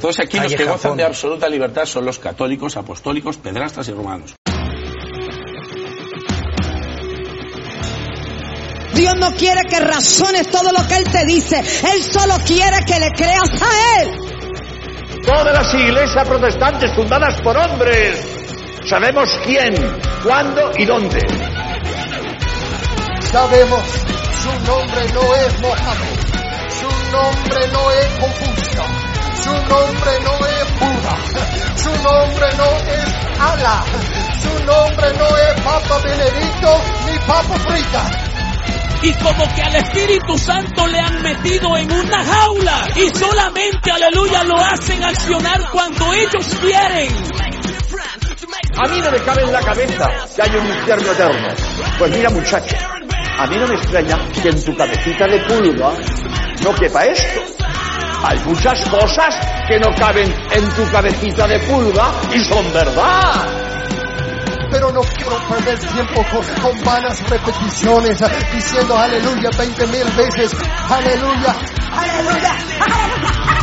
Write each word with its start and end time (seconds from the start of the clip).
Todos 0.00 0.20
aquí 0.20 0.38
los 0.38 0.54
que 0.54 0.64
gozan 0.64 0.96
de 0.96 1.02
absoluta 1.02 1.48
libertad 1.48 1.84
son 1.84 2.04
los 2.04 2.20
católicos, 2.20 2.76
apostólicos, 2.76 3.36
pedrastas 3.36 3.88
y 3.88 3.92
romanos. 3.92 4.36
Dios 8.94 9.16
no 9.16 9.32
quiere 9.32 9.62
que 9.68 9.80
razones 9.80 10.48
todo 10.52 10.70
lo 10.70 10.86
que 10.86 10.98
Él 10.98 11.04
te 11.04 11.26
dice. 11.26 11.58
Él 11.58 12.00
solo 12.04 12.36
quiere 12.46 12.84
que 12.86 13.00
le 13.00 13.10
creas 13.10 13.60
a 13.60 14.00
Él. 14.00 15.20
Todas 15.24 15.52
las 15.52 15.74
iglesias 15.74 16.28
protestantes 16.28 16.94
fundadas 16.94 17.40
por 17.40 17.56
hombres. 17.56 18.24
Sabemos 18.88 19.28
quién, 19.44 19.74
cuándo 20.22 20.70
y 20.78 20.84
dónde. 20.84 21.18
Sabemos, 23.32 23.82
su 24.42 24.50
nombre 24.64 25.12
no 25.12 25.34
es 25.34 25.60
Mohammed. 25.60 26.18
Su 26.70 27.10
nombre 27.10 27.72
no 27.72 27.90
es 27.90 28.06
Confucio. 28.20 29.07
Su 29.42 29.50
nombre 29.50 30.12
no 30.24 30.46
es 30.46 30.80
Buda. 30.80 31.16
Su 31.76 31.90
nombre 32.02 32.46
no 32.56 32.64
es 32.92 33.40
Allah. 33.40 33.84
Su 34.42 34.64
nombre 34.64 35.12
no 35.18 35.26
es 35.36 35.60
Papa 35.62 35.98
Benedicto 36.04 36.80
ni 37.06 37.18
Papa 37.26 37.58
Frita 37.68 38.28
y 39.02 39.12
como 39.14 39.54
que 39.54 39.62
al 39.62 39.76
Espíritu 39.76 40.38
Santo 40.38 40.86
le 40.86 40.98
han 40.98 41.22
metido 41.22 41.76
en 41.76 41.90
una 41.92 42.24
jaula 42.24 42.88
y 42.96 43.16
solamente, 43.16 43.90
aleluya, 43.92 44.42
lo 44.44 44.58
hacen 44.58 45.04
accionar 45.04 45.70
cuando 45.70 46.12
ellos 46.14 46.46
quieren. 46.60 47.08
A 48.76 48.88
mí 48.88 49.00
no 49.00 49.10
me 49.10 49.18
cabe 49.18 49.42
en 49.42 49.52
la 49.52 49.60
cabeza 49.60 50.10
que 50.34 50.42
hay 50.42 50.56
un 50.56 50.66
infierno 50.66 51.12
eterno. 51.12 51.48
Pues 51.98 52.10
mira 52.12 52.30
muchacho, 52.30 52.76
a 53.38 53.46
mí 53.46 53.56
no 53.56 53.66
me 53.66 53.74
extraña 53.74 54.18
que 54.42 54.48
en 54.48 54.64
tu 54.64 54.76
cabecita 54.76 55.26
de 55.26 55.40
pulga 55.46 55.92
no 56.64 56.74
quepa 56.74 57.04
esto. 57.06 57.40
Hay 58.24 58.38
muchas 58.40 58.88
cosas 58.88 59.34
que 59.68 59.78
no 59.78 59.94
caben 59.94 60.34
en 60.52 60.68
tu 60.70 60.90
cabecita 60.90 61.46
de 61.46 61.58
pulga 61.60 62.10
y 62.34 62.40
son 62.44 62.72
verdad 62.72 63.68
pero 64.70 64.92
no 64.92 65.00
quiero 65.00 65.36
perder 65.48 65.78
tiempo 65.78 66.22
con, 66.60 66.84
vanas 66.84 67.26
repeticiones 67.30 68.18
diciendo 68.52 68.98
aleluya 68.98 69.48
20 69.56 69.86
mil 69.86 70.04
veces, 70.12 70.54
aleluya, 70.90 71.56
aleluya, 71.96 72.52
aleluya. 72.52 73.58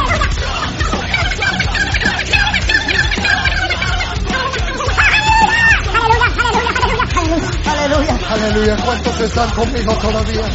Aleluya, 8.35 8.75
¿cuántos 8.83 9.21
están 9.21 9.49
conmigo 9.51 9.93
todavía? 9.95 10.45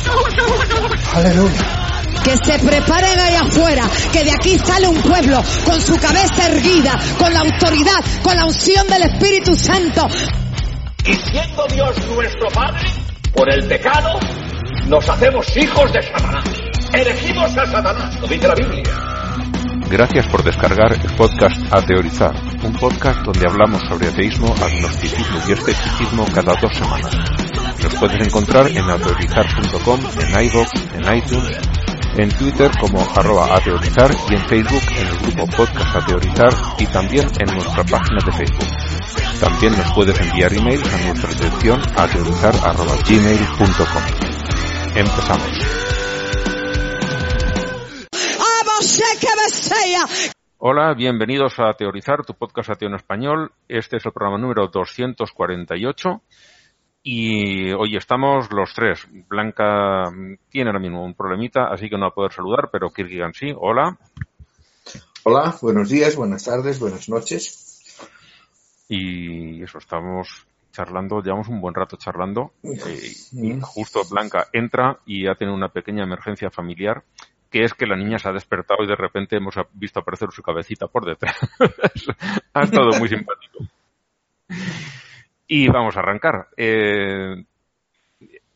Aleluya. 1.14 1.89
Que 2.24 2.36
se 2.36 2.58
preparen 2.58 3.18
ahí 3.18 3.34
afuera, 3.34 3.88
que 4.12 4.24
de 4.24 4.32
aquí 4.32 4.58
sale 4.58 4.88
un 4.88 5.00
pueblo 5.00 5.42
con 5.64 5.80
su 5.80 5.96
cabeza 5.96 6.46
erguida, 6.46 6.98
con 7.18 7.32
la 7.32 7.40
autoridad, 7.40 8.04
con 8.22 8.36
la 8.36 8.44
unción 8.44 8.86
del 8.88 9.02
Espíritu 9.02 9.54
Santo, 9.54 10.08
y 11.06 11.14
siendo 11.14 11.66
Dios 11.68 11.96
nuestro 12.14 12.48
Padre, 12.50 12.86
por 13.34 13.52
el 13.52 13.66
pecado, 13.66 14.20
nos 14.86 15.08
hacemos 15.08 15.56
hijos 15.56 15.92
de 15.92 16.02
Satanás. 16.02 16.44
Elegimos 16.92 17.56
a 17.56 17.66
Satanás, 17.66 18.20
lo 18.20 18.26
dice 18.26 18.48
la 18.48 18.54
Biblia. 18.54 18.82
Gracias 19.90 20.26
por 20.26 20.42
descargar 20.44 20.92
el 20.92 21.14
podcast 21.16 21.56
A 21.72 21.80
Teorizar, 21.82 22.34
un 22.62 22.72
podcast 22.74 23.20
donde 23.22 23.46
hablamos 23.48 23.82
sobre 23.88 24.08
ateísmo, 24.08 24.54
agnosticismo 24.62 25.38
y 25.48 25.52
escepticismo 25.52 26.26
cada 26.34 26.54
dos 26.60 26.76
semanas. 26.76 27.16
Nos 27.82 27.94
puedes 27.94 28.26
encontrar 28.26 28.68
en 28.68 28.88
ateorizar.com, 28.88 30.00
en 30.20 30.44
iVoox, 30.44 30.70
en 30.94 31.16
iTunes, 31.16 31.58
en 32.16 32.28
Twitter 32.30 32.70
como 32.80 32.98
arroba 33.16 33.54
ateorizar 33.56 34.10
y 34.28 34.34
en 34.34 34.40
Facebook 34.40 34.82
en 34.96 35.06
el 35.06 35.16
grupo 35.18 35.46
Podcast 35.56 35.94
Ateorizar 35.96 36.52
y 36.78 36.86
también 36.86 37.28
en 37.38 37.46
nuestra 37.54 37.84
página 37.84 38.18
de 38.24 38.32
Facebook. 38.32 38.66
También 39.40 39.76
nos 39.76 39.92
puedes 39.92 40.20
enviar 40.20 40.52
emails 40.52 40.92
a 40.92 40.98
nuestra 41.06 41.30
dirección 41.30 41.80
ateorizar.gmail.com. 41.96 44.02
Empezamos. 44.96 45.48
Hola, 50.58 50.92
bienvenidos 50.94 51.54
a 51.58 51.72
Teorizar, 51.72 52.22
tu 52.24 52.34
podcast 52.34 52.70
ateo 52.70 52.88
en 52.88 52.94
español. 52.96 53.52
Este 53.66 53.96
es 53.96 54.04
el 54.04 54.12
programa 54.12 54.36
número 54.38 54.68
248 54.68 56.20
y 57.02 57.72
hoy 57.72 57.96
estamos 57.96 58.50
los 58.52 58.74
tres. 58.74 59.06
Blanca 59.28 60.10
tiene 60.50 60.70
ahora 60.70 60.80
mismo 60.80 61.04
un 61.04 61.14
problemita, 61.14 61.68
así 61.68 61.88
que 61.88 61.96
no 61.96 62.02
va 62.02 62.08
a 62.08 62.14
poder 62.14 62.32
saludar, 62.32 62.68
pero 62.70 62.90
Kirkigan 62.90 63.32
sí. 63.32 63.52
Hola. 63.56 63.98
Hola, 65.24 65.56
buenos 65.60 65.88
días, 65.88 66.16
buenas 66.16 66.44
tardes, 66.44 66.78
buenas 66.78 67.08
noches. 67.08 67.98
Y 68.88 69.62
eso, 69.62 69.78
estamos 69.78 70.46
charlando, 70.72 71.22
llevamos 71.22 71.48
un 71.48 71.60
buen 71.60 71.74
rato 71.74 71.96
charlando. 71.96 72.52
Eh, 72.62 73.12
y 73.32 73.60
justo 73.60 74.02
Blanca 74.10 74.48
entra 74.52 74.98
y 75.06 75.26
ha 75.26 75.34
tenido 75.34 75.56
una 75.56 75.68
pequeña 75.68 76.04
emergencia 76.04 76.50
familiar 76.50 77.02
que 77.50 77.64
es 77.64 77.74
que 77.74 77.86
la 77.86 77.96
niña 77.96 78.18
se 78.18 78.28
ha 78.28 78.32
despertado 78.32 78.84
y 78.84 78.86
de 78.86 78.94
repente 78.94 79.36
hemos 79.36 79.56
visto 79.72 79.98
aparecer 79.98 80.30
su 80.30 80.40
cabecita 80.40 80.86
por 80.86 81.04
detrás. 81.04 81.36
ha 82.54 82.62
estado 82.62 82.90
muy 82.98 83.08
simpático. 83.08 83.58
Y 85.52 85.66
vamos 85.66 85.96
a 85.96 85.98
arrancar. 85.98 86.46
Eh, 86.56 87.44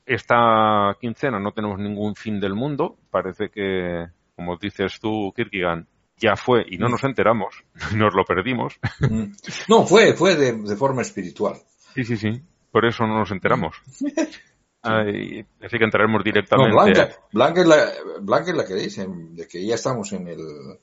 esta 0.06 0.96
quincena 1.00 1.40
no 1.40 1.50
tenemos 1.50 1.80
ningún 1.80 2.14
fin 2.14 2.38
del 2.38 2.54
mundo. 2.54 2.98
Parece 3.10 3.48
que, 3.48 4.06
como 4.36 4.56
dices 4.58 5.00
tú, 5.00 5.32
Kirkigan, 5.34 5.88
ya 6.16 6.36
fue 6.36 6.64
y 6.68 6.78
no 6.78 6.88
nos 6.88 7.02
enteramos, 7.02 7.64
nos 7.96 8.14
lo 8.14 8.24
perdimos. 8.24 8.78
Mm. 9.00 9.24
No, 9.68 9.84
fue, 9.84 10.12
fue 10.14 10.36
de, 10.36 10.76
forma 10.76 11.02
espiritual. 11.02 11.56
Sí, 11.96 12.04
sí, 12.04 12.16
sí, 12.16 12.40
por 12.70 12.86
eso 12.86 13.04
no 13.08 13.18
nos 13.18 13.32
enteramos. 13.32 13.74
así 14.82 15.78
que 15.78 15.84
entraremos 15.84 16.22
directamente. 16.22 16.76
Blanca, 16.76 17.16
Blanca, 17.32 17.60
es 17.60 17.66
la, 17.66 17.92
Blanca 18.20 18.50
es 18.52 18.56
la 18.56 18.66
que 18.66 18.74
dice 18.74 19.08
de 19.08 19.48
que 19.48 19.66
ya 19.66 19.74
estamos 19.74 20.12
en 20.12 20.28
el, 20.28 20.78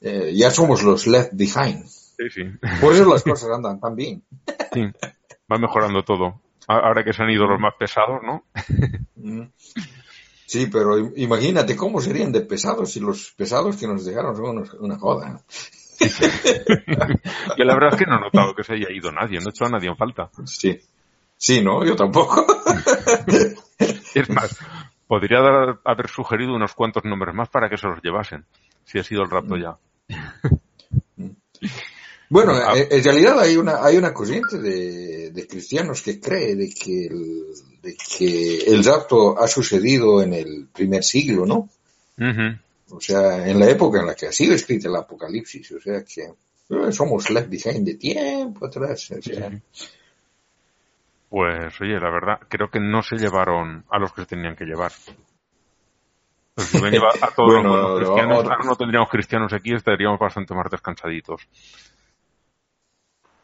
eh, 0.00 0.32
ya 0.34 0.50
somos 0.50 0.82
los 0.82 1.06
left 1.06 1.30
behind. 1.34 1.86
Sí, 1.86 2.30
sí. 2.30 2.42
Por 2.80 2.94
eso 2.94 3.08
las 3.08 3.22
cosas 3.22 3.48
andan 3.48 3.78
tan 3.78 3.94
bien. 3.94 4.24
Sí, 4.72 4.90
va 5.52 5.58
mejorando 5.58 6.02
todo. 6.02 6.40
Ahora 6.66 7.04
que 7.04 7.12
se 7.12 7.22
han 7.22 7.30
ido 7.30 7.46
los 7.46 7.60
más 7.60 7.74
pesados, 7.78 8.20
¿no? 8.22 8.44
Mm. 9.16 9.48
Sí, 10.46 10.66
pero 10.66 10.98
imagínate 11.16 11.76
cómo 11.76 12.00
serían 12.00 12.32
de 12.32 12.42
pesados 12.42 12.92
si 12.92 13.00
los 13.00 13.32
pesados 13.32 13.76
que 13.76 13.86
nos 13.86 14.04
dejaron 14.04 14.36
son 14.36 14.64
una 14.80 14.98
joda. 14.98 15.40
Yo 17.56 17.64
la 17.64 17.74
verdad 17.74 17.90
es 17.92 17.96
que 17.96 18.06
no 18.06 18.18
he 18.18 18.20
notado 18.20 18.54
que 18.54 18.64
se 18.64 18.74
haya 18.74 18.90
ido 18.90 19.12
nadie, 19.12 19.38
no 19.38 19.46
he 19.46 19.50
hecho 19.50 19.64
a 19.64 19.70
nadie 19.70 19.88
en 19.88 19.96
falta. 19.96 20.30
Sí. 20.44 20.80
Sí, 21.36 21.62
¿no? 21.62 21.84
Yo 21.84 21.96
tampoco. 21.96 22.44
es 24.14 24.30
más, 24.30 24.58
podría 25.06 25.38
haber 25.84 26.08
sugerido 26.08 26.54
unos 26.54 26.74
cuantos 26.74 27.04
nombres 27.04 27.34
más 27.34 27.48
para 27.48 27.68
que 27.68 27.78
se 27.78 27.86
los 27.86 28.02
llevasen, 28.02 28.44
si 28.84 28.98
ha 28.98 29.04
sido 29.04 29.22
el 29.22 29.30
rapto 29.30 29.56
ya. 29.56 29.78
Bueno, 32.32 32.54
ah. 32.54 32.72
en 32.78 33.04
realidad 33.04 33.38
hay 33.38 33.58
una, 33.58 33.84
hay 33.84 33.98
una 33.98 34.14
corriente 34.14 34.56
de, 34.56 35.46
cristianos 35.46 36.00
que 36.00 36.18
cree 36.18 36.56
de 36.56 36.70
que 36.72 37.04
el, 37.04 37.44
de 37.82 37.94
que 37.94 38.56
el 38.68 38.82
rapto 38.82 39.38
ha 39.38 39.46
sucedido 39.46 40.22
en 40.22 40.32
el 40.32 40.66
primer 40.72 41.04
siglo, 41.04 41.44
¿no? 41.44 41.68
O 42.90 43.00
sea, 43.02 43.46
en 43.46 43.60
la 43.60 43.68
época 43.68 44.00
en 44.00 44.06
la 44.06 44.14
que 44.14 44.28
ha 44.28 44.32
sido 44.32 44.54
escrita 44.54 44.88
el 44.88 44.96
Apocalipsis, 44.96 45.72
o 45.72 45.80
sea 45.80 46.02
que 46.04 46.22
eh, 46.22 46.92
somos 46.92 47.28
left 47.28 47.50
behind 47.50 47.84
de 47.84 47.94
tiempo 47.96 48.64
atrás. 48.64 49.12
Pues 51.28 51.80
oye, 51.82 52.00
la 52.00 52.10
verdad, 52.10 52.40
creo 52.48 52.70
que 52.70 52.80
no 52.80 53.02
se 53.02 53.16
llevaron 53.16 53.84
a 53.90 53.98
los 53.98 54.10
que 54.14 54.22
se 54.22 54.28
tenían 54.28 54.56
que 54.56 54.64
llevar. 54.64 54.92
Pues 56.54 56.68
si 56.68 56.78
a 56.78 57.30
todos 57.36 57.62
los 57.62 57.98
cristianos, 58.14 58.44
no 58.64 58.76
tendríamos 58.76 59.10
cristianos 59.10 59.52
aquí, 59.52 59.74
estaríamos 59.74 60.18
bastante 60.18 60.54
más 60.54 60.70
descansaditos. 60.70 61.46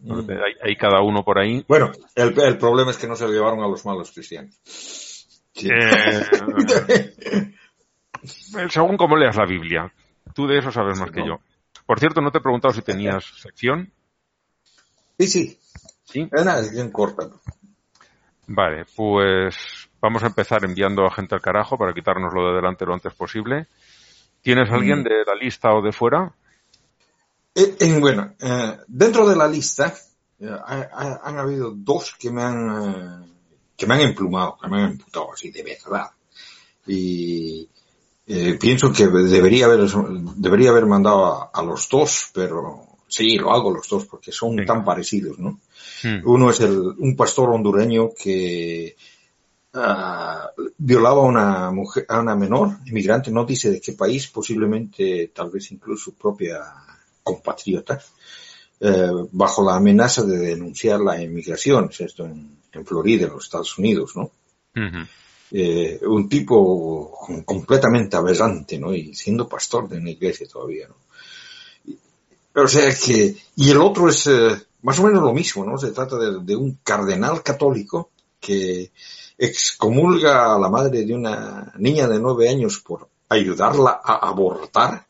Mm. 0.01 0.31
Hay, 0.63 0.77
cada 0.77 1.03
uno 1.03 1.25
por 1.25 1.39
ahí. 1.39 1.65
Bueno, 1.69 1.91
el, 2.15 2.39
el, 2.41 2.59
problema 2.59 2.91
es 2.91 2.99
que 2.99 3.09
no 3.09 3.17
se 3.17 3.27
llevaron 3.27 3.61
a 3.61 3.69
los 3.69 3.85
malos 3.85 4.13
cristianos. 4.13 4.61
Eh, 5.65 6.25
según 8.71 8.97
cómo 8.97 9.17
leas 9.17 9.37
la 9.37 9.47
Biblia. 9.47 9.93
Tú 10.35 10.47
de 10.47 10.59
eso 10.59 10.71
sabes 10.71 10.99
más 10.99 11.11
que 11.11 11.27
yo. 11.27 11.41
Por 11.87 11.99
cierto, 11.99 12.21
no 12.21 12.31
te 12.31 12.39
he 12.39 12.43
preguntado 12.43 12.75
si 12.75 12.83
tenías 12.83 13.25
sección. 13.43 13.91
Sí, 15.19 15.27
sí. 15.27 15.59
¿Sí? 16.05 16.29
Es 16.33 16.43
una 16.43 16.63
sección 16.63 16.91
corta. 16.91 17.29
Vale, 18.47 18.87
pues 18.97 19.91
vamos 20.01 20.23
a 20.23 20.29
empezar 20.29 20.65
enviando 20.65 21.05
a 21.05 21.11
gente 21.11 21.35
al 21.35 21.43
carajo 21.43 21.77
para 21.77 21.93
quitárnoslo 21.93 22.49
de 22.49 22.57
delante 22.57 22.87
lo 22.87 22.95
antes 22.95 23.13
posible. 23.15 23.67
¿Tienes 24.41 24.71
alguien 24.71 25.01
mm. 25.01 25.05
de 25.05 25.25
la 25.27 25.35
lista 25.35 25.75
o 25.75 25.83
de 25.83 25.93
fuera? 25.93 26.33
Eh, 27.61 27.99
bueno, 27.99 28.35
eh, 28.41 28.79
dentro 28.87 29.29
de 29.29 29.37
la 29.37 29.49
lista 29.49 29.95
eh, 30.41 30.49
han 30.61 31.39
habido 31.39 31.73
dos 31.75 32.15
que 32.19 32.31
me 32.31 32.43
han 32.43 33.27
que 33.77 33.87
me 33.87 33.95
han 33.95 34.01
emplumado, 34.01 34.57
que 34.61 34.69
me 34.69 34.83
han 34.83 34.91
emputado 34.93 35.33
así 35.33 35.51
de 35.51 35.63
verdad. 35.63 36.11
Y, 36.87 37.69
Eh, 38.31 38.59
pienso 38.61 38.93
que 38.93 39.07
debería 39.07 39.65
haber, 39.65 39.89
debería 40.37 40.69
haber 40.69 40.85
mandado 40.85 41.49
a, 41.51 41.63
los 41.63 41.89
dos, 41.89 42.29
pero 42.35 42.87
sí, 43.09 43.39
lo 43.39 43.53
hago 43.53 43.73
los 43.73 43.89
dos 43.89 44.05
porque 44.05 44.33
son 44.33 44.67
tan 44.67 44.85
parecidos, 44.85 45.39
¿no? 45.39 45.61
Hmm. 46.03 46.21
Uno 46.27 46.51
es 46.51 46.61
el, 46.61 46.79
un 46.99 47.17
pastor 47.17 47.49
hondureño 47.49 48.11
que 48.13 48.95
ah, 49.73 50.51
violaba 50.77 51.23
a 51.23 51.25
una 51.25 51.71
mujer, 51.71 52.05
a 52.07 52.21
una 52.21 52.37
menor 52.37 52.77
inmigrante, 52.85 53.31
no 53.31 53.47
dice 53.47 53.71
de 53.71 53.81
qué 53.81 53.93
país, 53.95 54.29
posiblemente 54.29 55.33
tal 55.35 55.49
vez 55.49 55.73
incluso 55.73 56.11
su 56.11 56.15
propia 56.15 56.61
compatriota, 57.29 58.01
eh, 58.81 59.11
bajo 59.33 59.65
la 59.65 59.77
amenaza 59.77 60.23
de 60.23 60.39
denunciar 60.39 61.01
la 61.01 61.21
inmigración, 61.21 61.91
esto 61.99 62.25
en, 62.25 62.59
Florida, 62.85 63.27
en 63.27 63.33
los 63.33 63.45
Estados 63.45 63.77
Unidos, 63.79 64.13
¿no? 64.17 64.31
Eh, 65.51 65.99
un 66.03 66.29
tipo 66.29 67.11
completamente 67.45 68.17
aberrante, 68.17 68.79
¿no? 68.79 68.95
Y 68.95 69.15
siendo 69.15 69.49
pastor 69.49 69.89
de 69.89 69.99
una 69.99 70.11
iglesia 70.11 70.47
todavía, 70.47 70.87
¿no? 70.89 70.97
O 72.63 72.69
sea 72.69 72.95
que, 72.95 73.37
y 73.57 73.71
el 73.71 73.81
otro 73.81 74.09
es 74.09 74.27
eh, 74.27 74.57
más 74.83 74.99
o 74.99 75.05
menos 75.05 75.23
lo 75.23 75.33
mismo, 75.33 75.65
¿no? 75.65 75.77
Se 75.79 75.91
trata 75.91 76.17
de, 76.17 76.57
un 76.57 76.79
cardenal 76.83 77.43
católico 77.43 78.11
que 78.41 78.93
excomulga 79.37 80.55
a 80.55 80.59
la 80.59 80.69
madre 80.69 81.05
de 81.05 81.15
una 81.15 81.73
niña 81.79 82.07
de 82.07 82.21
nueve 82.21 82.49
años 82.49 82.79
por 82.79 83.09
ayudarla 83.29 84.01
a 84.03 84.29
abortar, 84.29 85.08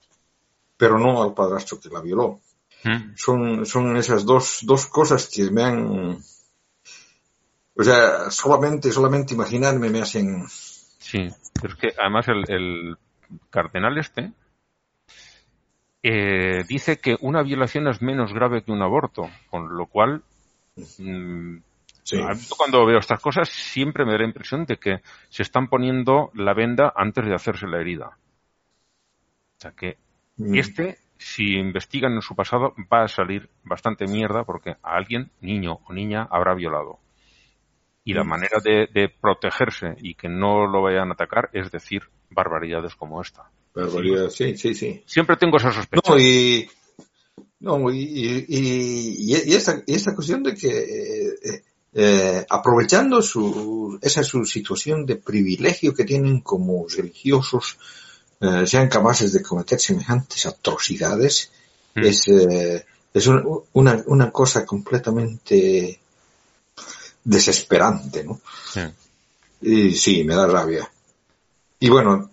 pero 0.78 0.98
no 0.98 1.22
al 1.22 1.34
padrastro 1.34 1.78
que 1.78 1.90
la 1.90 2.00
violó. 2.00 2.40
Mm. 2.84 3.16
Son, 3.16 3.66
son 3.66 3.96
esas 3.98 4.25
dos, 4.25 4.60
dos 4.62 4.86
cosas 4.86 5.28
que 5.28 5.50
me 5.50 5.62
han, 5.64 6.19
o 7.80 7.84
sea, 7.84 8.30
solamente, 8.30 8.90
solamente 8.90 9.34
imaginarme 9.34 9.88
me 9.88 10.00
hacen... 10.00 10.48
Sí, 10.48 11.28
pero 11.60 11.75
es 11.75 11.80
que 11.80 11.88
además 11.96 12.26
el, 12.26 12.96
cardenal 13.50 13.98
este 13.98 14.32
eh, 16.02 16.64
dice 16.69 16.98
que 16.98 17.16
una 17.20 17.42
violación 17.42 17.86
es 17.86 18.02
menos 18.02 18.32
grave 18.32 18.64
que 18.64 18.72
un 18.72 18.82
aborto, 18.82 19.30
con 19.48 19.76
lo 19.76 19.86
cual 19.86 20.22
mm, 20.98 21.58
cuando 22.56 22.84
veo 22.84 22.98
estas 22.98 23.20
cosas 23.20 23.48
siempre 23.48 24.04
me 24.04 24.12
da 24.12 24.19
la 24.19 24.26
impresión 24.26 24.64
de 24.64 24.78
que 24.78 25.00
se 25.28 25.44
están 25.44 25.69
poniendo 25.69 26.32
la 26.34 26.54
venda 26.54 26.92
antes 26.96 27.25
de 27.25 27.34
hacerse 27.34 27.69
la 27.69 27.80
herida. 27.80 28.19
O 29.56 29.60
sea 29.60 29.70
que 29.70 29.98
mm. 30.38 30.55
este 30.55 30.99
si 31.19 31.56
investigan 31.56 32.12
en 32.12 32.23
su 32.23 32.35
pasado, 32.35 32.75
va 32.93 33.05
a 33.05 33.08
salir 33.08 33.49
bastante 33.64 34.06
mierda 34.06 34.44
porque 34.44 34.70
a 34.70 34.96
alguien, 34.96 35.31
niño 35.40 35.81
o 35.87 35.93
niña, 35.93 36.26
habrá 36.31 36.55
violado. 36.55 36.99
Y 38.05 38.14
la 38.14 38.25
mm. 38.25 38.29
manera 38.29 38.58
de, 38.62 39.12
protegerse 39.20 39.96
y 40.00 40.14
que 40.14 40.29
no 40.29 40.67
lo 40.67 40.82
vayan 40.82 41.11
a 41.11 41.14
atacar 41.14 41.50
es 41.52 41.70
decir 41.70 42.02
barbaridades 42.31 42.94
como 42.94 43.20
esta. 43.20 43.50
Barbaridades, 43.75 44.35
sí, 44.35 44.56
sí, 44.56 44.75
sí. 44.75 45.02
Siempre 45.06 45.37
tengo 45.37 45.56
esa 45.56 45.73
sospecha. 45.73 46.11
No, 46.11 46.19
y, 46.19 46.70
no, 47.61 47.90
y, 47.90 48.44
y, 48.49 49.35
esta, 49.35 50.14
cuestión 50.14 50.43
de 50.44 50.55
que 50.55 50.69
eh, 50.69 51.62
eh, 51.94 52.46
aprovechando 52.49 53.20
su, 53.23 53.99
esa 54.00 54.23
su 54.23 54.44
situación 54.44 55.05
de 55.05 55.17
privilegio 55.17 55.93
que 55.93 56.05
tienen 56.05 56.40
como 56.40 56.87
religiosos, 56.88 57.79
eh, 58.40 58.67
sean 58.67 58.88
capaces 58.88 59.32
de 59.32 59.43
cometer 59.43 59.81
semejantes 59.81 60.46
atrocidades 60.46 61.50
mm. 61.94 62.05
es, 62.05 62.29
eh, 62.29 62.87
es 63.12 63.26
una, 63.26 64.02
una 64.06 64.31
cosa 64.31 64.64
completamente 64.64 66.00
desesperante, 67.25 68.25
¿no? 68.25 68.40
Y 69.61 69.93
sí, 69.93 70.25
me 70.25 70.35
da 70.35 70.46
rabia. 70.46 70.88
Y 71.81 71.88
bueno, 71.90 72.31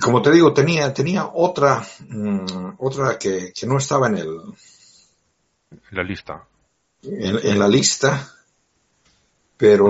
como 0.00 0.22
te 0.22 0.30
digo, 0.30 0.52
tenía, 0.52 0.92
tenía 0.92 1.30
otra, 1.32 1.84
mm, 2.08 2.74
otra 2.78 3.18
que, 3.18 3.52
que, 3.52 3.66
no 3.66 3.78
estaba 3.78 4.08
en 4.08 4.16
el... 4.18 4.40
En 5.70 5.96
la 5.98 6.02
lista. 6.02 6.44
En, 7.02 7.58
la 7.58 7.68
lista, 7.68 8.32
pero 9.56 9.86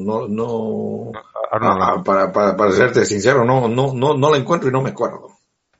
no, 0.00 0.28
no, 0.28 1.12
Ah, 1.50 2.02
para, 2.04 2.32
para, 2.32 2.56
para, 2.56 2.72
serte 2.72 3.04
sincero, 3.04 3.44
no, 3.44 3.68
no, 3.68 3.92
no, 3.94 4.14
no 4.14 4.30
la 4.30 4.36
encuentro 4.36 4.68
y 4.68 4.72
no 4.72 4.82
me 4.82 4.90
acuerdo. 4.90 5.30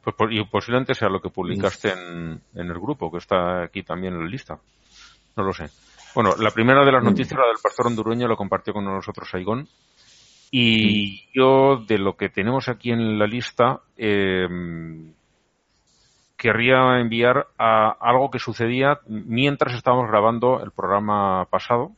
Pues 0.03 0.31
y 0.31 0.45
posiblemente 0.45 0.95
sea 0.95 1.09
lo 1.09 1.21
que 1.21 1.31
publicaste 1.31 1.93
en, 1.93 2.41
en, 2.55 2.67
el 2.67 2.79
grupo, 2.79 3.11
que 3.11 3.19
está 3.19 3.65
aquí 3.65 3.83
también 3.83 4.15
en 4.15 4.21
la 4.21 4.29
lista. 4.29 4.59
No 5.37 5.43
lo 5.43 5.53
sé. 5.53 5.65
Bueno, 6.15 6.31
la 6.39 6.51
primera 6.51 6.85
de 6.85 6.93
las 6.93 7.03
mm. 7.03 7.07
noticias, 7.07 7.39
la 7.39 7.47
del 7.47 7.59
pastor 7.63 7.89
hondureño, 7.89 8.29
lo 8.29 8.37
compartió 8.37 8.73
con 8.73 8.85
nosotros 8.85 9.29
Saigón. 9.29 9.69
Y 10.51 11.27
mm. 11.27 11.33
yo, 11.35 11.85
de 11.87 11.99
lo 11.99 12.17
que 12.17 12.29
tenemos 12.29 12.69
aquí 12.69 12.91
en 12.91 13.19
la 13.19 13.27
lista, 13.27 13.81
eh, 13.97 14.47
querría 16.37 17.01
enviar 17.01 17.49
a 17.59 17.97
algo 18.01 18.31
que 18.31 18.39
sucedía 18.39 19.01
mientras 19.07 19.75
estábamos 19.75 20.09
grabando 20.09 20.63
el 20.63 20.71
programa 20.71 21.47
pasado, 21.51 21.93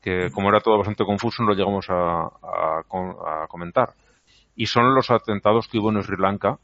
que 0.00 0.30
como 0.30 0.48
era 0.48 0.60
todo 0.60 0.78
bastante 0.78 1.04
confuso 1.04 1.42
no 1.42 1.50
lo 1.50 1.54
llegamos 1.54 1.86
a, 1.88 2.82
comentar. 3.48 3.94
Y 4.54 4.66
son 4.66 4.94
los 4.94 5.10
atentados 5.10 5.68
que 5.68 5.78
hubo 5.78 5.90
en 5.90 6.02
Sri 6.02 6.16
Lanka, 6.16 6.58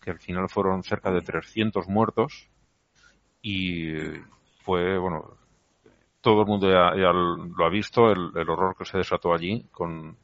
que 0.00 0.10
al 0.10 0.18
final 0.18 0.48
fueron 0.48 0.82
cerca 0.82 1.10
de 1.10 1.22
300 1.22 1.88
muertos. 1.88 2.48
Y 3.42 3.94
fue, 4.62 4.98
bueno, 4.98 5.36
todo 6.20 6.42
el 6.42 6.46
mundo 6.46 6.68
ya, 6.68 7.12
lo 7.12 7.64
ha 7.64 7.70
visto, 7.70 8.10
el, 8.10 8.48
horror 8.48 8.76
que 8.76 8.84
se 8.84 8.98
desató 8.98 9.32
allí 9.32 9.66
con 9.70 10.16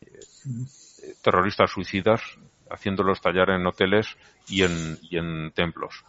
eh, 0.00 0.18
terroristas 1.22 1.70
suicidas 1.70 2.22
haciéndolos 2.70 3.22
tallar 3.22 3.50
en 3.50 3.66
hoteles 3.66 4.16
y 4.46 4.62
en, 4.62 4.98
y 5.02 5.16
en 5.16 5.52
templos 5.52 6.04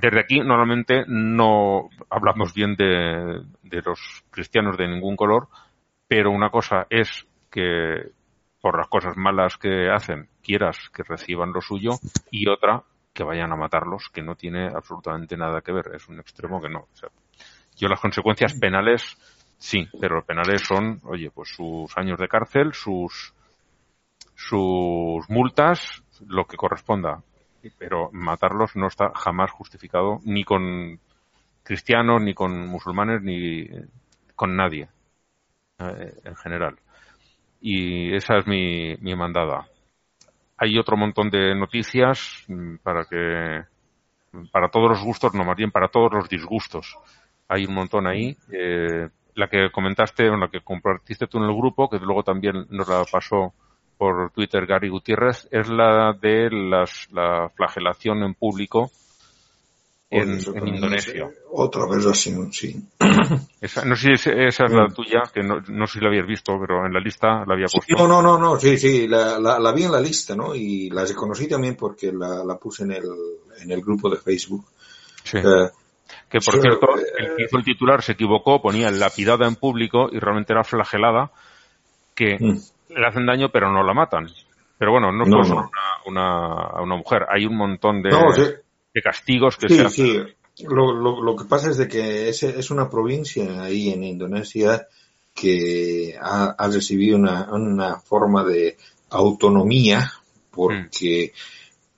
desde 0.00 0.20
aquí 0.20 0.40
normalmente 0.40 1.04
no 1.06 1.88
hablamos 2.10 2.52
bien 2.54 2.74
de, 2.76 3.44
los 3.84 4.24
cristianos 4.30 4.76
de 4.76 4.88
ningún 4.88 5.16
color, 5.16 5.48
pero 6.08 6.30
una 6.30 6.50
cosa 6.50 6.86
es 6.90 7.26
que 7.50 8.10
por 8.60 8.78
las 8.78 8.88
cosas 8.88 9.16
malas 9.16 9.56
que 9.56 9.88
hacen 9.90 10.28
quieras 10.42 10.90
que 10.94 11.02
reciban 11.02 11.52
lo 11.52 11.60
suyo 11.60 11.90
y 12.30 12.48
otra 12.48 12.82
que 13.12 13.24
vayan 13.24 13.52
a 13.52 13.56
matarlos, 13.56 14.08
que 14.12 14.22
no 14.22 14.34
tiene 14.34 14.66
absolutamente 14.66 15.36
nada 15.36 15.62
que 15.62 15.72
ver. 15.72 15.92
Es 15.94 16.08
un 16.08 16.20
extremo 16.20 16.60
que 16.60 16.68
no. 16.68 16.86
yo 17.76 17.88
las 17.88 18.00
consecuencias 18.00 18.54
penales 18.54 19.16
sí, 19.56 19.88
pero 19.98 20.16
los 20.16 20.24
penales 20.24 20.62
son, 20.62 21.00
oye, 21.04 21.30
pues 21.30 21.48
sus 21.48 21.96
años 21.96 22.18
de 22.18 22.28
cárcel, 22.28 22.74
sus 22.74 23.32
sus 24.34 25.30
multas, 25.30 26.02
lo 26.26 26.44
que 26.44 26.58
corresponda 26.58 27.22
pero 27.78 28.10
matarlos 28.12 28.76
no 28.76 28.86
está 28.86 29.12
jamás 29.14 29.50
justificado 29.50 30.20
ni 30.24 30.44
con 30.44 31.00
cristianos, 31.62 32.22
ni 32.22 32.34
con 32.34 32.66
musulmanes, 32.68 33.22
ni 33.22 33.66
con 34.34 34.56
nadie 34.56 34.88
eh, 35.78 36.14
en 36.24 36.36
general. 36.36 36.76
Y 37.60 38.14
esa 38.14 38.38
es 38.38 38.46
mi, 38.46 38.96
mi 38.96 39.14
mandada. 39.16 39.66
Hay 40.58 40.78
otro 40.78 40.96
montón 40.96 41.30
de 41.30 41.54
noticias 41.54 42.44
mm, 42.48 42.76
para 42.82 43.04
que, 43.04 43.64
para 44.52 44.68
todos 44.68 44.90
los 44.90 45.02
gustos, 45.02 45.34
no 45.34 45.44
más 45.44 45.56
bien 45.56 45.70
para 45.70 45.88
todos 45.88 46.12
los 46.12 46.28
disgustos. 46.28 46.96
Hay 47.48 47.64
un 47.66 47.74
montón 47.74 48.06
ahí. 48.06 48.36
Eh, 48.52 49.08
la 49.34 49.48
que 49.48 49.70
comentaste, 49.70 50.30
o 50.30 50.36
la 50.36 50.48
que 50.48 50.60
compartiste 50.60 51.26
tú 51.26 51.38
en 51.38 51.44
el 51.44 51.54
grupo, 51.54 51.88
que 51.88 51.98
luego 51.98 52.22
también 52.22 52.66
nos 52.70 52.88
la 52.88 53.04
pasó 53.10 53.52
por 53.98 54.30
Twitter 54.32 54.66
Gary 54.66 54.88
Gutiérrez 54.88 55.48
es 55.50 55.68
la 55.68 56.12
de 56.20 56.50
las, 56.50 57.08
la 57.12 57.50
flagelación 57.54 58.22
en 58.22 58.34
público 58.34 58.90
en, 60.08 60.38
Indonesia. 60.66 61.28
Otra 61.50 61.86
versión, 61.88 62.52
sí. 62.52 62.76
Esa, 63.60 63.84
no 63.84 63.96
sé 63.96 64.16
si 64.16 64.30
esa 64.30 64.66
es 64.66 64.72
la 64.72 64.86
tuya, 64.88 65.22
que 65.32 65.42
no, 65.42 65.60
no, 65.66 65.86
sé 65.86 65.94
si 65.94 66.00
la 66.00 66.08
habías 66.08 66.26
visto, 66.26 66.56
pero 66.60 66.86
en 66.86 66.92
la 66.92 67.00
lista 67.00 67.44
la 67.44 67.54
había 67.54 67.66
puesto. 67.66 67.96
no, 67.96 68.06
no, 68.06 68.22
no, 68.22 68.38
no, 68.38 68.60
sí, 68.60 68.78
sí, 68.78 69.08
la, 69.08 69.40
la, 69.40 69.72
vi 69.72 69.84
en 69.84 69.92
la 69.92 70.00
lista, 70.00 70.36
¿no? 70.36 70.54
Y 70.54 70.90
la 70.90 71.04
reconocí 71.04 71.48
también 71.48 71.74
porque 71.74 72.12
la, 72.12 72.44
la 72.44 72.56
puse 72.56 72.84
en 72.84 72.92
el, 72.92 73.04
en 73.60 73.72
el 73.72 73.80
grupo 73.80 74.08
de 74.08 74.18
Facebook. 74.18 74.64
Sí. 75.24 75.38
Eh, 75.38 75.70
que 76.28 76.38
por 76.38 76.60
cierto, 76.60 76.86
el 77.18 77.34
que 77.34 77.44
hizo 77.44 77.56
el 77.56 77.64
titular 77.64 78.02
se 78.02 78.12
equivocó, 78.12 78.62
ponía 78.62 78.90
lapidada 78.92 79.48
en 79.48 79.56
público 79.56 80.08
y 80.12 80.20
realmente 80.20 80.52
era 80.52 80.62
flagelada, 80.62 81.32
que 82.14 82.36
mm 82.38 82.58
le 82.88 83.06
hacen 83.06 83.26
daño 83.26 83.50
pero 83.52 83.72
no 83.72 83.82
la 83.82 83.94
matan. 83.94 84.28
Pero 84.78 84.92
bueno, 84.92 85.10
no, 85.10 85.24
es 85.24 85.50
Una, 86.06 86.82
una, 86.82 86.96
mujer. 86.96 87.26
Hay 87.30 87.46
un 87.46 87.56
montón 87.56 88.02
de, 88.02 88.10
de 88.92 89.02
castigos 89.02 89.56
que 89.56 89.68
sí, 89.68 89.76
se 89.76 89.84
hacen. 89.84 90.06
Sí, 90.54 90.64
lo, 90.64 90.92
lo, 90.92 91.22
lo, 91.22 91.36
que 91.36 91.44
pasa 91.44 91.70
es 91.70 91.78
de 91.78 91.88
que 91.88 92.28
es, 92.28 92.42
es 92.42 92.70
una 92.70 92.88
provincia 92.88 93.62
ahí 93.62 93.90
en 93.90 94.04
Indonesia 94.04 94.86
que 95.34 96.16
ha, 96.20 96.54
ha 96.58 96.68
recibido 96.68 97.16
una, 97.16 97.50
una, 97.52 98.00
forma 98.00 98.42
de 98.44 98.76
autonomía 99.10 100.10
porque 100.50 101.32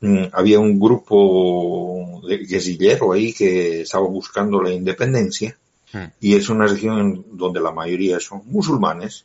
mm. 0.01 0.09
Mm, 0.09 0.29
había 0.33 0.59
un 0.59 0.79
grupo 0.79 2.21
de 2.29 2.39
guerrillero 2.39 3.13
ahí 3.13 3.33
que 3.33 3.83
estaba 3.83 4.07
buscando 4.07 4.61
la 4.61 4.73
independencia 4.73 5.57
mm. 5.93 6.05
y 6.21 6.35
es 6.35 6.49
una 6.49 6.67
región 6.67 7.27
donde 7.33 7.61
la 7.61 7.73
mayoría 7.73 8.21
son 8.21 8.43
musulmanes 8.47 9.25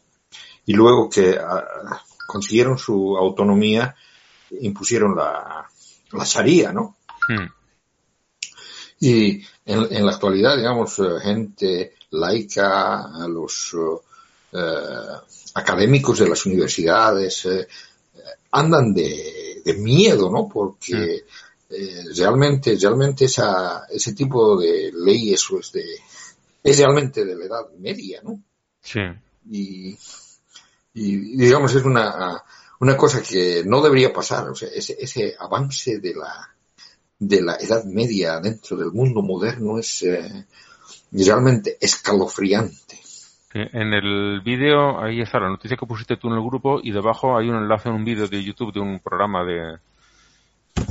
y 0.65 0.73
luego 0.73 1.09
que 1.09 1.37
ah, 1.39 2.01
consiguieron 2.27 2.77
su 2.77 3.17
autonomía, 3.17 3.95
impusieron 4.61 5.15
la, 5.15 5.67
la 6.11 6.23
Sharia, 6.23 6.71
¿no? 6.71 6.97
Hmm. 7.27 7.47
Y 8.99 9.43
en, 9.65 9.87
en, 9.91 10.05
la 10.05 10.13
actualidad, 10.13 10.55
digamos, 10.55 10.97
eh, 10.99 11.19
gente 11.21 11.93
laica, 12.11 13.09
los 13.27 13.75
eh, 14.53 14.57
académicos 15.55 16.19
de 16.19 16.29
las 16.29 16.45
universidades, 16.45 17.45
eh, 17.45 17.67
andan 18.51 18.93
de, 18.93 19.61
de, 19.65 19.73
miedo, 19.73 20.29
¿no? 20.29 20.47
Porque 20.47 21.25
eh, 21.69 22.03
realmente, 22.15 22.77
realmente 22.79 23.25
esa, 23.25 23.85
ese 23.89 24.13
tipo 24.13 24.57
de 24.59 24.91
leyes 24.93 25.43
es 25.59 25.71
de, 25.71 25.85
es 26.63 26.77
realmente 26.77 27.25
de 27.25 27.35
la 27.35 27.45
edad 27.45 27.69
media, 27.79 28.21
¿no? 28.23 28.39
Sí. 28.81 29.01
Y, 29.49 29.97
y 30.93 31.37
digamos, 31.37 31.73
es 31.75 31.83
una, 31.83 32.43
una 32.79 32.97
cosa 32.97 33.21
que 33.21 33.63
no 33.65 33.81
debería 33.81 34.13
pasar, 34.13 34.49
o 34.49 34.55
sea, 34.55 34.69
ese, 34.69 34.95
ese 34.99 35.35
avance 35.39 35.99
de 35.99 36.13
la, 36.13 36.49
de 37.19 37.41
la 37.41 37.55
Edad 37.55 37.83
Media 37.85 38.39
dentro 38.39 38.77
del 38.77 38.91
mundo 38.91 39.21
moderno 39.21 39.79
es 39.79 40.03
eh, 40.03 40.45
realmente 41.11 41.77
escalofriante. 41.79 42.99
En 43.55 43.93
el 43.93 44.41
vídeo, 44.41 44.99
ahí 44.99 45.21
está 45.21 45.39
la 45.39 45.49
noticia 45.49 45.77
que 45.77 45.85
pusiste 45.85 46.17
tú 46.17 46.27
en 46.27 46.33
el 46.33 46.43
grupo 46.43 46.79
y 46.81 46.91
debajo 46.91 47.37
hay 47.37 47.49
un 47.49 47.57
enlace 47.57 47.87
a 47.87 47.91
un 47.91 48.03
vídeo 48.03 48.27
de 48.27 48.43
YouTube 48.43 48.73
de 48.73 48.79
un 48.79 48.99
programa 48.99 49.43
de... 49.43 49.77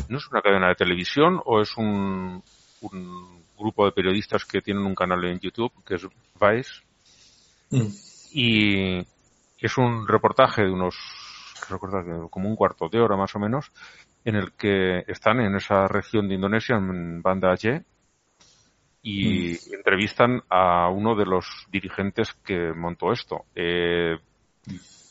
¿No 0.09 0.19
es 0.19 0.29
una 0.31 0.41
cadena 0.41 0.69
de 0.69 0.77
televisión 0.77 1.41
o 1.45 1.61
es 1.61 1.77
un, 1.77 2.41
un 2.83 3.43
grupo 3.59 3.85
de 3.85 3.91
periodistas 3.91 4.45
que 4.45 4.63
tienen 4.63 4.85
un 4.85 4.95
canal 4.95 5.25
en 5.25 5.41
YouTube 5.41 5.73
que 5.85 5.97
es 5.97 6.07
Vice? 6.41 6.71
Mm. 7.71 7.93
Y 8.33 9.07
es 9.63 9.79
un 9.79 10.07
reportaje 10.07 10.63
de 10.63 10.71
unos, 10.71 10.97
como 12.31 12.49
un 12.49 12.57
cuarto 12.57 12.89
de 12.89 13.01
hora 13.01 13.17
más 13.17 13.35
o 13.37 13.39
menos, 13.39 13.71
en 14.25 14.37
el 14.37 14.53
que 14.53 15.05
están 15.07 15.41
en 15.41 15.55
esa 15.57 15.87
región 15.89 16.29
de 16.29 16.35
Indonesia, 16.35 16.77
en 16.77 17.23
Banda 17.23 17.53
Aceh, 17.53 17.85
y 19.03 19.53
mm. 19.53 19.75
entrevistan 19.75 20.43
a 20.49 20.89
uno 20.89 21.15
de 21.15 21.27
los 21.27 21.67
dirigentes 21.71 22.33
que 22.45 22.73
montó 22.73 23.13
esto. 23.13 23.45
Eh, 23.55 24.17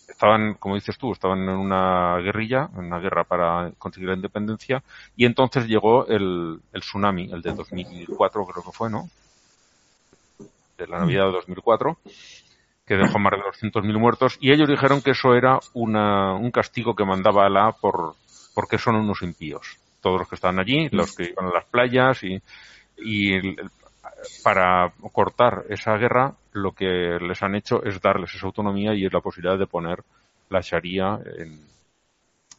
estaban, 0.08 0.56
como 0.56 0.76
dices 0.76 0.98
tú, 0.98 1.14
estaban 1.14 1.40
en 1.40 1.50
una 1.50 2.18
guerrilla, 2.18 2.70
en 2.74 2.86
una 2.86 3.00
guerra 3.00 3.24
para 3.24 3.72
conseguir 3.78 4.10
la 4.10 4.16
independencia, 4.16 4.84
y 5.16 5.26
entonces 5.26 5.68
llegó 5.68 6.06
el, 6.08 6.60
el 6.72 6.82
tsunami, 6.82 7.32
el 7.32 7.42
de 7.42 7.54
2004 7.54 8.46
creo 8.46 8.64
que 8.64 8.72
fue, 8.72 8.90
¿no? 8.90 9.10
De 10.78 10.88
la 10.88 11.00
Navidad 11.00 11.26
de 11.28 11.32
2004, 11.34 11.98
que 12.92 12.98
dejó 12.98 13.20
más 13.20 13.32
de 13.32 13.70
200.000 13.70 13.98
muertos, 13.98 14.38
y 14.42 14.52
ellos 14.52 14.68
dijeron 14.68 15.02
que 15.02 15.12
eso 15.12 15.34
era 15.34 15.60
una, 15.72 16.34
un 16.34 16.52
castigo 16.52 16.94
que 16.94 17.06
mandaba 17.06 17.46
Alá 17.46 17.72
por, 17.72 18.16
porque 18.54 18.78
son 18.78 18.96
unos 18.96 19.22
impíos. 19.22 19.78
Todos 20.02 20.20
los 20.20 20.28
que 20.28 20.36
estaban 20.36 20.60
allí, 20.60 20.90
los 20.92 21.16
que 21.16 21.30
iban 21.30 21.46
a 21.46 21.54
las 21.54 21.64
playas 21.68 22.22
y, 22.22 22.42
y 22.98 23.56
para 24.44 24.92
cortar 25.14 25.64
esa 25.70 25.96
guerra, 25.96 26.34
lo 26.52 26.74
que 26.74 27.18
les 27.22 27.42
han 27.42 27.56
hecho 27.56 27.82
es 27.82 28.02
darles 28.02 28.36
esa 28.36 28.48
autonomía 28.48 28.94
y 28.94 29.06
es 29.06 29.14
la 29.14 29.22
posibilidad 29.22 29.58
de 29.58 29.68
poner 29.68 30.04
la 30.50 30.60
Sharia 30.60 31.18
en, 31.38 31.62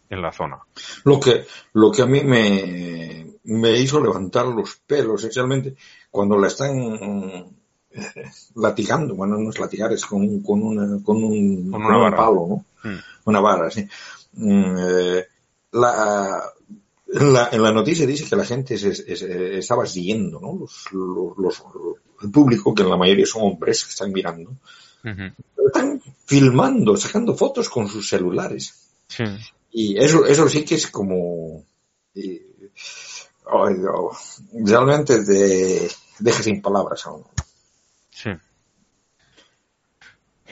en 0.08 0.22
la 0.22 0.32
zona. 0.32 0.60
Lo 1.04 1.20
que, 1.20 1.44
lo 1.74 1.92
que 1.92 2.00
a 2.00 2.06
mí 2.06 2.22
me, 2.22 3.26
me 3.44 3.72
hizo 3.72 4.00
levantar 4.00 4.46
los 4.46 4.76
pelos, 4.76 5.22
especialmente 5.22 5.74
cuando 6.10 6.38
la 6.38 6.46
están 6.46 7.61
latigando, 8.56 9.14
bueno, 9.14 9.36
no 9.38 9.50
es 9.50 9.58
latigar, 9.58 9.92
es 9.92 10.04
con, 10.06 10.40
con, 10.42 10.62
una, 10.62 11.02
con 11.02 11.22
un, 11.22 11.70
Con 11.70 11.82
una 11.84 11.96
vara. 11.98 12.16
palo, 12.16 12.46
¿no? 12.48 12.90
Mm. 12.90 12.98
Una 13.26 13.40
vara, 13.40 13.70
sí. 13.70 13.86
Mm, 14.34 14.76
eh, 14.78 15.24
la, 15.72 16.42
en 17.08 17.32
la, 17.32 17.48
en 17.52 17.62
la 17.62 17.72
noticia 17.72 18.06
dice 18.06 18.24
que 18.28 18.36
la 18.36 18.44
gente 18.44 18.76
se, 18.78 18.94
se- 18.94 19.58
estaba 19.58 19.86
siguiendo, 19.86 20.40
¿no? 20.40 20.54
Los, 20.58 20.86
los, 20.92 21.38
los- 21.38 21.62
el 22.22 22.30
público, 22.30 22.74
que 22.74 22.82
en 22.82 22.90
la 22.90 22.96
mayoría 22.96 23.26
son 23.26 23.42
hombres 23.42 23.84
que 23.84 23.90
están 23.90 24.12
mirando, 24.12 24.50
Ujú. 25.04 25.66
están 25.66 26.00
filmando, 26.24 26.96
sacando 26.96 27.34
fotos 27.34 27.68
con 27.68 27.88
sus 27.88 28.08
celulares. 28.08 28.74
Sí. 29.08 29.24
Y 29.72 29.98
eso, 29.98 30.24
eso 30.26 30.48
sí 30.48 30.64
que 30.64 30.76
es 30.76 30.86
como, 30.86 31.64
eh, 32.14 32.46
no, 33.44 34.10
realmente 34.64 35.24
te 35.24 35.88
deja 36.20 36.42
sin 36.42 36.62
palabras 36.62 37.04
a 37.06 37.12
uno. 37.12 37.26
Sí. 38.12 38.30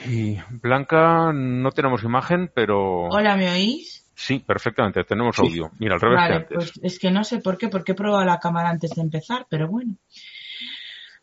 Y 0.05 0.37
Blanca, 0.49 1.31
no 1.33 1.71
tenemos 1.71 2.03
imagen, 2.03 2.51
pero 2.53 3.03
Hola, 3.09 3.35
¿me 3.37 3.49
oís? 3.51 4.03
sí, 4.15 4.39
perfectamente, 4.39 5.03
tenemos 5.03 5.37
audio. 5.39 5.69
Mira, 5.79 5.93
al 5.95 6.01
revés 6.01 6.17
que 6.17 6.21
Vale, 6.23 6.35
antes. 6.35 6.55
pues 6.57 6.79
es 6.81 6.99
que 6.99 7.11
no 7.11 7.23
sé 7.23 7.37
por 7.39 7.57
qué, 7.57 7.67
porque 7.69 7.91
he 7.91 7.95
probado 7.95 8.25
la 8.25 8.39
cámara 8.39 8.69
antes 8.69 8.91
de 8.91 9.01
empezar, 9.01 9.45
pero 9.49 9.67
bueno. 9.67 9.95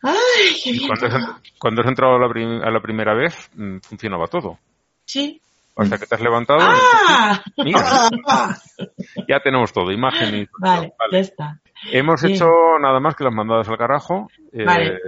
¡Ay, 0.02 0.14
qué 0.62 0.72
bien! 0.72 0.86
Cuando 0.86 1.06
has, 1.06 1.12
todo! 1.24 1.36
cuando 1.58 1.80
has 1.82 1.88
entrado 1.88 2.14
a 2.16 2.18
la, 2.20 2.28
prim- 2.28 2.62
a 2.62 2.70
la 2.70 2.80
primera 2.80 3.14
vez, 3.14 3.50
mm, 3.56 3.78
funcionaba 3.78 4.26
todo. 4.28 4.58
Sí. 5.04 5.40
Hasta 5.76 5.98
que 5.98 6.06
te 6.06 6.14
has 6.16 6.20
levantado, 6.20 6.58
¡Ah! 6.62 7.40
mira, 7.58 7.80
ya 9.28 9.40
tenemos 9.40 9.72
todo, 9.72 9.92
imagen 9.92 10.34
y. 10.42 10.46
Vale, 10.58 10.92
Vale. 10.98 11.12
ya 11.12 11.18
está. 11.18 11.60
Hemos 11.92 12.22
hecho 12.24 12.46
nada 12.80 12.98
más 13.00 13.14
que 13.14 13.22
las 13.24 13.32
mandadas 13.32 13.68
al 13.68 13.78
carajo. 13.78 14.28
Eh, 14.52 14.64
Vale. 14.64 14.98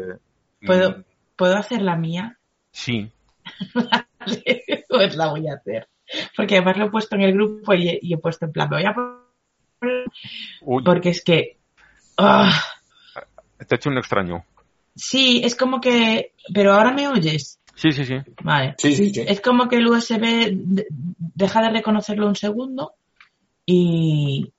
mm, 0.61 0.67
¿Puedo, 0.67 1.05
¿Puedo 1.41 1.57
hacer 1.57 1.81
la 1.81 1.97
mía? 1.97 2.39
Sí. 2.71 3.11
pues 4.91 5.17
la 5.17 5.29
voy 5.31 5.49
a 5.49 5.55
hacer. 5.55 5.89
Porque 6.37 6.57
además 6.57 6.77
lo 6.77 6.85
he 6.85 6.91
puesto 6.91 7.17
en 7.17 7.23
el 7.23 7.33
grupo 7.33 7.73
y 7.73 7.89
he, 7.89 7.99
y 8.03 8.13
he 8.13 8.19
puesto 8.19 8.45
en 8.45 8.53
plan, 8.53 8.69
me 8.69 8.77
voy 8.77 8.85
a 8.85 8.93
poner... 8.95 10.05
Uy, 10.61 10.83
Porque 10.85 11.09
es 11.09 11.25
que... 11.25 11.57
¡ah! 12.19 12.53
te 13.67 13.75
he 13.75 13.77
hecho 13.77 13.89
un 13.89 13.97
extraño. 13.97 14.45
sí, 14.95 15.41
es 15.43 15.55
como 15.57 15.81
que... 15.81 16.35
Pero 16.53 16.75
ahora 16.75 16.93
me 16.93 17.09
oyes. 17.09 17.59
Sí, 17.75 17.91
sí, 17.93 18.05
sí. 18.05 18.19
Vale. 18.43 18.75
Sí, 18.77 18.95
sí, 18.95 19.09
sí. 19.15 19.25
Es 19.27 19.41
como 19.41 19.67
que 19.67 19.77
el 19.77 19.87
USB 19.87 20.21
de- 20.21 20.87
deja 20.91 21.63
de 21.63 21.71
reconocerlo 21.71 22.27
un 22.27 22.37
segundo 22.37 22.97
y, 23.65 24.53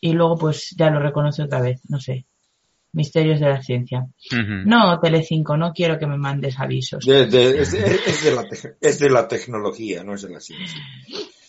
y 0.00 0.12
luego 0.14 0.36
pues 0.36 0.74
ya 0.76 0.90
lo 0.90 0.98
reconoce 0.98 1.44
otra 1.44 1.60
vez. 1.60 1.80
No 1.88 2.00
sé. 2.00 2.24
Misterios 2.94 3.40
de 3.40 3.48
la 3.48 3.60
ciencia. 3.62 4.06
Ujú. 4.32 4.62
No, 4.66 4.98
Telecinco, 5.00 5.56
no 5.56 5.72
quiero 5.72 5.98
que 5.98 6.06
me 6.06 6.16
mandes 6.16 6.58
avisos. 6.58 7.04
De- 7.04 7.26
de- 7.26 7.60
es, 7.62 7.72
de, 7.72 7.78
es 7.94 8.24
de 8.24 8.34
la 8.34 8.42
tec- 8.44 8.76
es 8.80 8.98
de 9.00 9.10
la 9.10 9.28
tecnología, 9.28 10.02
no 10.04 10.14
es 10.14 10.22
de 10.22 10.30
la 10.30 10.40
ciencia. 10.40 10.80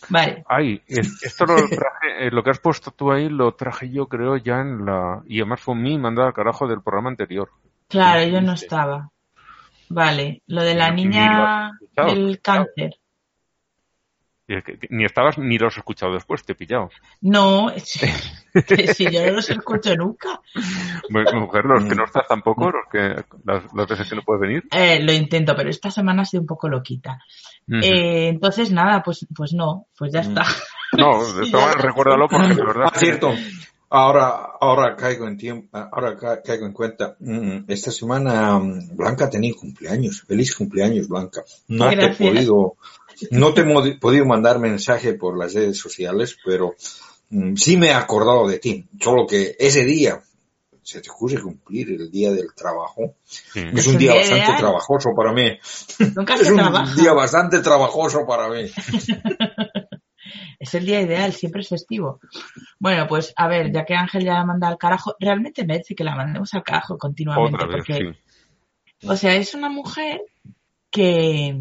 Vale. 0.08 0.44
Ay, 0.48 0.82
es- 0.86 1.22
esto 1.22 1.46
lo 1.46 1.54
traje, 1.68 2.26
eh, 2.26 2.30
lo 2.30 2.42
que 2.42 2.50
has 2.50 2.58
puesto 2.60 2.90
tú 2.90 3.10
ahí 3.12 3.28
lo 3.28 3.54
traje 3.54 3.90
yo 3.90 4.06
creo 4.06 4.36
ya 4.36 4.60
en 4.60 4.84
la... 4.84 5.22
Y 5.26 5.40
además 5.40 5.60
fue 5.60 5.74
mi 5.76 5.96
mandada 5.98 6.28
al 6.28 6.34
carajo 6.34 6.66
del 6.66 6.82
programa 6.82 7.10
anterior. 7.10 7.48
Claro, 7.88 8.24
yo 8.28 8.40
no 8.40 8.52
estaba. 8.52 9.10
Vale. 9.88 10.42
Lo 10.48 10.62
de 10.62 10.74
la 10.74 10.90
Ni 10.90 11.04
niña 11.04 11.70
del 11.94 12.40
cáncer. 12.42 12.66
Y 12.80 12.82
es 12.82 12.90
que- 12.90 12.90
que 12.90 12.90
ni 14.90 15.04
estabas 15.04 15.38
ni 15.38 15.58
lo 15.58 15.66
has 15.66 15.76
escuchado 15.76 16.12
después, 16.14 16.44
te 16.44 16.52
he 16.52 16.54
pillado. 16.54 16.90
No, 17.20 17.70
es- 17.70 17.98
si 18.94 19.10
yo 19.10 19.26
no 19.26 19.32
los 19.32 19.50
escucho 19.50 19.94
nunca. 19.96 20.40
Mujer, 21.10 21.64
los 21.64 21.84
que 21.84 21.94
no 21.94 22.04
estás 22.04 22.26
tampoco, 22.28 22.70
los 22.70 22.86
que 22.90 23.24
las, 23.44 23.64
las 23.74 23.86
veces 23.88 24.08
que 24.08 24.16
no 24.16 24.22
puedes 24.22 24.40
venir. 24.40 24.64
Eh, 24.70 25.00
lo 25.02 25.12
intento, 25.12 25.54
pero 25.56 25.68
esta 25.70 25.90
semana 25.90 26.22
ha 26.22 26.24
sido 26.24 26.42
un 26.42 26.46
poco 26.46 26.68
loquita. 26.68 27.18
Eh, 27.68 28.28
entonces, 28.28 28.70
nada, 28.70 29.02
pues, 29.02 29.26
pues 29.34 29.52
no, 29.52 29.86
pues 29.98 30.12
ya 30.12 30.20
está. 30.20 30.44
no, 30.96 31.18
maneras, 31.18 31.82
recuérdalo 31.82 32.28
porque 32.28 32.54
de 32.54 32.64
verdad... 32.64 32.90
Ah, 32.92 32.98
cierto. 32.98 33.32
Ahora, 33.88 34.30
ahora 34.60 34.96
caigo 34.96 35.28
en 35.28 35.36
tiempo, 35.36 35.68
ahora 35.78 36.16
ca- 36.16 36.42
caigo 36.42 36.66
en 36.66 36.72
cuenta. 36.72 37.14
mm, 37.20 37.64
Esta 37.68 37.90
semana 37.92 38.58
mm, 38.58 38.96
Blanca 38.96 39.30
tenía 39.30 39.54
cumpleaños. 39.54 40.22
Feliz 40.26 40.56
cumpleaños, 40.56 41.08
Blanca. 41.08 41.42
No 41.68 41.88
te 41.88 41.94
he 41.94 41.96
Gracias. 41.96 42.28
podido, 42.30 42.74
no 43.30 43.54
te 43.54 43.62
he 43.62 43.94
podido 43.98 44.24
mandar 44.26 44.58
mensaje 44.58 45.14
por 45.14 45.38
las 45.38 45.54
redes 45.54 45.78
sociales, 45.78 46.36
pero 46.44 46.74
mm, 47.30 47.54
sí 47.56 47.76
me 47.76 47.88
he 47.88 47.92
acordado 47.94 48.48
de 48.48 48.58
ti. 48.58 48.86
Solo 49.00 49.26
que 49.26 49.56
ese 49.58 49.84
día 49.84 50.20
se 50.82 51.00
te 51.00 51.10
ocurre 51.10 51.40
cumplir 51.42 51.90
el 51.90 52.10
día 52.10 52.32
del 52.32 52.54
trabajo. 52.54 53.16
Es 53.54 53.86
un 53.88 53.98
día 53.98 54.14
bastante 54.14 54.44
ideal. 54.44 54.58
trabajoso 54.58 55.10
para 55.16 55.32
mí. 55.32 55.58
Nunca 56.14 56.34
Es 56.40 56.46
se 56.46 56.52
un 56.52 56.58
trabaja. 56.58 56.94
día 56.94 57.12
bastante 57.12 57.60
trabajoso 57.60 58.26
para 58.26 58.48
mí. 58.48 58.70
Es 60.58 60.74
el 60.74 60.86
día 60.86 61.00
ideal, 61.02 61.32
siempre 61.32 61.60
es 61.60 61.68
festivo. 61.68 62.18
Bueno, 62.80 63.06
pues 63.06 63.32
a 63.36 63.46
ver, 63.46 63.72
ya 63.72 63.84
que 63.84 63.94
Ángel 63.94 64.24
ya 64.24 64.34
la 64.34 64.44
manda 64.44 64.68
al 64.68 64.78
carajo, 64.78 65.14
realmente 65.20 65.64
merece 65.64 65.94
que 65.94 66.02
la 66.02 66.16
mandemos 66.16 66.52
al 66.54 66.64
carajo 66.64 66.96
continuamente. 66.98 67.54
Otra 67.54 67.68
vez, 67.68 67.76
porque, 67.76 68.14
sí. 68.98 69.06
o 69.06 69.16
sea, 69.16 69.34
es 69.36 69.54
una 69.54 69.68
mujer 69.68 70.22
que 70.90 71.54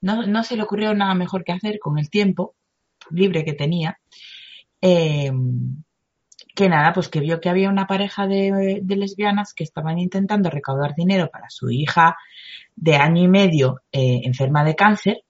no, 0.00 0.26
no 0.26 0.44
se 0.44 0.56
le 0.56 0.62
ocurrió 0.62 0.94
nada 0.94 1.14
mejor 1.14 1.44
que 1.44 1.52
hacer 1.52 1.78
con 1.78 1.98
el 1.98 2.10
tiempo 2.10 2.54
libre 3.10 3.44
que 3.44 3.54
tenía. 3.54 3.98
eh, 4.80 5.32
que 6.54 6.68
nada, 6.68 6.92
pues 6.92 7.08
que 7.08 7.20
vio 7.20 7.40
que 7.40 7.48
había 7.48 7.70
una 7.70 7.86
pareja 7.86 8.26
de, 8.26 8.82
lesbianas 8.86 9.54
que 9.54 9.64
estaban 9.64 9.98
intentando 9.98 10.50
recaudar 10.50 10.94
dinero 10.94 11.30
para 11.30 11.48
su 11.48 11.70
hija 11.70 12.16
de 12.76 12.96
año 12.96 13.22
y 13.22 13.28
medio 13.28 13.80
eh, 13.92 14.20
enferma 14.24 14.64
de 14.64 14.74
cáncer 14.74 15.22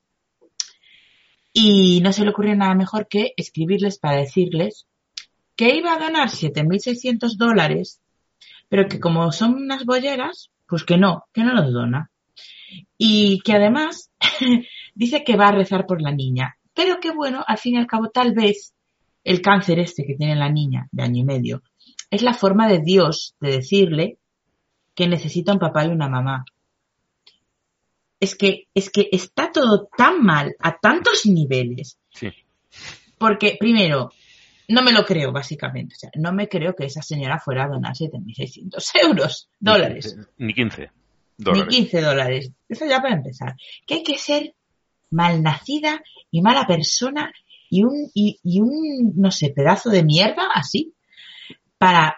Y 1.53 2.01
no 2.03 2.13
se 2.13 2.25
le 2.25 2.31
ocurrió 2.31 2.55
nada 2.57 2.75
mejor 2.75 3.07
que 3.09 3.33
escribirles 3.37 3.99
para 3.99 4.17
decirles 4.17 4.87
que 5.57 5.75
iba 5.77 5.93
a 5.93 5.99
donar 5.99 6.31
7.600 6.31 7.37
dólares, 7.37 8.01
pero 8.69 8.89
que 8.89 8.99
como 8.99 9.31
son 9.31 9.55
unas 9.55 9.85
bolleras, 9.85 10.51
pues 10.67 10.85
que 10.85 10.97
no, 10.97 11.27
que 11.33 11.45
no 11.45 11.53
los 11.55 11.73
dona. 11.73 12.11
Y 12.97 13.41
que 13.41 13.55
además 13.55 14.11
dice 14.95 15.25
que 15.25 15.37
va 15.37 15.49
a 15.49 15.53
rezar 15.53 15.87
por 15.87 16.01
la 16.03 16.13
niña. 16.13 16.57
Pero 16.75 17.01
que 17.01 17.13
bueno, 17.13 17.45
al 17.47 17.59
fin 17.59 17.75
y 17.75 17.79
al 17.79 17.87
cabo, 17.87 18.11
tal 18.11 18.33
vez 18.33 18.75
el 19.25 19.43
cáncer 19.43 19.79
este 19.79 20.05
que 20.05 20.15
tiene 20.15 20.37
la 20.37 20.51
niña 20.51 20.89
de 20.93 21.03
año 21.03 21.21
y 21.21 21.25
medio 21.25 21.63
es 22.11 22.23
la 22.23 22.35
forma 22.35 22.69
de 22.69 22.81
Dios 22.81 23.35
de 23.41 23.53
decirle 23.53 24.19
que 24.95 25.07
necesita 25.07 25.53
un 25.53 25.59
papá 25.59 25.85
y 25.85 25.89
una 25.89 26.09
mamá. 26.09 26.45
Es 28.19 28.35
que, 28.35 28.69
es 28.75 28.91
que 28.91 29.09
está 29.13 29.51
todo 29.51 29.89
tan 29.97 30.23
mal 30.23 30.55
a 30.59 30.79
tantos 30.79 31.25
niveles. 31.25 31.99
Sí. 32.11 32.31
Porque, 33.17 33.57
primero, 33.59 34.11
no 34.69 34.83
me 34.83 34.93
lo 34.93 35.05
creo, 35.05 35.33
básicamente. 35.33 35.95
O 35.95 35.99
sea, 35.99 36.11
no 36.17 36.33
me 36.33 36.49
creo 36.49 36.75
que 36.75 36.85
esa 36.85 37.03
señora 37.03 37.39
fuera 37.39 37.65
a 37.65 37.69
donar 37.69 37.95
7.600 37.95 38.91
euros, 39.03 39.49
dólares. 39.59 40.17
Ni 40.37 40.53
15 40.53 40.91
Ni 41.41 41.45
dólares. 41.45 41.69
15 41.77 42.01
dólares. 42.01 42.53
Eso 42.69 42.87
ya 42.87 43.01
para 43.01 43.15
empezar. 43.15 43.57
Que 43.87 43.95
hay 43.95 44.03
que 44.03 44.19
ser 44.19 44.55
malnacida 45.11 46.03
y 46.31 46.41
mala 46.43 46.67
persona 46.67 47.33
y 47.69 47.83
un, 47.83 48.11
y, 48.15 48.39
y 48.43 48.61
un, 48.61 49.13
no 49.17 49.31
sé, 49.31 49.51
pedazo 49.51 49.91
de 49.91 50.03
mierda 50.05 50.49
así 50.55 50.95
para, 51.79 52.17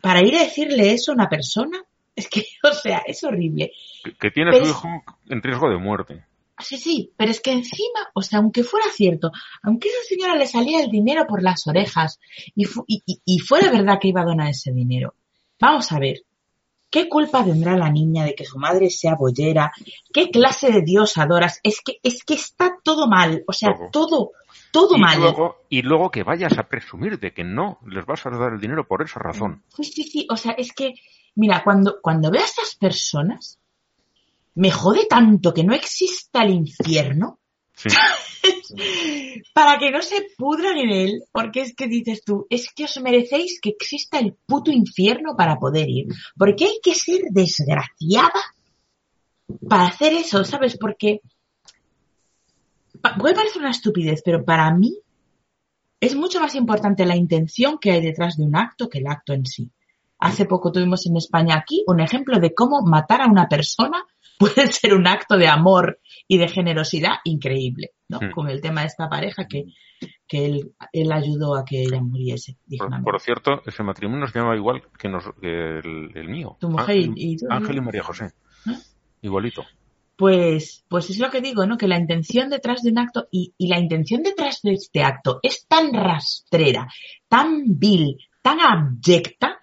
para 0.00 0.20
ir 0.26 0.36
a 0.36 0.42
decirle 0.42 0.92
eso 0.92 1.12
a 1.12 1.14
una 1.14 1.28
persona. 1.28 1.78
Es 2.16 2.28
que, 2.28 2.44
o 2.64 2.72
sea, 2.74 2.98
es 3.06 3.22
horrible. 3.24 3.72
Que, 4.04 4.12
que 4.14 4.30
tiene 4.30 4.50
Pero 4.50 4.64
su 4.66 4.70
es- 4.72 4.76
hijo 4.76 4.88
en 5.28 5.42
riesgo 5.42 5.70
de 5.70 5.78
muerte. 5.78 6.24
Sí, 6.58 6.76
sí, 6.76 7.12
pero 7.16 7.30
es 7.30 7.40
que 7.40 7.52
encima, 7.52 8.10
o 8.12 8.20
sea, 8.20 8.40
aunque 8.40 8.62
fuera 8.64 8.84
cierto, 8.94 9.30
aunque 9.62 9.88
a 9.88 9.92
esa 9.92 10.02
señora 10.08 10.34
le 10.36 10.46
salía 10.46 10.82
el 10.84 10.90
dinero 10.90 11.24
por 11.26 11.42
las 11.42 11.66
orejas 11.66 12.20
y, 12.54 12.64
fu- 12.66 12.84
y, 12.86 13.02
y- 13.06 13.20
y 13.24 13.38
fuera 13.38 13.70
verdad 13.70 13.98
que 13.98 14.08
iba 14.08 14.20
a 14.20 14.26
donar 14.26 14.48
ese 14.50 14.70
dinero, 14.70 15.14
vamos 15.58 15.90
a 15.92 15.98
ver, 15.98 16.18
¿qué 16.90 17.08
culpa 17.08 17.44
tendrá 17.44 17.76
la 17.76 17.90
niña 17.90 18.24
de 18.24 18.34
que 18.34 18.44
su 18.44 18.58
madre 18.58 18.90
sea 18.90 19.14
bollera? 19.14 19.72
¿Qué 20.12 20.30
clase 20.30 20.70
de 20.70 20.82
Dios 20.82 21.16
adoras? 21.16 21.60
Es 21.62 21.80
que, 21.80 21.98
es 22.02 22.24
que 22.24 22.34
está 22.34 22.76
todo 22.82 23.06
mal, 23.08 23.44
o 23.46 23.52
sea, 23.52 23.70
Todo. 23.74 23.90
todo, 23.90 24.32
todo 24.72 24.96
y, 24.96 25.00
mal. 25.00 25.18
luego, 25.18 25.56
y 25.68 25.82
luego 25.82 26.10
que 26.10 26.22
vayas 26.22 26.58
a 26.58 26.68
presumir 26.68 27.18
de 27.18 27.32
que 27.32 27.44
no 27.44 27.78
les 27.86 28.04
vas 28.06 28.26
a 28.26 28.30
dar 28.30 28.52
el 28.52 28.60
dinero 28.60 28.86
por 28.86 29.02
esa 29.02 29.20
razón. 29.20 29.62
Sí, 29.74 29.84
sí, 29.84 30.02
sí, 30.04 30.26
o 30.30 30.36
sea, 30.36 30.52
es 30.52 30.72
que, 30.72 30.94
mira, 31.34 31.62
cuando, 31.64 32.00
cuando 32.02 32.30
veo 32.30 32.42
a 32.42 32.44
estas 32.44 32.74
personas, 32.76 33.58
me 34.54 34.70
jode 34.70 35.06
tanto 35.06 35.54
que 35.54 35.64
no 35.64 35.74
exista 35.74 36.42
el 36.42 36.50
infierno. 36.50 37.39
Para 39.54 39.78
que 39.78 39.90
no 39.90 40.02
se 40.02 40.26
pudran 40.36 40.76
en 40.78 40.90
él, 40.90 41.22
porque 41.32 41.62
es 41.62 41.74
que 41.74 41.88
dices 41.88 42.22
tú, 42.24 42.46
es 42.50 42.72
que 42.74 42.84
os 42.84 43.00
merecéis 43.00 43.60
que 43.60 43.70
exista 43.70 44.18
el 44.18 44.36
puto 44.46 44.70
infierno 44.70 45.34
para 45.36 45.58
poder 45.58 45.88
ir, 45.88 46.06
porque 46.36 46.64
hay 46.64 46.80
que 46.82 46.94
ser 46.94 47.20
desgraciada 47.30 48.40
para 49.68 49.86
hacer 49.86 50.12
eso, 50.12 50.44
¿sabes? 50.44 50.76
Porque 50.78 51.20
puede 53.18 53.34
parecer 53.34 53.60
una 53.60 53.70
estupidez, 53.70 54.22
pero 54.24 54.44
para 54.44 54.72
mí 54.72 54.98
es 56.00 56.14
mucho 56.14 56.40
más 56.40 56.54
importante 56.54 57.04
la 57.04 57.16
intención 57.16 57.78
que 57.78 57.90
hay 57.90 58.00
detrás 58.00 58.36
de 58.36 58.44
un 58.44 58.56
acto 58.56 58.88
que 58.88 58.98
el 58.98 59.06
acto 59.06 59.32
en 59.32 59.46
sí. 59.46 59.70
Hace 60.18 60.44
poco 60.44 60.70
tuvimos 60.70 61.06
en 61.06 61.16
España 61.16 61.56
aquí 61.56 61.82
un 61.86 62.00
ejemplo 62.00 62.38
de 62.38 62.54
cómo 62.54 62.82
matar 62.82 63.22
a 63.22 63.26
una 63.26 63.48
persona 63.48 64.04
puede 64.38 64.66
ser 64.68 64.94
un 64.94 65.06
acto 65.06 65.36
de 65.36 65.48
amor 65.48 66.00
y 66.32 66.38
de 66.38 66.46
generosidad 66.46 67.14
increíble, 67.24 67.90
¿no? 68.08 68.20
Mm. 68.20 68.30
Con 68.30 68.48
el 68.48 68.60
tema 68.60 68.82
de 68.82 68.86
esta 68.86 69.08
pareja 69.08 69.48
que, 69.48 69.64
que 70.28 70.44
él, 70.46 70.72
él 70.92 71.10
ayudó 71.10 71.56
a 71.56 71.64
que 71.64 71.82
ella 71.82 72.00
muriese 72.00 72.56
Por, 73.02 73.20
cierto, 73.20 73.62
ese 73.66 73.82
matrimonio 73.82 74.28
se 74.28 74.38
llama 74.38 74.54
igual 74.54 74.80
que, 74.96 75.08
nos- 75.08 75.34
que 75.40 75.48
el, 75.80 76.12
el 76.14 76.28
mío. 76.28 76.56
Tu 76.60 76.70
mujer 76.70 76.96
y- 76.96 77.04
Ángel, 77.06 77.14
y 77.16 77.36
tú. 77.36 77.46
Ángel 77.50 77.76
y 77.78 77.80
María 77.80 78.04
José. 78.04 78.30
Igualito. 79.22 79.64
Pues, 80.14 80.84
pues 80.86 81.10
es 81.10 81.18
lo 81.18 81.30
que 81.32 81.40
digo, 81.40 81.66
¿no? 81.66 81.76
Que 81.76 81.88
la 81.88 81.98
intención 81.98 82.48
detrás 82.48 82.82
de 82.82 82.92
un 82.92 82.98
acto 83.00 83.26
y, 83.32 83.52
y 83.58 83.66
la 83.66 83.80
intención 83.80 84.22
detrás 84.22 84.60
de 84.62 84.74
este 84.74 85.02
acto 85.02 85.40
es 85.42 85.66
tan 85.66 85.92
rastrera, 85.92 86.86
tan 87.28 87.64
vil, 87.66 88.18
tan 88.40 88.60
abyecta, 88.60 89.58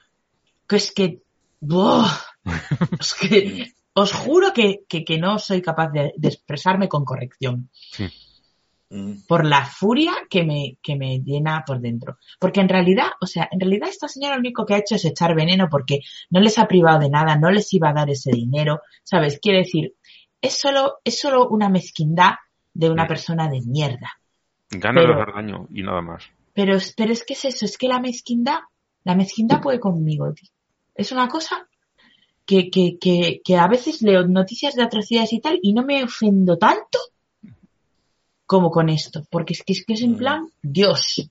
que 0.68 0.76
es 0.76 0.92
que, 0.92 1.22
¡buah! 1.62 2.12
es 3.00 3.14
que 3.14 3.72
os 4.02 4.12
juro 4.14 4.54
que, 4.54 4.68
que, 4.90 5.04
que 5.04 5.18
no 5.18 5.40
soy 5.40 5.62
capaz 5.62 5.90
de, 5.92 6.14
de 6.16 6.28
expresarme 6.28 6.88
con 6.88 7.04
corrección 7.04 7.70
Mm. 8.90 9.26
por 9.28 9.46
la 9.46 9.66
furia 9.66 10.14
que 10.30 10.46
me, 10.46 10.78
que 10.82 10.96
me 10.96 11.20
llena 11.20 11.64
por 11.68 11.82
dentro. 11.82 12.18
Porque 12.40 12.62
en 12.62 12.70
realidad, 12.70 13.08
o 13.20 13.28
sea, 13.28 13.50
en 13.52 13.60
realidad 13.60 13.90
esta 13.90 14.08
señora 14.08 14.36
lo 14.36 14.40
único 14.40 14.66
que 14.66 14.76
ha 14.76 14.78
hecho 14.78 14.96
es 14.96 15.04
echar 15.04 15.36
veneno 15.36 15.68
porque 15.70 16.00
no 16.30 16.40
les 16.40 16.58
ha 16.58 16.68
privado 16.70 17.00
de 17.00 17.10
nada, 17.10 17.36
no 17.36 17.52
les 17.52 17.74
iba 17.74 17.90
a 17.90 17.94
dar 17.94 18.10
ese 18.10 18.32
dinero, 18.32 18.82
¿sabes? 19.04 19.40
Quiere 19.42 19.60
decir, 19.60 19.96
es 20.42 20.58
solo, 20.58 21.00
es 21.04 21.20
solo 21.20 21.50
una 21.50 21.68
mezquindad 21.68 22.36
de 22.74 22.90
una 22.90 23.04
Sí. 23.04 23.10
persona 23.10 23.50
de 23.50 23.60
mierda. 23.62 24.22
Ganas 24.70 25.06
de 25.06 25.14
hacer 25.14 25.34
daño 25.36 25.68
y 25.70 25.84
nada 25.84 26.02
más. 26.02 26.24
Pero, 26.54 26.78
pero 26.96 27.12
es 27.12 27.26
que 27.26 27.34
es 27.34 27.44
eso, 27.44 27.66
es 27.66 27.78
que 27.78 27.90
la 27.90 28.00
mezquindad, 28.00 28.60
la 29.04 29.16
mezquindad 29.16 29.60
puede 29.62 29.82
conmigo, 29.82 30.32
tío. 30.34 30.50
Es 30.96 31.12
una 31.12 31.28
cosa 31.28 31.68
que, 32.48 32.72
que, 32.72 32.98
que, 33.00 33.42
que 33.44 33.56
a 33.58 33.68
veces 33.68 34.02
leo 34.02 34.26
noticias 34.28 34.74
de 34.74 34.82
atrocidades 34.84 35.34
y 35.34 35.40
tal 35.42 35.60
y 35.62 35.74
no 35.74 35.84
me 35.84 36.04
ofendo 36.04 36.58
tanto 36.58 36.98
como 38.48 38.72
con 38.72 38.90
esto. 38.90 39.24
Porque 39.30 39.54
es 39.54 39.62
que 39.64 39.74
es, 39.74 39.86
que 39.86 39.94
es 39.94 40.02
en 40.02 40.14
Mm. 40.14 40.18
plan, 40.18 40.50
Dios. 40.64 41.30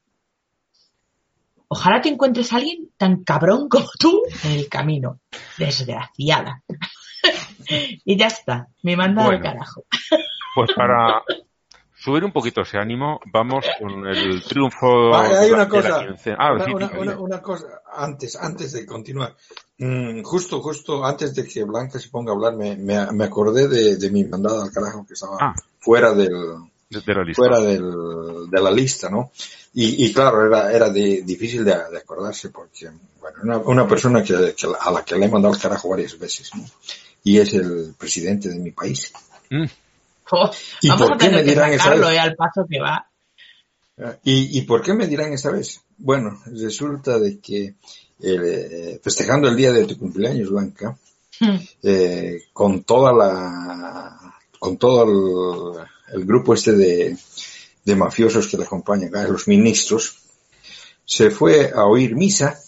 Ojalá 1.68 2.00
te 2.00 2.08
encuentres 2.10 2.52
a 2.52 2.56
alguien 2.56 2.90
tan 2.96 3.24
cabrón 3.24 3.68
como 3.68 3.86
tú 3.98 4.22
en 4.44 4.52
el 4.52 4.68
camino. 4.68 5.18
Desgraciada. 5.58 6.62
y 8.04 8.16
ya 8.16 8.26
está. 8.28 8.68
Me 8.82 8.96
manda 8.96 9.22
al 9.22 9.28
Bueno. 9.28 9.42
carajo. 9.42 9.84
Pues 10.54 10.70
para 10.76 11.22
subir 12.06 12.24
un 12.24 12.30
poquito 12.32 12.60
ese 12.62 12.78
ánimo, 12.78 13.20
vamos 13.32 13.66
con 13.80 14.06
el 14.06 14.42
triunfo 14.44 15.10
Vale, 15.10 15.36
hay 15.38 15.50
una 15.50 15.68
cosa. 15.68 16.06
Ah, 16.38 16.52
una, 16.54 16.64
sí, 16.64 16.70
una- 17.18 17.42
cosa 17.42 17.66
antes, 17.96 18.36
antes 18.36 18.72
de 18.72 18.86
continuar. 18.86 19.34
Mm, 19.78 20.22
justo, 20.22 20.60
justo 20.62 21.04
antes 21.04 21.34
de 21.34 21.44
que 21.44 21.64
Blanca 21.64 21.98
se 21.98 22.08
ponga 22.08 22.30
a 22.32 22.34
hablar, 22.36 22.54
me, 22.56 22.76
me, 22.76 23.10
me 23.12 23.24
acordé 23.24 23.66
de, 23.68 23.96
de 23.96 24.10
mi 24.10 24.22
mandada 24.24 24.62
al 24.62 24.70
carajo 24.70 25.04
que 25.04 25.14
estaba 25.14 25.36
Ah. 25.40 25.54
fuera 25.80 26.12
del, 26.14 26.30
de, 26.88 27.00
de 27.00 27.14
la 27.14 27.24
lista. 27.24 27.42
fuera 27.42 27.60
del, 27.60 28.50
de 28.50 28.60
la 28.62 28.70
lista, 28.70 29.10
¿no? 29.10 29.32
Y, 29.74 30.06
y 30.06 30.12
claro, 30.12 30.46
era, 30.46 30.72
era 30.72 30.88
de- 30.90 31.22
difícil 31.22 31.64
de, 31.64 31.74
acordarse 31.74 32.50
porque, 32.50 32.88
bueno, 33.20 33.36
una, 33.42 33.58
una 33.58 33.88
persona 33.88 34.22
que, 34.22 34.54
que 34.56 34.66
a 34.80 34.90
la 34.92 35.04
que 35.04 35.16
le 35.16 35.26
he 35.26 35.28
mandado 35.28 35.52
al 35.54 35.60
carajo 35.60 35.88
varias 35.88 36.16
veces, 36.18 36.54
¿no? 36.54 36.64
Y 37.24 37.38
es 37.38 37.52
el 37.54 37.94
presidente 37.98 38.48
de 38.48 38.56
mi 38.60 38.70
país. 38.70 39.12
Mm, 39.50 39.64
Oh, 40.32 40.50
¿Y 40.82 40.88
vamos 40.88 41.06
por 41.08 41.14
a 41.14 41.18
qué 41.18 41.24
tener 41.26 41.40
me 41.40 41.44
que 41.44 41.50
dirán 41.50 41.72
esa 41.72 41.84
sacarlo, 41.84 42.08
vez? 42.08 42.16
eh, 42.16 42.20
al 42.20 42.34
paso 42.34 42.66
que 42.68 42.80
va. 42.80 43.08
¿Y, 44.24 44.58
¿Y 44.58 44.62
por 44.62 44.82
qué 44.82 44.92
me 44.92 45.06
dirán 45.06 45.32
esta 45.32 45.50
vez? 45.50 45.80
Bueno, 45.98 46.42
resulta 46.46 47.18
de 47.18 47.38
que 47.38 47.74
eh, 48.22 49.00
festejando 49.02 49.48
el 49.48 49.56
día 49.56 49.72
de 49.72 49.86
tu 49.86 49.96
cumpleaños, 49.98 50.50
Blanca, 50.50 50.96
Hmm. 51.38 51.56
eh, 51.82 52.44
con 52.54 52.82
toda 52.84 53.12
la, 53.12 54.34
con 54.58 54.78
todo 54.78 55.04
el, 55.04 56.18
el 56.18 56.24
grupo 56.24 56.54
este 56.54 56.72
de, 56.72 57.14
de 57.84 57.94
mafiosos 57.96 58.48
que 58.48 58.56
le 58.56 58.64
acompañan, 58.64 59.08
acá, 59.10 59.28
los 59.28 59.46
ministros, 59.46 60.16
se 61.04 61.30
fue 61.30 61.70
a 61.74 61.84
oír 61.84 62.16
misa 62.16 62.58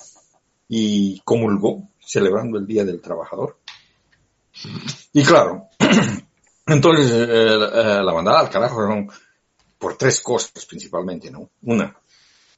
y 0.69 1.19
comulgó 1.25 1.89
celebrando 1.99 2.59
el 2.59 2.67
Día 2.67 2.85
del 2.85 3.01
Trabajador. 3.01 3.57
Y 5.15 5.23
claro, 5.25 5.69
entonces 6.69 7.11
eh, 7.11 7.27
eh, 7.29 8.03
la 8.03 8.13
mandada 8.13 8.41
al 8.41 8.51
carajo 8.51 9.07
por 9.79 9.97
tres 9.97 10.21
cosas 10.21 10.67
principalmente, 10.67 11.31
¿no? 11.31 11.51
Una, 11.63 11.97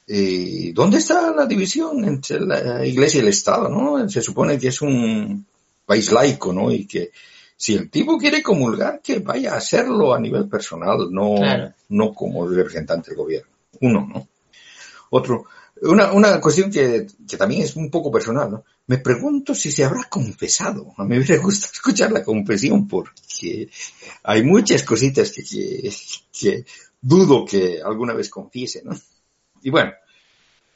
eh, 0.07 0.73
¿dónde 0.75 0.99
está 0.99 1.33
la 1.33 1.47
división 1.47 2.05
entre 2.05 2.41
la 2.41 2.85
iglesia 2.85 3.19
y 3.19 3.23
el 3.23 3.29
Estado, 3.29 3.69
no? 3.69 4.09
Se 4.09 4.23
supone 4.23 4.59
que 4.59 4.69
es 4.69 4.83
un 4.83 5.47
país 5.87 6.11
laico, 6.11 6.53
¿no? 6.53 6.73
Y 6.73 6.87
que 6.87 7.11
si 7.57 7.75
el 7.75 7.91
tipo 7.91 8.17
quiere 8.17 8.43
comulgar, 8.43 9.01
que 9.03 9.19
vaya 9.19 9.53
a 9.53 9.59
hacerlo 9.59 10.15
a 10.15 10.19
nivel 10.19 10.49
personal, 10.49 11.09
no, 11.11 11.35
Claro. 11.37 11.73
no 11.91 12.15
como 12.15 12.49
representante 12.49 13.11
del 13.11 13.19
gobierno. 13.19 13.51
Uno, 13.83 14.09
¿no? 14.13 14.29
Otro, 15.11 15.45
una, 15.83 16.13
una 16.13 16.41
cuestión 16.41 16.71
que, 16.71 17.07
que 17.29 17.37
también 17.37 17.63
es 17.63 17.77
un 17.77 17.91
poco 17.91 18.11
personal, 18.11 18.51
¿no? 18.51 18.65
Me 18.87 18.99
pregunto 18.99 19.55
si 19.55 19.71
se 19.71 19.85
habrá 19.85 20.05
confesado. 20.05 20.93
A 20.97 21.05
mí 21.05 21.11
me 21.11 21.19
hubiera 21.19 21.43
gustado 21.43 21.73
escuchar 21.75 22.13
la 22.13 22.23
confesión 22.23 22.87
porque 22.87 23.69
hay 24.23 24.43
muchas 24.43 24.83
cositas 24.83 25.31
que, 25.31 25.43
que, 25.43 25.93
que 26.39 26.65
dudo 27.01 27.45
que 27.45 27.81
alguna 27.83 28.15
vez 28.15 28.29
confiese, 28.29 28.83
¿no? 28.85 28.93
Y 29.63 29.71
bueno, 29.71 29.93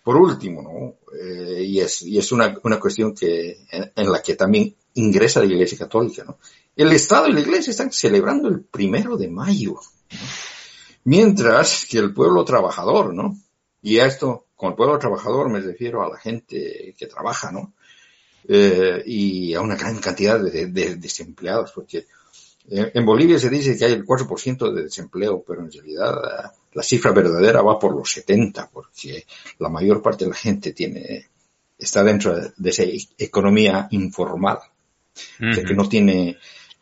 por 0.02 0.16
último, 0.16 0.62
¿no? 0.62 1.16
Eh, 1.18 1.62
y 1.64 1.80
es, 1.80 2.02
y 2.02 2.18
es 2.18 2.30
una, 2.30 2.58
una 2.62 2.78
cuestión 2.78 3.14
que, 3.14 3.66
en, 3.70 4.12
la 4.12 4.22
que 4.22 4.34
también 4.34 4.76
ingresa 4.94 5.40
la 5.40 5.46
Iglesia 5.46 5.78
Católica, 5.78 6.24
¿no? 6.24 6.38
El 6.76 6.92
Estado 6.92 7.28
y 7.28 7.32
la 7.32 7.40
Iglesia 7.40 7.70
están 7.70 7.90
celebrando 7.90 8.48
el 8.48 8.60
primero 8.60 9.16
de 9.16 9.28
mayo. 9.28 9.76
Mientras 11.04 11.86
que 11.88 11.98
el 11.98 12.12
pueblo 12.12 12.44
trabajador, 12.44 13.14
¿no? 13.14 13.38
Y 13.80 13.98
esto, 13.98 14.43
con 14.56 14.70
el 14.70 14.76
pueblo 14.76 14.98
trabajador 14.98 15.48
me 15.50 15.60
refiero 15.60 16.02
a 16.02 16.08
la 16.08 16.18
gente 16.18 16.94
que 16.96 17.06
trabaja, 17.06 17.50
¿no? 17.50 17.72
Eh, 18.46 19.02
y 19.06 19.54
a 19.54 19.60
una 19.62 19.76
gran 19.76 19.98
cantidad 19.98 20.38
de, 20.38 20.66
desempleados, 20.96 21.72
porque 21.72 22.06
en 22.66 23.04
Bolivia 23.04 23.38
se 23.38 23.50
dice 23.50 23.76
que 23.76 23.84
hay 23.84 23.92
el 23.92 24.06
4% 24.06 24.72
de 24.72 24.84
desempleo, 24.84 25.44
pero 25.46 25.62
en 25.62 25.70
realidad 25.70 26.14
la 26.72 26.82
cifra 26.82 27.12
verdadera 27.12 27.62
va 27.62 27.78
por 27.78 27.94
los 27.94 28.10
70, 28.10 28.70
porque 28.72 29.26
la 29.58 29.68
mayor 29.68 30.02
parte 30.02 30.24
de 30.24 30.30
la 30.30 30.36
gente 30.36 30.72
tiene, 30.72 31.28
está 31.78 32.02
dentro 32.02 32.34
de 32.56 32.70
esa 32.70 32.84
economía 33.18 33.86
informal, 33.90 34.58
que 35.38 35.74
no 35.74 35.88
tiene 35.88 36.38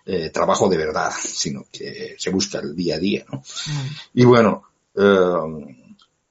eh, 0.06 0.30
trabajo 0.30 0.68
de 0.68 0.78
verdad, 0.78 1.12
sino 1.20 1.66
que 1.70 2.14
se 2.18 2.30
busca 2.30 2.60
el 2.60 2.74
día 2.74 2.96
a 2.96 2.98
día, 2.98 3.24
¿no? 3.30 3.42
Y 4.14 4.24
bueno, 4.24 4.62
eh, 4.94 5.81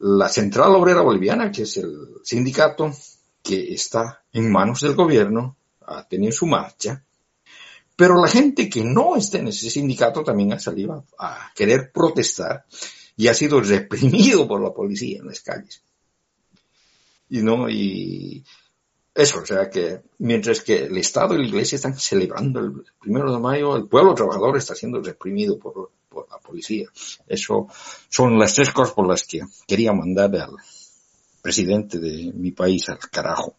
la 0.02 0.28
Central 0.30 0.74
Obrera 0.76 1.02
Boliviana, 1.02 1.52
que 1.52 1.64
es 1.64 1.78
el 1.78 1.96
sindicato 2.24 2.92
que 3.44 3.74
está 3.74 4.24
en 4.34 4.52
manos 4.52 4.82
del 4.82 4.96
gobierno, 4.96 5.58
ha 5.82 6.08
tenido 6.08 6.32
su 6.32 6.48
marcha, 6.48 7.04
pero 7.96 8.20
la 8.20 8.28
gente 8.28 8.68
que 8.68 8.84
no 8.84 9.16
está 9.16 9.38
en 9.38 9.50
ese 9.50 9.70
sindicato 9.70 10.24
también 10.24 10.54
ha 10.54 10.60
salido 10.60 11.06
a, 11.20 11.52
querer 11.54 11.92
protestar 11.92 12.66
y 13.16 13.28
ha 13.28 13.34
sido 13.34 13.62
reprimido 13.62 14.48
por 14.48 14.62
la 14.62 14.74
policía 14.74 15.20
en 15.20 15.28
las 15.28 15.42
calles. 15.42 15.84
Y 17.30 17.42
no, 17.42 17.70
y 17.70 18.44
eso, 19.14 19.40
o 19.40 19.46
sea 19.46 19.70
que 19.70 20.02
mientras 20.18 20.62
que 20.62 20.86
el 20.86 20.98
Estado 20.98 21.36
y 21.36 21.40
la 21.40 21.48
Iglesia 21.48 21.76
están 21.76 21.98
celebrando 21.98 22.60
el 22.60 22.86
primero 23.00 23.32
de 23.32 23.40
mayo, 23.40 23.76
el 23.76 23.88
pueblo 23.88 24.16
trabajador 24.16 24.58
está 24.58 24.74
siendo 24.74 25.00
reprimido 25.00 25.60
por, 25.60 25.92
la 26.32 26.40
policía. 26.40 26.88
Eso 27.28 27.68
son 28.10 28.40
las 28.40 28.56
tres 28.56 28.72
cosas 28.72 28.94
por 28.94 29.08
las 29.08 29.24
que 29.24 29.42
quería 29.68 29.94
mandar 29.94 30.36
al 30.36 30.56
presidente 31.42 32.00
de 32.00 32.32
mi 32.34 32.52
país 32.52 32.90
al 32.90 33.00
carajo. 33.00 33.56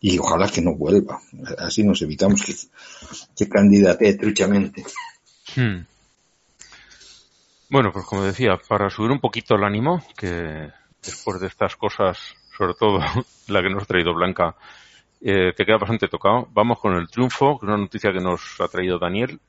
Y 0.00 0.18
ojalá 0.18 0.48
que 0.48 0.62
no 0.62 0.74
vuelva. 0.74 1.20
Así 1.58 1.84
nos 1.84 2.00
evitamos 2.00 2.42
que, 2.42 2.54
que 3.36 3.48
candidate 3.48 4.14
truchamente. 4.14 4.84
Hmm. 5.54 5.84
Bueno, 7.68 7.92
pues 7.92 8.06
como 8.06 8.22
decía, 8.22 8.58
para 8.66 8.88
subir 8.88 9.10
un 9.10 9.20
poquito 9.20 9.54
el 9.54 9.64
ánimo, 9.64 10.02
que 10.16 10.70
después 11.02 11.40
de 11.40 11.46
estas 11.46 11.76
cosas 11.76 12.18
sobre 12.60 12.74
todo 12.74 12.98
la 13.48 13.62
que 13.62 13.70
nos 13.70 13.84
ha 13.84 13.86
traído 13.86 14.14
Blanca, 14.14 14.54
eh, 15.22 15.52
que 15.56 15.64
queda 15.64 15.78
bastante 15.78 16.08
tocado. 16.08 16.46
Vamos 16.52 16.78
con 16.78 16.94
el 16.94 17.08
triunfo, 17.08 17.58
que 17.58 17.64
es 17.64 17.68
una 17.68 17.78
noticia 17.78 18.12
que 18.12 18.20
nos 18.20 18.60
ha 18.60 18.68
traído 18.68 18.98
Daniel. 18.98 19.40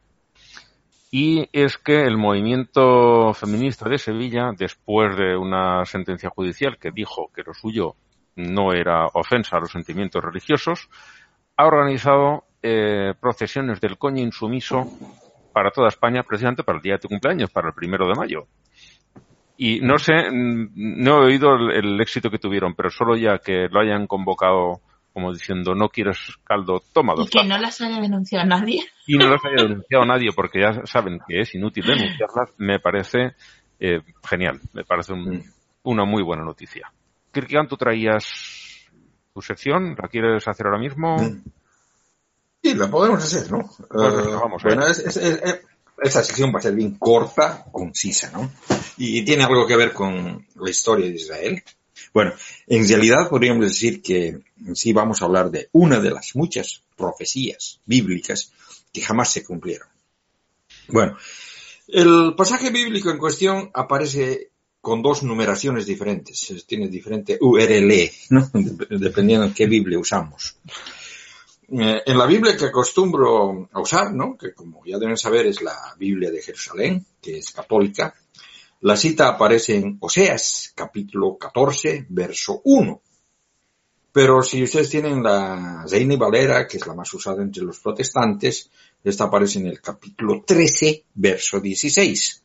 Y 1.14 1.50
es 1.52 1.78
que 1.78 2.04
el 2.04 2.18
movimiento 2.18 3.34
feminista 3.34 3.90
de 3.90 3.98
Sevilla, 3.98 4.52
después 4.58 5.18
de 5.18 5.36
una 5.36 5.84
sentencia 5.86 6.30
judicial 6.30 6.78
que 6.80 6.92
dijo 6.92 7.30
que 7.36 7.44
lo 7.44 7.54
suyo 7.54 7.96
no 8.38 8.72
era 8.72 9.08
ofensa 9.08 9.58
a 9.58 9.60
los 9.60 9.72
sentimientos 9.72 10.24
religiosos, 10.24 10.90
ha 11.58 11.66
organizado 11.66 12.46
eh, 12.64 13.14
procesiones 13.20 13.82
del 13.82 13.98
coño 13.98 14.24
insumiso 14.24 14.86
para 15.52 15.72
toda 15.72 15.90
España, 15.90 16.24
precisamente 16.24 16.64
para 16.64 16.78
el 16.78 16.82
día 16.82 16.94
de 16.94 17.00
tu 17.00 17.10
cumpleaños, 17.10 17.52
para 17.52 17.68
el 17.68 17.74
primero 17.74 18.08
de 18.08 18.16
mayo. 18.16 18.48
Y 19.58 19.82
no 19.82 20.00
sé, 20.00 20.14
no 20.32 21.24
he 21.24 21.26
oído 21.26 21.54
el, 21.56 22.00
éxito 22.00 22.32
que 22.32 22.40
tuvieron, 22.40 22.74
pero 22.74 22.90
solo 22.90 23.18
ya 23.18 23.38
que 23.38 23.68
lo 23.70 23.82
hayan 23.82 24.08
convocado 24.08 24.82
como 25.14 25.34
diciendo 25.34 25.76
no 25.76 25.90
quieres 25.90 26.18
caldo, 26.44 26.82
toma 26.94 27.14
Y 27.18 27.28
que 27.28 27.44
no 27.44 27.58
las 27.58 27.82
haya 27.82 28.00
denunciado 28.00 28.46
nadie. 28.46 28.84
Y 29.08 29.18
no 29.18 29.30
las 29.30 29.44
haya 29.44 29.64
denunciado 29.68 30.06
nadie 30.06 30.32
porque 30.34 30.62
ya 30.62 30.86
saben 30.86 31.20
que 31.28 31.42
es 31.42 31.54
inútil 31.56 31.86
denunciarlas, 31.88 32.52
me 32.58 32.80
parece 32.80 33.36
eh, 33.80 34.02
genial, 34.24 34.60
me 34.74 34.84
parece 34.84 35.14
una 35.84 36.06
muy 36.06 36.24
buena 36.24 36.44
noticia. 36.44 36.92
Kirkian, 37.32 37.68
tú 37.68 37.78
traías 37.78 38.90
tu 39.34 39.42
sección, 39.42 39.96
¿la 40.02 40.08
quieres 40.10 40.48
hacer 40.48 40.68
ahora 40.68 40.80
mismo? 40.80 41.18
Sí, 42.62 42.74
la 42.76 42.90
podemos 42.90 43.24
hacer, 43.24 43.52
¿no? 43.52 43.70
Pues 43.90 44.34
vamos, 44.34 44.64
bueno, 44.64 44.86
es, 44.86 45.00
esta 46.02 46.24
sección 46.24 46.54
va 46.54 46.60
a 46.60 46.62
ser 46.62 46.74
bien 46.74 46.96
corta, 46.96 47.66
concisa, 47.72 48.32
¿no? 48.32 48.52
Y 48.98 49.24
tiene 49.24 49.44
algo 49.44 49.68
que 49.68 49.76
ver 49.76 49.94
con 49.94 50.46
la 50.56 50.70
historia 50.70 51.08
de 51.08 51.16
Israel. 51.16 51.64
Bueno, 52.14 52.34
en 52.68 52.88
realidad 52.88 53.30
podríamos 53.30 53.66
decir 53.66 54.02
que 54.02 54.40
sí 54.74 54.94
vamos 54.94 55.22
a 55.22 55.26
hablar 55.26 55.52
de 55.52 55.70
una 55.72 56.00
de 56.00 56.12
las 56.12 56.36
muchas 56.36 56.82
profecías 56.96 57.80
bíblicas 57.86 58.52
que 58.92 59.02
jamás 59.02 59.32
se 59.32 59.44
cumplieron. 59.44 59.88
Bueno, 60.88 61.18
el 61.88 62.34
pasaje 62.36 62.70
bíblico 62.70 63.10
en 63.10 63.18
cuestión 63.18 63.72
aparece 63.74 64.50
con 64.82 65.02
dos 65.02 65.24
numeraciones 65.24 65.86
diferentes, 65.86 66.66
tiene 66.66 66.88
diferente 66.88 67.38
URL, 67.40 68.12
¿no? 68.30 68.50
dependiendo 68.90 69.48
de 69.48 69.54
qué 69.54 69.68
Biblia 69.68 70.00
usamos. 70.00 70.58
Eh, 71.74 72.02
en 72.06 72.18
la 72.18 72.26
Biblia 72.26 72.58
que 72.58 72.66
acostumbro 72.66 73.70
a 73.72 73.80
usar, 73.80 74.14
¿no? 74.14 74.38
que 74.38 74.54
como 74.54 74.86
ya 74.86 74.98
deben 74.98 75.18
saber 75.18 75.46
es 75.46 75.62
la 75.62 75.96
Biblia 75.98 76.30
de 76.30 76.42
Jerusalén, 76.42 77.06
que 77.22 77.38
es 77.38 77.52
católica, 77.52 78.14
la 78.82 78.98
cita 78.98 79.28
aparece 79.28 79.76
en 79.76 79.98
Oseas, 80.00 80.74
capítulo 80.76 81.38
14, 81.38 82.08
verso 82.10 82.62
1. 82.64 83.02
Pero 84.12 84.42
si 84.42 84.64
ustedes 84.64 84.90
tienen 84.90 85.24
la 85.24 85.86
Reina 85.90 86.18
Valera, 86.18 86.68
que 86.68 86.78
es 86.78 86.88
la 86.88 86.96
más 86.96 87.14
usada 87.14 87.44
entre 87.44 87.64
los 87.64 87.80
protestantes, 87.80 88.70
esta 89.04 89.26
aparece 89.26 89.60
en 89.60 89.68
el 89.68 89.80
capítulo 89.80 90.44
13, 90.46 91.06
verso 91.14 91.60
16. 91.60 92.44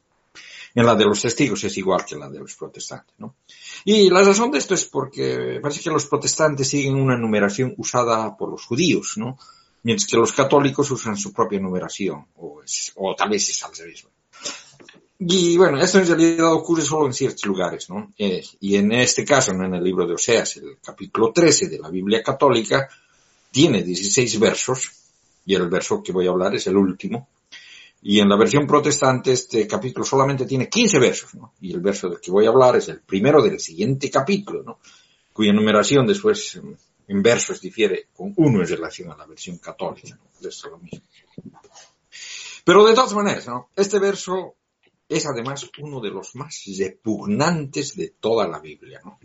En 0.74 0.84
la 0.84 0.94
de 0.94 1.06
los 1.06 1.22
testigos 1.22 1.64
es 1.64 1.76
igual 1.78 2.04
que 2.04 2.14
en 2.14 2.20
la 2.20 2.28
de 2.28 2.38
los 2.38 2.54
protestantes, 2.54 3.14
¿no? 3.18 3.36
Y 3.86 4.10
la 4.10 4.22
razón 4.22 4.50
de 4.50 4.58
esto 4.58 4.74
es 4.74 4.84
porque 4.84 5.58
parece 5.62 5.80
que 5.80 5.90
los 5.90 6.04
protestantes 6.04 6.68
siguen 6.68 6.96
una 6.96 7.16
numeración 7.16 7.74
usada 7.78 8.36
por 8.36 8.50
los 8.50 8.66
judíos, 8.66 9.14
¿no? 9.16 9.38
Mientras 9.84 10.06
que 10.06 10.18
los 10.18 10.32
católicos 10.32 10.90
usan 10.90 11.16
su 11.16 11.32
propia 11.32 11.60
numeración, 11.60 12.26
o, 12.36 13.14
tal 13.16 13.30
vez 13.30 13.48
es 13.48 13.64
al 13.64 13.74
revés. 13.74 14.06
Y 15.18 15.56
bueno, 15.56 15.80
esto 15.80 15.98
en 15.98 16.06
realidad 16.06 16.52
ocurre 16.52 16.82
solo 16.82 17.06
en 17.06 17.14
ciertos 17.14 17.46
lugares, 17.46 17.88
¿no? 17.88 18.12
Eh, 18.18 18.44
y 18.60 18.76
en 18.76 18.92
este 18.92 19.24
caso, 19.24 19.54
¿no? 19.54 19.64
en 19.64 19.74
el 19.74 19.82
libro 19.82 20.06
de 20.06 20.14
Oseas, 20.14 20.58
el 20.58 20.76
capítulo 20.82 21.32
13 21.32 21.68
de 21.68 21.78
la 21.78 21.88
Biblia 21.88 22.22
católica, 22.22 22.88
tiene 23.50 23.82
16 23.82 24.38
versos, 24.38 24.90
y 25.46 25.54
el 25.54 25.68
verso 25.68 26.02
que 26.02 26.12
voy 26.12 26.26
a 26.26 26.30
hablar 26.30 26.54
es 26.54 26.66
el 26.66 26.76
último, 26.76 27.28
y 28.02 28.20
en 28.20 28.28
la 28.28 28.36
versión 28.36 28.66
protestante 28.66 29.32
este 29.32 29.66
capítulo 29.66 30.04
solamente 30.04 30.44
tiene 30.44 30.68
15 30.68 30.98
versos, 30.98 31.34
¿no? 31.34 31.54
Y 31.62 31.72
el 31.72 31.80
verso 31.80 32.10
del 32.10 32.20
que 32.20 32.30
voy 32.30 32.44
a 32.44 32.50
hablar 32.50 32.76
es 32.76 32.88
el 32.88 33.00
primero 33.00 33.42
del 33.42 33.58
siguiente 33.58 34.10
capítulo, 34.10 34.62
¿no? 34.62 34.78
Cuya 35.32 35.54
numeración 35.54 36.06
después 36.06 36.60
en 37.08 37.22
versos 37.22 37.60
difiere 37.60 38.08
con 38.14 38.34
uno 38.36 38.60
en 38.60 38.68
relación 38.68 39.10
a 39.10 39.16
la 39.16 39.26
versión 39.26 39.56
católica, 39.58 40.10
¿no? 40.10 40.48
Es 40.48 40.62
lo 40.64 40.78
mismo. 40.78 41.00
Pero 42.64 42.84
de 42.84 42.94
todas 42.94 43.14
maneras, 43.14 43.46
¿no? 43.46 43.70
Este 43.74 43.98
verso 43.98 44.56
es 45.08 45.26
además 45.26 45.70
uno 45.78 46.00
de 46.00 46.10
los 46.10 46.34
más 46.34 46.64
repugnantes 46.78 47.96
de 47.96 48.14
toda 48.20 48.48
la 48.48 48.58
Biblia, 48.58 49.00
¿no? 49.04 49.18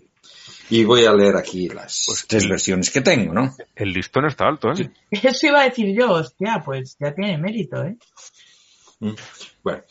Y 0.69 0.83
voy 0.85 1.05
a 1.05 1.13
leer 1.13 1.35
aquí 1.35 1.67
las 1.67 2.03
pues 2.05 2.25
tres 2.27 2.47
versiones 2.47 2.91
que 2.91 3.01
tengo, 3.01 3.33
¿no? 3.33 3.55
El 3.75 3.91
listón 3.91 4.25
está 4.25 4.47
alto, 4.47 4.69
¿eh? 4.71 4.91
Eso 5.09 5.47
iba 5.47 5.61
a 5.61 5.69
decir 5.69 5.93
yo, 5.97 6.11
hostia, 6.11 6.61
pues 6.63 6.95
ya 6.99 7.13
tiene 7.13 7.37
mérito, 7.37 7.83
¿eh? 7.83 7.97
Mm. 8.99 9.15
Bueno, 9.63 9.83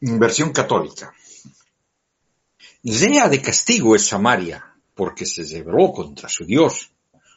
versión 0.00 0.52
católica. 0.52 1.12
Sea 2.84 3.28
de 3.28 3.42
castigo 3.42 3.96
es 3.96 4.06
Samaria, 4.06 4.74
porque 4.94 5.26
se 5.26 5.42
rebeló 5.42 5.92
contra 5.92 6.28
su 6.28 6.44
Dios. 6.44 6.90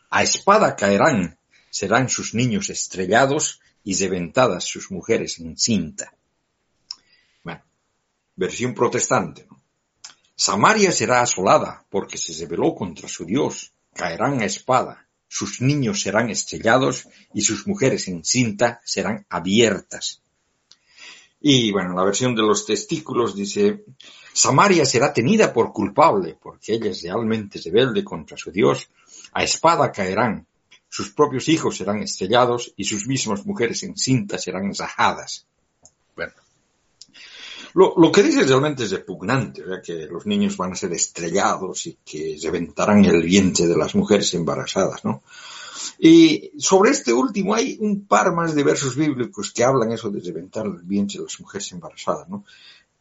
A 0.09 0.23
espada 0.23 0.75
caerán, 0.75 1.37
serán 1.69 2.09
sus 2.09 2.33
niños 2.33 2.69
estrellados 2.69 3.59
y 3.83 3.95
reventadas 3.95 4.65
sus 4.65 4.91
mujeres 4.91 5.39
en 5.39 5.57
cinta. 5.57 6.13
Versión 8.37 8.75
protestante. 8.75 9.47
Samaria 10.35 10.91
será 10.91 11.21
asolada, 11.21 11.83
porque 11.89 12.19
se 12.19 12.33
rebeló 12.39 12.75
contra 12.75 13.09
su 13.09 13.25
Dios. 13.25 13.73
Caerán 13.95 14.39
a 14.41 14.45
espada, 14.45 15.07
sus 15.27 15.59
niños 15.59 16.01
serán 16.01 16.29
estrellados 16.29 17.07
y 17.33 17.41
sus 17.41 17.65
mujeres 17.65 18.07
en 18.07 18.23
cinta 18.23 18.79
serán 18.85 19.25
abiertas. 19.27 20.21
Y 21.41 21.71
bueno, 21.71 21.95
la 21.95 22.03
versión 22.03 22.35
de 22.35 22.43
los 22.43 22.65
testículos 22.65 23.35
dice, 23.35 23.83
Samaria 24.33 24.85
será 24.85 25.11
tenida 25.11 25.51
por 25.51 25.73
culpable, 25.73 26.37
porque 26.39 26.73
ella 26.73 26.91
es 26.91 27.01
realmente 27.01 27.59
rebelde 27.59 28.03
contra 28.03 28.37
su 28.37 28.51
Dios. 28.51 28.87
A 29.33 29.43
espada 29.43 29.91
caerán, 29.91 30.45
sus 30.87 31.09
propios 31.11 31.49
hijos 31.49 31.77
serán 31.77 32.03
estrellados 32.03 32.71
y 32.77 32.85
sus 32.85 33.07
mismas 33.07 33.47
mujeres 33.47 33.81
en 33.81 33.97
cinta 33.97 34.37
serán 34.37 34.73
rajadas. 34.75 35.47
Bueno, 36.15 36.33
lo, 37.77 38.11
que 38.11 38.23
dice 38.23 38.43
realmente 38.43 38.83
es 38.83 38.91
repugnante, 38.91 39.63
que 39.83 40.07
los 40.07 40.25
niños 40.25 40.57
van 40.57 40.71
a 40.71 40.75
ser 40.75 40.91
estrellados 40.93 41.85
y 41.85 41.97
que 42.03 42.37
reventarán 42.41 43.05
el 43.05 43.21
vientre 43.21 43.67
de 43.67 43.77
las 43.77 43.93
mujeres 43.93 44.33
embarazadas, 44.33 45.05
¿no? 45.05 45.21
Y 45.99 46.51
sobre 46.57 46.91
este 46.91 47.13
último 47.13 47.53
hay 47.53 47.77
un 47.79 48.05
par 48.05 48.33
más 48.33 48.55
de 48.55 48.63
versos 48.63 48.95
bíblicos 48.95 49.51
que 49.51 49.63
hablan 49.63 49.91
eso 49.91 50.09
de 50.09 50.21
reventar 50.21 50.65
el 50.65 50.81
vientre 50.83 51.19
de 51.19 51.25
las 51.25 51.39
mujeres 51.39 51.71
embarazadas, 51.71 52.27
¿no? 52.29 52.43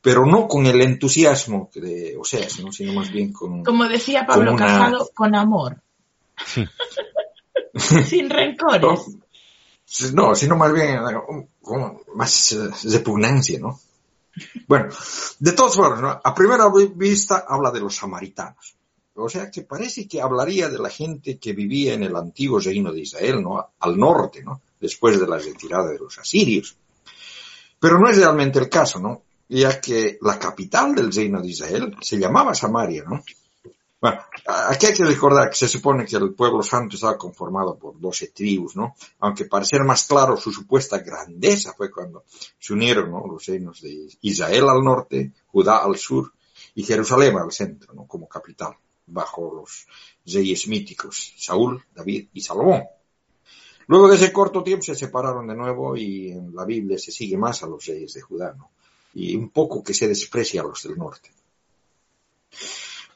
pero 0.06 0.24
no 0.24 0.46
con 0.46 0.64
el 0.66 0.80
entusiasmo 0.82 1.68
de 1.74 2.16
Oseas, 2.16 2.60
¿no? 2.64 2.70
sino 2.70 2.92
más 2.92 3.10
bien 3.10 3.32
con... 3.32 3.64
Como 3.64 3.88
decía 3.88 4.24
Pablo 4.24 4.52
con 4.52 4.62
una- 4.62 4.66
Casado, 4.66 5.10
con 5.12 5.34
amor. 5.34 5.82
Sin 7.74 8.30
rencores. 8.30 8.82
No, 10.12 10.34
sino 10.36 10.56
más 10.56 10.72
bien 10.72 10.98
con 11.60 11.98
más 12.14 12.52
eh, 12.52 12.70
repugnancia, 12.92 13.58
¿no? 13.58 13.80
Bueno, 14.66 14.88
de 15.38 15.53
todas 15.53 15.75
formas, 15.75 16.20
a 16.22 16.35
primera 16.35 16.70
vista 16.94 17.44
habla 17.49 17.70
de 17.70 17.81
los 17.81 17.96
samaritanos. 17.96 18.77
O 19.14 19.29
sea 19.31 19.51
que 19.51 19.62
parece 19.62 20.07
que 20.07 20.20
hablaría 20.20 20.68
de 20.68 20.79
la 20.79 20.90
gente 20.90 21.38
que 21.38 21.55
vivía 21.55 21.94
en 21.94 22.03
el 22.03 22.14
antiguo 22.16 22.61
reino 22.61 22.92
de 22.92 23.01
Israel, 23.01 23.42
¿no? 23.42 23.70
Al 23.81 23.99
norte, 23.99 24.42
¿no? 24.42 24.61
Después 24.79 25.18
de 25.18 25.27
la 25.27 25.38
retirada 25.38 25.88
de 25.90 25.99
los 25.99 26.18
asirios. 26.18 26.77
Pero 27.81 27.99
no 27.99 28.11
es 28.11 28.18
realmente 28.18 28.59
el 28.59 28.68
caso, 28.68 28.99
¿no? 28.99 29.22
Ya 29.49 29.81
que 29.81 30.18
la 30.20 30.38
capital 30.38 30.94
del 30.94 31.12
reino 31.12 31.40
de 31.40 31.49
Israel 31.49 31.96
se 32.03 32.18
llamaba 32.18 32.55
Samaria, 32.55 33.05
¿no? 33.09 33.22
Bueno, 33.98 34.20
aquí 34.68 34.87
hay 34.87 34.94
que 34.94 35.04
recordar 35.04 35.48
que 35.48 35.56
se 35.56 35.68
supone 35.68 36.04
que 36.04 36.16
el 36.16 36.35
pueblo 36.35 36.62
santo 36.62 36.96
estaba 36.96 37.16
conformado 37.16 37.78
por 37.78 37.98
12 37.98 38.28
tribus, 38.28 38.76
¿no? 38.76 38.94
Aunque 39.20 39.46
para 39.46 39.64
ser 39.64 39.85
más 39.85 40.06
claro, 40.06 40.37
su 40.37 40.52
supuesta 40.52 40.98
grandeza 40.98 41.72
fue 41.72 41.90
cuando 41.90 42.24
se 42.59 42.74
unieron, 42.74 43.11
¿no? 43.11 43.26
Los 43.26 43.46
reinos 43.46 43.80
de 43.80 44.09
Israel 44.20 44.68
al 44.68 44.85
norte, 44.85 45.32
Judá 45.46 45.78
al 45.78 45.96
sur 45.96 46.32
y 46.74 46.82
Jerusalén 46.82 47.38
al 47.38 47.52
centro, 47.52 47.94
¿no? 47.94 48.06
Como 48.06 48.28
capital, 48.28 48.76
bajo 49.06 49.54
los 49.54 49.87
reyes 50.26 50.68
míticos, 50.68 51.32
Saúl, 51.38 51.82
David 51.94 52.28
y 52.35 52.42
Salomón. 52.42 52.85
Luego 53.87 54.09
de 54.09 54.16
ese 54.16 54.32
corto 54.32 54.62
tiempo 54.62 54.85
se 54.85 54.94
separaron 54.94 55.46
de 55.46 55.54
nuevo 55.54 55.96
y 55.96 56.32
en 56.32 56.54
la 56.54 56.66
Biblia 56.66 56.98
se 56.98 57.12
sigue 57.12 57.38
más 57.38 57.62
a 57.62 57.66
los 57.66 57.87
reyes 57.87 58.12
de 58.12 58.20
Judá, 58.20 58.52
¿no? 58.52 58.70
Y 59.14 59.35
un 59.37 59.48
poco 59.48 59.82
que 59.82 59.94
se 59.94 60.06
desprecia 60.06 60.61
a 60.61 60.64
los 60.64 60.82
del 60.82 60.98
norte. 60.98 61.30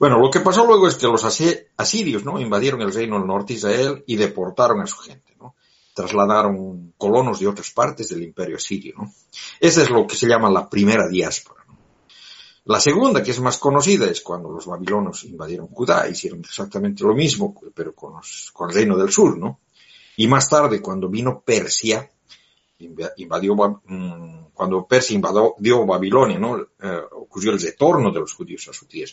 Bueno, 0.01 0.19
lo 0.19 0.31
que 0.31 0.41
pasó 0.41 0.65
luego 0.67 0.89
es 0.89 0.95
que 0.97 1.07
los 1.07 1.25
asi- 1.25 1.55
asirios, 1.77 2.25
¿no? 2.25 2.41
Invadieron 2.41 2.81
el 2.81 2.93
reino 2.93 3.19
del 3.19 3.27
norte 3.29 3.53
de 3.53 3.59
Israel 3.59 4.05
y 4.07 4.17
deportaron 4.17 4.81
a 4.81 4.87
su 4.87 4.97
gente, 4.97 5.37
¿no? 5.39 5.55
Trasladaron 5.95 6.95
colonos 6.97 7.39
de 7.39 7.47
otras 7.47 7.71
partes 7.71 8.09
del 8.09 8.23
imperio 8.23 8.57
asirio, 8.57 8.95
¿no? 8.97 9.13
Esa 9.61 9.83
es 9.83 9.91
lo 9.91 10.07
que 10.07 10.17
se 10.17 10.27
llama 10.27 10.51
la 10.51 10.69
primera 10.71 11.07
diáspora, 11.07 11.65
¿no? 11.69 11.77
La 12.65 12.81
segunda, 12.81 13.23
que 13.23 13.31
es 13.33 13.41
más 13.41 13.59
conocida, 13.59 14.07
es 14.07 14.23
cuando 14.23 14.51
los 14.51 14.65
babilonios 14.65 15.25
invadieron 15.25 15.67
Judá, 15.69 16.09
hicieron 16.09 16.41
exactamente 16.41 17.05
lo 17.05 17.15
mismo, 17.15 17.55
pero 17.75 17.95
con, 17.95 18.15
los- 18.15 18.53
el 18.69 18.75
reino 18.75 18.97
del 18.97 19.11
sur, 19.13 19.37
¿no? 19.37 19.61
Y 20.17 20.27
más 20.29 20.49
tarde, 20.49 20.81
cuando 20.81 21.09
vino 21.11 21.43
Persia, 21.45 22.11
inv- 22.79 23.13
invadió, 23.19 23.55
mm, 23.55 24.47
cuando 24.55 24.87
Persia 24.87 25.15
invadió 25.15 25.85
Babilonia, 25.87 26.39
¿no? 26.39 26.59
Eh, 26.59 27.01
ocurrió 27.13 27.53
el 27.53 27.61
retorno 27.61 28.11
de 28.11 28.21
los 28.21 28.33
judíos 28.33 28.67
a 28.69 28.73
su 28.73 28.87
tierra. 28.87 29.13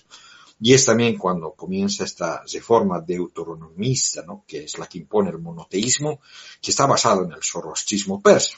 Y 0.60 0.74
es 0.74 0.86
también 0.86 1.18
cuando 1.18 1.52
comienza 1.52 2.04
esta 2.04 2.44
reforma 2.52 3.00
deuteronomista, 3.00 4.24
¿no? 4.24 4.44
que 4.48 4.64
es 4.64 4.78
la 4.78 4.88
que 4.88 4.98
impone 5.00 5.30
el 5.30 5.40
monoteísmo, 5.40 6.20
que 6.62 6.72
está 6.72 6.88
basado 6.88 7.24
en 7.26 7.32
el 7.32 7.44
zoroastrismo 7.44 8.22
persa. 8.22 8.58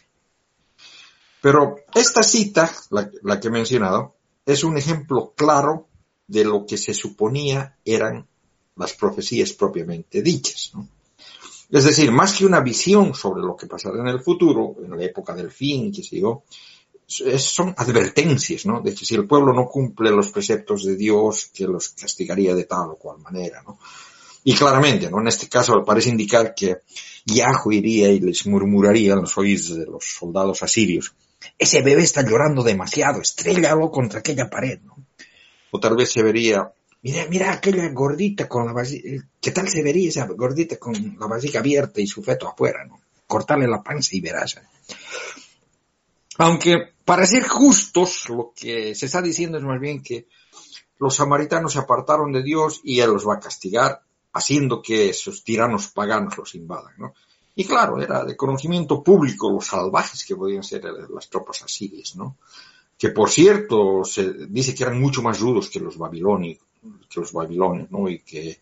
Pero 1.42 1.78
esta 1.94 2.24
cita, 2.24 2.72
la, 2.90 3.40
que 3.40 3.48
he 3.48 3.52
mencionado, 3.52 4.16
es 4.46 4.64
un 4.64 4.78
ejemplo 4.78 5.34
claro 5.36 5.88
de 6.28 6.44
lo 6.44 6.66
que 6.66 6.78
se 6.78 6.94
suponía 6.94 7.78
eran 7.84 8.28
las 8.76 8.94
profecías 8.94 9.54
propiamente 9.54 10.22
dichas. 10.22 10.72
Es 11.70 11.84
decir, 11.84 12.12
más 12.12 12.38
que 12.38 12.46
una 12.46 12.62
visión 12.62 13.14
sobre 13.14 13.42
lo 13.42 13.56
que 13.56 13.68
pasará 13.68 14.00
en 14.00 14.08
el 14.08 14.22
futuro, 14.22 14.76
en 14.84 14.98
la 14.98 15.04
época 15.04 15.34
del 15.34 15.52
fin, 15.52 15.92
qué 15.92 16.04
sé 16.04 16.20
yo, 16.20 16.44
son 17.10 17.74
advertencias, 17.76 18.66
¿no? 18.66 18.82
De 18.82 18.94
que 18.94 19.04
si 19.04 19.16
el 19.16 19.28
pueblo 19.28 19.52
no 19.52 19.66
cumple 19.68 20.12
los 20.12 20.32
preceptos 20.32 20.86
de 20.86 20.96
Dios, 20.96 21.50
que 21.54 21.66
los 21.66 21.90
castigaría 21.90 22.54
de 22.54 22.66
tal 22.66 22.92
o 22.92 22.96
cual 22.96 23.20
manera, 23.20 23.64
¿no? 23.64 23.80
Y 24.44 24.56
claramente, 24.56 25.10
¿no? 25.10 25.20
En 25.20 25.28
este 25.28 25.50
caso 25.50 25.84
parece 25.84 26.10
indicar 26.10 26.54
que 26.54 26.78
Yahweh 27.26 27.76
iría 27.76 28.10
y 28.10 28.20
les 28.20 28.46
murmuraría 28.46 29.14
en 29.14 29.22
los 29.22 29.38
oídos 29.38 29.76
de 29.76 29.86
los 29.86 30.06
soldados 30.06 30.62
asirios. 30.64 31.14
Ese 31.58 31.82
bebé 31.82 32.04
está 32.04 32.22
llorando 32.22 32.64
demasiado, 32.64 33.22
estrellalo 33.22 33.90
contra 33.92 34.20
aquella 34.20 34.50
pared, 34.50 34.80
¿no? 34.84 34.96
O 35.72 35.80
tal 35.80 35.96
vez 35.96 36.12
se 36.12 36.22
vería, 36.22 36.72
mira, 37.02 37.26
mira 37.28 37.52
aquella 37.54 37.90
gordita 37.90 38.48
con 38.48 38.68
la 38.68 38.74
vasija, 38.74 39.24
¿qué 39.42 39.52
tal 39.52 39.68
se 39.68 39.82
vería 39.82 40.10
esa 40.10 40.26
gordita 40.28 40.78
con 40.78 41.18
la 41.20 41.28
vasija 41.28 41.60
abierta 41.60 42.02
y 42.02 42.08
su 42.08 42.22
feto 42.22 42.48
afuera, 42.48 42.86
¿no? 42.86 43.00
Cortarle 43.26 43.68
la 43.68 43.84
panza 43.84 44.16
y 44.16 44.22
verás. 44.22 44.58
¿eh? 44.58 44.96
Aunque, 46.40 46.94
para 47.04 47.26
ser 47.26 47.46
justos, 47.46 48.30
lo 48.30 48.54
que 48.56 48.96
se 48.96 49.08
está 49.08 49.22
diciendo 49.22 49.58
es 49.58 49.64
más 49.66 49.80
bien 49.80 50.02
que 50.02 50.28
los 50.98 51.16
samaritanos 51.16 51.74
se 51.74 51.80
apartaron 51.80 52.32
de 52.32 52.42
Dios 52.42 52.80
y 52.82 53.02
Él 53.02 53.12
los 53.12 53.28
va 53.28 53.36
a 53.36 53.40
castigar, 53.42 54.02
haciendo 54.32 54.82
que 54.82 55.10
esos 55.10 55.44
tiranos 55.44 55.90
paganos 55.90 56.38
los 56.38 56.56
invadan, 56.56 56.94
¿no? 56.98 57.14
Y 57.56 57.66
claro, 57.66 58.02
era 58.02 58.24
de 58.24 58.38
conocimiento 58.38 59.04
público 59.04 59.52
los 59.52 59.66
salvajes 59.66 60.24
que 60.24 60.38
podían 60.38 60.64
ser 60.64 60.86
las 61.10 61.30
tropas 61.30 61.62
asirias, 61.62 62.16
¿no? 62.16 62.38
Que 62.98 63.10
por 63.10 63.30
cierto, 63.30 64.06
se 64.06 64.48
dice 64.48 64.74
que 64.74 64.84
eran 64.84 65.02
mucho 65.02 65.22
más 65.22 65.42
rudos 65.42 65.70
que 65.70 65.82
los 65.82 65.98
babilonios, 65.98 66.60
que 67.10 67.20
los 67.20 67.34
babilonios, 67.34 67.92
¿no? 67.92 68.08
Y 68.08 68.20
que 68.20 68.62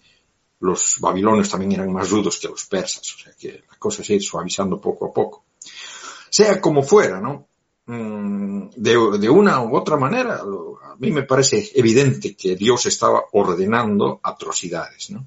los 0.62 0.98
babilonios 1.00 1.48
también 1.48 1.74
eran 1.74 1.94
más 1.94 2.10
rudos 2.10 2.40
que 2.40 2.48
los 2.48 2.66
persas, 2.66 3.14
o 3.14 3.20
sea 3.20 3.34
que 3.34 3.64
la 3.70 3.78
cosa 3.78 4.04
se 4.04 4.14
ha 4.14 4.16
ido 4.16 4.26
suavizando 4.26 4.82
poco 4.82 5.06
a 5.06 5.14
poco. 5.14 5.44
Sea 6.32 6.60
como 6.60 6.82
fuera, 6.82 7.22
¿no? 7.22 7.46
Mm, 7.88 8.70
de, 8.76 9.18
de, 9.18 9.30
una 9.30 9.62
u 9.64 9.74
otra 9.74 9.96
manera, 9.96 10.42
a 10.42 10.96
mí 11.00 11.10
me 11.10 11.24
parece 11.24 11.72
evidente 11.74 12.36
que 12.36 12.58
Dios 12.58 12.86
estaba 12.86 13.24
ordenando 13.32 14.20
atrocidades, 14.22 15.10
¿no? 15.12 15.26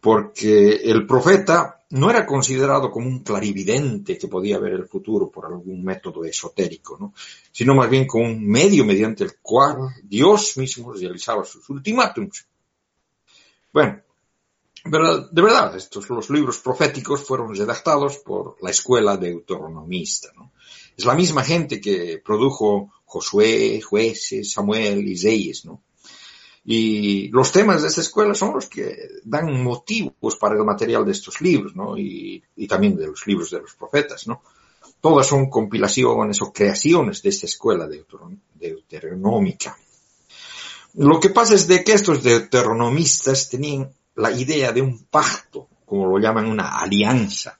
Porque 0.00 0.80
el 0.84 1.06
profeta 1.06 1.84
no 1.90 2.10
era 2.10 2.26
considerado 2.26 2.90
como 2.90 3.06
un 3.06 3.20
clarividente 3.20 4.18
que 4.18 4.26
podía 4.26 4.58
ver 4.58 4.72
el 4.72 4.88
futuro 4.88 5.30
por 5.30 5.46
algún 5.46 5.84
método 5.84 6.24
esotérico, 6.24 6.98
¿no? 6.98 7.14
Sino 7.52 7.72
más 7.76 7.88
bien 7.88 8.04
como 8.08 8.24
un 8.24 8.44
medio 8.44 8.84
mediante 8.84 9.22
el 9.22 9.36
cual 9.40 9.76
Dios 10.02 10.56
mismo 10.56 10.92
realizaba 10.92 11.44
sus 11.44 11.70
ultimátums. 11.70 12.48
Bueno, 13.72 14.02
de 14.84 15.42
verdad, 15.42 15.74
estos 15.76 16.10
los 16.10 16.28
libros 16.28 16.58
proféticos 16.58 17.24
fueron 17.24 17.54
redactados 17.54 18.18
por 18.18 18.56
la 18.62 18.70
escuela 18.70 19.16
deuteronomista, 19.16 20.28
¿no? 20.36 20.52
Es 20.96 21.04
la 21.06 21.14
misma 21.14 21.42
gente 21.42 21.80
que 21.80 22.20
produjo 22.24 22.92
Josué, 23.04 23.80
jueces, 23.80 24.52
Samuel 24.52 25.08
y 25.08 25.16
Reyes, 25.16 25.64
¿no? 25.64 25.82
Y 26.66 27.28
los 27.28 27.50
temas 27.52 27.82
de 27.82 27.88
esta 27.88 28.00
escuela 28.00 28.34
son 28.34 28.54
los 28.54 28.66
que 28.66 28.96
dan 29.24 29.62
motivos 29.62 30.36
para 30.36 30.54
el 30.54 30.64
material 30.64 31.04
de 31.04 31.12
estos 31.12 31.40
libros, 31.40 31.74
¿no? 31.74 31.96
Y, 31.96 32.42
y 32.56 32.66
también 32.66 32.96
de 32.96 33.06
los 33.06 33.26
libros 33.26 33.50
de 33.50 33.60
los 33.60 33.74
profetas, 33.74 34.26
¿no? 34.26 34.42
Todas 35.00 35.26
son 35.26 35.48
compilaciones 35.50 36.40
o 36.42 36.52
creaciones 36.52 37.22
de 37.22 37.30
esta 37.30 37.46
escuela 37.46 37.88
deuteronómica. 38.54 39.78
Lo 40.94 41.18
que 41.20 41.30
pasa 41.30 41.54
es 41.54 41.66
de 41.66 41.82
que 41.82 41.92
estos 41.92 42.22
deuteronomistas 42.22 43.48
tenían 43.48 43.92
la 44.16 44.30
idea 44.30 44.72
de 44.72 44.82
un 44.82 45.04
pacto, 45.04 45.68
como 45.84 46.06
lo 46.06 46.18
llaman 46.18 46.46
una 46.46 46.78
alianza, 46.78 47.58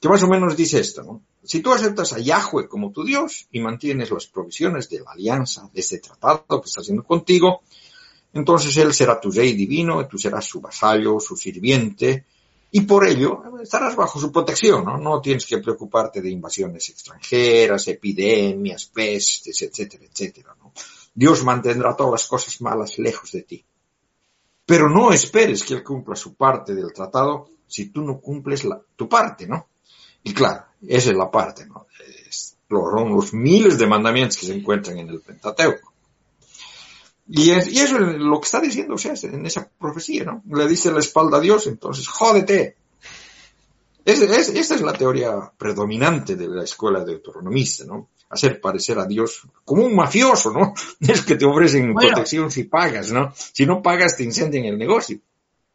que 0.00 0.08
más 0.08 0.22
o 0.22 0.28
menos 0.28 0.56
dice 0.56 0.80
esto, 0.80 1.02
¿no? 1.02 1.22
Si 1.44 1.60
tú 1.60 1.72
aceptas 1.72 2.12
a 2.12 2.18
Yahweh 2.18 2.68
como 2.68 2.92
tu 2.92 3.04
Dios 3.04 3.48
y 3.50 3.60
mantienes 3.60 4.10
las 4.10 4.26
provisiones 4.26 4.88
de 4.88 5.00
la 5.00 5.10
alianza, 5.10 5.68
de 5.72 5.80
este 5.80 5.98
tratado 5.98 6.44
que 6.48 6.68
está 6.68 6.80
haciendo 6.80 7.02
contigo, 7.02 7.62
entonces 8.32 8.76
Él 8.76 8.94
será 8.94 9.20
tu 9.20 9.30
rey 9.30 9.54
divino, 9.54 10.06
tú 10.06 10.18
serás 10.18 10.46
su 10.46 10.60
vasallo, 10.60 11.20
su 11.20 11.36
sirviente, 11.36 12.24
y 12.70 12.80
por 12.82 13.06
ello 13.06 13.42
estarás 13.62 13.94
bajo 13.94 14.18
su 14.18 14.32
protección, 14.32 14.84
¿no? 14.84 14.96
No 14.96 15.20
tienes 15.20 15.44
que 15.44 15.58
preocuparte 15.58 16.22
de 16.22 16.30
invasiones 16.30 16.88
extranjeras, 16.88 17.86
epidemias, 17.88 18.86
pestes, 18.86 19.60
etcétera, 19.60 20.04
etcétera, 20.10 20.56
¿no? 20.58 20.72
Dios 21.14 21.44
mantendrá 21.44 21.94
todas 21.94 22.12
las 22.12 22.26
cosas 22.26 22.60
malas 22.62 22.98
lejos 22.98 23.30
de 23.32 23.42
ti. 23.42 23.64
Pero 24.64 24.88
no 24.88 25.12
esperes 25.12 25.62
que 25.62 25.74
Él 25.74 25.82
cumpla 25.82 26.14
su 26.14 26.34
parte 26.34 26.74
del 26.74 26.92
tratado 26.92 27.48
si 27.66 27.90
tú 27.90 28.02
no 28.02 28.20
cumples 28.20 28.64
la, 28.64 28.80
tu 28.96 29.08
parte, 29.08 29.46
¿no? 29.46 29.68
Y 30.22 30.34
claro, 30.34 30.66
esa 30.86 31.10
es 31.10 31.16
la 31.16 31.30
parte, 31.30 31.66
¿no? 31.66 31.86
Es, 32.26 32.56
son 32.68 33.14
los 33.14 33.34
miles 33.34 33.78
de 33.78 33.86
mandamientos 33.86 34.36
que 34.36 34.46
se 34.46 34.54
encuentran 34.54 34.98
en 34.98 35.08
el 35.08 35.20
Pentateuco. 35.20 35.92
Y, 37.28 37.50
es, 37.50 37.68
y 37.68 37.80
eso 37.80 37.96
es 37.96 38.18
lo 38.18 38.40
que 38.40 38.44
está 38.44 38.60
diciendo 38.60 38.94
o 38.94 38.98
sea, 38.98 39.14
en 39.22 39.46
esa 39.46 39.68
profecía, 39.78 40.24
¿no? 40.24 40.42
Le 40.50 40.68
dice 40.68 40.92
la 40.92 40.98
espalda 41.00 41.38
a 41.38 41.40
Dios, 41.40 41.66
entonces, 41.66 42.06
jódete. 42.08 42.76
Es, 44.04 44.20
es, 44.20 44.80
la 44.80 44.92
teoría 44.92 45.52
predominante 45.56 46.34
de 46.34 46.48
la 46.48 46.64
escuela 46.64 47.04
deuteronomista, 47.04 47.84
¿no? 47.84 48.08
Hacer 48.32 48.60
parecer 48.60 48.98
a 48.98 49.06
Dios 49.06 49.42
como 49.64 49.84
un 49.84 49.94
mafioso, 49.94 50.50
¿no? 50.52 50.74
Es 51.00 51.22
que 51.22 51.36
te 51.36 51.44
ofrecen 51.44 51.92
bueno, 51.92 52.08
protección 52.08 52.50
si 52.50 52.64
pagas, 52.64 53.12
¿no? 53.12 53.32
Si 53.34 53.66
no 53.66 53.82
pagas 53.82 54.16
te 54.16 54.24
incendian 54.24 54.64
el 54.64 54.78
negocio. 54.78 55.20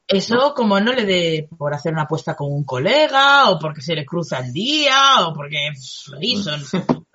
Eso 0.07 0.35
¿no? 0.35 0.53
como 0.53 0.79
no 0.79 0.93
le 0.93 1.05
dé 1.05 1.49
por 1.57 1.73
hacer 1.73 1.91
una 1.91 2.03
apuesta 2.03 2.35
con 2.35 2.51
un 2.51 2.63
colega, 2.63 3.49
o 3.49 3.59
porque 3.59 3.81
se 3.81 3.93
le 3.93 4.05
cruza 4.05 4.39
el 4.39 4.53
día, 4.53 5.27
o 5.27 5.33
porque 5.33 5.69
lo 6.11 6.17
hizo. 6.21 6.51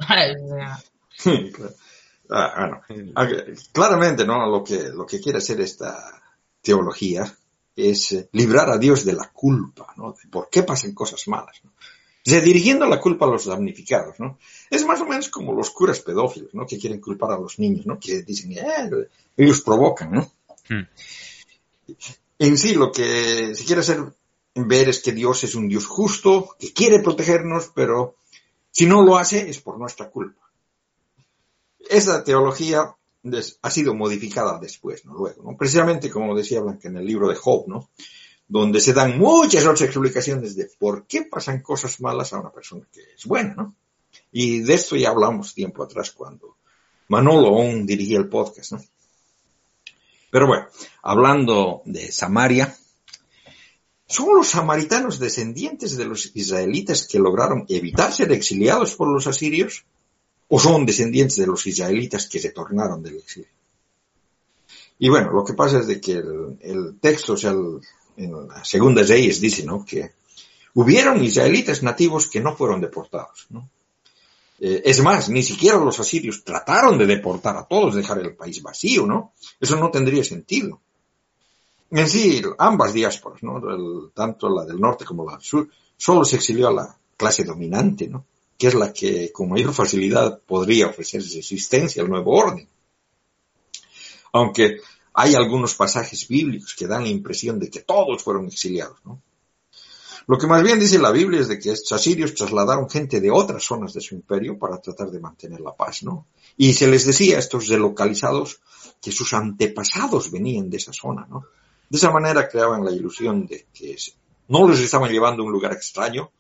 Ah, 2.35 2.81
bueno, 2.89 3.13
ah, 3.15 3.29
claramente, 3.73 4.25
¿no? 4.25 4.49
Lo 4.49 4.65
que, 4.65 4.89
lo 4.89 5.05
que 5.05 5.21
quiere 5.21 5.37
hacer 5.37 5.61
esta 5.61 6.23
teología 6.63 7.31
es 7.77 8.13
eh, 8.13 8.29
librar 8.33 8.71
a 8.71 8.79
Dios 8.79 9.05
de 9.05 9.13
la 9.13 9.29
culpa, 9.31 9.93
¿no? 9.99 10.13
De 10.13 10.31
por 10.31 10.49
qué 10.49 10.63
pasan 10.63 10.95
cosas 10.95 11.29
malas, 11.29 11.61
¿no? 11.63 11.73
Dirigiendo 12.25 12.87
la 12.87 13.01
culpa 13.01 13.27
a 13.27 13.31
los 13.31 13.47
damnificados, 13.47 14.21
¿no? 14.21 14.39
Es 14.71 14.87
más 14.87 15.01
o 15.01 15.07
menos 15.07 15.29
como 15.29 15.53
los 15.53 15.71
curas 15.71 16.01
pedófilos, 16.01 16.55
¿no? 16.55 16.67
Que 16.67 16.79
quieren 16.79 17.01
culpar 17.01 17.33
a 17.33 17.39
los 17.39 17.59
niños, 17.59 17.85
¿no? 17.85 17.99
Que 17.99 18.23
dicen, 18.23 18.53
eh, 18.53 19.09
ellos 19.37 19.61
provocan, 19.63 20.13
¿no? 20.13 20.33
Hmm. 20.69 20.87
En 22.39 22.59
sí, 22.59 22.75
lo 22.75 22.93
que 22.93 23.55
se 23.55 23.65
quiere 23.65 23.81
hacer 23.81 24.05
ver 24.55 24.89
es 24.89 25.01
que 25.01 25.13
Dios 25.13 25.43
es 25.45 25.55
un 25.55 25.69
Dios 25.69 25.87
justo, 25.87 26.55
que 26.59 26.73
quiere 26.73 27.01
protegernos, 27.01 27.73
pero 27.75 28.17
si 28.71 28.87
no 28.87 29.03
lo 29.03 29.17
hace 29.17 29.49
es 29.49 29.61
por 29.61 29.79
nuestra 29.79 30.09
culpa. 30.09 30.43
Esa 31.91 32.23
teología 32.23 32.95
ha 33.63 33.71
sido 33.71 33.95
modificada 33.95 34.59
después, 34.59 35.05
¿no? 35.05 35.15
Luego, 35.15 35.43
¿no? 35.43 35.57
Precisamente 35.57 36.11
como 36.11 36.37
decía 36.37 36.61
Blanca 36.61 36.89
en 36.89 36.97
el 36.97 37.07
libro 37.07 37.29
de 37.29 37.35
Job, 37.35 37.67
¿no? 37.67 37.89
Donde 38.49 38.81
se 38.81 38.93
dan 38.93 39.19
muchas 39.19 39.65
otras 39.65 39.83
explicaciones 39.83 40.57
de 40.57 40.71
por 40.79 41.07
qué 41.07 41.23
pasan 41.23 41.63
cosas 41.63 42.01
malas 42.01 42.33
a 42.33 42.41
una 42.41 42.51
persona 42.51 42.87
que 42.93 43.01
es 43.17 43.25
buena, 43.25 43.55
¿no? 43.55 43.75
Y 44.31 44.61
de 44.61 44.75
esto 44.75 44.97
ya 44.97 45.11
hablamos 45.11 45.55
tiempo 45.55 45.83
atrás 45.83 46.11
cuando 46.11 46.57
Manolo 47.09 47.49
aún 47.49 47.87
dirigía 47.87 48.19
el 48.19 48.29
podcast, 48.29 48.73
¿no? 48.73 48.83
Pero 50.31 50.47
bueno, 50.47 50.67
hablando 51.03 51.83
de 51.85 52.11
Samaria, 52.11 52.75
¿son 54.07 54.35
los 54.35 54.49
samaritanos 54.49 55.19
descendientes 55.19 55.97
de 55.97 56.07
los 56.07 56.35
israelitas 56.35 57.07
que 57.07 57.19
lograron 57.19 57.67
evitar 57.69 58.13
ser 58.13 58.33
exiliados 58.33 58.95
por 58.95 59.09
los 59.09 59.27
asirios? 59.27 59.85
o 60.55 60.59
son 60.59 60.85
descendientes 60.85 61.39
de 61.39 61.47
los 61.47 61.67
israelitas 61.67 62.29
que 62.29 62.39
se 62.39 62.51
tornaron 62.51 63.03
del 63.03 63.17
exilio. 63.17 63.49
Y 64.99 65.09
bueno, 65.09 65.33
lo 65.33 65.47
que 65.47 65.55
pasa 65.55 65.79
es 65.79 65.87
de 65.87 65.99
que 65.99 66.13
el, 66.13 66.99
texto, 67.01 67.33
o 67.33 67.37
sea, 67.39 67.55
en 68.17 68.49
la 68.49 68.65
segunda 68.65 69.03
leyes 69.03 69.41
dice, 69.41 69.65
¿no? 69.65 69.85
Que 69.85 70.13
hubieron 70.75 71.23
israelitas 71.23 71.83
nativos 71.83 72.29
que 72.29 72.41
no 72.41 72.57
fueron 72.57 72.81
deportados, 72.81 73.47
¿no? 73.51 73.69
Eh, 74.61 74.83
es 74.85 75.03
más, 75.03 75.29
ni 75.29 75.43
siquiera 75.43 75.77
los 75.79 75.99
asirios 75.99 76.45
trataron 76.45 76.97
de 76.97 77.07
deportar 77.07 77.57
a 77.57 77.65
todos, 77.65 77.95
dejar 77.95 78.19
el 78.21 78.37
país 78.37 78.63
vacío, 78.63 79.07
¿no? 79.07 79.33
Eso 79.61 79.77
no 79.77 79.91
tendría 79.91 80.23
sentido. 80.23 80.81
En 81.91 82.09
sí, 82.09 82.41
ambas 82.59 82.95
diásporas, 82.95 83.43
¿no? 83.43 83.61
tanto 84.15 84.49
la 84.49 84.65
del 84.65 84.81
norte 84.81 85.05
como 85.05 85.27
la 85.27 85.33
del 85.33 85.43
sur, 85.43 85.69
solo 85.97 86.25
se 86.25 86.37
exilió 86.37 86.69
a 86.69 86.73
la 86.73 86.99
clase 87.19 87.45
dominante, 87.45 88.09
¿no? 88.09 88.25
que 88.57 88.69
es 88.69 88.75
la 88.75 88.93
que 88.93 89.31
con 89.31 89.51
mayor 89.51 89.75
facilidad 89.75 90.41
podría 90.41 90.87
ofrecer 90.87 91.21
existencia 91.21 92.03
al 92.03 92.09
nuevo 92.09 92.31
orden. 92.31 92.67
Aunque 94.33 94.79
hay 95.15 95.35
algunos 95.35 95.75
pasajes 95.75 96.27
bíblicos 96.29 96.75
que 96.75 96.87
dan 96.87 97.03
la 97.03 97.09
impresión 97.09 97.59
de 97.59 97.71
que 97.71 97.81
todos 97.81 98.23
fueron 98.23 98.47
exiliados, 98.47 98.99
¿no? 99.05 99.21
Lo 100.27 100.39
que 100.39 100.47
más 100.47 100.63
bien 100.63 100.79
dice 100.79 100.99
la 100.99 101.11
Biblia 101.11 101.41
es 101.41 101.49
de 101.49 101.59
que 101.59 101.73
estos 101.73 101.93
asirios 101.93 102.35
trasladaron 102.35 102.89
gente 102.89 103.21
de 103.21 103.31
otras 103.31 103.65
zonas 103.65 103.93
de 103.93 104.01
su 104.01 104.15
imperio 104.15 104.57
para 104.57 104.81
tratar 104.81 105.11
de 105.11 105.19
mantener 105.19 105.61
la 105.61 105.75
paz, 105.75 106.05
¿no? 106.05 106.27
Y 106.57 106.75
se 106.75 106.87
les 106.87 107.07
decía 107.07 107.37
a 107.37 107.39
estos 107.41 107.69
delocalizados 107.69 108.61
que 109.01 109.11
sus 109.11 109.33
antepasados 109.35 110.31
venían 110.31 110.71
de 110.71 110.77
esa 110.77 110.93
zona, 110.93 111.27
¿no? 111.29 111.47
De 111.91 111.99
esa 111.99 112.11
manera 112.11 112.49
creaban 112.49 112.85
la 112.85 112.93
ilusión 112.93 113.47
de 113.47 113.67
que 113.75 113.97
no 114.49 114.69
les 114.69 114.81
estaban 114.81 115.11
llevando 115.11 115.43
a 115.43 115.47
un 115.47 115.53
lugar 115.53 115.73
extraño, 115.73 116.31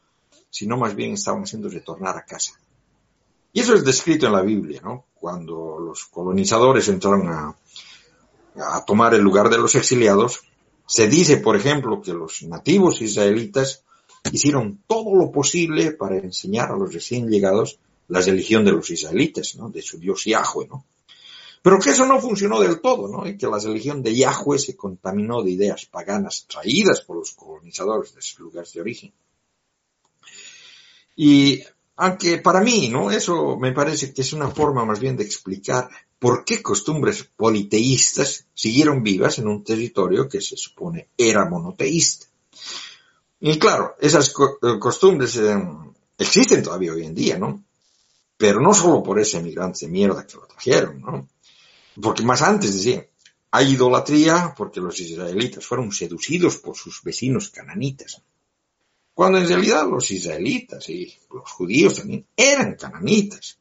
sino 0.48 0.76
más 0.76 0.94
bien 0.94 1.14
estaban 1.14 1.42
haciendo 1.42 1.68
retornar 1.68 2.16
a 2.16 2.24
casa. 2.24 2.58
Y 3.52 3.60
eso 3.60 3.74
es 3.74 3.84
descrito 3.84 4.26
en 4.26 4.32
la 4.32 4.42
Biblia, 4.42 4.80
¿no? 4.82 5.06
Cuando 5.14 5.78
los 5.78 6.06
colonizadores 6.06 6.88
entraron 6.88 7.28
a, 7.28 7.56
a 8.56 8.84
tomar 8.84 9.14
el 9.14 9.22
lugar 9.22 9.48
de 9.48 9.58
los 9.58 9.74
exiliados, 9.74 10.40
se 10.86 11.08
dice, 11.08 11.38
por 11.38 11.56
ejemplo, 11.56 12.02
que 12.02 12.12
los 12.12 12.42
nativos 12.42 13.00
israelitas 13.00 13.84
hicieron 14.30 14.82
todo 14.86 15.14
lo 15.14 15.32
posible 15.32 15.92
para 15.92 16.18
enseñar 16.18 16.70
a 16.70 16.76
los 16.76 16.92
recién 16.92 17.28
llegados 17.28 17.78
la 18.08 18.20
religión 18.20 18.64
de 18.64 18.72
los 18.72 18.90
israelitas, 18.90 19.56
¿no? 19.56 19.70
De 19.70 19.80
su 19.80 19.98
dios 19.98 20.24
Yahweh, 20.24 20.68
¿no? 20.68 20.84
Pero 21.62 21.78
que 21.78 21.90
eso 21.90 22.04
no 22.06 22.20
funcionó 22.20 22.60
del 22.60 22.80
todo, 22.80 23.08
¿no? 23.08 23.26
Y 23.26 23.38
que 23.38 23.46
la 23.46 23.58
religión 23.58 24.02
de 24.02 24.14
Yahweh 24.14 24.58
se 24.58 24.76
contaminó 24.76 25.42
de 25.42 25.52
ideas 25.52 25.86
paganas 25.86 26.46
traídas 26.48 27.00
por 27.02 27.16
los 27.16 27.32
colonizadores 27.32 28.14
de 28.14 28.22
sus 28.22 28.40
lugares 28.40 28.72
de 28.72 28.80
origen. 28.80 29.12
Y 31.14 31.62
aunque 31.96 32.38
para 32.38 32.60
mí, 32.60 32.88
¿no? 32.88 33.10
Eso 33.10 33.56
me 33.56 33.72
parece 33.72 34.12
que 34.12 34.22
es 34.22 34.32
una 34.32 34.50
forma 34.50 34.84
más 34.84 34.98
bien 34.98 35.16
de 35.16 35.24
explicar 35.24 35.88
por 36.22 36.44
qué 36.44 36.62
costumbres 36.62 37.24
politeístas 37.24 38.46
siguieron 38.54 39.02
vivas 39.02 39.40
en 39.40 39.48
un 39.48 39.64
territorio 39.64 40.28
que 40.28 40.40
se 40.40 40.56
supone 40.56 41.08
era 41.18 41.50
monoteísta. 41.50 42.26
Y 43.40 43.58
claro, 43.58 43.96
esas 43.98 44.28
eh, 44.30 44.78
costumbres 44.78 45.34
eh, 45.38 45.60
existen 46.16 46.62
todavía 46.62 46.92
hoy 46.92 47.06
en 47.06 47.14
día, 47.16 47.38
¿no? 47.38 47.64
Pero 48.36 48.60
no 48.60 48.72
solo 48.72 49.02
por 49.02 49.18
ese 49.18 49.38
emigrante 49.38 49.86
de 49.86 49.90
mierda 49.90 50.24
que 50.24 50.36
lo 50.36 50.46
trajeron, 50.46 51.00
¿no? 51.00 51.28
Porque 52.00 52.22
más 52.22 52.40
antes 52.42 52.72
decían, 52.72 53.04
hay 53.50 53.72
idolatría 53.72 54.54
porque 54.56 54.80
los 54.80 55.00
israelitas 55.00 55.66
fueron 55.66 55.90
seducidos 55.90 56.58
por 56.58 56.76
sus 56.76 57.02
vecinos 57.02 57.50
cananitas 57.50 58.22
cuando 59.14 59.38
en 59.38 59.48
realidad 59.48 59.86
los 59.88 60.10
israelitas 60.10 60.88
y 60.88 61.12
los 61.30 61.50
judíos 61.50 61.96
también 61.96 62.26
eran 62.36 62.76
cananitas. 62.76 63.58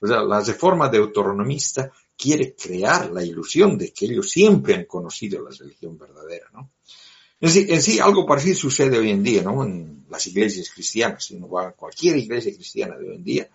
O 0.00 0.06
sea, 0.06 0.22
la 0.22 0.40
reforma 0.40 0.88
deuteronomista 0.88 1.90
quiere 2.16 2.54
crear 2.54 3.10
la 3.10 3.24
ilusión 3.24 3.76
de 3.78 3.92
que 3.92 4.06
ellos 4.06 4.30
siempre 4.30 4.74
han 4.74 4.84
conocido 4.84 5.42
la 5.42 5.50
religión 5.50 5.98
verdadera, 5.98 6.46
¿no? 6.52 6.70
En 7.40 7.50
sí, 7.50 7.66
en 7.68 7.80
sí, 7.80 8.00
algo 8.00 8.26
parecido 8.26 8.56
sucede 8.56 8.98
hoy 8.98 9.10
en 9.10 9.22
día, 9.22 9.42
¿no? 9.42 9.64
En 9.64 10.06
las 10.10 10.26
iglesias 10.26 10.70
cristianas, 10.74 11.24
si 11.24 11.36
uno 11.36 11.48
cualquier 11.76 12.16
iglesia 12.16 12.52
cristiana 12.52 12.96
de 12.96 13.08
hoy 13.08 13.14
en 13.16 13.24
día, 13.24 13.48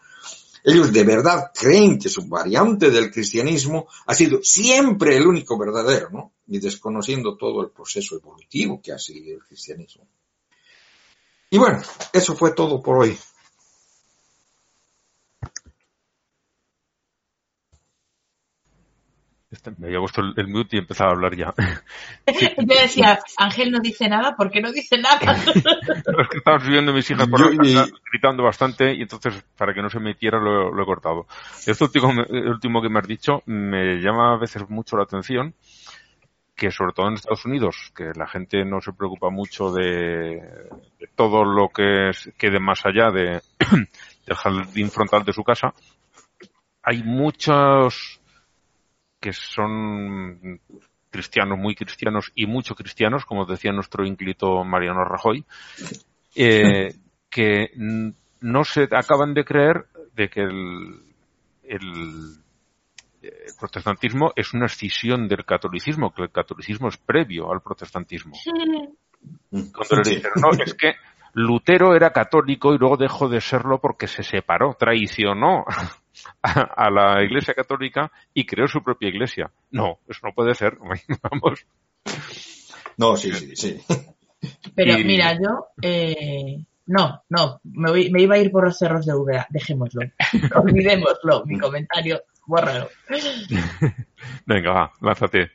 ellos 0.64 0.94
de 0.94 1.04
verdad 1.04 1.52
creen 1.54 2.00
que 2.00 2.08
su 2.08 2.26
variante 2.26 2.90
del 2.90 3.12
cristianismo 3.12 3.88
ha 4.06 4.14
sido 4.14 4.40
siempre 4.42 5.18
el 5.18 5.28
único 5.28 5.58
verdadero, 5.58 6.10
¿no? 6.10 6.32
Y 6.48 6.60
desconociendo 6.60 7.36
todo 7.36 7.62
el 7.62 7.72
proceso 7.72 8.16
evolutivo 8.16 8.82
que 8.82 8.94
ha 8.94 8.98
seguido 8.98 9.36
el 9.36 9.44
cristianismo. 9.44 10.08
Y 11.50 11.58
bueno, 11.58 11.82
eso 12.14 12.36
fue 12.36 12.54
todo 12.54 12.82
por 12.82 13.00
hoy. 13.00 13.18
Me 19.78 19.88
había 19.88 20.00
puesto 20.00 20.22
el, 20.22 20.48
mute 20.48 20.78
y 20.78 20.80
empezaba 20.80 21.12
a 21.12 21.14
hablar 21.14 21.36
ya. 21.36 21.54
Yo 22.58 22.82
decía, 22.82 23.20
Ángel 23.38 23.72
no 23.72 23.80
dice 23.80 24.08
nada, 24.10 24.36
¿por 24.36 24.52
qué 24.52 24.62
no 24.62 24.72
dice 24.72 24.98
nada? 24.98 25.34
es 25.46 26.28
que 26.30 26.38
estaban 26.38 26.62
subiendo 26.62 26.94
mis 26.94 27.10
hijas 27.10 27.28
por 27.28 27.40
la 27.56 27.88
gritando 28.12 28.44
bastante 28.44 28.94
y 28.94 29.02
entonces 29.02 29.44
para 29.58 29.74
que 29.74 29.82
no 29.82 29.90
se 29.90 30.00
metiera 30.00 30.40
lo, 30.40 30.72
lo 30.72 30.84
he 30.84 30.86
cortado. 30.86 31.28
Esto 31.66 31.86
último, 31.86 32.12
el 32.30 32.50
último 32.50 32.82
que 32.82 32.90
me 32.90 33.00
has 33.00 33.08
dicho 33.08 33.44
me 33.46 34.00
llama 34.00 34.34
a 34.34 34.38
veces 34.38 34.70
mucho 34.70 34.98
la 34.98 35.04
atención 35.04 35.54
que 36.56 36.72
sobre 36.72 36.94
todo 36.94 37.08
en 37.08 37.16
Estados 37.16 37.46
Unidos, 37.46 37.92
que 37.96 38.12
la 38.16 38.28
gente 38.28 38.64
no 38.64 38.80
se 38.80 38.94
preocupa 38.94 39.30
mucho 39.30 39.72
de, 39.72 40.40
todo 41.16 41.44
lo 41.44 41.70
que 41.70 42.12
quede 42.38 42.60
más 42.60 42.86
allá 42.86 43.12
de, 43.12 43.42
del 44.28 44.36
jardín 44.36 44.92
frontal 44.92 45.24
de 45.24 45.34
su 45.34 45.44
casa, 45.44 45.74
hay 46.84 47.02
muchos 47.04 48.22
que 49.24 49.32
son 49.32 50.60
cristianos, 51.10 51.58
muy 51.58 51.76
cristianos 51.76 52.30
y 52.36 52.46
mucho 52.46 52.76
cristianos, 52.76 53.24
como 53.24 53.46
decía 53.46 53.72
nuestro 53.72 54.06
ínclito 54.06 54.66
Mariano 54.66 55.06
Rajoy, 55.06 55.46
eh, 56.36 56.94
que 57.30 57.72
no 58.42 58.64
se 58.66 58.90
acaban 58.92 59.34
de 59.34 59.46
creer 59.46 59.86
de 60.14 60.30
que 60.30 60.42
el, 60.42 61.00
el 61.64 62.44
el 63.24 63.54
protestantismo 63.58 64.34
es 64.36 64.54
una 64.54 64.66
escisión 64.66 65.30
del 65.30 65.46
catolicismo, 65.46 66.14
que 66.14 66.24
el 66.24 66.30
catolicismo 66.30 66.90
es 66.90 66.98
previo 66.98 67.54
al 67.54 67.62
protestantismo. 67.62 68.34
Cuando 69.50 69.96
le 70.04 70.16
dijeron, 70.16 70.34
no, 70.42 70.50
es 70.62 70.74
que 70.74 70.96
Lutero 71.34 71.96
era 71.96 72.12
católico 72.12 72.74
y 72.74 72.78
luego 72.78 72.98
dejó 72.98 73.30
de 73.30 73.40
serlo 73.40 73.80
porque 73.80 74.08
se 74.08 74.24
separó, 74.24 74.76
traicionó 74.78 75.64
a, 76.42 76.90
la 76.90 77.24
iglesia 77.24 77.54
católica 77.54 78.12
y 78.34 78.46
creó 78.46 78.68
su 78.68 78.84
propia 78.84 79.10
iglesia. 79.10 79.52
No, 79.72 80.00
eso 80.08 80.20
no 80.24 80.34
puede 80.34 80.54
ser, 80.56 80.78
vamos. 81.22 81.66
No, 82.98 83.16
sí, 83.18 83.32
sí, 83.32 83.56
sí. 83.56 83.82
Pero 84.76 84.98
mira, 85.00 85.34
yo, 85.34 85.68
eh, 85.82 86.64
no, 86.88 87.24
no, 87.30 87.62
me, 87.64 88.10
me, 88.10 88.22
iba 88.22 88.36
a 88.36 88.40
ir 88.40 88.52
por 88.52 88.66
los 88.66 88.78
cerros 88.78 89.06
de 89.06 89.14
Úbeda, 89.14 89.48
dejémoslo, 89.50 90.02
olvidémoslo, 90.56 91.46
mi 91.46 91.58
comentario 91.58 92.22
raro. 92.48 92.90
Venga, 94.46 94.72
va, 94.72 94.92
lánzate. 95.02 95.52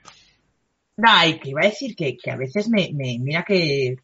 No, 0.96 1.26
y 1.26 1.38
que 1.38 1.50
iba 1.50 1.60
a 1.62 1.66
decir 1.66 1.94
que, 1.94 2.16
que 2.16 2.30
a 2.30 2.36
veces 2.36 2.68
me, 2.68 2.90
me, 2.92 3.18
mira 3.20 3.44
que 3.44 3.96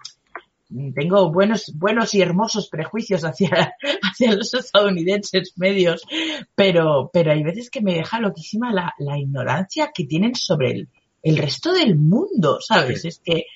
tengo 0.94 1.30
buenos, 1.32 1.72
buenos 1.74 2.14
y 2.14 2.22
hermosos 2.22 2.68
prejuicios 2.68 3.24
hacia, 3.24 3.74
hacia 4.02 4.34
los 4.34 4.52
estadounidenses 4.54 5.52
medios, 5.56 6.02
pero, 6.54 7.10
pero 7.12 7.32
hay 7.32 7.42
veces 7.42 7.70
que 7.70 7.80
me 7.80 7.94
deja 7.94 8.20
loquísima 8.20 8.72
la, 8.72 8.94
la 8.98 9.18
ignorancia 9.18 9.90
que 9.94 10.04
tienen 10.04 10.34
sobre 10.34 10.70
el, 10.70 10.88
el 11.22 11.38
resto 11.38 11.72
del 11.72 11.96
mundo, 11.96 12.58
¿sabes? 12.60 13.04
Es 13.04 13.18
que 13.18 13.46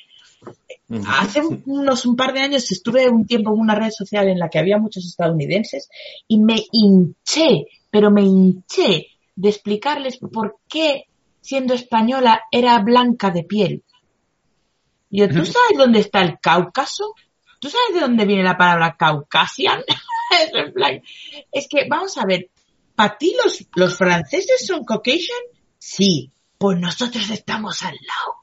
hace 1.06 1.42
unos 1.66 2.06
un 2.06 2.16
par 2.16 2.32
de 2.32 2.40
años 2.40 2.70
estuve 2.72 3.09
un 3.09 3.26
tiempo 3.26 3.52
en 3.52 3.61
una 3.61 3.74
red 3.74 3.90
social 3.90 4.28
en 4.28 4.38
la 4.38 4.48
que 4.48 4.59
había 4.59 4.78
muchos 4.78 5.04
estadounidenses 5.04 5.88
y 6.26 6.38
me 6.38 6.64
hinché, 6.72 7.66
pero 7.90 8.11
me 8.11 8.22
hinché 8.22 9.09
de 9.36 9.48
explicarles 9.48 10.18
por 10.18 10.59
qué 10.68 11.04
siendo 11.40 11.74
española 11.74 12.42
era 12.50 12.78
blanca 12.80 13.30
de 13.30 13.44
piel. 13.44 13.82
Y 15.11 15.20
yo, 15.20 15.28
¿tú 15.28 15.44
sabes 15.44 15.76
dónde 15.76 16.00
está 16.00 16.20
el 16.20 16.38
Cáucaso? 16.40 17.14
¿Tú 17.61 17.68
sabes 17.68 17.94
de 17.94 18.00
dónde 18.00 18.24
viene 18.24 18.42
la 18.42 18.56
palabra 18.56 18.96
Caucasian? 18.96 19.82
es 21.52 21.68
que, 21.68 21.86
vamos 21.88 22.16
a 22.18 22.24
ver, 22.24 22.50
¿para 22.94 23.16
ti 23.16 23.34
los, 23.42 23.66
los 23.74 23.96
franceses 23.96 24.66
son 24.66 24.84
Caucasian? 24.84 25.40
Sí, 25.78 26.30
pues 26.59 26.78
nosotros 26.78 27.30
estamos 27.30 27.82
al 27.82 27.94
lado. 27.94 28.38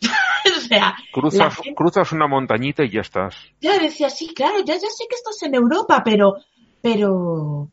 o 0.56 0.60
sea, 0.60 0.96
cruzas, 1.12 1.58
cruzas 1.74 2.12
una 2.12 2.28
montañita 2.28 2.84
y 2.84 2.90
ya 2.90 3.00
estás. 3.00 3.34
Ya 3.60 3.78
decía, 3.78 4.10
sí, 4.10 4.32
claro, 4.34 4.60
ya, 4.60 4.74
ya 4.74 4.88
sé 4.88 5.04
que 5.08 5.16
estás 5.16 5.42
en 5.42 5.54
Europa, 5.54 6.02
pero, 6.04 6.36
pero, 6.80 7.70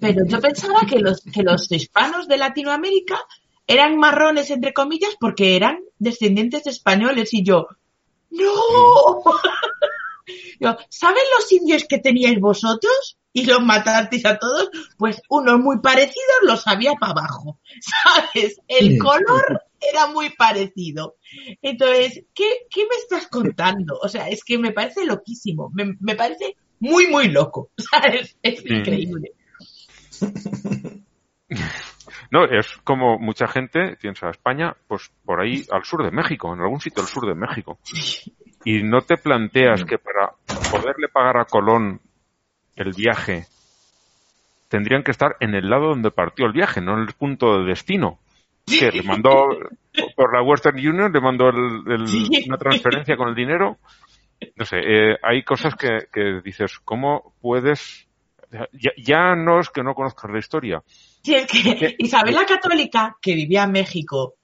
pero 0.00 0.26
yo 0.26 0.40
pensaba 0.40 0.80
que 0.88 1.00
los, 1.00 1.22
que 1.22 1.42
los 1.42 1.70
hispanos 1.72 2.28
de 2.28 2.36
Latinoamérica 2.36 3.18
eran 3.66 3.96
marrones, 3.96 4.50
entre 4.50 4.72
comillas, 4.72 5.16
porque 5.18 5.56
eran 5.56 5.80
descendientes 6.04 6.64
de 6.64 6.70
españoles 6.70 7.34
y 7.34 7.42
yo, 7.42 7.66
¡no! 8.30 8.44
yo, 10.60 10.76
¿Saben 10.88 11.22
los 11.36 11.52
indios 11.52 11.84
que 11.88 11.98
teníais 11.98 12.38
vosotros? 12.38 13.18
Y 13.32 13.46
los 13.46 13.64
matasteis 13.64 14.24
a 14.26 14.38
todos, 14.38 14.70
pues 14.96 15.20
unos 15.28 15.58
muy 15.58 15.80
parecidos 15.80 16.38
los 16.42 16.66
había 16.68 16.94
para 16.94 17.12
abajo, 17.12 17.58
¿sabes? 18.04 18.60
El 18.68 18.96
color 18.98 19.64
era 19.80 20.06
muy 20.06 20.30
parecido. 20.30 21.16
Entonces, 21.60 22.22
¿qué, 22.32 22.66
¿qué 22.70 22.82
me 22.82 22.96
estás 22.96 23.26
contando? 23.26 23.98
O 24.00 24.08
sea, 24.08 24.28
es 24.28 24.44
que 24.44 24.56
me 24.56 24.70
parece 24.70 25.04
loquísimo, 25.04 25.70
me, 25.74 25.96
me 25.98 26.14
parece 26.14 26.56
muy, 26.78 27.08
muy 27.08 27.28
loco, 27.28 27.70
¿sabes? 27.90 28.36
Es 28.42 28.64
increíble. 28.64 29.32
No, 32.34 32.46
es 32.46 32.66
como 32.82 33.16
mucha 33.16 33.46
gente 33.46 33.94
piensa 33.94 34.28
España, 34.28 34.74
pues 34.88 35.12
por 35.24 35.40
ahí 35.40 35.64
al 35.70 35.84
sur 35.84 36.02
de 36.02 36.10
México, 36.10 36.52
en 36.52 36.62
algún 36.62 36.80
sitio 36.80 37.00
al 37.00 37.08
sur 37.08 37.28
de 37.28 37.36
México. 37.36 37.78
Y 38.64 38.82
no 38.82 39.02
te 39.02 39.16
planteas 39.16 39.84
que 39.84 39.98
para 39.98 40.32
poderle 40.68 41.06
pagar 41.12 41.36
a 41.36 41.44
Colón 41.44 42.00
el 42.74 42.90
viaje, 42.90 43.44
tendrían 44.66 45.04
que 45.04 45.12
estar 45.12 45.36
en 45.38 45.54
el 45.54 45.70
lado 45.70 45.90
donde 45.90 46.10
partió 46.10 46.46
el 46.46 46.52
viaje, 46.52 46.80
no 46.80 46.94
en 46.94 47.06
el 47.06 47.14
punto 47.14 47.56
de 47.60 47.66
destino. 47.66 48.18
Que 48.66 48.90
le 48.90 49.04
mandó 49.04 49.46
por 50.16 50.34
la 50.34 50.42
Western 50.42 50.76
Union, 50.76 51.12
le 51.12 51.20
mandó 51.20 51.50
una 51.50 52.58
transferencia 52.58 53.16
con 53.16 53.28
el 53.28 53.36
dinero. 53.36 53.78
No 54.56 54.64
sé, 54.64 54.78
eh, 54.78 55.18
hay 55.22 55.44
cosas 55.44 55.76
que, 55.76 56.08
que 56.12 56.40
dices, 56.42 56.80
¿cómo 56.80 57.32
puedes 57.40 58.08
ya, 58.72 58.90
ya, 58.96 59.34
no 59.36 59.60
es 59.60 59.70
que 59.70 59.84
no 59.84 59.94
conozcas 59.94 60.30
la 60.32 60.38
historia, 60.38 60.82
Sí, 61.24 61.34
es 61.34 61.46
que 61.46 61.96
Isabel 61.98 62.34
la 62.34 62.44
Católica, 62.44 63.16
que 63.20 63.34
vivía 63.34 63.64
en 63.64 63.72
México, 63.72 64.34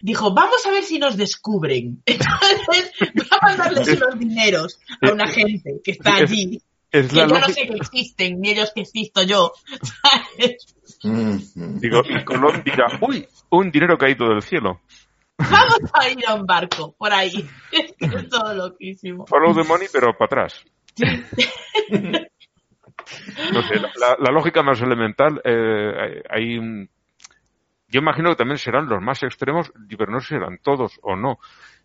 dijo, 0.00 0.34
vamos 0.34 0.66
a 0.66 0.70
ver 0.70 0.82
si 0.82 0.98
nos 0.98 1.16
descubren. 1.16 2.02
Entonces, 2.06 2.92
voy 3.14 3.26
a 3.30 3.46
mandarles 3.46 3.88
unos 3.88 4.18
dineros 4.18 4.80
a 5.00 5.12
una 5.12 5.28
gente 5.28 5.80
que 5.82 5.92
está 5.92 6.16
allí. 6.16 6.60
Es, 6.90 7.08
que 7.08 7.16
yo 7.16 7.26
no 7.26 7.48
sé 7.48 7.68
que 7.68 7.76
existen, 7.76 8.40
ni 8.40 8.50
ellos 8.50 8.72
que 8.74 8.80
existo 8.80 9.22
yo. 9.22 9.52
Digo, 11.02 12.02
y 12.08 12.24
Colón 12.24 12.62
dirá, 12.64 12.86
uy, 13.00 13.28
un 13.50 13.70
dinero 13.70 13.96
caído 13.98 14.30
del 14.30 14.42
cielo. 14.42 14.80
Vamos 15.36 15.78
a 15.92 16.08
ir 16.08 16.26
a 16.26 16.34
un 16.34 16.46
barco, 16.46 16.94
por 16.98 17.12
ahí. 17.12 17.48
Es 18.00 18.28
todo 18.28 18.54
loquísimo. 18.54 19.26
Follow 19.26 19.54
the 19.54 19.68
money, 19.68 19.86
pero 19.92 20.16
para 20.16 20.46
atrás. 20.46 20.64
Sí. 20.96 21.04
No 23.52 23.62
sé, 23.62 23.74
la, 23.76 24.30
lógica 24.30 24.62
más 24.62 24.80
elemental, 24.80 25.40
eh, 25.44 26.22
hay 26.28 26.88
yo 27.90 28.00
imagino 28.00 28.30
que 28.30 28.36
también 28.36 28.58
serán 28.58 28.88
los 28.88 29.00
más 29.00 29.22
extremos, 29.22 29.72
pero 29.88 30.12
no 30.12 30.20
sé 30.20 30.28
si 30.28 30.34
serán 30.34 30.58
todos 30.62 31.00
o 31.02 31.16
no. 31.16 31.38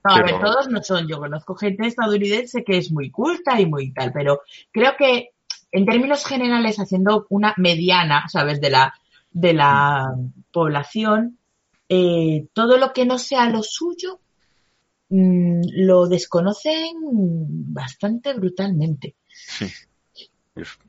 No, 0.03 0.15
a 0.15 0.21
ver, 0.21 0.37
todos 0.37 0.67
no 0.67 0.83
son. 0.83 1.07
Yo 1.07 1.17
conozco 1.17 1.55
gente 1.55 1.87
estadounidense 1.87 2.63
que 2.65 2.77
es 2.77 2.91
muy 2.91 3.09
culta 3.09 3.59
y 3.59 3.65
muy 3.65 3.93
tal, 3.93 4.11
pero 4.11 4.41
creo 4.71 4.95
que 4.97 5.29
en 5.71 5.85
términos 5.85 6.25
generales, 6.25 6.77
haciendo 6.77 7.25
una 7.29 7.53
mediana, 7.57 8.27
¿sabes?, 8.27 8.59
de 8.59 8.69
la, 8.69 8.93
de 9.31 9.53
la 9.53 10.13
población, 10.51 11.39
eh, 11.87 12.47
todo 12.53 12.77
lo 12.77 12.91
que 12.91 13.05
no 13.05 13.17
sea 13.17 13.49
lo 13.49 13.63
suyo 13.63 14.19
mm, 15.09 15.61
lo 15.85 16.07
desconocen 16.07 16.95
bastante 17.01 18.33
brutalmente. 18.33 19.15
Sí. 19.29 19.67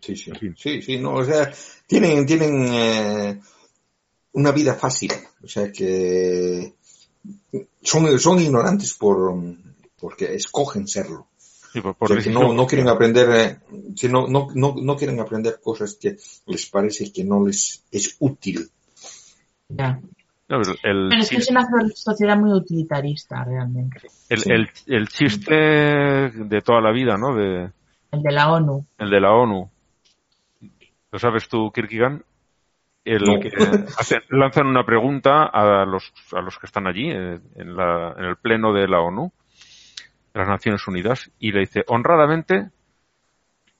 Sí, 0.00 0.14
sí, 0.16 0.32
sí, 0.56 0.82
sí, 0.82 0.98
no, 0.98 1.14
o 1.14 1.24
sea, 1.24 1.50
tienen, 1.86 2.26
tienen 2.26 2.66
eh, 2.68 3.40
una 4.32 4.52
vida 4.52 4.74
fácil, 4.74 5.12
o 5.42 5.48
sea 5.48 5.72
que 5.72 6.74
son, 7.82 8.18
son 8.18 8.40
ignorantes 8.40 8.92
por, 8.94 9.34
porque 9.98 10.34
escogen 10.34 10.86
serlo. 10.86 11.28
no, 12.30 12.52
no 12.52 12.66
quieren 12.66 12.88
aprender, 12.88 13.28
eh, 13.30 14.08
no, 14.10 14.28
no, 14.28 14.50
no, 14.54 14.96
quieren 14.96 15.18
aprender 15.18 15.58
cosas 15.62 15.94
que 15.94 16.18
les 16.46 16.66
parece 16.66 17.10
que 17.10 17.24
no 17.24 17.46
les 17.46 17.82
es 17.90 18.16
útil. 18.18 18.68
Ya. 19.70 19.98
pero, 20.46 21.08
es 21.18 21.30
que 21.30 21.36
es 21.36 21.50
una 21.50 21.66
sociedad 21.94 22.36
muy 22.36 22.52
utilitarista, 22.52 23.42
realmente. 23.44 24.02
El, 24.28 24.52
el, 24.52 24.70
el 24.88 25.08
chiste 25.08 25.54
de 25.54 26.60
toda 26.62 26.82
la 26.82 26.92
vida, 26.92 27.16
¿no? 27.16 27.34
De, 27.34 27.70
el 28.14 28.22
de 28.22 28.32
la 28.32 28.52
ONU. 28.52 28.86
El 28.98 29.10
de 29.10 29.20
la 29.20 29.32
ONU. 29.32 29.70
¿Lo 31.10 31.18
sabes 31.18 31.48
tú, 31.48 31.70
Kirkigan? 31.72 32.24
El 33.04 33.20
que 33.38 33.50
lanzan 34.30 34.66
una 34.66 34.84
pregunta 34.84 35.44
a 35.44 35.84
los, 35.84 36.12
a 36.32 36.40
los 36.40 36.58
que 36.58 36.66
están 36.66 36.86
allí, 36.86 37.10
eh, 37.10 37.38
en, 37.56 37.76
la, 37.76 38.14
en 38.16 38.24
el 38.24 38.36
pleno 38.36 38.72
de 38.72 38.88
la 38.88 39.00
ONU, 39.00 39.30
de 40.32 40.40
las 40.40 40.48
Naciones 40.48 40.88
Unidas, 40.88 41.30
y 41.38 41.52
le 41.52 41.60
dice, 41.60 41.84
honradamente, 41.86 42.70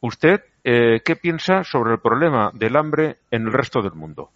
¿usted 0.01 0.43
eh, 0.63 1.01
qué 1.03 1.17
piensa 1.17 1.65
sobre 1.65 1.95
el 1.95 2.01
problema 2.01 2.51
del 2.53 2.77
hambre 2.77 3.17
en 3.31 3.47
el 3.47 3.53
resto 3.53 3.81
del 3.81 3.95
mundo? 3.95 4.31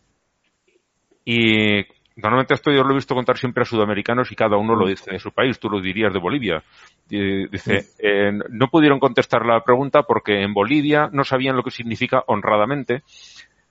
Y 1.23 1.85
normalmente 2.19 2.55
esto 2.55 2.71
yo 2.71 2.83
lo 2.83 2.93
he 2.93 2.97
visto 2.97 3.15
contar 3.15 3.39
siempre 3.39 3.63
a 3.63 3.65
sudamericanos 3.65 4.31
y 4.33 4.37
cada 4.37 4.57
uno 4.57 4.75
lo 4.75 4.87
dice 4.87 5.13
de 5.13 5.19
su 5.19 5.31
país, 5.33 5.59
tú 5.59 5.71
lo 5.71 5.81
dirías 5.81 6.13
de 6.13 6.19
Bolivia. 6.19 6.63
dice, 7.09 7.87
eh, 7.99 8.33
no 8.51 8.69
pudieron 8.69 8.99
contestar 8.99 9.47
la 9.47 9.63
pregunta 9.63 10.03
porque 10.03 10.43
en 10.43 10.53
Bolivia 10.53 11.09
no 11.13 11.25
sabían 11.25 11.57
lo 11.57 11.63
que 11.63 11.71
significa 11.71 12.23
honradamente. 12.27 13.03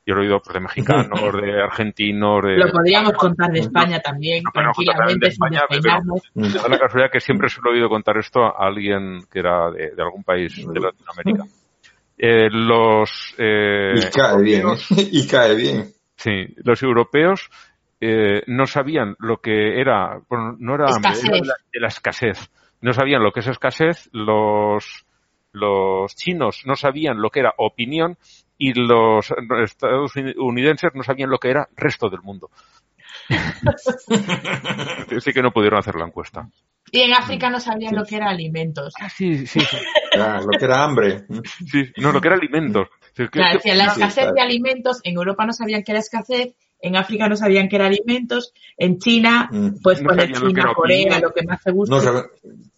Yo 0.06 0.16
lo 0.16 0.22
he 0.22 0.26
oído 0.26 0.40
pues, 0.40 0.54
de 0.54 0.62
mexicanos, 0.62 1.20
de 1.42 1.62
argentinos, 1.62 2.42
de... 2.42 2.58
Lo 2.58 2.72
podríamos 2.72 3.12
contar 3.14 3.52
de 3.52 3.60
España 3.60 4.00
también, 4.00 4.42
tranquilamente, 4.54 5.26
de 5.26 5.28
España, 5.28 5.62
da 5.70 6.70
la 6.70 6.80
casualidad 6.80 7.12
que 7.12 7.20
siempre 7.20 7.50
se 7.50 7.60
lo 7.62 7.72
he 7.72 7.74
oído 7.74 7.90
contar 7.90 8.18
esto 8.18 8.46
a 8.46 8.66
alguien 8.66 9.20
que 9.30 9.40
era 9.40 9.70
de, 9.70 9.92
algún 10.02 10.24
país 10.24 10.56
de 10.56 10.80
Latinoamérica. 10.80 11.44
Eh, 12.18 12.50
los... 12.50 13.36
Eh, 13.38 13.96
y 13.96 14.10
cae 14.10 14.42
bien, 14.42 14.68
¿eh? 14.70 14.78
y 15.12 15.28
cae 15.28 15.56
bien. 15.56 15.92
Sí, 16.16 16.56
los 16.64 16.82
europeos 16.82 17.50
eh, 18.00 18.44
no 18.48 18.68
sabían 18.68 19.16
lo 19.20 19.38
que 19.38 19.80
era, 19.82 20.20
bueno, 20.30 20.56
no 20.60 20.76
era 20.76 20.86
hambre, 20.94 21.12
de 21.74 21.80
la 21.80 21.88
escasez. 21.88 22.52
No 22.82 22.94
sabían 22.94 23.24
lo 23.24 23.32
que 23.32 23.40
es 23.40 23.48
escasez, 23.48 24.10
los, 24.12 25.06
los 25.52 26.16
chinos 26.16 26.62
no 26.66 26.76
sabían 26.76 27.22
lo 27.22 27.32
que 27.32 27.40
era 27.40 27.54
opinión 27.58 28.18
y 28.58 28.74
los 28.74 29.34
estadounidenses 29.64 30.92
no 30.94 31.04
sabían 31.04 31.30
lo 31.30 31.40
que 31.40 31.50
era 31.50 31.68
resto 31.76 32.10
del 32.10 32.22
mundo. 32.22 32.50
Así 35.18 35.34
que 35.34 35.42
no 35.42 35.52
pudieron 35.52 35.80
hacer 35.80 35.96
la 35.96 36.06
encuesta. 36.06 36.48
Y 36.92 37.02
en 37.02 37.14
África 37.14 37.50
no 37.50 37.60
sabían 37.60 37.96
lo 37.96 38.06
que 38.06 38.16
era 38.16 38.30
alimentos. 38.30 38.94
Ah, 39.00 39.10
sí, 39.10 39.46
sí. 39.46 39.60
lo 40.16 40.58
que 40.58 40.66
era 40.66 40.84
hambre. 40.84 41.26
Sí, 41.70 41.92
no, 41.98 42.12
lo 42.12 42.22
que 42.22 42.28
era 42.30 42.38
alimentos. 42.38 42.88
Claro, 43.32 43.60
la 43.66 43.86
escasez 43.86 44.32
de 44.34 44.42
alimentos, 44.42 45.02
en 45.04 45.16
Europa 45.16 45.46
no 45.46 45.52
sabían 45.52 45.84
que 45.84 45.92
era 45.92 46.00
escasez 46.00 46.56
en 46.80 46.96
África 46.96 47.28
no 47.28 47.36
sabían 47.36 47.70
que 47.70 47.76
eran 47.76 47.88
alimentos, 47.88 48.54
en 48.78 49.00
China, 49.00 49.50
mm. 49.52 49.82
pues 49.82 50.02
no 50.02 50.10
poner 50.10 50.32
China, 50.32 50.74
Corea, 50.76 51.20
lo 51.20 51.34
que 51.34 51.46
más 51.46 51.64
te 51.64 51.72
gusta. 51.72 51.96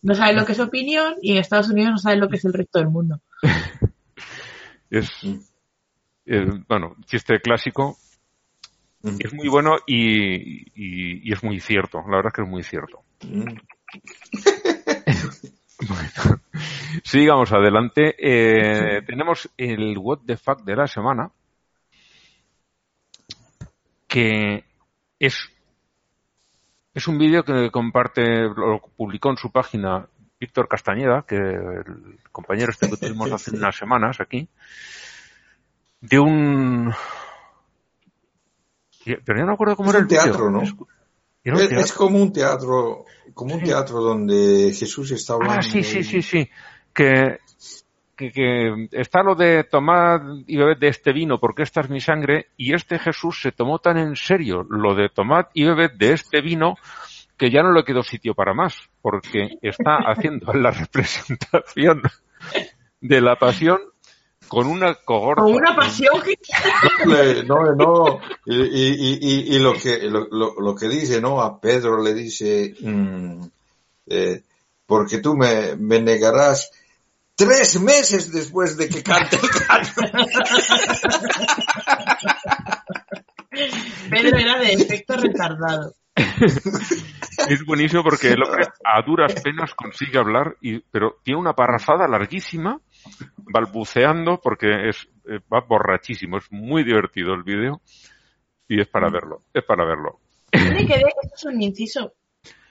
No, 0.01 0.15
saben 0.15 0.35
lo 0.35 0.45
que 0.45 0.53
es 0.53 0.59
opinión 0.59 1.15
y 1.21 1.33
en 1.33 1.39
Estados 1.39 1.69
Unidos 1.69 1.91
no 1.91 1.97
saben 1.97 2.19
lo 2.19 2.29
que 2.29 2.37
es 2.37 2.45
el 2.45 2.53
resto 2.53 2.79
del 2.79 2.89
mundo. 2.89 3.19
es, 4.89 5.09
bueno, 6.67 6.95
chiste 7.05 7.39
clásico. 7.39 7.97
Mm. 9.01 9.17
Es 9.19 9.33
muy 9.33 9.47
bueno 9.47 9.77
y, 9.87 10.65
y, 10.75 11.31
es 11.31 11.43
muy 11.43 11.59
cierto. 11.59 11.99
La 12.09 12.17
verdad 12.17 12.27
es 12.27 12.33
que 12.33 12.41
es 12.41 12.49
muy 12.49 12.63
cierto. 12.63 13.03
Mm. 13.23 13.53
Bueno, 15.87 16.41
sigamos 17.03 17.51
adelante. 17.53 18.15
Eh, 18.17 19.01
tenemos 19.05 19.49
el 19.57 19.97
What 19.97 20.19
the 20.25 20.37
Fuck 20.37 20.63
de 20.63 20.75
la 20.75 20.87
semana, 20.87 21.31
que 24.09 24.65
es, 25.19 25.37
es 26.93 27.07
un 27.07 27.17
vídeo 27.17 27.45
que 27.45 27.69
comparte, 27.71 28.41
lo 28.43 28.81
publicó 28.97 29.29
en 29.29 29.37
su 29.37 29.51
página 29.51 30.07
Víctor 30.39 30.67
Castañeda, 30.67 31.23
que 31.27 31.35
el 31.35 32.19
compañero 32.31 32.71
este 32.71 32.89
que 32.89 32.97
tuvimos 32.97 33.31
hace 33.31 33.55
unas 33.55 33.77
semanas 33.77 34.19
aquí, 34.19 34.49
de 36.01 36.19
un... 36.19 36.91
Pero 39.05 39.39
ya 39.39 39.45
no 39.45 39.53
acuerdo 39.53 39.75
cómo 39.75 39.89
Es 39.89 39.95
era 39.95 39.99
el 39.99 40.07
teatro. 40.07 40.49
¿no? 40.49 40.63
Es, 40.63 41.71
es 41.71 41.93
como 41.93 42.21
un 42.21 42.33
teatro, 42.33 43.05
como 43.33 43.55
un 43.55 43.63
teatro 43.63 44.01
donde 44.01 44.73
Jesús 44.73 45.11
está 45.11 45.33
hablando. 45.33 45.59
Ah, 45.59 45.61
sí, 45.61 45.83
sí, 45.83 46.03
sí, 46.03 46.21
sí. 46.21 46.49
Que, 46.93 47.39
que, 48.19 48.31
que 48.33 48.89
está 48.91 49.23
lo 49.23 49.33
de 49.35 49.63
tomar 49.63 50.21
y 50.45 50.57
beber 50.57 50.77
de 50.77 50.89
este 50.89 51.13
vino 51.13 51.39
porque 51.39 51.63
esta 51.63 51.79
es 51.81 51.89
mi 51.89 52.01
sangre 52.01 52.47
y 52.57 52.73
este 52.73 52.99
Jesús 52.99 53.39
se 53.41 53.53
tomó 53.53 53.79
tan 53.79 53.97
en 53.97 54.15
serio 54.17 54.65
lo 54.69 54.93
de 54.93 55.07
tomar 55.07 55.49
y 55.53 55.63
beber 55.63 55.93
de 55.93 56.11
este 56.13 56.41
vino 56.41 56.75
que 57.37 57.49
ya 57.49 57.63
no 57.63 57.71
le 57.71 57.85
quedó 57.85 58.03
sitio 58.03 58.33
para 58.35 58.53
más 58.53 58.75
porque 59.01 59.57
está 59.61 59.95
haciendo 60.05 60.51
la 60.53 60.71
representación 60.71 62.01
de 62.99 63.21
la 63.21 63.37
pasión 63.37 63.79
con 64.49 64.65
una 64.67 64.95
cogorza. 64.95 65.43
Con 65.43 65.53
una 65.53 65.75
pasión 65.75 66.21
que... 66.23 66.33
Le- 67.05 67.43
No, 67.43 67.75
no, 67.75 68.19
y, 68.45 68.55
y- 68.63 69.19
y- 69.21 69.55
y 69.55 69.59
lo 69.59 69.73
que 69.73 69.99
lo, 70.09 70.27
lo- 70.31 70.59
lo 70.59 70.75
que 70.75 70.89
dice, 70.89 71.21
¿no? 71.21 71.39
A 71.41 71.61
Pedro 71.61 72.01
le 72.01 72.13
dice, 72.15 72.73
mm, 72.81 73.43
eh, 74.07 74.41
porque 74.87 75.19
tú 75.19 75.35
me, 75.35 75.75
me 75.77 76.01
negarás 76.01 76.71
tres 77.39 77.79
meses 77.81 78.31
después 78.31 78.77
de 78.77 78.89
que 78.89 79.01
cante 79.01 79.37
el 79.37 79.49
gallo. 79.67 79.93
Pedro 84.09 84.37
era 84.37 84.59
de 84.59 84.73
efecto 84.73 85.15
retardado. 85.15 85.93
Es 87.47 87.65
buenísimo 87.65 88.03
porque 88.03 88.33
el 88.33 88.43
hombre 88.43 88.67
a 88.83 89.01
duras 89.01 89.33
penas 89.41 89.73
consigue 89.73 90.19
hablar, 90.19 90.57
y, 90.61 90.79
pero 90.79 91.15
tiene 91.23 91.39
una 91.39 91.53
parrafada 91.53 92.05
larguísima, 92.09 92.81
balbuceando 93.37 94.41
porque 94.43 94.89
es 94.89 95.07
eh, 95.25 95.39
va 95.51 95.61
borrachísimo. 95.61 96.37
Es 96.37 96.51
muy 96.51 96.83
divertido 96.83 97.33
el 97.33 97.43
vídeo 97.43 97.81
y 98.67 98.81
es 98.81 98.87
para 98.89 99.09
verlo. 99.09 99.43
Es 99.53 99.63
para 99.63 99.85
verlo. 99.85 100.19
Yo 100.51 100.71
me 100.73 100.85
quedé, 100.85 101.05
esto 101.23 101.35
es 101.35 101.45
un 101.45 101.61
inciso 101.61 102.13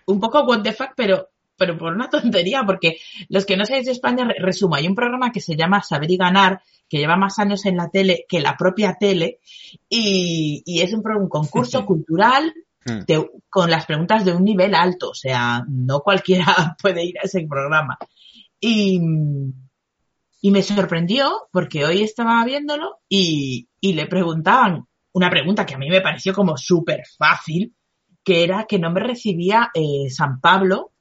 un 0.09 0.21
poco 0.21 0.43
what 0.45 0.63
the 0.63 0.73
fuck, 0.73 0.93
pero, 0.97 1.29
pero 1.59 1.77
por 1.77 1.93
una 1.93 2.09
tontería, 2.11 2.63
porque 2.65 2.97
los 3.29 3.45
que 3.45 3.57
no 3.57 3.67
sabéis 3.67 3.87
de 3.87 3.93
España, 3.93 4.25
re- 4.25 4.37
resumo, 4.39 4.77
hay 4.77 4.87
un 4.87 4.95
programa 4.95 5.33
que 5.33 5.41
se 5.41 5.57
llama 5.57 5.83
Saber 5.83 6.11
y 6.11 6.17
Ganar, 6.17 6.63
que 6.89 6.99
lleva 6.99 7.17
más 7.17 7.39
años 7.39 7.67
en 7.67 7.77
la 7.77 7.91
tele 7.91 8.25
que 8.29 8.41
la 8.41 8.57
propia 8.57 8.97
tele, 8.99 9.41
y, 9.91 10.63
y 10.65 10.81
es 10.81 10.95
un, 10.95 11.03
un 11.07 11.29
concurso 11.29 11.85
cultural 11.85 12.55
Mm. 12.87 13.05
de- 13.07 13.31
con 13.51 13.69
las 13.71 13.85
preguntas 13.87 14.25
de 14.25 14.33
un 14.33 14.45
nivel 14.45 14.73
alto, 14.75 15.11
o 15.11 15.15
sea, 15.15 15.65
no 15.69 15.99
cualquiera 16.01 16.47
puede 16.81 17.05
ir 17.05 17.19
a 17.19 17.23
ese 17.25 17.45
programa. 17.47 17.99
Y, 18.61 19.01
y 20.41 20.51
me 20.53 20.63
sorprendió 20.63 21.49
porque 21.53 21.85
hoy 21.85 22.03
estaba 22.03 22.43
viéndolo 22.45 23.01
y, 23.09 23.69
y 23.81 23.93
le 23.95 24.07
preguntaban 24.07 24.87
una 25.13 25.29
pregunta 25.29 25.67
que 25.67 25.75
a 25.75 25.79
mí 25.79 25.89
me 25.91 26.01
pareció 26.01 26.33
como 26.33 26.57
súper 26.57 27.03
fácil, 27.19 27.75
que 28.23 28.45
era 28.45 28.65
qué 28.69 28.79
nombre 28.79 29.05
recibía 29.07 29.71
eh, 29.75 30.09
San 30.09 30.41
Pablo 30.41 30.93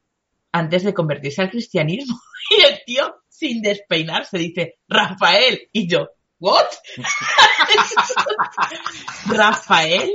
antes 0.58 0.84
de 0.84 0.94
convertirse 0.94 1.42
al 1.42 1.50
cristianismo. 1.50 2.20
Y 2.50 2.62
el 2.64 2.80
tío, 2.86 3.14
sin 3.28 3.62
despeinarse, 3.62 4.38
dice, 4.38 4.76
Rafael. 4.88 5.68
Y 5.74 5.86
yo, 5.90 6.08
¿what? 6.40 6.64
Rafael. 9.28 10.12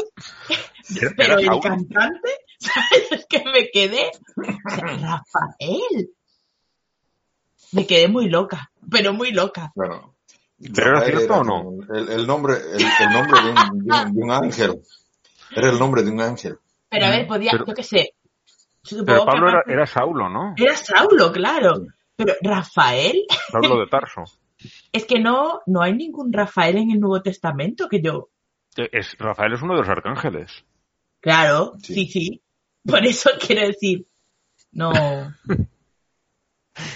Pero 1.16 1.38
el 1.38 1.60
cantante, 1.60 2.30
¿sabes? 2.58 3.12
Es 3.12 3.26
que 3.26 3.42
me 3.44 3.68
quedé. 3.70 4.10
Rafael. 4.64 6.10
Me 7.72 7.86
quedé 7.86 8.08
muy 8.08 8.28
loca, 8.28 8.70
pero 8.90 9.12
muy 9.12 9.32
loca. 9.32 9.72
Bueno, 9.74 10.14
¿Pero 10.74 10.98
era 10.98 11.06
cierto 11.06 11.34
o 11.34 11.44
no? 11.44 11.72
El, 11.94 12.08
el 12.10 12.26
nombre, 12.26 12.54
el, 12.54 12.82
el 12.82 13.12
nombre 13.12 13.40
de 13.42 13.48
un, 13.50 13.54
de 13.84 13.94
un- 13.94 14.14
de 14.14 14.22
un 14.22 14.30
ángel. 14.30 14.82
Era 15.54 15.70
el 15.70 15.78
nombre 15.78 16.02
de 16.02 16.10
un 16.10 16.20
ángel. 16.20 16.58
Pero 16.88 17.06
a 17.06 17.10
ver, 17.10 17.26
podía, 17.26 17.52
Pero- 17.52 17.66
yo 17.66 17.74
qué 17.74 17.82
sé. 17.82 18.14
Supongo 18.82 19.06
Pero 19.06 19.24
Pablo 19.24 19.48
era, 19.48 19.58
aparte- 19.58 19.72
era 19.72 19.86
Saulo, 19.86 20.28
¿no? 20.28 20.54
Era 20.56 20.76
Saulo, 20.76 21.32
claro. 21.32 21.86
Pero 22.16 22.34
Rafael, 22.42 23.24
Saulo 23.50 23.80
de 23.80 23.86
Tarso. 23.86 24.24
es 24.92 25.04
que 25.06 25.18
no, 25.18 25.60
no 25.66 25.82
hay 25.82 25.94
ningún 25.94 26.32
Rafael 26.32 26.76
en 26.76 26.90
el 26.90 27.00
Nuevo 27.00 27.22
Testamento 27.22 27.88
que 27.88 28.00
yo. 28.02 28.28
Eh, 28.76 28.88
Es, 28.92 29.16
Rafael 29.18 29.52
es 29.54 29.62
uno 29.62 29.74
de 29.74 29.80
los 29.80 29.88
arcángeles. 29.88 30.64
Claro, 31.20 31.74
Sí. 31.82 31.94
sí, 31.94 32.06
sí. 32.06 32.42
Por 32.84 33.04
eso 33.06 33.30
quiero 33.46 33.66
decir, 33.66 34.06
no. 34.72 34.90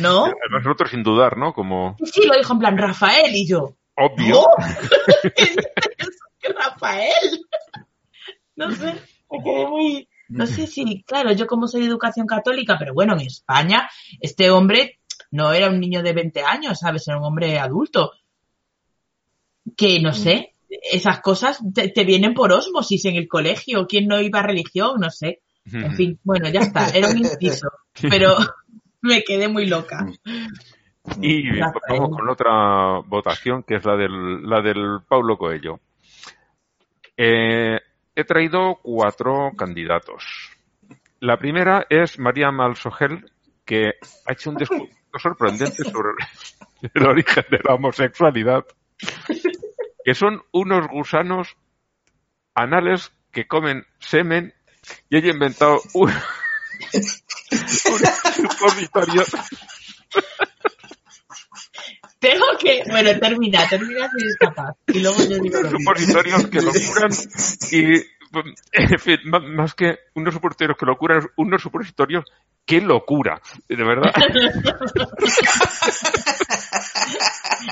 ¿No? 0.01 0.24
Además, 0.24 0.64
nosotros 0.64 0.91
sin 0.91 1.03
dudar, 1.03 1.37
¿no? 1.37 1.53
Como 1.53 1.97
Sí, 2.05 2.26
lo 2.26 2.34
dijo 2.34 2.53
en 2.55 2.59
plan 2.59 2.78
Rafael 2.78 3.34
y 3.34 3.47
yo. 3.47 3.76
obvio. 3.97 4.34
¿No? 4.34 4.47
¿Qué 6.41 6.49
Rafael? 6.53 7.47
No 8.57 8.70
sé, 8.72 8.95
me 9.30 9.43
quedé 9.45 9.66
muy. 9.66 10.09
No 10.28 10.46
sé 10.46 10.66
si, 10.66 11.02
claro, 11.02 11.32
yo 11.32 11.46
como 11.46 11.68
soy 11.68 11.82
de 11.82 11.88
educación 11.88 12.26
católica, 12.26 12.76
pero 12.78 12.94
bueno, 12.94 13.14
en 13.14 13.26
España, 13.26 13.88
este 14.20 14.50
hombre 14.50 14.98
no 15.30 15.52
era 15.52 15.70
un 15.70 15.80
niño 15.80 16.02
de 16.02 16.12
20 16.12 16.42
años, 16.42 16.78
¿sabes? 16.80 17.06
Era 17.06 17.18
un 17.18 17.24
hombre 17.24 17.58
adulto. 17.58 18.12
Que 19.76 20.00
no 20.00 20.12
sé, 20.12 20.54
esas 20.68 21.20
cosas 21.20 21.60
te, 21.74 21.88
te 21.88 22.04
vienen 22.04 22.34
por 22.34 22.52
osmosis 22.52 23.04
en 23.06 23.16
el 23.16 23.28
colegio. 23.28 23.86
¿Quién 23.86 24.06
no 24.06 24.20
iba 24.20 24.40
a 24.40 24.46
religión? 24.46 25.00
No 25.00 25.10
sé. 25.10 25.42
En 25.72 25.94
fin, 25.94 26.18
bueno, 26.24 26.48
ya 26.48 26.60
está, 26.60 26.88
era 26.90 27.08
un 27.08 27.18
inciso. 27.18 27.68
Pero 28.00 28.36
me 29.02 29.22
quedé 29.22 29.48
muy 29.48 29.66
loca. 29.66 30.06
Y 31.20 31.50
Rafael. 31.50 32.00
vamos 32.00 32.16
con 32.18 32.28
otra 32.28 33.00
votación, 33.06 33.62
que 33.62 33.76
es 33.76 33.84
la 33.84 33.96
del, 33.96 34.42
la 34.42 34.60
del 34.60 34.98
Paulo 35.08 35.38
Coelho. 35.38 35.80
Eh, 37.16 37.80
he 38.16 38.24
traído 38.24 38.80
cuatro 38.82 39.52
candidatos. 39.56 40.24
La 41.20 41.36
primera 41.36 41.86
es 41.90 42.18
María 42.18 42.50
Malsogel, 42.50 43.30
que 43.64 43.92
ha 44.26 44.32
hecho 44.32 44.50
un 44.50 44.56
descubrimiento 44.56 45.18
sorprendente 45.18 45.84
sobre 45.90 46.10
el, 46.94 47.06
origen 47.06 47.44
de 47.50 47.58
la 47.62 47.74
homosexualidad, 47.74 48.64
que 50.04 50.14
son 50.14 50.42
unos 50.50 50.88
gusanos 50.88 51.56
anales 52.54 53.12
que 53.32 53.46
comen 53.46 53.84
semen 53.98 54.54
y 55.10 55.18
ella 55.18 55.28
ha 55.28 55.34
inventado 55.34 55.80
un, 55.92 56.10
un 56.94 58.48
supositorio 58.48 59.24
Tengo 62.30 62.46
que. 62.58 62.82
Bueno, 62.90 63.10
termina, 63.20 63.68
termina 63.68 64.08
si 64.10 64.36
capaz. 64.38 64.74
Y 64.88 64.98
luego 65.00 65.18
yo 65.18 65.38
digo 65.38 65.60
mismo. 65.62 65.78
supositorios 65.78 66.46
que 66.48 66.60
lo 66.62 66.72
curan 66.92 67.10
y 67.70 68.02
en 68.72 68.98
fin, 68.98 69.18
má- 69.24 69.38
más 69.40 69.74
que 69.74 69.98
unos 70.14 70.34
supositorios 70.34 70.76
que 70.76 70.86
lo 70.86 70.96
curan, 70.96 71.22
unos 71.36 71.62
supositorios 71.62 72.24
qué 72.64 72.80
locura, 72.80 73.40
de 73.68 73.76
verdad. 73.76 74.12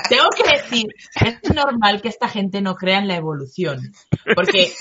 Tengo 0.09 0.29
que 0.35 0.43
decir, 0.61 0.87
es 1.23 1.53
normal 1.53 2.01
que 2.01 2.07
esta 2.09 2.27
gente 2.29 2.61
no 2.61 2.75
crea 2.75 2.99
en 2.99 3.07
la 3.07 3.15
evolución. 3.15 3.91
Porque, 4.35 4.71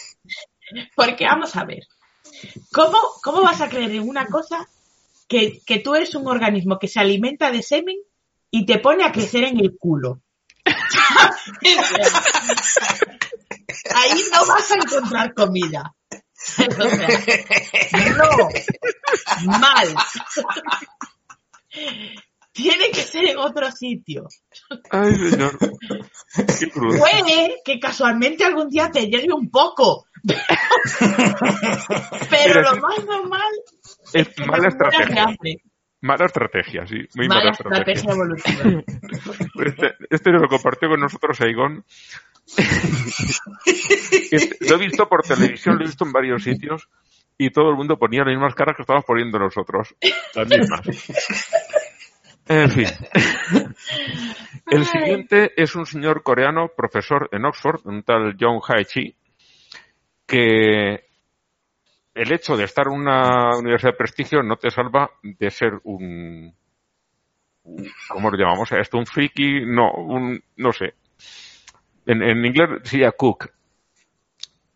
porque 0.95 1.25
vamos 1.27 1.57
a 1.57 1.65
ver. 1.65 1.83
¿Cómo, 2.73 2.99
cómo 3.23 3.43
vas 3.43 3.61
a 3.61 3.69
creer 3.69 3.91
en 3.93 4.09
una 4.09 4.27
cosa 4.27 4.67
que, 5.29 5.61
que 5.67 5.79
tú 5.81 5.95
eres 5.95 6.15
un 6.15 6.27
organismo 6.29 6.79
que 6.79 6.89
se 6.89 7.01
alimenta 7.01 7.51
de 7.51 7.63
semen 7.63 7.97
y 8.57 8.65
te 8.65 8.79
pone 8.79 9.03
a 9.03 9.11
crecer 9.11 9.43
en 9.43 9.59
el 9.59 9.77
culo? 9.77 10.21
Ahí 13.97 14.23
no 14.33 14.47
vas 14.47 14.71
a 14.71 14.77
encontrar 14.77 15.35
comida. 15.35 15.93
No, 18.17 18.49
mal. 19.59 19.89
Tiene 22.53 22.93
que 22.93 23.03
ser 23.03 23.25
en 23.25 23.39
otro 23.39 23.73
sitio. 23.73 24.29
Ay, 24.89 25.17
señor. 25.17 25.59
Qué. 25.59 26.69
Puede 26.69 27.61
que 27.65 27.81
casualmente 27.81 28.45
algún 28.45 28.69
día 28.69 28.89
te 28.89 29.09
llegue 29.09 29.33
un 29.33 29.51
poco. 29.51 30.07
Pero 32.31 32.63
lo 32.63 32.77
más 32.77 33.05
normal 33.05 33.51
Es 34.13 34.29
que 34.29 34.45
mala 34.45 34.69
estrategia. 34.69 35.37
Mala 36.05 36.27
estrategia, 36.27 36.87
sí. 36.87 36.99
Muy 37.15 37.29
mala, 37.29 37.45
Mala 37.45 37.53
estrategia. 37.53 38.13
evolutiva. 38.13 38.83
Este, 39.65 39.95
este 40.11 40.31
lo 40.33 40.47
compartió 40.49 40.91
con 40.91 41.01
nosotros 41.01 41.41
Aigón. 41.41 41.83
Este, 44.31 44.69
lo 44.69 44.77
he 44.77 44.79
visto 44.79 45.09
por 45.09 45.23
televisión, 45.23 45.77
lo 45.77 45.85
he 45.85 45.87
visto 45.87 46.05
en 46.05 46.13
varios 46.13 46.43
sitios 46.43 46.91
y 47.39 47.49
todo 47.49 47.71
el 47.71 47.77
mundo 47.77 47.97
ponía 47.97 48.23
las 48.23 48.35
mismas 48.35 48.55
caras 48.55 48.77
que 48.77 48.83
estamos 48.83 49.05
poniendo 49.07 49.39
nosotros. 49.39 49.95
Las 50.35 50.47
mismas. 50.47 50.81
En 52.49 52.71
fin. 52.71 52.87
El 54.67 54.85
siguiente 54.85 55.53
es 55.57 55.75
un 55.75 55.87
señor 55.87 56.23
coreano, 56.23 56.69
profesor 56.77 57.31
en 57.33 57.47
Oxford, 57.47 57.81
un 57.87 58.03
tal 58.03 58.37
John 58.39 58.61
Hae-chi, 58.63 59.17
que 60.27 61.07
el 62.15 62.33
hecho 62.33 62.57
de 62.57 62.65
estar 62.65 62.87
en 62.87 62.93
una 62.95 63.57
universidad 63.57 63.93
de 63.93 63.99
prestigio 63.99 64.43
no 64.43 64.57
te 64.57 64.71
salva 64.71 65.11
de 65.23 65.51
ser 65.51 65.81
un, 65.85 66.55
¿cómo 68.09 68.31
lo 68.31 68.37
llamamos 68.39 68.71
esto? 68.73 68.99
Un 68.99 69.07
friki, 69.07 69.65
no, 69.67 69.91
un, 69.93 70.43
no 70.57 70.73
sé. 70.73 70.95
En, 72.07 72.23
en 72.23 72.45
inglés 72.45 72.69
sería 72.85 73.13
cook, 73.13 73.51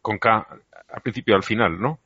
con 0.01 0.19
K 0.19 0.47
al 0.89 1.03
principio 1.03 1.35
y 1.35 1.37
al 1.37 1.43
final, 1.45 1.79
¿no? 1.81 1.99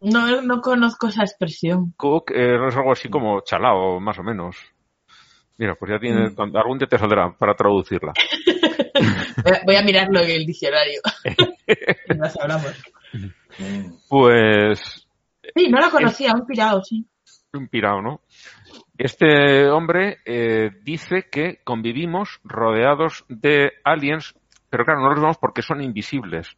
No, 0.00 0.40
no 0.42 0.60
conozco 0.60 1.08
esa 1.08 1.22
expresión. 1.22 1.92
Cook 1.96 2.30
eh, 2.32 2.56
es 2.68 2.76
algo 2.76 2.92
así 2.92 3.08
como 3.08 3.40
chalao, 3.42 4.00
más 4.00 4.18
o 4.18 4.22
menos. 4.22 4.56
Mira, 5.56 5.74
pues 5.76 5.90
ya 5.92 5.98
tiene, 6.00 6.30
Mm. 6.30 6.56
algún 6.56 6.78
día 6.78 6.88
te 6.88 6.98
saldrá 6.98 7.30
para 7.32 7.54
traducirla. 7.54 8.12
Voy 9.44 9.52
a- 9.52 9.60
Voy 9.64 9.76
a 9.76 9.82
mirarlo 9.82 10.20
en 10.20 10.30
el 10.30 10.46
diccionario. 10.46 11.00
Nos 12.16 12.36
hablamos. 12.40 12.72
Pues 14.08 15.04
Sí, 15.54 15.68
no 15.68 15.80
lo 15.80 15.90
conocía, 15.90 16.32
un 16.34 16.46
pirado, 16.46 16.82
sí. 16.82 17.06
un 17.52 17.68
pirado, 17.68 18.00
¿no? 18.02 18.20
Este 18.96 19.68
hombre 19.68 20.18
eh, 20.24 20.70
dice 20.82 21.26
que 21.30 21.60
convivimos 21.64 22.40
rodeados 22.44 23.24
de 23.28 23.72
aliens, 23.84 24.34
pero 24.70 24.84
claro, 24.84 25.00
no 25.00 25.10
los 25.10 25.20
vemos 25.20 25.38
porque 25.38 25.62
son 25.62 25.82
invisibles. 25.82 26.56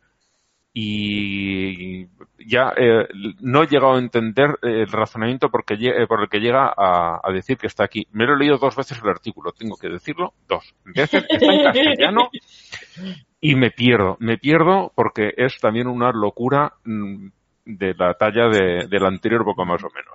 Y 0.78 2.04
ya 2.46 2.74
eh, 2.76 3.09
no 3.40 3.62
he 3.62 3.66
llegado 3.66 3.94
a 3.94 3.98
entender 3.98 4.59
eh, 4.62 4.82
el 4.82 4.88
razonamiento 4.88 5.48
porque 5.48 5.74
por 6.07 6.20
el 6.22 6.28
que 6.28 6.38
llega 6.38 6.66
a, 6.76 7.18
a 7.22 7.32
decir 7.32 7.57
que 7.57 7.66
está 7.66 7.84
aquí. 7.84 8.07
Me 8.12 8.26
lo 8.26 8.34
he 8.34 8.38
leído 8.38 8.59
dos 8.59 8.76
veces 8.76 9.00
el 9.02 9.09
artículo, 9.09 9.52
tengo 9.52 9.76
que 9.76 9.88
decirlo, 9.88 10.34
dos 10.46 10.74
veces. 10.84 11.24
Está 11.30 11.46
en 11.46 11.62
castellano 11.62 12.28
y 13.41 13.55
me 13.55 13.70
pierdo. 13.70 14.16
Me 14.20 14.39
pierdo 14.39 14.93
porque 14.95 15.32
es 15.37 15.59
también 15.61 15.87
una 15.87 16.11
locura 16.12 16.74
mm, 16.84 17.28
de 17.64 17.95
la 17.95 18.14
talla 18.14 18.49
de, 18.49 18.87
del 18.89 19.07
anterior, 19.07 19.45
poco 19.45 19.64
más 19.64 19.82
o 19.82 19.89
menos. 19.95 20.14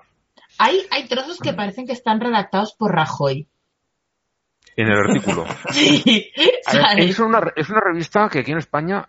Hay, 0.58 0.82
hay 0.92 1.08
trozos 1.08 1.40
que 1.40 1.54
parecen 1.54 1.88
que 1.88 1.94
están 1.94 2.20
redactados 2.20 2.74
por 2.74 2.94
Rajoy. 2.94 3.48
en 4.76 4.88
el 4.88 4.98
artículo. 4.98 5.46
Sí, 5.72 6.32
es, 6.36 7.20
una, 7.20 7.52
es 7.56 7.70
una 7.70 7.82
revista 7.82 8.30
que 8.30 8.40
aquí 8.40 8.52
en 8.52 8.58
España 8.60 9.08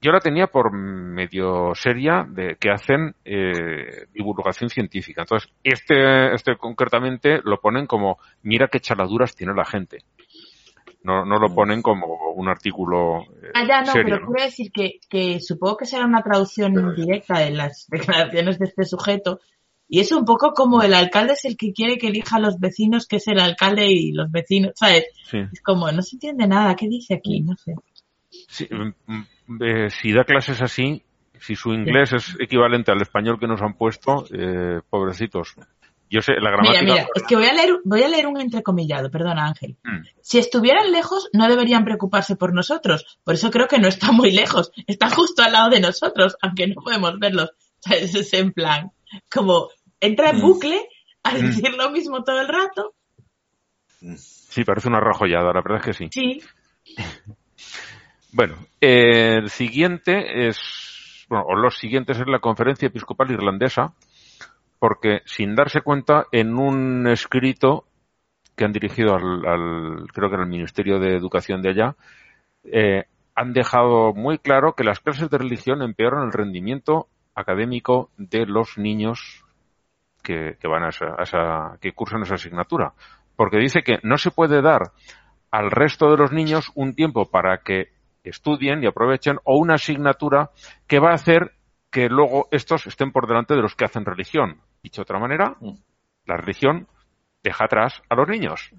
yo 0.00 0.12
la 0.12 0.20
tenía 0.20 0.46
por 0.46 0.72
medio 0.72 1.74
seria 1.74 2.24
de 2.28 2.56
que 2.60 2.70
hacen 2.70 3.14
eh, 3.24 4.06
divulgación 4.12 4.70
científica. 4.70 5.22
Entonces, 5.22 5.50
este, 5.64 6.34
este 6.34 6.56
concretamente 6.56 7.40
lo 7.42 7.60
ponen 7.60 7.86
como 7.86 8.18
mira 8.42 8.68
qué 8.68 8.78
chaladuras 8.78 9.34
tiene 9.34 9.54
la 9.54 9.64
gente. 9.64 10.04
No, 11.06 11.24
no 11.24 11.38
lo 11.38 11.54
ponen 11.54 11.82
como 11.82 12.32
un 12.34 12.48
artículo 12.48 13.20
eh, 13.22 13.52
Ah, 13.54 13.64
ya, 13.64 13.80
no, 13.82 13.92
serio. 13.92 14.04
pero 14.04 14.20
¿no? 14.20 14.26
quiero 14.26 14.44
decir 14.44 14.72
que, 14.72 14.98
que 15.08 15.38
supongo 15.38 15.76
que 15.76 15.86
será 15.86 16.04
una 16.04 16.20
traducción 16.20 16.72
indirecta 16.74 17.38
de 17.38 17.52
las 17.52 17.86
declaraciones 17.90 18.58
de 18.58 18.64
este 18.64 18.84
sujeto. 18.84 19.38
Y 19.88 20.00
es 20.00 20.10
un 20.10 20.24
poco 20.24 20.52
como 20.52 20.82
el 20.82 20.92
alcalde 20.94 21.34
es 21.34 21.44
el 21.44 21.56
que 21.56 21.72
quiere 21.72 21.96
que 21.96 22.08
elija 22.08 22.38
a 22.38 22.40
los 22.40 22.58
vecinos, 22.58 23.06
que 23.06 23.16
es 23.16 23.28
el 23.28 23.38
alcalde 23.38 23.86
y 23.86 24.10
los 24.10 24.32
vecinos, 24.32 24.72
¿sabes? 24.74 25.04
Sí. 25.30 25.38
Es 25.52 25.62
como, 25.62 25.92
no 25.92 26.02
se 26.02 26.16
entiende 26.16 26.48
nada, 26.48 26.74
¿qué 26.74 26.88
dice 26.88 27.14
aquí? 27.14 27.40
No 27.40 27.54
sé. 27.54 27.76
Sí, 28.48 28.68
mm, 28.68 29.12
mm, 29.12 29.62
eh, 29.62 29.90
si 29.90 30.12
da 30.12 30.24
clases 30.24 30.60
así, 30.60 31.04
si 31.38 31.54
su 31.54 31.72
inglés 31.72 32.12
es 32.14 32.36
equivalente 32.40 32.90
al 32.90 33.00
español 33.00 33.38
que 33.38 33.46
nos 33.46 33.62
han 33.62 33.74
puesto, 33.74 34.24
eh, 34.32 34.80
pobrecitos. 34.90 35.54
Yo 36.08 36.22
sé, 36.22 36.32
la 36.34 36.50
Mira, 36.50 36.50
gramática... 36.52 36.82
mira, 36.84 37.06
es 37.14 37.22
que 37.24 37.34
voy 37.36 37.46
a 37.46 37.52
leer, 37.52 37.78
voy 37.84 38.02
a 38.02 38.08
leer 38.08 38.26
un 38.28 38.40
entrecomillado, 38.40 39.10
perdona 39.10 39.46
Ángel. 39.46 39.76
Mm. 39.82 40.04
Si 40.20 40.38
estuvieran 40.38 40.92
lejos, 40.92 41.28
no 41.32 41.48
deberían 41.48 41.84
preocuparse 41.84 42.36
por 42.36 42.54
nosotros. 42.54 43.18
Por 43.24 43.34
eso 43.34 43.50
creo 43.50 43.66
que 43.66 43.78
no 43.80 43.88
está 43.88 44.12
muy 44.12 44.30
lejos. 44.30 44.70
Está 44.86 45.10
justo 45.10 45.42
al 45.42 45.52
lado 45.52 45.70
de 45.70 45.80
nosotros, 45.80 46.36
aunque 46.42 46.68
no 46.68 46.74
podemos 46.82 47.18
verlos. 47.18 47.50
¿Sabes? 47.80 48.14
Es 48.14 48.32
en 48.34 48.52
plan, 48.52 48.92
como 49.30 49.68
entra 50.00 50.30
en 50.30 50.36
Mm. 50.38 50.40
bucle 50.42 50.88
a 51.24 51.32
Mm. 51.32 51.40
decir 51.46 51.74
lo 51.76 51.90
mismo 51.90 52.22
todo 52.22 52.40
el 52.40 52.48
rato. 52.48 52.94
Sí, 54.16 54.62
parece 54.64 54.88
una 54.88 55.00
rajollada, 55.00 55.52
la 55.52 55.60
verdad 55.62 55.78
es 55.78 55.84
que 55.84 55.92
sí. 55.92 56.08
Sí. 56.12 56.42
Bueno, 58.32 58.56
eh, 58.80 59.36
el 59.38 59.50
siguiente 59.50 60.48
es, 60.48 60.58
bueno, 61.28 61.44
o 61.48 61.56
los 61.56 61.76
siguientes 61.78 62.18
es 62.18 62.26
la 62.26 62.38
Conferencia 62.38 62.86
Episcopal 62.88 63.30
Irlandesa, 63.30 63.94
porque 64.78 65.22
sin 65.26 65.54
darse 65.54 65.80
cuenta, 65.82 66.26
en 66.32 66.56
un 66.58 67.06
escrito 67.08 67.86
que 68.56 68.64
han 68.64 68.72
dirigido 68.72 69.14
al, 69.14 69.46
al- 69.46 70.06
creo 70.12 70.30
que 70.30 70.36
el 70.36 70.46
Ministerio 70.46 70.98
de 70.98 71.16
Educación 71.16 71.62
de 71.62 71.70
allá, 71.70 71.96
eh, 72.64 73.04
han 73.34 73.52
dejado 73.52 74.14
muy 74.14 74.38
claro 74.38 74.74
que 74.74 74.84
las 74.84 75.00
clases 75.00 75.30
de 75.30 75.38
religión 75.38 75.82
empeoran 75.82 76.24
el 76.26 76.32
rendimiento 76.32 77.08
académico 77.34 78.10
de 78.16 78.46
los 78.46 78.78
niños 78.78 79.44
que, 80.22 80.56
que 80.60 80.68
van 80.68 80.84
a 80.84 80.88
esa, 80.88 81.14
a 81.18 81.22
esa- 81.22 81.78
que 81.80 81.92
cursan 81.92 82.22
esa 82.22 82.34
asignatura. 82.34 82.94
Porque 83.36 83.58
dice 83.58 83.82
que 83.82 83.98
no 84.02 84.18
se 84.18 84.30
puede 84.30 84.62
dar 84.62 84.92
al 85.50 85.70
resto 85.70 86.10
de 86.10 86.16
los 86.16 86.32
niños 86.32 86.70
un 86.74 86.94
tiempo 86.94 87.30
para 87.30 87.58
que 87.58 87.88
estudien 88.24 88.82
y 88.82 88.86
aprovechen 88.86 89.38
o 89.44 89.58
una 89.58 89.74
asignatura 89.74 90.50
que 90.86 90.98
va 90.98 91.10
a 91.10 91.14
hacer 91.14 91.52
que 91.90 92.08
luego 92.08 92.48
estos 92.50 92.86
estén 92.86 93.12
por 93.12 93.26
delante 93.26 93.54
de 93.54 93.62
los 93.62 93.74
que 93.74 93.84
hacen 93.84 94.04
religión. 94.04 94.60
Dicho 94.82 95.00
de 95.00 95.04
otra 95.04 95.18
manera, 95.18 95.56
la 96.24 96.36
religión 96.36 96.88
deja 97.42 97.64
atrás 97.64 98.02
a 98.08 98.14
los 98.14 98.28
niños. 98.28 98.70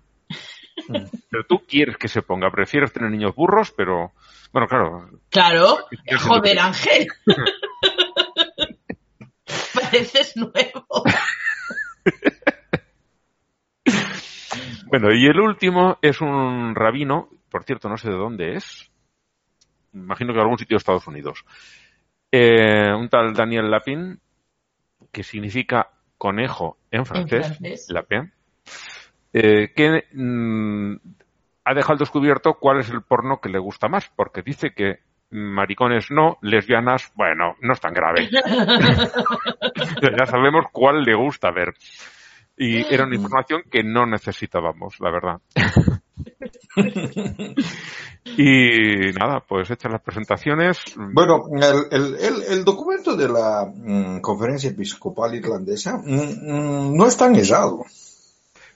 Pero 0.87 1.43
tú 1.47 1.63
quieres 1.67 1.97
que 1.97 2.07
se 2.07 2.21
ponga, 2.21 2.51
prefieres 2.51 2.93
tener 2.93 3.09
niños 3.09 3.35
burros, 3.35 3.71
pero 3.71 4.13
bueno, 4.53 4.67
claro, 4.67 5.09
Claro. 5.29 5.77
Joder, 6.19 6.55
que- 6.55 6.61
Ángel. 6.61 7.07
Pareces 9.73 10.35
nuevo. 10.37 10.85
Bueno, 14.87 15.13
y 15.13 15.25
el 15.25 15.39
último 15.39 15.97
es 16.01 16.21
un 16.21 16.73
rabino, 16.75 17.29
por 17.49 17.63
cierto, 17.63 17.89
no 17.89 17.97
sé 17.97 18.09
de 18.09 18.15
dónde 18.15 18.55
es. 18.55 18.89
Imagino 19.93 20.31
que 20.31 20.37
de 20.37 20.41
algún 20.43 20.57
sitio 20.57 20.75
de 20.75 20.79
Estados 20.79 21.07
Unidos. 21.07 21.43
Eh, 22.31 22.93
un 22.93 23.09
tal 23.09 23.33
Daniel 23.33 23.71
Lapin, 23.71 24.19
que 25.11 25.23
significa 25.23 25.89
conejo 26.17 26.77
en 26.91 27.05
francés, 27.05 27.47
francés. 27.47 27.87
Lapin, 27.89 28.33
eh, 29.33 29.71
que 29.75 30.05
mm, 30.13 30.95
ha 31.63 31.73
dejado 31.73 31.93
al 31.93 31.99
descubierto 31.99 32.55
cuál 32.55 32.79
es 32.79 32.89
el 32.89 33.01
porno 33.01 33.39
que 33.39 33.49
le 33.49 33.59
gusta 33.59 33.87
más, 33.87 34.09
porque 34.15 34.41
dice 34.41 34.71
que 34.75 34.99
maricones 35.29 36.09
no, 36.11 36.37
lesbianas, 36.41 37.11
bueno, 37.15 37.55
no 37.61 37.73
es 37.73 37.79
tan 37.79 37.93
grave. 37.93 38.29
ya 40.17 40.25
sabemos 40.25 40.65
cuál 40.71 41.03
le 41.03 41.15
gusta 41.15 41.51
ver. 41.51 41.73
Y 42.57 42.91
era 42.91 43.05
una 43.05 43.15
información 43.15 43.63
que 43.69 43.83
no 43.83 44.05
necesitábamos, 44.05 44.99
la 44.99 45.11
verdad. 45.11 45.41
y 48.25 49.11
nada, 49.19 49.39
pues 49.47 49.69
hechas 49.71 49.91
las 49.91 50.01
presentaciones. 50.01 50.77
Bueno, 50.95 51.43
el, 51.55 51.85
el- 51.91 52.15
el- 52.15 52.43
el 52.59 52.65
documento 52.65 53.15
de 53.15 53.29
la 53.29 53.65
mm, 53.73 54.21
Conferencia 54.21 54.69
Episcopal 54.69 55.35
Irlandesa 55.35 55.97
mm, 55.97 56.91
mm, 56.91 56.95
no 56.97 57.07
es 57.07 57.17
tan 57.17 57.35
errado. 57.35 57.85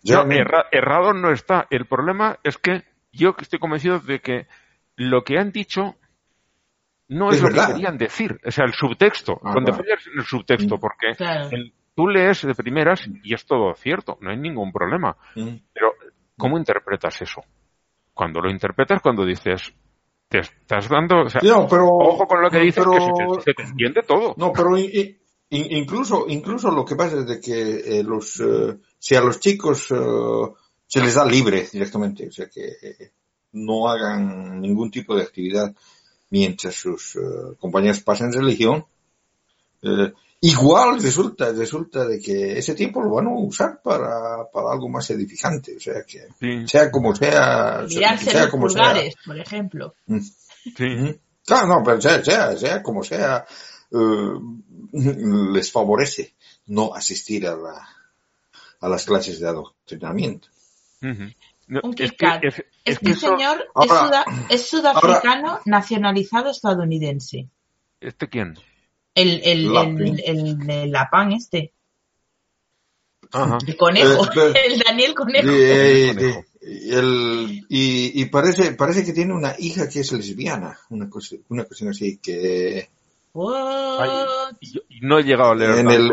No, 0.04 0.16
Realmente. 0.16 0.41
erra- 0.43 0.66
errado 0.72 1.14
no 1.14 1.32
está. 1.32 1.68
El 1.70 1.86
problema 1.86 2.39
es 2.43 2.58
que 2.58 2.84
yo 3.12 3.36
estoy 3.39 3.60
convencido 3.60 3.99
de 3.99 4.20
que 4.20 4.47
lo 4.95 5.24
que 5.24 5.38
han 5.38 5.52
dicho 5.52 5.95
no 7.08 7.30
es, 7.30 7.36
Es 7.36 7.41
lo 7.41 7.49
verdad. 7.49 7.68
que 7.68 7.74
querían 7.74 7.97
decir. 7.97 8.39
O 8.45 8.52
sea, 8.52 8.66
el 8.66 8.74
subtexto. 8.74 9.39
Ah, 9.43 9.52
donde 9.54 9.72
claro. 9.72 9.84
falla 9.84 9.95
es 9.99 10.08
en 10.08 10.20
el 10.20 10.26
subtexto, 10.26 10.78
porque 10.80 11.14
Claro. 11.18 11.49
el- 11.52 11.74
tú 11.93 12.08
lees 12.08 12.41
de 12.41 12.56
primeras 12.56 13.02
y 13.24 13.34
es 13.34 13.45
todo 13.45 13.74
cierto, 13.76 14.18
no 14.22 14.32
hay 14.32 14.38
ningún 14.38 14.72
problema. 14.72 15.18
Mm. 15.36 15.56
Pero, 15.74 15.91
¿cómo 16.38 16.58
interpretas 16.58 17.22
eso? 17.22 17.43
Cuando 18.22 18.39
lo 18.39 18.51
interpretas, 18.51 19.01
cuando 19.01 19.26
dices, 19.26 19.74
te 20.28 20.41
estás 20.41 20.88
dando, 20.88 21.22
o 21.22 21.28
sea, 21.32 21.41
No, 21.43 21.67
pero, 21.67 21.88
ojo 21.88 22.28
con 22.28 22.39
lo 22.39 22.51
que 22.51 22.59
dices, 22.59 22.84
pero- 22.84 22.91
que 22.91 22.99
se 23.01 23.11
te, 23.13 23.41
se 23.45 23.53
te 23.55 23.63
entiende 23.63 24.03
todo. 24.03 24.36
No, 24.38 24.53
pero 24.53 24.78
in- 24.78 25.17
incluso, 25.49 26.26
incluso 26.28 26.69
lo 26.69 26.86
que 26.86 26.95
pasa 26.95 27.17
es 27.17 27.26
de 27.26 27.39
que 27.41 27.99
eh, 27.99 28.03
los, 28.03 28.39
eh, 28.39 28.78
si 28.99 29.15
a 29.15 29.22
los 29.22 29.39
chicos 29.39 29.89
eh, 29.89 29.95
se 30.86 31.01
les 31.01 31.15
da 31.15 31.26
libre 31.26 31.67
directamente, 31.74 32.28
o 32.28 32.32
sea 32.32 32.47
que 32.47 32.63
eh, 32.63 33.11
no 33.53 33.89
hagan 33.89 34.61
ningún 34.61 34.91
tipo 34.91 35.15
de 35.15 35.24
actividad 35.24 35.74
mientras 36.30 36.76
sus 36.76 37.15
eh, 37.15 37.19
compañeros 37.59 38.01
pasan 38.01 38.32
religión, 38.32 38.86
eh, 39.82 40.13
igual 40.42 41.02
resulta, 41.02 41.52
resulta 41.54 42.06
de 42.06 42.20
que 42.20 42.58
ese 42.58 42.74
tiempo 42.74 43.02
lo 43.02 43.12
van 43.12 43.28
a 43.28 43.32
usar 43.36 43.80
para, 43.84 44.50
para 44.52 44.72
algo 44.72 44.89
más 44.89 45.10
edificante, 45.12 45.78
o 45.78 45.80
sea 45.80 46.04
que 46.06 46.28
Sí, 46.39 46.68
sea 46.68 46.89
como 46.92 47.16
sea, 47.16 47.86
Mirarse 47.88 48.32
sea 48.32 48.42
los 48.44 48.50
como 48.50 48.70
sea. 48.70 48.84
pulgares, 48.84 49.16
por 49.26 49.39
ejemplo. 49.39 49.96
sí. 50.08 50.84
Ujú. 50.84 51.20
Claro, 51.46 51.68
no, 51.68 51.84
pero 51.84 52.00
sea, 52.02 52.24
sea, 52.24 52.56
sea 52.58 52.84
como 52.84 53.04
sea, 53.04 53.46
eh, 53.92 54.34
les 55.54 55.72
favorece 55.72 56.36
no 56.68 56.94
asistir 56.94 57.48
a 57.48 57.56
la, 57.56 57.88
a 58.80 58.89
las 58.89 59.06
clases 59.06 59.39
de 59.39 59.48
adoctrinamiento. 59.48 60.48
un 61.02 61.96
este 62.86 63.16
señor 63.16 63.66
es, 64.50 64.70
sudafricano 64.70 65.60
nacionalizado 65.66 66.50
estadounidense. 66.52 67.48
¿Este 68.00 68.28
quién? 68.30 68.58
El, 69.14 69.41
el, 69.43 69.76
el, 70.26 70.70
el, 70.70 70.91
Lapán 70.91 71.34
este. 71.34 71.74
El 73.66 73.78
conejo, 73.78 74.26
eh, 74.26 74.53
el 74.68 74.80
Daniel 74.80 75.14
Conejo. 75.14 75.49
y, 77.70 78.26
parece, 78.26 78.74
parece 78.74 79.05
que 79.05 79.14
tiene 79.14 79.34
una 79.34 79.55
hija 79.57 79.88
que 79.88 80.01
es 80.01 80.12
lesbiana, 80.12 80.78
una, 80.89 81.09
cosa, 81.09 81.36
una 81.49 81.64
cuestión 81.64 81.89
así 81.89 82.18
que... 82.18 82.89
no 85.01 85.20
he 85.20 85.24
llegado 85.24 85.51
a 85.51 85.55
leer. 85.55 85.78
En 85.78 85.89
el, 85.89 86.12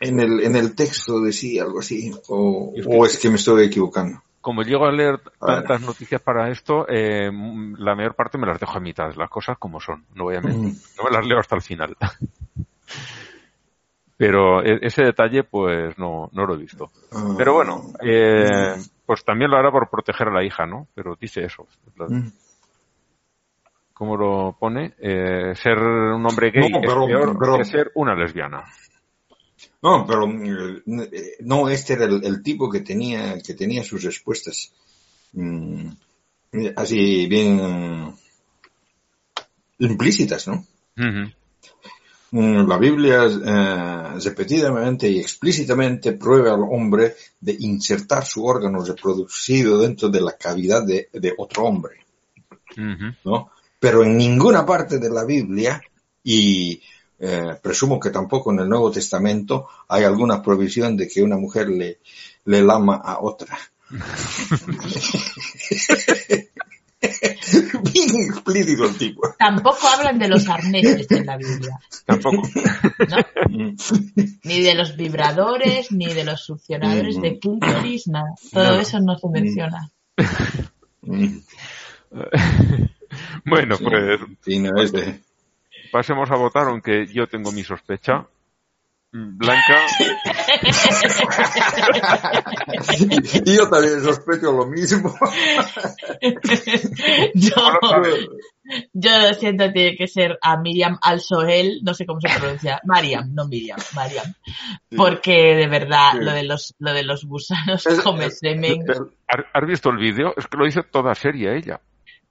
en, 0.00 0.20
el, 0.20 0.40
en 0.40 0.56
el 0.56 0.74
texto 0.74 1.20
decía 1.20 1.64
algo 1.64 1.80
así, 1.80 2.12
o, 2.28 2.72
o 2.86 3.06
es 3.06 3.18
que 3.18 3.30
me 3.30 3.36
estoy 3.36 3.64
equivocando 3.64 4.22
como 4.46 4.62
llego 4.62 4.86
a 4.86 4.92
leer 4.92 5.20
tantas 5.44 5.80
noticias 5.80 6.22
para 6.22 6.48
esto, 6.50 6.86
eh, 6.88 7.32
la 7.78 7.96
mayor 7.96 8.14
parte 8.14 8.38
me 8.38 8.46
las 8.46 8.60
dejo 8.60 8.76
a 8.76 8.80
mitad, 8.80 9.12
las 9.16 9.28
cosas 9.28 9.58
como 9.58 9.80
son, 9.80 10.06
no 10.14 10.22
voy 10.22 10.36
a 10.36 10.40
mentir, 10.40 10.72
mm. 10.72 10.76
no 10.98 11.02
me 11.02 11.10
las 11.10 11.26
leo 11.26 11.40
hasta 11.40 11.56
el 11.56 11.62
final. 11.62 11.96
Pero 14.16 14.62
e, 14.62 14.78
ese 14.82 15.02
detalle, 15.02 15.42
pues 15.42 15.98
no, 15.98 16.30
no 16.32 16.46
lo 16.46 16.54
he 16.54 16.58
visto. 16.58 16.92
Ah. 17.12 17.34
Pero 17.36 17.54
bueno, 17.54 17.86
eh, 18.00 18.76
pues 19.04 19.24
también 19.24 19.50
lo 19.50 19.56
hará 19.56 19.72
por 19.72 19.90
proteger 19.90 20.28
a 20.28 20.34
la 20.34 20.44
hija, 20.44 20.64
¿no? 20.64 20.86
Pero 20.94 21.16
dice 21.20 21.42
eso. 21.42 21.66
Mm. 21.96 22.28
¿Cómo 23.94 24.16
lo 24.16 24.56
pone? 24.56 24.94
Eh, 25.00 25.56
ser 25.56 25.76
un 25.76 26.24
hombre 26.24 26.52
gay 26.52 26.70
es 26.72 26.78
peor 26.78 27.58
que 27.58 27.64
ser 27.64 27.90
una 27.96 28.14
lesbiana. 28.14 28.62
No, 29.86 30.04
pero 30.04 30.28
eh, 30.28 31.36
no, 31.42 31.68
este 31.68 31.92
era 31.92 32.06
el, 32.06 32.42
tipo 32.42 32.68
que 32.68 32.80
tenía, 32.80 33.40
que 33.40 33.54
tenía 33.54 33.84
sus 33.84 34.02
respuestas 34.02 34.72
mm, 35.32 35.90
así 36.74 37.28
bien 37.28 38.12
implícitas, 39.78 40.48
¿no? 40.48 40.66
Mm, 42.32 42.66
la 42.66 42.78
Biblia 42.78 43.26
eh, 43.26 44.18
repetidamente 44.24 45.08
y 45.08 45.20
explícitamente 45.20 46.14
prueba 46.14 46.54
al 46.54 46.62
hombre 46.62 47.14
de 47.40 47.56
insertar 47.60 48.26
su 48.26 48.44
órgano 48.44 48.84
reproducido 48.84 49.78
dentro 49.78 50.08
de 50.08 50.20
la 50.20 50.32
cavidad 50.32 50.84
de, 50.84 51.32
otro 51.38 51.62
hombre, 51.62 51.98
¿no? 53.24 53.52
Pero 53.78 54.02
en 54.02 54.16
ninguna 54.16 54.66
parte 54.66 54.98
de 54.98 55.10
la 55.10 55.24
Biblia 55.24 55.80
y 56.24 56.82
eh, 57.18 57.56
presumo 57.62 57.98
que 57.98 58.10
tampoco 58.10 58.52
en 58.52 58.60
el 58.60 58.68
Nuevo 58.68 58.90
Testamento 58.90 59.68
hay 59.88 60.04
alguna 60.04 60.42
provisión 60.42 60.96
de 60.96 61.08
que 61.08 61.22
una 61.22 61.36
mujer 61.36 61.68
le, 61.68 62.00
le 62.44 62.62
lama 62.62 62.96
a 62.96 63.20
otra. 63.20 63.58
Bien 67.92 68.10
explícito 68.28 68.86
el 68.86 68.96
tipo. 68.96 69.34
Tampoco 69.38 69.86
hablan 69.86 70.18
de 70.18 70.28
los 70.28 70.48
arneses 70.48 71.06
en 71.10 71.26
la 71.26 71.36
Biblia. 71.36 71.78
Tampoco. 72.04 72.42
Ni 74.42 74.62
de 74.62 74.74
los 74.74 74.96
vibradores, 74.96 75.92
ni 75.92 76.12
de 76.12 76.24
los 76.24 76.44
succionadores 76.44 77.20
de 77.20 77.38
clítoris, 77.38 78.08
nada. 78.08 78.34
Todo 78.52 78.80
eso 78.80 78.98
no 79.00 79.16
se 79.18 79.28
menciona. 79.28 79.90
bueno, 83.44 83.76
pues. 83.78 84.20
Sí, 84.42 84.58
no 84.58 84.80
es 84.80 84.92
de 84.92 85.20
pasemos 85.96 86.30
a 86.30 86.36
votar, 86.36 86.68
aunque 86.68 87.06
yo 87.06 87.26
tengo 87.26 87.50
mi 87.52 87.64
sospecha. 87.64 88.26
Blanca. 89.10 89.86
y 93.46 93.56
yo 93.56 93.66
también 93.70 94.02
sospecho 94.02 94.52
lo 94.52 94.66
mismo. 94.66 95.10
yo, 97.34 97.54
yo 98.92 99.18
lo 99.18 99.32
siento, 99.32 99.72
tiene 99.72 99.96
que 99.96 100.06
ser 100.06 100.38
a 100.42 100.58
Miriam 100.58 100.98
Alsoel, 101.00 101.80
no 101.82 101.94
sé 101.94 102.04
cómo 102.04 102.20
se 102.20 102.28
pronuncia. 102.38 102.78
Mariam, 102.84 103.34
no 103.34 103.48
Miriam, 103.48 103.78
Mariam. 103.94 104.34
Porque 104.94 105.54
de 105.54 105.66
verdad, 105.66 106.12
lo 106.20 106.32
de 106.32 106.42
los, 106.42 106.74
lo 106.78 106.92
de 106.92 107.04
los 107.04 107.24
gusanos 107.24 107.86
come 108.04 108.28
semen. 108.28 108.84
¿Has 109.28 109.66
visto 109.66 109.88
el 109.88 109.96
vídeo? 109.96 110.34
Es 110.36 110.46
que 110.46 110.58
lo 110.58 110.66
dice 110.66 110.82
toda 110.82 111.14
seria 111.14 111.54
ella. 111.54 111.80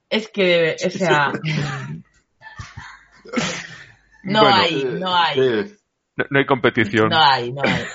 Es 0.07 0.27
que, 0.27 0.75
o 0.85 0.89
sea, 0.91 1.31
no 4.23 4.47
hay, 4.47 4.83
no 4.83 5.15
hay. 5.15 5.75
No, 6.15 6.39
hay 6.39 6.45
competición. 6.45 7.09
No 7.09 7.19
hay, 7.19 7.51
no 7.51 7.61
hay. 7.63 7.85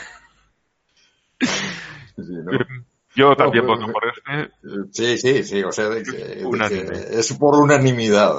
Yo 3.17 3.35
también 3.35 3.67
voto 3.67 3.87
por 3.93 4.03
este. 4.07 4.53
Sí, 4.93 5.19
sí, 5.19 5.43
sí, 5.43 5.63
o 5.65 5.73
sea, 5.73 5.89
es 5.97 7.33
por 7.35 7.57
unanimidad. 7.61 8.35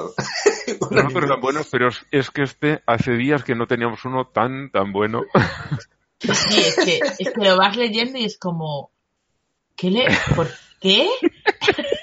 No, 0.90 1.08
pero 1.12 1.28
tan 1.28 1.40
bueno, 1.40 1.60
pero 1.70 1.88
es 2.10 2.30
que 2.30 2.42
este, 2.42 2.82
hace 2.86 3.12
días 3.12 3.44
que 3.44 3.54
no 3.54 3.66
teníamos 3.66 4.04
uno 4.04 4.26
tan, 4.26 4.70
tan 4.70 4.92
bueno. 4.92 5.24
Sí, 6.18 6.60
es 6.60 6.76
que, 6.76 7.00
es 7.18 7.32
que 7.32 7.44
lo 7.44 7.56
vas 7.56 7.76
leyendo 7.76 8.16
y 8.16 8.24
es 8.24 8.38
como, 8.38 8.90
¿qué 9.76 9.90
le, 9.90 10.06
¿por 10.34 10.48
qué? 10.80 11.08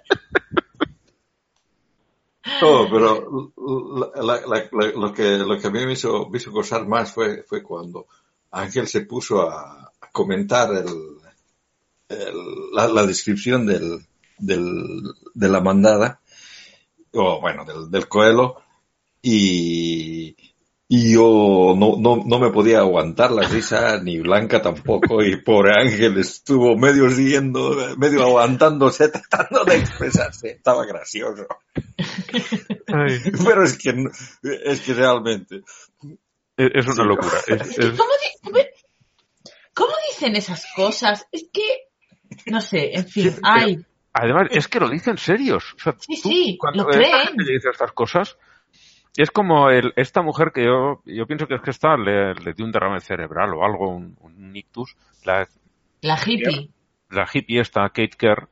No, 2.62 2.88
pero 2.90 3.54
lo, 3.58 5.14
que, 5.14 5.38
lo 5.38 5.58
que 5.60 5.68
a 5.68 5.72
mí 5.72 5.86
me 5.86 5.94
hizo, 5.94 6.30
me 6.30 6.40
gozar 6.40 6.88
más 6.88 7.14
fue, 7.14 7.44
fue 7.44 7.64
cuando 7.64 8.08
Ángel 8.52 8.88
se 8.88 9.02
puso 9.02 9.42
a, 9.42 9.92
comentar 10.12 10.70
el, 10.74 11.18
la, 12.74 13.06
descripción 13.06 13.66
del, 13.66 14.06
del, 14.38 15.04
de 15.34 15.50
la 15.50 15.62
mandada, 15.62 16.20
o 17.14 17.40
bueno, 17.40 17.66
del, 17.66 17.90
del 17.92 18.08
coelo, 18.08 18.62
y, 19.22 20.36
y 20.92 21.14
yo 21.14 21.76
no, 21.78 21.98
no, 22.00 22.24
no 22.26 22.40
me 22.40 22.50
podía 22.50 22.80
aguantar 22.80 23.30
la 23.30 23.48
risa, 23.48 24.00
ni 24.04 24.20
Blanca 24.20 24.60
tampoco, 24.60 25.24
y 25.24 25.40
por 25.40 25.70
Ángel 25.70 26.18
estuvo 26.18 26.76
medio 26.76 27.08
riendo, 27.08 27.96
medio 27.96 28.24
aguantándose, 28.24 29.10
tratando 29.30 29.64
de 29.66 29.78
expresarse. 29.78 30.50
Estaba 30.50 30.88
gracioso. 30.88 31.46
Pero 32.88 33.64
es 33.64 33.78
que, 33.78 34.04
es 34.42 34.82
que 34.82 34.94
realmente. 34.96 35.62
Es, 36.58 36.88
una 36.88 37.04
locura. 37.04 37.38
¿Cómo, 39.76 39.94
dicen 40.10 40.36
esas 40.36 40.66
cosas? 40.76 41.28
Es 41.32 41.46
que, 41.54 41.88
no 42.48 42.62
sé, 42.62 42.96
en 42.96 43.08
fin, 43.08 43.36
hay. 43.44 43.78
Además, 44.12 44.48
es 44.50 44.68
que 44.68 44.80
lo 44.80 44.90
dicen 44.90 45.20
serios. 45.20 45.76
sí, 46.00 46.16
sí, 46.16 46.58
lo 46.74 46.88
creen. 46.88 47.38
dice 47.38 47.70
estas 47.72 47.92
cosas, 47.92 48.38
es 49.24 49.32
como 49.32 49.70
el, 49.70 49.94
esta 49.96 50.22
mujer 50.22 50.52
que 50.54 50.64
yo, 50.64 51.02
yo 51.06 51.26
pienso 51.28 51.48
que 51.48 51.56
es 51.56 51.62
que 51.62 51.72
está, 51.72 51.98
le, 51.98 52.34
le 52.36 52.54
dio 52.54 52.66
un 52.66 52.72
derrame 52.72 53.02
cerebral 53.02 53.54
o 53.54 53.66
algo, 53.66 53.90
un, 53.90 54.16
un 54.22 54.56
ictus. 54.56 54.96
La, 55.26 55.48
la 56.02 56.18
hippie. 56.26 56.70
La 57.10 57.28
hippie 57.32 57.60
esta, 57.60 57.90
Kate 57.90 58.16
Kerr, 58.18 58.48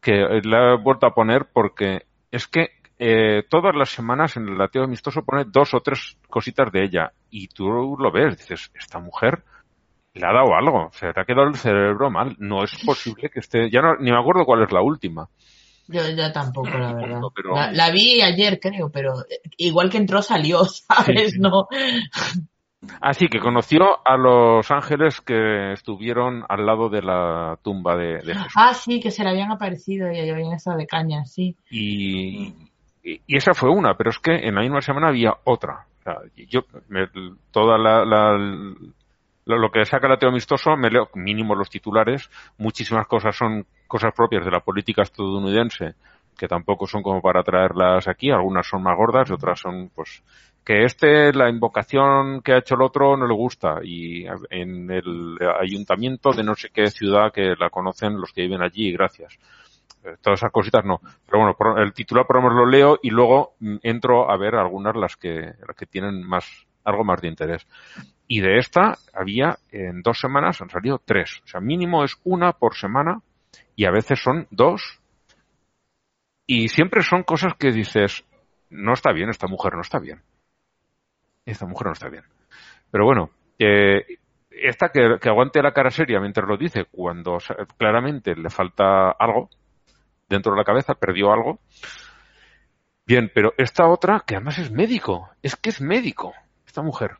que 0.00 0.40
la 0.44 0.74
he 0.74 0.76
vuelto 0.76 1.06
a 1.06 1.14
poner 1.14 1.46
porque 1.52 2.02
es 2.30 2.46
que 2.46 2.70
eh, 2.98 3.42
todas 3.48 3.74
las 3.74 3.90
semanas 3.90 4.36
en 4.36 4.48
el 4.48 4.58
lateo 4.58 4.84
amistoso 4.84 5.24
pone 5.24 5.44
dos 5.46 5.74
o 5.74 5.80
tres 5.80 6.16
cositas 6.28 6.70
de 6.70 6.84
ella 6.84 7.12
y 7.30 7.48
tú 7.48 7.96
lo 7.98 8.12
ves, 8.12 8.36
dices, 8.36 8.70
esta 8.74 9.00
mujer 9.00 9.42
le 10.14 10.26
ha 10.26 10.32
dado 10.32 10.54
algo, 10.54 10.86
o 10.86 10.92
sea, 10.92 11.12
te 11.12 11.20
ha 11.20 11.24
quedado 11.24 11.48
el 11.48 11.56
cerebro 11.56 12.10
mal, 12.10 12.36
no 12.38 12.62
es 12.62 12.72
posible 12.84 13.30
que 13.30 13.40
esté, 13.40 13.70
ya 13.70 13.80
no, 13.80 13.96
ni 13.96 14.12
me 14.12 14.18
acuerdo 14.18 14.44
cuál 14.44 14.62
es 14.62 14.70
la 14.70 14.82
última. 14.82 15.28
Yo 15.88 16.08
ya 16.10 16.32
tampoco, 16.32 16.70
la 16.70 16.94
verdad. 16.94 17.20
La, 17.72 17.90
vi 17.90 18.22
ayer, 18.22 18.60
creo, 18.60 18.90
pero 18.90 19.24
igual 19.56 19.90
que 19.90 19.98
entró 19.98 20.22
salió, 20.22 20.64
¿sabes? 20.64 21.38
No. 21.38 21.68
Así 23.00 23.28
que 23.28 23.38
conoció 23.38 24.06
a 24.06 24.16
los 24.16 24.68
ángeles 24.70 25.20
que 25.20 25.72
estuvieron 25.72 26.44
al 26.48 26.66
lado 26.66 26.88
de 26.88 27.02
la 27.02 27.56
tumba 27.62 27.96
de, 27.96 28.20
Jesús. 28.22 28.52
Ah, 28.56 28.74
sí, 28.74 29.00
que 29.00 29.10
se 29.10 29.22
le 29.22 29.30
habían 29.30 29.52
aparecido 29.52 30.10
y 30.10 30.18
habían 30.18 30.52
estado 30.52 30.78
de 30.78 30.86
caña, 30.86 31.24
sí. 31.24 31.56
Y, 31.70 32.52
y, 33.04 33.20
esa 33.28 33.54
fue 33.54 33.70
una, 33.70 33.96
pero 33.96 34.10
es 34.10 34.18
que 34.18 34.34
en 34.34 34.56
la 34.56 34.62
misma 34.62 34.80
semana 34.80 35.08
había 35.08 35.32
otra. 35.44 35.86
yo, 36.48 36.62
toda 37.52 37.78
la, 37.78 38.36
lo, 39.44 39.70
que 39.70 39.84
saca 39.84 40.08
el 40.08 40.14
ateo 40.14 40.30
amistoso, 40.30 40.76
me 40.76 40.90
leo 40.90 41.08
mínimo 41.14 41.54
los 41.54 41.70
titulares, 41.70 42.30
muchísimas 42.58 43.06
cosas 43.06 43.36
son 43.36 43.64
cosas 43.92 44.14
propias 44.14 44.42
de 44.42 44.50
la 44.50 44.60
política 44.60 45.02
estadounidense, 45.02 45.96
que 46.38 46.48
tampoco 46.48 46.86
son 46.86 47.02
como 47.02 47.20
para 47.20 47.42
traerlas 47.42 48.08
aquí, 48.08 48.30
algunas 48.30 48.66
son 48.66 48.82
más 48.82 48.96
gordas 48.96 49.28
y 49.28 49.34
otras 49.34 49.60
son, 49.60 49.90
pues, 49.94 50.22
que 50.64 50.84
este, 50.84 51.30
la 51.34 51.50
invocación 51.50 52.40
que 52.40 52.54
ha 52.54 52.58
hecho 52.60 52.74
el 52.74 52.80
otro 52.80 53.18
no 53.18 53.26
le 53.26 53.34
gusta 53.34 53.80
y 53.84 54.24
en 54.48 54.90
el 54.90 55.36
ayuntamiento 55.60 56.32
de 56.32 56.42
no 56.42 56.54
sé 56.54 56.70
qué 56.72 56.86
ciudad 56.86 57.34
que 57.34 57.54
la 57.58 57.68
conocen 57.68 58.18
los 58.18 58.32
que 58.32 58.40
viven 58.40 58.62
allí, 58.62 58.90
gracias. 58.92 59.38
Eh, 60.04 60.16
todas 60.22 60.40
esas 60.40 60.52
cositas 60.52 60.86
no. 60.86 61.02
Pero 61.26 61.54
bueno, 61.54 61.76
el 61.76 61.92
titular 61.92 62.26
por 62.26 62.36
lo 62.36 62.42
menos 62.42 62.56
lo 62.56 62.66
leo 62.66 62.98
y 63.02 63.10
luego 63.10 63.56
mm, 63.60 63.76
entro 63.82 64.30
a 64.30 64.38
ver 64.38 64.54
algunas 64.54 64.96
las 64.96 65.16
que, 65.18 65.52
las 65.66 65.76
que 65.76 65.84
tienen 65.84 66.26
más, 66.26 66.46
algo 66.82 67.04
más 67.04 67.20
de 67.20 67.28
interés. 67.28 67.66
Y 68.26 68.40
de 68.40 68.56
esta 68.56 68.96
había 69.12 69.58
en 69.70 70.00
dos 70.00 70.18
semanas 70.18 70.62
han 70.62 70.70
salido 70.70 70.98
tres. 71.04 71.42
O 71.44 71.46
sea, 71.46 71.60
mínimo 71.60 72.04
es 72.04 72.16
una 72.24 72.52
por 72.52 72.74
semana 72.74 73.20
y 73.76 73.84
a 73.84 73.90
veces 73.90 74.20
son 74.20 74.46
dos. 74.50 75.00
Y 76.46 76.68
siempre 76.68 77.02
son 77.02 77.22
cosas 77.22 77.54
que 77.58 77.72
dices, 77.72 78.24
no 78.70 78.92
está 78.92 79.12
bien, 79.12 79.30
esta 79.30 79.46
mujer 79.46 79.74
no 79.74 79.80
está 79.80 79.98
bien. 79.98 80.22
Esta 81.44 81.66
mujer 81.66 81.86
no 81.86 81.92
está 81.92 82.08
bien. 82.08 82.24
Pero 82.90 83.04
bueno, 83.04 83.30
eh, 83.58 84.18
esta 84.50 84.90
que, 84.90 85.18
que, 85.20 85.28
aguante 85.28 85.62
la 85.62 85.72
cara 85.72 85.90
seria 85.90 86.20
mientras 86.20 86.46
lo 86.46 86.56
dice, 86.56 86.86
cuando 86.90 87.38
claramente 87.76 88.34
le 88.34 88.50
falta 88.50 89.10
algo 89.10 89.48
dentro 90.28 90.52
de 90.52 90.58
la 90.58 90.64
cabeza, 90.64 90.94
perdió 90.94 91.32
algo. 91.32 91.58
Bien, 93.06 93.30
pero 93.34 93.52
esta 93.58 93.88
otra, 93.88 94.22
que 94.26 94.36
además 94.36 94.58
es 94.58 94.70
médico, 94.70 95.30
es 95.42 95.56
que 95.56 95.70
es 95.70 95.80
médico, 95.80 96.32
esta 96.66 96.82
mujer. 96.82 97.18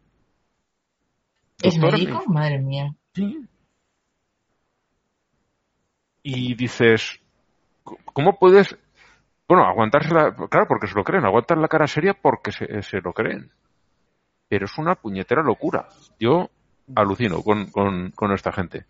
¿Es 1.62 1.78
médico? 1.78 2.22
Madre 2.26 2.58
mía. 2.58 2.94
Sí. 3.14 3.46
Y 6.22 6.54
dices, 6.54 7.20
¿cómo 7.82 8.38
puedes, 8.38 8.76
bueno, 9.48 9.64
aguantarse 9.64 10.14
la, 10.14 10.34
claro, 10.34 10.66
porque 10.68 10.86
se 10.86 10.94
lo 10.94 11.04
creen, 11.04 11.24
aguantan 11.24 11.60
la 11.60 11.68
cara 11.68 11.86
seria 11.86 12.14
porque 12.14 12.52
se, 12.52 12.82
se 12.82 13.00
lo 13.00 13.12
creen. 13.12 13.50
Pero 14.48 14.66
es 14.66 14.78
una 14.78 14.94
puñetera 14.94 15.42
locura. 15.42 15.88
Yo 16.20 16.50
alucino 16.94 17.42
con, 17.42 17.70
con, 17.70 18.10
con 18.12 18.32
esta 18.32 18.52
gente. 18.52 18.84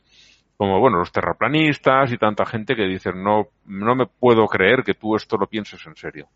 Como, 0.56 0.78
bueno, 0.78 0.98
los 0.98 1.12
terraplanistas 1.12 2.12
y 2.12 2.18
tanta 2.18 2.44
gente 2.44 2.76
que 2.76 2.86
dicen, 2.86 3.22
no, 3.22 3.48
no 3.64 3.94
me 3.94 4.06
puedo 4.06 4.46
creer 4.46 4.82
que 4.84 4.94
tú 4.94 5.16
esto 5.16 5.36
lo 5.36 5.46
pienses 5.46 5.84
en 5.86 5.96
serio. 5.96 6.28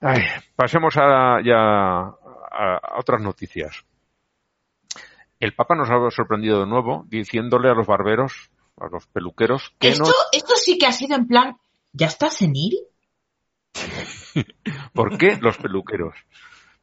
Ay, 0.00 0.22
pasemos 0.56 0.96
a, 0.96 1.40
ya 1.44 1.56
a, 1.58 2.98
otras 2.98 3.20
noticias. 3.20 3.84
El 5.38 5.54
Papa 5.54 5.74
nos 5.74 5.90
ha 5.90 6.10
sorprendido 6.10 6.60
de 6.60 6.66
nuevo 6.66 7.04
diciéndole 7.08 7.70
a 7.70 7.74
los 7.74 7.86
barberos, 7.86 8.50
a 8.80 8.88
los 8.88 9.06
peluqueros, 9.06 9.74
que 9.78 9.88
esto, 9.90 10.12
esto 10.32 10.54
sí 10.56 10.78
que 10.78 10.86
ha 10.86 10.92
sido 10.92 11.16
en 11.16 11.26
plan, 11.26 11.56
¿ya 11.92 12.06
está 12.06 12.30
senil? 12.30 12.78
¿Por 14.94 15.16
qué 15.18 15.36
los 15.40 15.56
peluqueros? 15.58 16.14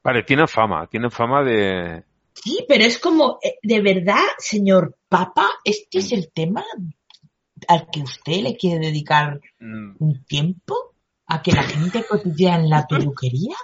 Vale, 0.04 0.24
tienen 0.24 0.48
fama, 0.48 0.88
tienen 0.88 1.12
fama 1.12 1.44
de, 1.44 2.04
Sí, 2.34 2.64
pero 2.68 2.84
es 2.84 3.00
como, 3.00 3.40
eh, 3.44 3.56
de 3.64 3.82
verdad, 3.82 4.24
señor 4.38 4.96
Papa, 5.10 5.50
este 5.64 6.00
es 6.00 6.12
el 6.12 6.32
tema 6.32 6.64
al 7.68 7.90
que 7.92 8.02
usted 8.02 8.42
le 8.44 8.56
quiere 8.56 8.86
dedicar 8.88 9.42
Mm. 9.60 9.96
un 10.00 10.24
tiempo 10.26 10.94
a 11.26 11.42
que 11.42 11.52
la 11.52 11.64
gente 11.64 12.06
cotillea 12.08 12.56
en 12.56 12.70
la 12.70 12.86
peluquería. 12.88 13.56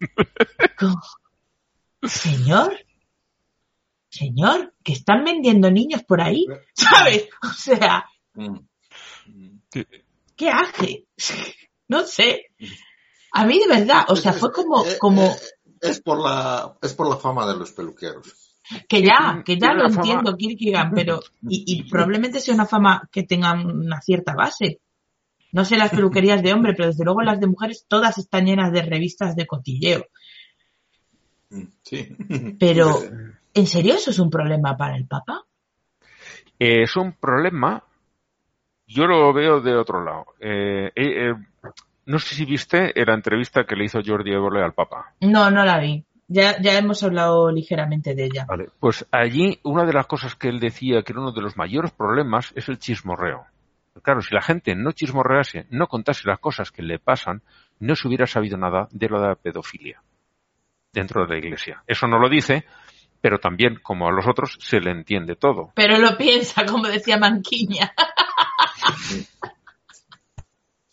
Co- 0.78 1.00
Señor, 2.08 2.74
señor, 4.14 4.74
que 4.82 4.92
están 4.92 5.24
vendiendo 5.24 5.70
niños 5.70 6.02
por 6.04 6.20
ahí, 6.20 6.46
¿sabes? 6.74 7.28
O 7.42 7.52
sea, 7.52 8.04
Mm. 8.34 8.58
¿qué 10.36 10.48
hace? 10.50 11.06
No 11.86 12.04
sé. 12.06 12.46
A 13.32 13.44
mí 13.44 13.58
de 13.60 13.66
verdad, 13.68 14.06
o 14.08 14.16
sea, 14.16 14.32
fue 14.32 14.50
como, 14.52 14.84
Eh, 14.86 14.96
como 14.98 15.22
eh, 15.26 15.36
es 15.82 16.00
por 16.00 16.18
la 16.18 16.74
es 16.80 16.94
por 16.94 17.08
la 17.10 17.16
fama 17.18 17.46
de 17.46 17.56
los 17.58 17.72
peluqueros. 17.72 18.32
que 18.88 19.02
ya, 19.02 19.42
que 19.44 19.58
ya 19.58 19.74
lo 19.74 19.80
una 19.84 19.90
fama- 19.90 19.96
entiendo, 20.00 20.36
Kierkegaard, 20.36 20.94
pero 20.94 21.20
y, 21.46 21.64
y 21.66 21.82
probablemente 21.90 22.40
sea 22.40 22.54
una 22.54 22.64
fama 22.66 23.06
que 23.12 23.24
tenga 23.24 23.52
una 23.52 24.00
cierta 24.00 24.34
base. 24.34 24.80
No 25.52 25.64
sé 25.66 25.76
las 25.76 25.90
peluquerías 25.90 26.42
de 26.42 26.54
hombre, 26.54 26.72
pero 26.74 26.88
desde 26.88 27.04
luego 27.04 27.20
las 27.20 27.38
de 27.38 27.46
mujeres 27.48 27.84
todas 27.86 28.16
están 28.16 28.46
llenas 28.46 28.72
de 28.72 28.80
revistas 28.82 29.36
de 29.36 29.46
cotilleo. 29.46 30.06
Mm, 31.50 31.64
Sí. 31.82 32.08
Pero, 32.58 32.98
¿en 33.54 33.66
serio 33.66 33.94
eso 33.94 34.10
es 34.10 34.18
un 34.18 34.30
problema 34.30 34.76
para 34.76 34.96
el 34.96 35.06
Papa? 35.06 35.44
Eh, 36.58 36.82
es 36.82 36.96
un 36.96 37.12
problema. 37.12 37.82
Yo 38.86 39.06
lo 39.06 39.32
veo 39.32 39.60
de 39.60 39.74
otro 39.74 40.04
lado. 40.04 40.26
Eh, 40.40 40.90
eh, 40.94 41.34
no 42.06 42.18
sé 42.18 42.34
si 42.34 42.44
viste 42.44 42.92
la 42.94 43.14
entrevista 43.14 43.64
que 43.64 43.76
le 43.76 43.84
hizo 43.84 44.00
Jordi 44.04 44.32
Évole 44.32 44.62
al 44.62 44.74
Papa. 44.74 45.14
No, 45.20 45.50
no 45.50 45.64
la 45.64 45.78
vi. 45.78 46.04
Ya, 46.26 46.60
ya 46.60 46.78
hemos 46.78 47.02
hablado 47.02 47.50
ligeramente 47.50 48.14
de 48.14 48.24
ella. 48.24 48.46
Vale. 48.46 48.68
Pues 48.80 49.06
allí 49.10 49.58
una 49.62 49.84
de 49.84 49.92
las 49.92 50.06
cosas 50.06 50.34
que 50.34 50.48
él 50.48 50.58
decía 50.58 51.02
que 51.02 51.12
era 51.12 51.20
uno 51.20 51.32
de 51.32 51.42
los 51.42 51.56
mayores 51.56 51.92
problemas 51.92 52.52
es 52.56 52.68
el 52.68 52.78
chismorreo. 52.78 53.46
Claro, 54.02 54.20
si 54.22 54.34
la 54.34 54.42
gente 54.42 54.74
no 54.74 54.92
chismorrease, 54.92 55.66
no 55.70 55.86
contase 55.86 56.26
las 56.26 56.40
cosas 56.40 56.72
que 56.72 56.82
le 56.82 56.98
pasan, 56.98 57.42
no 57.78 57.94
se 57.94 58.08
hubiera 58.08 58.26
sabido 58.26 58.56
nada 58.56 58.88
de 58.90 59.08
lo 59.08 59.20
de 59.20 59.28
la 59.28 59.34
pedofilia 59.36 60.02
dentro 60.92 61.22
de 61.22 61.28
la 61.28 61.38
iglesia. 61.38 61.82
Eso 61.86 62.06
no 62.06 62.18
lo 62.18 62.28
dice, 62.28 62.64
pero 63.24 63.38
también, 63.38 63.78
como 63.82 64.06
a 64.06 64.12
los 64.12 64.26
otros, 64.28 64.58
se 64.60 64.80
le 64.80 64.90
entiende 64.90 65.34
todo. 65.34 65.72
Pero 65.74 65.96
lo 65.96 66.18
piensa, 66.18 66.66
como 66.66 66.88
decía 66.88 67.16
Manquiña. 67.16 67.90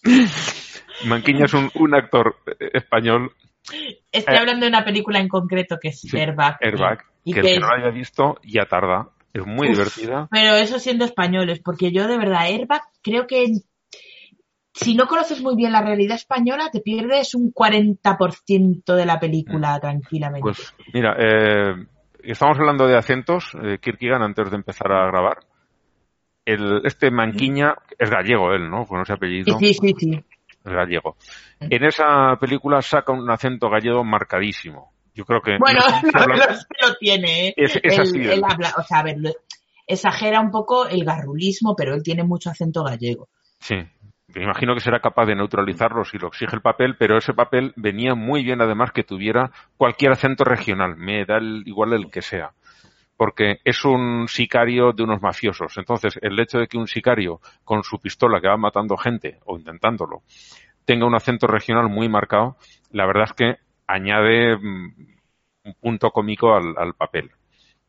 Manquiña 1.08 1.44
es 1.44 1.54
un, 1.54 1.70
un 1.76 1.94
actor 1.94 2.38
eh, 2.58 2.70
español, 2.76 3.34
Estoy 4.14 4.34
Eh, 4.36 4.40
hablando 4.40 4.66
de 4.66 4.70
una 4.70 4.86
película 4.86 5.20
en 5.20 5.28
concreto 5.28 5.78
que 5.78 5.90
es 5.90 6.00
Sí, 6.00 6.18
Airbag. 6.18 6.58
Airbag, 6.62 7.04
Y 7.26 7.34
que 7.34 7.42
el 7.42 7.46
que 7.48 7.60
no 7.60 7.68
lo 7.68 7.74
haya 7.76 7.90
visto 7.90 8.40
ya 8.46 8.66
tarda. 8.66 9.10
Es 9.34 9.46
muy 9.46 9.68
Uf. 9.68 9.74
divertida. 9.74 10.30
Pero 10.32 10.56
eso 10.56 10.80
siendo 10.80 11.04
españoles, 11.04 11.60
porque 11.62 11.92
yo 11.92 12.08
de 12.08 12.18
verdad, 12.18 12.44
Airbag, 12.46 12.84
creo 13.02 13.28
que 13.28 13.48
si 14.74 14.96
no 14.96 15.06
conoces 15.08 15.42
muy 15.42 15.58
bien 15.58 15.74
la 15.74 15.82
realidad 15.82 16.16
española, 16.16 16.70
te 16.72 16.80
pierdes 16.80 17.36
un 17.36 17.52
40% 17.54 18.96
de 18.96 19.06
la 19.06 19.20
película 19.20 19.78
tranquilamente. 19.82 20.44
Pues 20.44 20.74
mira, 20.94 21.14
eh, 21.20 21.76
estamos 22.24 22.58
hablando 22.60 22.88
de 22.88 22.98
acentos, 22.98 23.52
eh, 23.62 23.78
Kierkegaard, 23.80 24.24
antes 24.24 24.50
de 24.50 24.56
empezar 24.56 24.92
a 24.92 25.08
grabar. 25.08 25.40
El, 26.46 26.82
este 26.86 27.12
Manquiña 27.12 27.76
es 28.00 28.10
gallego 28.10 28.52
él, 28.54 28.70
¿no? 28.70 28.86
Con 28.86 29.02
ese 29.02 29.14
apellido. 29.14 29.58
sí, 29.60 29.74
sí, 29.74 29.94
sí. 29.98 30.12
Es 30.64 30.72
gallego. 30.74 31.16
En 31.60 31.84
esa 31.84 32.36
película 32.40 32.82
saca 32.82 33.12
un 33.12 33.30
acento 33.30 33.70
gallego 33.70 34.04
marcadísimo. 34.04 34.92
Yo 35.14 35.26
creo 35.26 35.42
que... 35.42 35.58
Bueno, 35.60 35.82
no 36.14 36.20
no, 36.28 36.28
no, 36.28 36.36
lo 36.36 36.96
tiene, 37.00 37.50
¿eh? 37.50 37.54
Es- 37.58 37.76
es 37.84 37.94
Él- 37.98 38.02
así, 38.02 38.20
él 38.20 38.32
él. 38.32 38.42
habla, 38.48 38.74
o 38.78 38.84
sea, 38.84 39.00
a 39.00 39.04
ver, 39.04 39.18
exagera 39.86 40.40
un 40.40 40.52
poco 40.52 40.88
el 40.88 41.04
garrulismo, 41.04 41.76
pero 41.76 41.94
él 41.96 42.02
tiene 42.04 42.24
mucho 42.24 42.50
acento 42.50 42.84
gallego. 42.84 43.30
Sí. 43.60 43.76
Me 44.36 44.44
imagino 44.44 44.74
que 44.74 44.80
será 44.82 45.00
capaz 45.00 45.26
de 45.26 45.36
neutralizarlo 45.36 46.06
si 46.06 46.18
lo 46.18 46.28
exige 46.28 46.56
el 46.56 46.62
papel, 46.62 46.96
pero 46.98 47.18
ese 47.18 47.34
papel 47.34 47.74
venía 47.76 48.16
muy 48.16 48.44
bien 48.44 48.62
además 48.62 48.92
que 48.92 49.04
tuviera 49.04 49.52
cualquier 49.78 50.12
acento 50.14 50.44
regional, 50.44 50.96
me 50.96 51.26
da 51.26 51.38
el- 51.38 51.64
igual 51.66 51.94
el 51.94 52.10
que 52.10 52.22
sea. 52.22 52.52
Porque 53.18 53.60
es 53.64 53.86
un 53.86 54.28
sicario 54.28 54.94
de 54.94 55.04
unos 55.04 55.22
mafiosos. 55.22 55.78
Entonces, 55.78 56.18
el 56.22 56.40
hecho 56.40 56.58
de 56.60 56.68
que 56.68 56.78
un 56.78 56.88
sicario 56.88 57.40
con 57.64 57.84
su 57.84 58.00
pistola 58.00 58.42
que 58.42 58.48
va 58.48 58.58
matando 58.58 58.98
gente, 58.98 59.40
o 59.46 59.58
intentándolo, 59.58 60.24
tenga 60.86 61.06
un 61.06 61.16
acento 61.16 61.46
regional 61.48 61.88
muy 61.90 62.10
marcado, 62.10 62.58
la 62.92 63.06
verdad 63.06 63.26
es 63.26 63.34
que 63.34 63.56
añade 63.88 64.58
mm, 64.58 64.94
un 65.66 65.74
punto 65.80 66.12
cómico 66.12 66.56
al, 66.56 66.74
al 66.78 66.94
papel. 66.96 67.30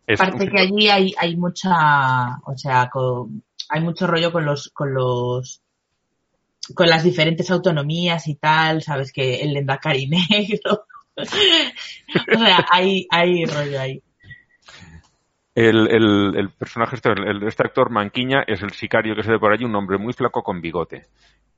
Es 0.07 0.21
Aparte 0.21 0.45
un- 0.45 0.51
que 0.51 0.59
allí 0.61 0.89
hay, 0.91 1.15
hay 1.19 1.37
mucha, 1.37 2.37
o 2.45 2.57
sea, 2.57 2.91
con- 2.91 3.43
hay 3.71 3.81
mucho 3.81 4.07
rollo 4.07 4.33
con 4.33 4.45
los, 4.45 4.69
con 4.75 4.93
los, 4.93 5.63
con 6.75 6.89
las 6.89 7.03
diferentes 7.05 7.51
autonomías 7.51 8.29
y 8.29 8.37
tal, 8.37 8.83
sabes 8.83 9.13
que 9.13 9.37
el 9.41 9.53
Lendakari 9.55 10.07
negro. 10.09 10.87
o 11.17 11.25
sea, 12.39 12.67
hay, 12.71 13.07
hay 13.11 13.45
rollo 13.45 13.81
ahí. 13.81 14.03
El, 15.55 15.89
el, 15.91 16.35
el 16.37 16.51
personaje, 16.51 16.97
este, 16.97 17.11
el- 17.11 17.43
este 17.43 17.63
actor 17.67 17.91
Manquiña, 17.91 18.43
es 18.47 18.63
el 18.63 18.71
sicario 18.71 19.15
que 19.15 19.23
se 19.23 19.33
ve 19.33 19.39
por 19.39 19.53
allí, 19.53 19.65
un 19.65 19.75
hombre 19.77 19.99
muy 19.99 20.13
flaco 20.15 20.43
con 20.43 20.61
bigote. 20.63 21.03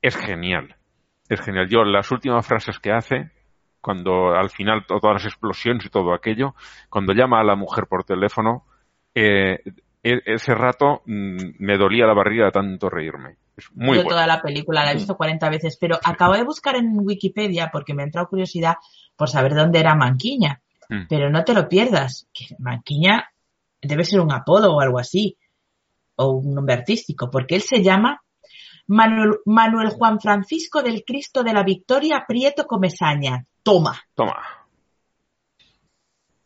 Es 0.02 0.16
genial. 0.16 0.74
Es 1.28 1.40
genial. 1.40 1.68
Yo, 1.68 1.84
las 1.84 2.10
últimas 2.10 2.46
frases 2.46 2.80
que 2.80 2.90
hace, 2.92 3.30
cuando 3.80 4.34
al 4.34 4.50
final 4.50 4.84
to- 4.86 4.98
todas 4.98 5.22
las 5.22 5.32
explosiones 5.32 5.86
y 5.86 5.90
todo 5.90 6.12
aquello, 6.12 6.54
cuando 6.90 7.12
llama 7.12 7.40
a 7.40 7.44
la 7.44 7.54
mujer 7.54 7.86
por 7.86 8.04
teléfono, 8.04 8.64
eh, 9.14 9.60
e- 10.02 10.22
ese 10.26 10.54
rato 10.54 11.02
mm, 11.06 11.36
me 11.60 11.78
dolía 11.78 12.06
la 12.06 12.14
barriga 12.14 12.46
de 12.46 12.50
tanto 12.52 12.90
reírme. 12.90 13.36
Es 13.56 13.70
muy 13.74 13.96
Yo 13.96 14.04
toda 14.04 14.26
la 14.26 14.42
película 14.42 14.84
la 14.84 14.92
he 14.92 14.94
visto 14.94 15.16
40 15.16 15.48
veces, 15.48 15.76
pero 15.80 15.98
acabo 16.02 16.34
de 16.34 16.44
buscar 16.44 16.76
en 16.76 16.92
Wikipedia 16.94 17.70
porque 17.72 17.94
me 17.94 18.02
ha 18.02 18.06
entrado 18.06 18.28
curiosidad 18.28 18.74
por 19.16 19.28
saber 19.28 19.54
dónde 19.54 19.78
era 19.78 19.94
Manquiña. 19.94 20.60
Mm. 20.88 21.06
Pero 21.08 21.30
no 21.30 21.44
te 21.44 21.54
lo 21.54 21.68
pierdas, 21.68 22.28
que 22.32 22.46
Manquiña 22.58 23.30
debe 23.80 24.04
ser 24.04 24.20
un 24.20 24.32
apodo 24.32 24.74
o 24.74 24.80
algo 24.80 24.98
así, 24.98 25.36
o 26.16 26.30
un 26.30 26.54
nombre 26.54 26.74
artístico, 26.74 27.30
porque 27.30 27.54
él 27.56 27.62
se 27.62 27.82
llama 27.82 28.22
Manuel, 28.86 29.38
Manuel 29.46 29.90
Juan 29.90 30.20
Francisco 30.20 30.82
del 30.82 31.04
Cristo 31.04 31.42
de 31.42 31.52
la 31.52 31.62
Victoria 31.62 32.24
Prieto 32.26 32.66
Comesaña. 32.66 33.44
Toma. 33.62 33.98
Toma. 34.14 34.36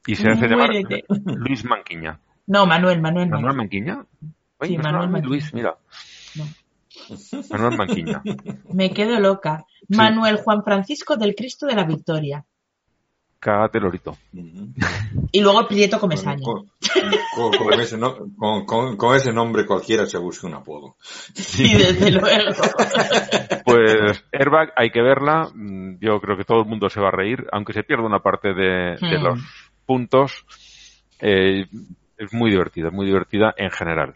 Y 0.06 0.14
se 0.14 0.28
hace 0.30 0.46
llamar. 0.46 0.70
Luis 1.24 1.64
Manquiña. 1.64 2.20
No, 2.46 2.64
Manuel, 2.66 3.00
Manuel. 3.00 3.28
¿Manuel 3.28 3.42
Manuel. 3.42 3.56
Manquiña? 3.56 4.06
Ay, 4.59 4.68
Sí, 4.70 4.78
Manuel 4.78 5.11
Manquiña. 5.11 5.28
Luis, 5.28 5.54
mira. 5.54 5.76
No. 6.36 6.44
Manuel 7.51 7.76
Manquiña. 7.78 8.22
Me 8.72 8.91
quedo 8.91 9.18
loca. 9.20 9.64
Sí. 9.89 9.97
Manuel 9.97 10.36
Juan 10.39 10.62
Francisco 10.64 11.16
del 11.16 11.34
Cristo 11.34 11.66
de 11.66 11.74
la 11.74 11.84
Victoria. 11.84 12.45
cágate 13.41 13.78
lorito. 13.78 14.16
Y 15.30 15.41
luego 15.41 15.68
Prieto 15.68 16.01
come 16.01 16.16
saña. 16.16 16.43
Con, 16.43 16.66
con- 17.36 17.53
con 17.57 17.80
ese 17.80 17.97
no- 17.97 18.16
con- 18.36 18.64
con- 18.66 18.97
con 18.97 19.14
ese 19.16 19.32
nombre 19.32 19.64
cualquiera 19.64 20.07
se 20.07 20.18
busca 20.18 20.47
un 20.49 20.55
apodo. 20.55 20.97
Sí, 21.34 21.72
desde 21.74 22.11
luego. 22.11 22.62
Pues 23.64 24.24
Airbag 24.32 24.72
hay 24.76 24.91
que 24.91 25.03
verla, 25.03 25.49
mm, 25.55 25.99
yo 26.01 26.20
creo 26.20 26.36
que 26.36 26.45
todo 26.45 26.61
el 26.62 26.66
mundo 26.68 26.89
se 26.89 27.01
va 27.01 27.09
a 27.09 27.12
reír, 27.12 27.47
aunque 27.53 27.72
se 27.72 27.84
pierda 27.84 28.05
una 28.07 28.20
parte 28.20 28.49
de, 28.55 28.97
de 29.01 29.18
Hmm. 29.18 29.22
los 29.24 29.41
puntos, 29.86 30.45
eh, 31.20 31.66
es 32.16 32.32
muy 32.34 32.51
divertida, 32.51 32.91
muy 32.91 33.07
divertida 33.07 33.55
en 33.57 33.70
general. 33.70 34.14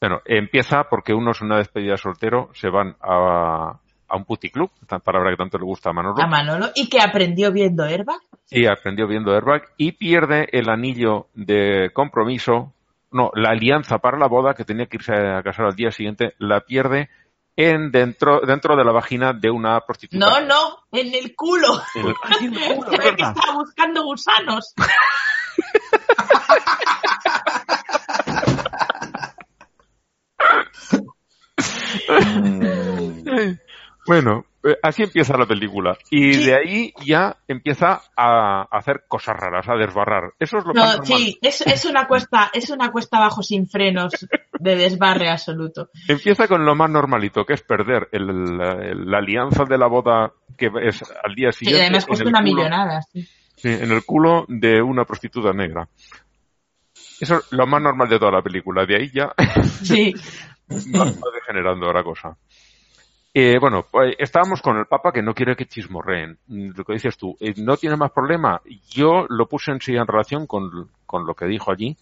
Bueno, 0.00 0.20
empieza 0.24 0.84
porque 0.84 1.12
unos 1.12 1.40
una 1.40 1.56
despedida 1.58 1.92
de 1.92 1.98
soltero 1.98 2.50
se 2.54 2.68
van 2.70 2.96
a, 3.02 3.78
a 4.08 4.16
un 4.16 4.24
puticlub, 4.24 4.70
palabra 5.04 5.30
que 5.30 5.36
tanto 5.36 5.58
le 5.58 5.64
gusta 5.64 5.90
a 5.90 5.92
Manolo, 5.92 6.22
A 6.22 6.26
Manolo. 6.26 6.66
Y 6.76 6.88
que 6.88 7.00
aprendió 7.00 7.50
viendo 7.52 7.82
Airbag. 7.84 8.20
y 8.50 8.66
aprendió 8.66 9.06
viendo 9.08 9.32
Airbag 9.34 9.62
y 9.76 9.92
pierde 9.92 10.48
el 10.52 10.68
anillo 10.70 11.26
de 11.34 11.90
compromiso, 11.92 12.72
no, 13.10 13.30
la 13.34 13.50
alianza 13.50 13.98
para 13.98 14.18
la 14.18 14.28
boda 14.28 14.54
que 14.54 14.64
tenía 14.64 14.86
que 14.86 14.98
irse 14.98 15.12
a 15.14 15.42
casar 15.42 15.66
al 15.66 15.74
día 15.74 15.90
siguiente, 15.90 16.34
la 16.38 16.60
pierde 16.60 17.08
en 17.56 17.90
dentro 17.90 18.40
dentro 18.46 18.76
de 18.76 18.84
la 18.84 18.92
vagina 18.92 19.32
de 19.32 19.50
una 19.50 19.80
prostituta. 19.80 20.24
No, 20.24 20.40
no, 20.46 20.76
en 20.92 21.12
el 21.12 21.34
culo. 21.34 21.80
En 21.96 22.06
el- 22.06 22.14
culo, 22.76 22.88
que 22.90 22.96
estaba 23.22 23.54
buscando 23.54 24.04
gusanos. 24.04 24.74
Bueno, 34.06 34.46
eh, 34.64 34.74
así 34.82 35.02
empieza 35.02 35.36
la 35.36 35.44
película. 35.44 35.98
Y 36.10 36.32
Sí. 36.32 36.44
de 36.46 36.54
ahí 36.54 36.94
ya 37.04 37.36
empieza 37.46 38.00
a 38.16 38.62
hacer 38.70 39.04
cosas 39.06 39.36
raras, 39.36 39.68
a 39.68 39.74
desbarrar. 39.74 40.32
Eso 40.38 40.56
es 40.56 40.64
lo 40.64 40.72
No, 40.72 40.80
más 40.80 40.98
normal. 41.00 41.06
sí, 41.18 41.38
es, 41.42 41.60
es 41.60 41.84
una 41.84 42.06
cuesta, 42.06 42.50
es 42.54 42.70
una 42.70 42.90
cuesta 42.90 43.18
abajo 43.18 43.42
sin 43.42 43.68
frenos 43.68 44.14
de 44.58 44.76
desbarre 44.76 45.28
absoluto. 45.28 45.90
Empieza 46.08 46.48
con 46.48 46.64
lo 46.64 46.74
más 46.74 46.88
normalito, 46.88 47.44
que 47.44 47.52
es 47.52 47.62
perder 47.62 48.08
el- 48.12 48.58
el- 48.60 49.10
la 49.10 49.18
alianza 49.18 49.64
de 49.68 49.76
la 49.76 49.88
boda 49.88 50.32
que 50.56 50.70
es 50.84 51.02
al 51.22 51.34
día 51.34 51.52
siguiente. 51.52 51.82
además 51.82 52.04
en 52.04 52.08
cuesta 52.08 52.28
una 52.28 52.40
culo- 52.40 52.44
millonada. 52.44 53.02
sí. 53.12 53.28
Sí, 53.56 53.68
en 53.68 53.90
el 53.92 54.04
culo 54.06 54.46
de 54.48 54.80
una 54.80 55.04
prostituta 55.04 55.52
negra. 55.52 55.86
Eso 57.20 57.38
es 57.38 57.52
lo 57.52 57.66
más 57.66 57.82
normal 57.82 58.08
de 58.08 58.18
toda 58.18 58.30
la 58.32 58.42
película. 58.42 58.86
De 58.86 58.96
ahí 58.96 59.10
ya 59.12 59.34
Sí, 59.82 60.14
va, 60.70 61.30
degenerando 61.32 61.92
la 61.92 62.02
cosa. 62.02 62.36
Eh, 63.34 63.58
bueno, 63.60 63.86
pues 63.90 64.16
estábamos 64.18 64.62
con 64.62 64.76
el 64.78 64.86
Papa 64.86 65.12
que 65.12 65.22
no 65.22 65.34
quiere 65.34 65.54
que 65.54 65.66
chismorreen. 65.66 66.38
Lo 66.48 66.84
que 66.84 66.94
dices 66.94 67.16
tú, 67.16 67.36
eh, 67.40 67.54
no 67.56 67.76
tiene 67.76 67.96
más 67.96 68.10
problema. 68.10 68.60
Yo 68.88 69.26
lo 69.28 69.46
puse 69.46 69.70
en 69.70 69.80
sí 69.80 69.94
en 69.94 70.06
relación 70.06 70.46
con, 70.46 70.90
lo 71.12 71.34
que 71.34 71.46
dijo 71.46 71.70
allí. 71.70 71.96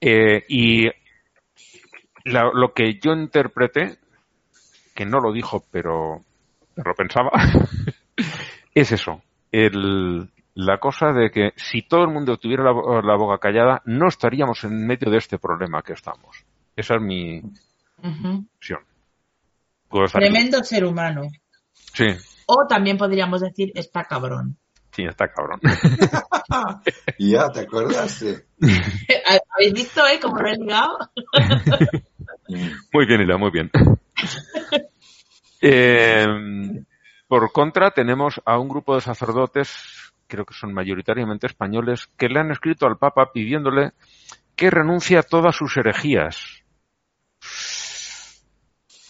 Eh, 0.00 0.44
y 0.48 0.90
lo 2.24 2.74
que 2.74 2.98
yo 2.98 3.12
interpreté, 3.12 3.98
que 4.94 5.06
no 5.06 5.20
lo 5.20 5.32
dijo, 5.32 5.64
pero, 5.70 6.22
lo 6.76 6.94
pensaba, 6.94 7.30
es 8.74 8.92
eso. 8.92 9.22
El, 9.52 10.28
la 10.54 10.78
cosa 10.78 11.12
de 11.12 11.30
que 11.30 11.52
si 11.56 11.82
todo 11.82 12.02
el 12.02 12.10
mundo 12.10 12.36
tuviera 12.36 12.64
la, 12.64 12.72
la 13.02 13.16
boca 13.16 13.38
callada, 13.38 13.80
no 13.84 14.08
estaríamos 14.08 14.64
en 14.64 14.86
medio 14.86 15.10
de 15.10 15.18
este 15.18 15.38
problema 15.38 15.82
que 15.82 15.92
estamos. 15.92 16.44
Esa 16.80 16.94
es 16.94 17.02
mi. 17.02 17.42
Puedo 19.88 20.06
estar- 20.06 20.20
tremendo 20.22 20.64
ser 20.64 20.84
humano. 20.86 21.22
Sí, 21.92 22.06
O 22.46 22.66
también 22.66 22.96
podríamos 22.96 23.42
decir, 23.42 23.70
está 23.74 24.04
cabrón. 24.04 24.56
sí, 24.92 25.04
está 25.04 25.28
cabrón. 25.28 25.60
Ya, 27.18 27.48
¿te 27.50 27.60
acordaste? 27.60 28.46
¿Habéis 29.54 29.72
visto, 29.74 30.04
eh, 30.06 30.18
cómo 30.20 30.36
lo 30.38 30.48
he 30.48 30.56
ligado? 30.56 30.98
Muy 32.92 33.06
bien, 33.06 33.20
Ila, 33.20 33.36
muy 33.36 33.50
bien. 33.52 33.70
Eh, 35.60 36.26
por 37.28 37.52
contra, 37.52 37.90
tenemos 37.92 38.40
a 38.44 38.58
un 38.58 38.68
grupo 38.68 38.94
de 38.96 39.00
sacerdotes, 39.02 40.12
creo 40.26 40.44
que 40.44 40.54
son 40.54 40.72
mayoritariamente 40.74 41.46
españoles, 41.46 42.08
que 42.16 42.28
le 42.28 42.40
han 42.40 42.50
escrito 42.50 42.86
al 42.86 42.98
Papa 42.98 43.30
pidiéndole 43.32 43.92
que 44.56 44.70
renuncie 44.70 45.16
a 45.18 45.22
todas 45.22 45.54
sus 45.54 45.76
herejías. 45.76 46.59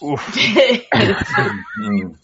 Uf, 0.00 0.36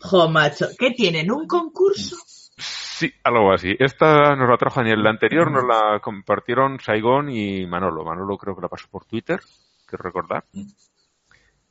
Jo, 0.00 0.28
macho, 0.28 0.66
¿qué 0.78 0.90
tienen? 0.92 1.30
¿Un 1.30 1.46
concurso? 1.46 2.16
sí, 2.58 3.12
algo 3.24 3.52
así. 3.52 3.74
Esta 3.78 4.34
nos 4.36 4.48
la 4.48 4.56
trajo 4.56 4.80
Daniel. 4.80 5.02
La 5.02 5.10
anterior 5.10 5.50
nos 5.50 5.64
la 5.64 6.00
compartieron 6.00 6.80
Saigón 6.80 7.28
y 7.30 7.66
Manolo. 7.66 8.04
Manolo 8.04 8.38
creo 8.38 8.54
que 8.56 8.62
la 8.62 8.68
pasó 8.68 8.86
por 8.90 9.04
Twitter, 9.04 9.40
quiero 9.86 10.02
recordar. 10.04 10.44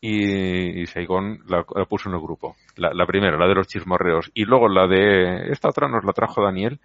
Y, 0.02 0.82
y 0.82 0.86
Saigón 0.86 1.40
la, 1.48 1.66
la 1.76 1.86
puso 1.86 2.10
en 2.10 2.16
el 2.16 2.22
grupo. 2.22 2.56
La, 2.76 2.94
la 2.94 3.08
primera, 3.08 3.38
la 3.38 3.48
de 3.48 3.56
los 3.56 3.68
chismorreos. 3.68 4.30
Y 4.36 4.46
luego 4.46 4.70
la 4.70 4.88
de 4.88 5.52
esta 5.52 5.70
otra 5.70 5.88
nos 5.88 6.04
la 6.06 6.14
trajo 6.14 6.44
Daniel. 6.44 6.80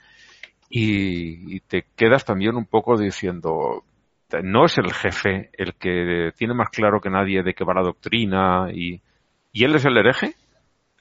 Y, 0.71 1.57
y 1.57 1.61
te 1.61 1.85
quedas 1.97 2.25
también 2.25 2.57
un 2.57 2.65
poco 2.65 2.97
diciendo, 2.97 3.83
no 4.43 4.67
es 4.67 4.79
el 4.79 4.93
jefe 4.93 5.51
el 5.59 5.75
que 5.75 6.33
tiene 6.37 6.55
más 6.55 6.69
claro 6.71 7.01
que 7.01 7.11
nadie 7.11 7.43
de 7.43 7.55
qué 7.55 7.65
va 7.65 7.75
la 7.75 7.83
doctrina 7.83 8.69
y, 8.73 9.01
y 9.53 9.65
él 9.65 9.75
es 9.75 9.85
el 9.85 9.97
hereje. 9.97 10.35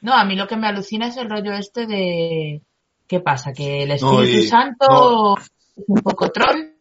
No, 0.01 0.13
a 0.13 0.23
mí 0.25 0.35
lo 0.35 0.47
que 0.47 0.55
me 0.57 0.67
alucina 0.67 1.07
es 1.07 1.17
el 1.17 1.29
rollo 1.29 1.53
este 1.53 1.85
de... 1.85 2.61
¿Qué 3.07 3.19
pasa? 3.19 3.51
¿Que 3.53 3.83
el 3.83 3.89
No, 3.89 4.21
Espíritu 4.21 4.37
y- 4.45 4.47
Santo 4.47 4.85
no. 4.89 5.35
es 5.37 5.51
un 5.87 6.01
poco 6.01 6.29
troll? 6.31 6.73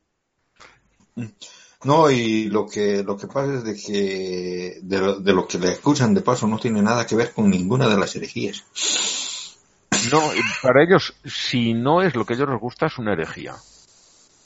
No, 1.85 2.11
y 2.11 2.49
lo 2.49 2.67
que, 2.67 3.03
lo 3.05 3.17
que 3.17 3.27
pasa 3.29 3.55
es 3.55 3.65
de 3.65 3.75
que 3.77 4.79
de 4.83 4.99
lo, 5.01 5.21
de 5.21 5.33
lo 5.33 5.47
que 5.47 5.59
le 5.59 5.69
escuchan 5.73 6.13
de 6.13 6.21
paso 6.23 6.47
no 6.47 6.59
tiene 6.59 6.83
nada 6.83 7.07
que 7.07 7.17
ver 7.17 7.33
con 7.33 7.49
ninguna 7.51 7.89
de 7.89 7.97
las 7.99 8.15
herejías. 8.17 8.65
No, 10.13 10.21
para 10.63 10.83
ellos, 10.85 11.15
si 11.25 11.75
no 11.75 12.03
es 12.03 12.15
lo 12.15 12.25
que 12.25 12.35
a 12.35 12.37
ellos 12.37 12.49
les 12.51 12.61
gusta, 12.61 12.87
es 12.87 12.99
una 12.99 13.13
herejía. 13.13 13.55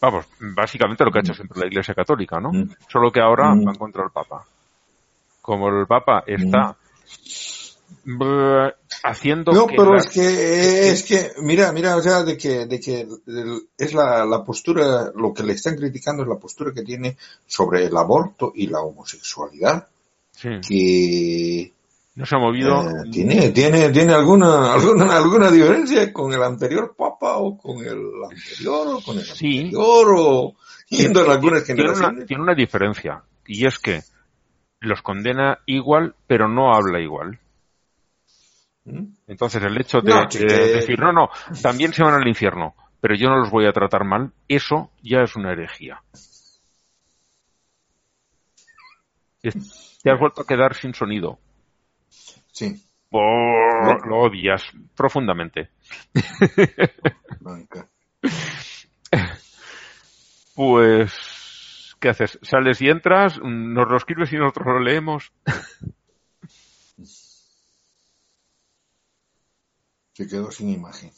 Vamos, 0.02 0.26
básicamente 0.40 1.04
lo 1.04 1.10
que 1.12 1.18
ha 1.18 1.22
hecho 1.22 1.32
siempre 1.32 1.60
la 1.60 1.66
Iglesia 1.68 1.94
Católica, 1.94 2.40
¿no? 2.40 2.52
Mm. 2.52 2.70
Solo 2.88 3.10
que 3.12 3.20
ahora 3.20 3.54
Mm. 3.54 3.64
van 3.64 3.76
contra 3.76 4.02
el 4.04 4.10
Papa. 4.10 4.44
Como 5.40 5.68
el 5.68 5.86
Papa 5.86 6.24
está 6.26 6.76
brr, 8.04 8.74
haciendo 9.04 9.52
No, 9.52 9.66
que 9.68 9.76
pero 9.76 9.92
la- 9.92 9.98
es 9.98 10.08
que, 10.08 10.90
es 10.90 11.04
que, 11.04 11.30
mira, 11.42 11.70
mira, 11.72 11.96
o 11.96 12.02
sea, 12.02 12.24
de 12.24 12.36
que, 12.36 12.66
de 12.66 12.80
que 12.80 13.06
es 13.78 13.94
la, 13.94 14.24
la 14.24 14.42
postura, 14.44 15.12
lo 15.14 15.32
que 15.32 15.44
le 15.44 15.52
están 15.52 15.76
criticando 15.76 16.22
es 16.24 16.28
la 16.28 16.36
postura 16.36 16.72
que 16.74 16.82
tiene 16.82 17.16
sobre 17.46 17.84
el 17.86 17.96
aborto 17.96 18.52
y 18.56 18.66
la 18.66 18.80
homosexualidad, 18.80 19.86
Sí, 20.32 20.48
que 20.66 21.72
no 22.14 22.26
se 22.26 22.36
ha 22.36 22.38
movido. 22.38 22.82
eh, 22.88 23.10
tiene, 23.10 23.50
tiene, 23.50 23.90
tiene 23.90 24.12
alguna, 24.12 24.72
alguna, 24.74 25.16
alguna 25.16 25.50
diferencia 25.50 26.12
con 26.12 26.32
el 26.32 26.42
anterior 26.42 26.94
papa 26.96 27.36
o 27.38 27.56
con 27.56 27.78
el 27.78 28.00
anterior 28.30 28.86
o 28.96 29.00
con 29.02 29.16
el 29.18 29.24
Sí. 29.24 29.58
anterior 29.60 30.06
o 30.16 30.54
yendo 30.90 31.24
en 31.24 31.30
algunas 31.30 31.64
tiene 31.64 31.82
una, 31.82 31.92
generaciones. 31.94 32.26
tiene 32.26 32.42
una 32.42 32.54
diferencia, 32.54 33.22
y 33.46 33.66
es 33.66 33.78
que 33.78 34.02
los 34.80 35.00
condena 35.00 35.60
igual, 35.66 36.14
pero 36.26 36.48
no 36.48 36.74
habla 36.74 37.00
igual. 37.00 37.38
¿Mm? 38.84 39.04
Entonces 39.28 39.62
el 39.62 39.80
hecho 39.80 40.00
de, 40.00 40.12
No, 40.12 40.26
de 40.26 40.44
decir, 40.74 40.98
no, 40.98 41.12
no, 41.12 41.30
también 41.62 41.92
se 41.92 42.02
van 42.02 42.14
al 42.14 42.26
infierno, 42.28 42.74
pero 43.00 43.14
yo 43.14 43.28
no 43.30 43.38
los 43.38 43.50
voy 43.50 43.66
a 43.66 43.72
tratar 43.72 44.04
mal, 44.04 44.32
eso 44.48 44.90
ya 45.02 45.22
es 45.22 45.34
una 45.36 45.52
herejía. 45.52 46.02
Te 49.40 50.10
has 50.10 50.18
vuelto 50.20 50.42
a 50.42 50.46
quedar 50.46 50.74
sin 50.74 50.94
sonido. 50.94 51.38
Sí, 52.52 52.80
Oh, 53.10 53.94
lo 54.06 54.20
odias 54.20 54.62
profundamente. 54.94 55.68
Pues, 60.54 61.96
¿qué 62.00 62.08
haces? 62.10 62.38
¿Sales 62.42 62.80
y 62.82 62.88
entras? 62.88 63.38
¿Nos 63.42 63.88
lo 63.88 63.96
escribes 63.96 64.32
y 64.32 64.36
nosotros 64.36 64.66
lo 64.66 64.80
leemos? 64.80 65.32
Se 70.14 70.28
quedó 70.28 70.50
sin 70.50 70.68
imagen. 70.68 71.10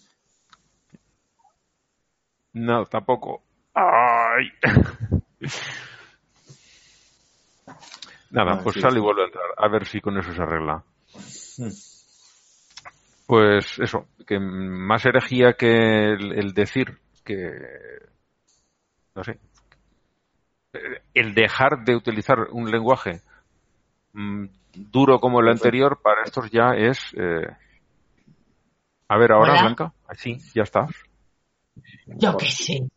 No, 2.53 2.87
tampoco. 2.87 3.43
¡Ay! 3.75 4.49
Nada, 8.31 8.53
Ah, 8.53 8.61
pues 8.63 8.75
sí, 8.75 8.81
sale 8.81 8.95
sí. 8.95 8.99
y 8.99 9.03
vuelve 9.03 9.23
a 9.23 9.27
entrar. 9.27 9.45
A 9.57 9.69
ver 9.69 9.87
si 9.87 10.01
con 10.01 10.17
eso 10.19 10.33
se 10.33 10.43
arregla. 10.43 10.83
Mm. 11.59 11.71
Pues 13.27 13.79
eso, 13.79 14.07
que 14.27 14.39
más 14.39 15.05
herejía 15.07 15.55
que 15.55 16.13
el, 16.13 16.33
el 16.39 16.53
decir 16.53 16.99
que, 17.25 17.51
no 19.15 19.25
sé, 19.25 19.39
el 21.15 21.35
dejar 21.35 21.85
de 21.85 21.97
utilizar 21.97 22.39
un 22.51 22.71
lenguaje 22.71 23.23
mm, 24.13 24.47
duro 24.75 25.21
como 25.21 25.41
el 25.41 25.49
anterior, 25.49 26.01
para 26.03 26.25
estos 26.25 26.51
ya 26.51 26.75
es 26.77 26.99
eh, 27.17 27.47
A 29.09 29.17
ver, 29.17 29.33
ahora, 29.33 29.53
Hola. 29.53 29.63
Blanca. 29.63 29.93
Así, 30.07 30.39
ya 30.55 30.63
estás. 30.63 30.91
Yo 32.07 32.37
qué 32.37 32.47
sé. 32.47 32.89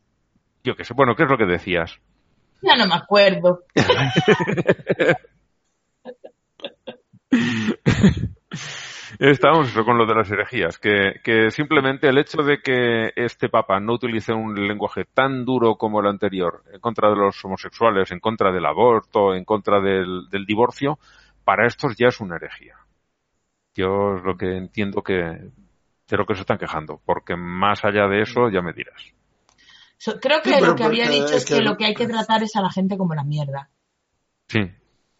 Yo 0.63 0.75
qué 0.75 0.83
sé. 0.83 0.93
Bueno, 0.93 1.15
¿qué 1.15 1.23
es 1.23 1.29
lo 1.29 1.37
que 1.37 1.45
decías? 1.45 1.99
Ya 2.61 2.75
no 2.75 2.87
me 2.87 2.95
acuerdo. 2.95 3.63
Estábamos 9.19 9.69
eso 9.69 9.83
con 9.83 9.97
lo 9.97 10.05
de 10.05 10.13
las 10.13 10.29
herejías, 10.29 10.77
que, 10.77 11.19
que 11.23 11.49
simplemente 11.49 12.07
el 12.07 12.17
hecho 12.19 12.43
de 12.43 12.59
que 12.61 13.11
este 13.15 13.49
papa 13.49 13.79
no 13.79 13.93
utilice 13.93 14.31
un 14.31 14.53
lenguaje 14.67 15.05
tan 15.05 15.43
duro 15.43 15.75
como 15.75 15.99
el 16.01 16.07
anterior 16.07 16.63
en 16.71 16.79
contra 16.79 17.09
de 17.09 17.15
los 17.15 17.43
homosexuales, 17.43 18.11
en 18.11 18.19
contra 18.19 18.51
del 18.51 18.65
aborto, 18.65 19.33
en 19.33 19.43
contra 19.43 19.79
del, 19.81 20.29
del 20.29 20.45
divorcio, 20.45 20.99
para 21.43 21.65
estos 21.65 21.95
ya 21.97 22.09
es 22.09 22.19
una 22.19 22.35
herejía. 22.35 22.75
Yo 23.73 24.17
es 24.17 24.23
lo 24.23 24.37
que 24.37 24.55
entiendo 24.57 25.01
que 25.01 25.13
de 25.13 26.17
lo 26.17 26.25
que 26.25 26.35
se 26.35 26.41
están 26.41 26.57
quejando, 26.59 27.01
porque 27.03 27.35
más 27.35 27.83
allá 27.83 28.07
de 28.07 28.21
eso 28.21 28.49
ya 28.49 28.61
me 28.61 28.73
dirás. 28.73 29.01
So- 29.97 30.19
creo 30.19 30.41
que 30.43 30.53
Sí, 30.53 30.63
lo 30.65 30.75
que 30.75 30.83
había 30.83 31.09
dicho 31.09 31.25
es 31.25 31.43
es 31.43 31.45
que, 31.45 31.55
que- 31.57 31.61
lo 31.63 31.75
que 31.75 31.85
hay 31.85 31.95
que 31.95 32.07
tratar 32.07 32.43
es 32.43 32.55
a 32.55 32.61
la 32.61 32.69
gente 32.69 32.97
como 32.97 33.15
la 33.15 33.23
mierda. 33.23 33.69
Sí. 34.47 34.59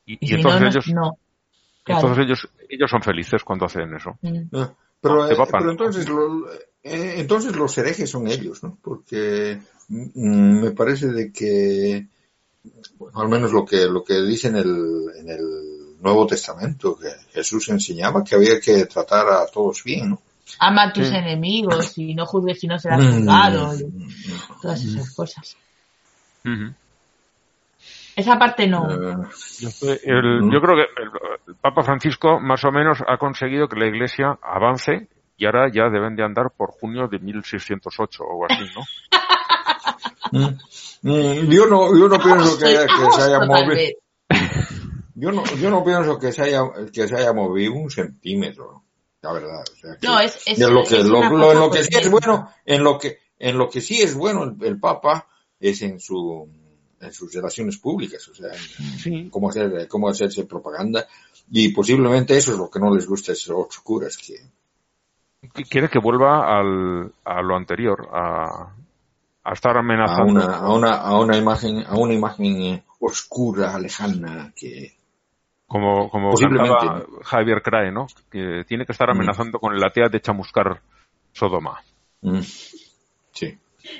Y, 0.06 0.14
Y, 0.14 0.18
y 0.22 0.28
si 0.28 0.36
entonces 0.36 0.62
no, 0.62 0.66
no, 0.66 0.72
ellos, 0.72 0.88
no. 0.94 1.18
Claro. 1.88 2.02
entonces 2.08 2.26
ellos, 2.26 2.50
ellos 2.70 2.90
son 2.92 3.02
felices 3.02 3.44
cuando 3.44 3.66
hacen 3.66 3.94
eso. 3.96 4.12
Mm. 4.22 4.42
Pero, 5.02 5.26
De 5.26 5.34
eh, 5.34 5.38
pero 5.52 5.72
entonces, 5.72 6.08
lo- 6.10 6.52
eh, 6.84 7.16
entonces 7.18 7.56
los 7.56 7.78
herejes 7.78 8.10
son 8.10 8.28
ellos, 8.28 8.62
¿no? 8.64 8.78
Porque 8.82 9.60
mm, 9.90 10.62
me 10.64 10.72
parece 10.72 11.08
de 11.08 11.32
que, 11.32 12.08
bueno, 12.98 13.20
al 13.22 13.30
menos 13.30 13.52
lo 13.54 13.66
que, 13.66 13.86
lo 13.86 14.04
que 14.04 14.22
dice 14.22 14.48
en 14.50 14.58
el, 14.58 15.06
en 15.18 15.30
el 15.30 15.42
Nuevo 16.02 16.28
Testamento, 16.28 16.98
que 16.98 17.10
Jesús 17.34 17.70
enseñaba 17.70 18.24
que 18.24 18.36
había 18.36 18.60
que 18.60 18.86
tratar 18.86 19.28
a 19.30 19.46
todos 19.48 19.84
bien, 19.84 20.12
¿no? 20.12 20.22
Ama 20.60 20.84
a 20.86 20.94
tus 20.94 21.08
Sí. 21.08 21.16
enemigos 21.16 21.98
y 21.98 22.16
no 22.16 22.26
juzgues 22.26 22.60
si 22.60 22.68
no 22.68 22.80
serás 22.80 23.02
Mm. 23.04 23.18
juzgado. 23.18 23.76
y 23.76 23.86
todas 24.62 24.84
esas 24.84 25.14
cosas. 25.14 25.56
Esa 28.18 28.38
parte 28.40 28.66
no. 28.68 28.90
Eh, 28.92 29.16
Yo, 29.60 29.70
estoy- 29.70 30.00
el- 30.04 30.50
yo 30.52 30.60
creo 30.60 30.76
que 30.76 31.02
el, 31.04 31.10
el 31.50 31.56
Papa 31.56 31.84
Francisco 31.84 32.40
más 32.40 32.64
o 32.66 32.72
menos 32.72 32.98
ha 33.08 33.18
conseguido 33.18 33.68
que 33.70 33.80
la 33.80 33.86
Iglesia 33.86 34.40
avance 34.42 35.08
y 35.38 35.46
ahora 35.46 35.70
ya 35.72 35.88
deben 35.90 36.16
de 36.16 36.24
andar 36.24 36.48
por 36.58 36.72
junio 36.72 37.08
de 37.08 37.20
1608 37.20 38.24
o 38.24 38.46
así, 38.46 38.66
¿no? 38.76 38.82
mm, 40.32 41.10
mm, 41.10 41.50
yo 41.52 41.68
no, 41.68 41.96
yo 41.96 42.08
no 42.08 42.20
pienso 42.20 42.58
que, 42.58 42.66
haya- 42.66 42.88
que 42.88 43.12
se 43.12 43.22
haya 43.22 43.40
movido, 43.46 43.76
yo 45.14 45.32
no, 45.32 45.44
yo 45.46 45.70
no 45.70 45.84
pienso 45.84 46.18
que 46.20 46.32
se 46.32 46.42
haya, 46.42 46.62
que 46.92 47.08
se 47.08 47.16
haya 47.16 47.34
movido 47.34 47.74
un 47.74 47.92
centímetro, 47.92 48.84
la 49.22 49.34
verdad. 49.34 49.62
o 49.62 49.76
sea, 49.76 49.96
que- 50.00 50.08
No, 50.08 50.20
es, 50.20 50.36
es, 50.48 50.60
en 50.60 50.74
lo 50.74 50.84
que, 50.84 50.98
es 51.02 51.06
lo, 51.06 51.22
lo- 51.30 51.52
en 51.52 51.60
lo 51.60 51.70
que 51.70 51.84
sí 51.84 51.96
es 51.98 52.10
bueno, 52.10 52.50
en 52.66 52.84
lo 52.84 52.98
que, 52.98 53.20
en 53.38 53.58
lo 53.60 53.70
que 53.70 53.82
sí 53.82 54.02
es 54.02 54.16
bueno 54.16 54.44
el, 54.44 54.56
el 54.66 54.80
Papa 54.80 55.28
es 55.60 55.84
en 55.84 56.00
su, 56.00 56.50
en 57.00 57.14
sus 57.14 57.34
relaciones 57.34 57.78
públicas, 57.78 58.28
o 58.28 58.34
sea, 58.34 58.50
en 58.54 59.00
Sí. 59.00 59.30
cómo 59.32 59.50
hacer, 59.50 59.88
cómo 59.88 60.10
hacerse 60.10 60.46
propaganda 60.46 61.06
y 61.52 61.70
posiblemente 61.70 62.36
eso 62.38 62.52
es 62.54 62.58
lo 62.58 62.70
que 62.70 62.80
no 62.80 62.94
les 62.94 63.08
gusta 63.08 63.32
a 63.32 63.34
esos 63.34 63.80
curas 63.80 64.18
que, 64.18 64.36
Qu- 65.54 65.68
Quiere 65.70 65.90
que 65.90 66.00
vuelva 66.00 66.58
al, 66.60 67.12
a 67.24 67.42
lo 67.44 67.56
anterior, 67.56 68.10
a, 68.12 68.74
a 69.44 69.54
estar 69.54 69.78
a 69.78 69.80
amenazando. 69.82 70.32
una, 70.34 70.58
a 70.58 70.74
una, 70.74 70.94
a 70.96 71.20
una 71.20 71.38
imagen, 71.38 71.84
a 71.86 71.96
una 71.96 72.14
imagen 72.16 72.62
eh, 72.64 72.84
oscura, 73.00 73.78
lejana, 73.80 74.52
que, 74.56 74.96
Como, 75.68 76.10
como 76.10 76.32
Posiblemente, 76.32 76.88
Javier 77.24 77.62
Crae, 77.62 77.92
¿no? 77.92 78.08
Que 78.32 78.64
tiene 78.68 78.86
que 78.86 78.94
estar 78.94 79.08
Mm. 79.10 79.12
amenazando 79.12 79.60
con 79.60 79.74
el 79.76 79.84
atea 79.84 80.10
de 80.10 80.20
chamuscar 80.22 80.82
Sodoma. 81.34 81.80
mm. 82.22 82.40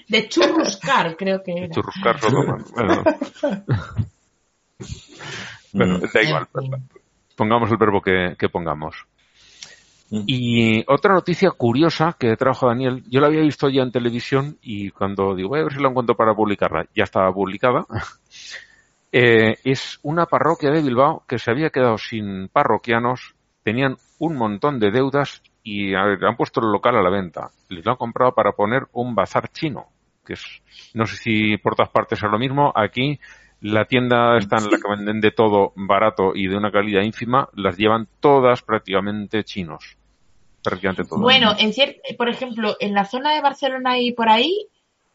De 0.08 0.28
churruscar, 0.30 1.16
creo 1.18 1.42
que 1.44 1.54
De 1.54 1.60
era. 1.66 1.70
churruscar 1.74 2.20
Sodoma. 2.20 2.58
Bueno, 2.76 3.04
bueno, 5.74 5.98
Mm. 5.98 6.02
da 6.14 6.22
igual. 6.24 6.48
Fin. 6.54 6.90
Pongamos 7.36 7.70
el 7.72 7.78
verbo 7.78 8.02
que, 8.02 8.36
que 8.38 8.50
pongamos. 8.50 8.96
Mm. 10.10 10.24
Y 10.26 10.84
otra 10.88 11.14
noticia 11.14 11.52
curiosa 11.52 12.16
que 12.18 12.36
trajo 12.38 12.68
Daniel, 12.68 13.04
yo 13.10 13.20
la 13.20 13.28
había 13.28 13.42
visto 13.42 13.70
ya 13.70 13.82
en 13.84 13.92
televisión 13.92 14.58
y 14.62 14.90
cuando 14.92 15.36
digo, 15.36 15.50
voy 15.50 15.60
a 15.60 15.64
ver 15.64 15.74
si 15.74 15.82
la 15.82 15.90
encuentro 15.90 16.16
para 16.16 16.34
publicarla, 16.34 16.88
ya 16.96 17.04
estaba 17.04 17.32
publicada. 17.34 17.86
Eh, 19.10 19.58
es 19.64 20.00
una 20.04 20.26
parroquia 20.26 20.70
de 20.70 20.82
Bilbao 20.82 21.24
que 21.30 21.40
se 21.40 21.50
había 21.50 21.70
quedado 21.70 21.98
sin 21.98 22.50
parroquianos, 22.50 23.36
tenían 23.64 23.96
un 24.20 24.36
montón 24.36 24.80
de 24.82 24.92
deudas 24.92 25.42
y 25.68 25.94
han 25.94 26.38
puesto 26.38 26.62
el 26.62 26.72
local 26.72 26.96
a 26.96 27.02
la 27.02 27.10
venta. 27.10 27.52
Les 27.68 27.86
lo 27.86 27.92
han 27.92 27.98
comprado 27.98 28.32
para 28.34 28.54
poner 28.54 28.88
un 28.94 29.14
bazar 29.14 29.50
chino, 29.52 29.88
que 30.26 30.34
es, 30.34 30.62
no 30.94 31.06
sé 31.06 31.18
si 31.18 31.58
por 31.58 31.76
todas 31.76 31.92
partes 31.92 32.24
es 32.24 32.32
lo 32.32 32.40
mismo. 32.40 32.72
Aquí 32.74 33.20
la 33.60 33.84
tienda 33.84 34.38
está 34.38 34.60
en 34.60 34.72
la 34.72 34.78
que 34.78 34.90
venden 34.90 35.20
de 35.20 35.32
todo 35.32 35.74
barato 35.76 36.32
y 36.34 36.48
de 36.48 36.56
una 36.56 36.72
calidad 36.72 37.02
ínfima, 37.02 37.50
las 37.54 37.76
llevan 37.76 38.08
todas 38.22 38.62
prácticamente 38.62 39.44
chinos. 39.44 39.98
Prácticamente 40.64 41.04
todas. 41.04 41.22
Bueno, 41.22 41.54
en 41.60 41.74
por 42.16 42.30
ejemplo, 42.30 42.78
en 42.80 42.94
la 42.94 43.04
zona 43.04 43.34
de 43.34 43.42
Barcelona 43.42 44.00
y 44.00 44.14
por 44.14 44.30
ahí, 44.30 44.68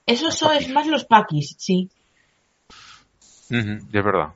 eso 0.04 0.30
son 0.30 0.54
es 0.54 0.68
más 0.68 0.86
los 0.86 1.06
paquis, 1.06 1.56
sí. 1.58 1.88
Es 3.48 3.90
verdad. 3.90 4.34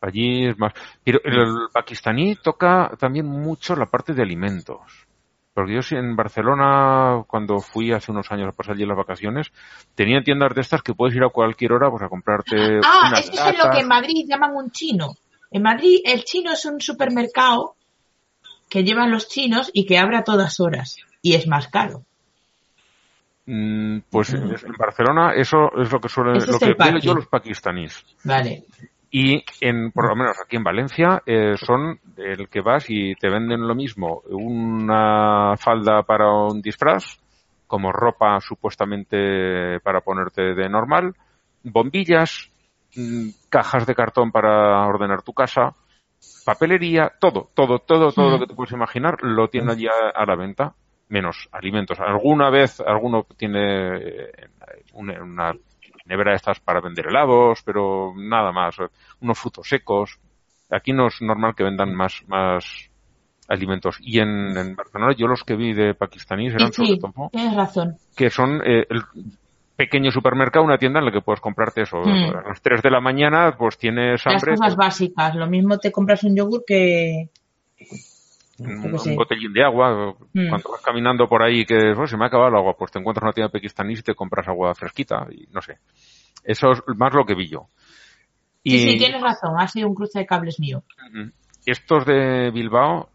Allí 0.00 0.46
es 0.46 0.56
más. 0.56 0.72
Pero 1.02 1.18
el 1.24 1.68
pakistaní 1.72 2.36
toca 2.36 2.92
también 2.96 3.26
mucho 3.26 3.74
la 3.74 3.86
parte 3.86 4.14
de 4.14 4.22
alimentos. 4.22 5.07
Porque 5.58 5.74
yo 5.74 5.98
en 5.98 6.14
Barcelona, 6.14 7.24
cuando 7.26 7.58
fui 7.58 7.90
hace 7.90 8.12
unos 8.12 8.30
años 8.30 8.46
a 8.48 8.52
pasar 8.52 8.76
allí 8.76 8.86
las 8.86 8.96
vacaciones, 8.96 9.50
tenían 9.96 10.22
tiendas 10.22 10.54
de 10.54 10.60
estas 10.60 10.82
que 10.82 10.94
puedes 10.94 11.16
ir 11.16 11.24
a 11.24 11.30
cualquier 11.30 11.72
hora 11.72 11.90
pues 11.90 12.00
a 12.04 12.08
comprarte 12.08 12.78
Ah, 12.84 13.08
unas 13.08 13.28
eso 13.28 13.48
es 13.48 13.58
lo 13.58 13.68
que 13.68 13.80
en 13.80 13.88
Madrid 13.88 14.24
llaman 14.28 14.54
un 14.54 14.70
chino. 14.70 15.16
En 15.50 15.62
Madrid 15.62 15.98
el 16.04 16.22
chino 16.22 16.52
es 16.52 16.64
un 16.64 16.80
supermercado 16.80 17.74
que 18.70 18.84
llevan 18.84 19.10
los 19.10 19.26
chinos 19.26 19.68
y 19.74 19.84
que 19.84 19.98
abre 19.98 20.18
a 20.18 20.22
todas 20.22 20.60
horas. 20.60 20.98
Y 21.22 21.34
es 21.34 21.48
más 21.48 21.66
caro. 21.66 22.04
Mm, 23.46 24.02
Pues 24.10 24.32
en 24.34 24.54
Barcelona 24.78 25.32
eso 25.34 25.72
es 25.76 25.90
lo 25.90 25.98
que 25.98 26.08
suele, 26.08 26.38
Ese 26.38 26.52
lo 26.52 26.58
que 26.60 27.00
yo 27.00 27.14
los 27.14 27.26
pakistaníes. 27.26 28.04
Vale. 28.22 28.62
Y 29.10 29.42
en, 29.60 29.90
por 29.90 30.08
lo 30.08 30.16
menos 30.16 30.36
aquí 30.38 30.56
en 30.56 30.64
Valencia, 30.64 31.22
eh, 31.24 31.54
son 31.56 31.98
el 32.16 32.48
que 32.48 32.60
vas 32.60 32.84
y 32.88 33.14
te 33.14 33.30
venden 33.30 33.66
lo 33.66 33.74
mismo, 33.74 34.22
una 34.28 35.56
falda 35.56 36.02
para 36.02 36.30
un 36.30 36.60
disfraz, 36.60 37.18
como 37.66 37.90
ropa 37.90 38.38
supuestamente 38.40 39.80
para 39.80 40.02
ponerte 40.02 40.54
de 40.54 40.68
normal, 40.68 41.14
bombillas, 41.62 42.50
mm, 42.96 43.28
cajas 43.48 43.86
de 43.86 43.94
cartón 43.94 44.30
para 44.30 44.86
ordenar 44.86 45.22
tu 45.22 45.32
casa, 45.32 45.74
papelería, 46.44 47.12
todo, 47.18 47.50
todo, 47.54 47.78
todo, 47.78 48.12
todo 48.12 48.30
lo 48.30 48.38
que 48.38 48.46
te 48.46 48.54
puedes 48.54 48.72
imaginar 48.72 49.22
lo 49.22 49.48
tienen 49.48 49.70
allí 49.70 49.86
a, 49.86 50.10
a 50.14 50.26
la 50.26 50.36
venta, 50.36 50.74
menos 51.08 51.48
alimentos. 51.52 51.98
Alguna 52.00 52.50
vez 52.50 52.80
alguno 52.80 53.26
tiene 53.36 53.96
eh, 53.96 54.32
una, 54.92 55.22
una 55.22 55.52
nevera 56.08 56.34
estas 56.34 56.58
para 56.60 56.80
vender 56.80 57.06
helados, 57.06 57.62
pero 57.62 58.14
nada 58.16 58.52
más, 58.52 58.76
unos 59.20 59.38
frutos 59.38 59.68
secos. 59.68 60.18
Aquí 60.70 60.92
no 60.92 61.06
es 61.06 61.20
normal 61.20 61.54
que 61.54 61.64
vendan 61.64 61.94
más, 61.94 62.22
más 62.26 62.64
alimentos. 63.48 63.98
Y 64.00 64.20
en, 64.20 64.56
en 64.56 64.76
Barcelona 64.76 65.14
yo 65.16 65.26
los 65.26 65.44
que 65.44 65.56
vi 65.56 65.72
de 65.72 65.94
pakistaníes 65.94 66.54
eran 66.54 66.72
sobre 66.72 66.88
sí, 66.90 66.98
todo 66.98 67.30
tienes 67.30 67.54
razón. 67.54 67.96
que 68.16 68.30
son 68.30 68.60
eh, 68.64 68.86
el 68.88 69.02
pequeño 69.76 70.10
supermercado, 70.10 70.64
una 70.64 70.76
tienda 70.76 70.98
en 70.98 71.06
la 71.06 71.12
que 71.12 71.20
puedes 71.20 71.40
comprarte 71.40 71.82
eso. 71.82 71.98
Mm. 71.98 72.36
A 72.36 72.48
las 72.48 72.60
3 72.60 72.82
de 72.82 72.90
la 72.90 73.00
mañana 73.00 73.54
pues 73.56 73.78
tienes 73.78 74.24
Las 74.24 74.34
hambre, 74.34 74.52
cosas 74.52 74.74
pues, 74.74 74.76
básicas. 74.76 75.34
Lo 75.36 75.46
mismo 75.46 75.78
te 75.78 75.92
compras 75.92 76.24
un 76.24 76.36
yogur 76.36 76.64
que... 76.66 77.28
un, 78.58 78.94
un 78.94 79.16
botellín 79.16 79.52
de 79.52 79.64
agua. 79.64 80.14
Mm. 80.32 80.48
Cuando 80.48 80.70
vas 80.70 80.82
caminando 80.82 81.28
por 81.28 81.42
ahí 81.42 81.64
que 81.64 81.92
"Oh, 81.92 82.06
se 82.06 82.16
me 82.16 82.24
ha 82.24 82.26
acabado 82.28 82.50
el 82.50 82.56
agua, 82.56 82.76
pues 82.76 82.90
te 82.90 82.98
encuentras 82.98 83.22
una 83.22 83.32
tienda 83.32 83.52
pakistaní 83.52 83.94
y 83.94 84.02
te 84.02 84.14
compras 84.14 84.48
agua 84.48 84.74
fresquita 84.74 85.26
y 85.30 85.46
no 85.52 85.60
sé. 85.62 85.78
Eso 86.44 86.72
es 86.72 86.82
más 86.96 87.12
lo 87.14 87.24
que 87.24 87.34
vi 87.34 87.48
yo. 87.48 87.68
Sí, 88.64 88.78
sí, 88.78 88.98
tienes 88.98 89.22
razón. 89.22 89.54
Ha 89.58 89.66
sido 89.68 89.88
un 89.88 89.94
cruce 89.94 90.18
de 90.18 90.26
cables 90.26 90.60
mío. 90.60 90.82
Estos 91.64 92.04
de 92.04 92.50
Bilbao 92.50 93.08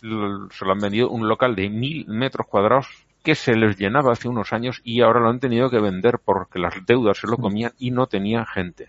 se 0.00 0.64
lo 0.64 0.72
han 0.72 0.78
vendido 0.80 1.10
un 1.10 1.28
local 1.28 1.54
de 1.54 1.68
mil 1.68 2.06
metros 2.08 2.46
cuadrados 2.46 2.86
que 3.22 3.34
se 3.34 3.54
les 3.54 3.76
llenaba 3.76 4.12
hace 4.12 4.28
unos 4.28 4.52
años 4.52 4.80
y 4.84 5.02
ahora 5.02 5.20
lo 5.20 5.28
han 5.28 5.40
tenido 5.40 5.70
que 5.70 5.80
vender 5.80 6.18
porque 6.24 6.58
las 6.58 6.74
deudas 6.86 7.18
se 7.18 7.26
lo 7.26 7.36
comían 7.36 7.72
y 7.78 7.90
no 7.90 8.06
tenía 8.06 8.46
gente. 8.46 8.88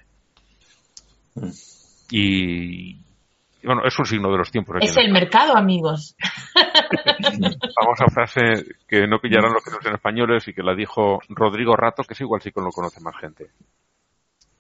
Mm. 1.36 1.50
Y 2.12 2.90
y 2.92 3.02
bueno, 3.64 3.82
es 3.86 3.98
un 4.00 4.06
signo 4.06 4.32
de 4.32 4.38
los 4.38 4.52
tiempos. 4.52 4.78
aquí 4.78 4.86
Es 4.86 4.98
el 4.98 5.12
mercado, 5.12 5.56
amigos. 5.56 6.16
Famosa 7.76 8.06
frase 8.14 8.66
que 8.88 9.08
no 9.08 9.20
pillarán 9.20 9.54
los 9.54 9.64
que 9.64 9.72
no 9.72 9.82
sean 9.82 9.96
españoles 9.96 10.48
y 10.48 10.54
que 10.54 10.64
la 10.64 10.76
dijo 10.76 11.20
Rodrigo 11.30 11.76
Rato, 11.76 12.04
que 12.04 12.14
es 12.14 12.22
igual 12.22 12.42
sí 12.42 12.52
que 12.52 12.62
lo 12.62 12.72
conoce 12.72 13.02
más 13.02 13.16
gente. 13.18 13.50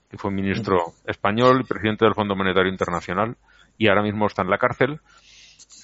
Que 0.10 0.18
fue 0.18 0.32
ministro 0.32 0.94
español 1.06 1.62
y 1.62 1.68
presidente 1.68 2.06
del 2.06 2.16
Fondo 2.16 2.36
Monetario 2.36 2.72
Internacional 2.72 3.38
y 3.78 3.88
ahora 3.88 4.02
mismo 4.02 4.28
está 4.28 4.42
en 4.42 4.50
la 4.50 4.58
cárcel 4.58 5.00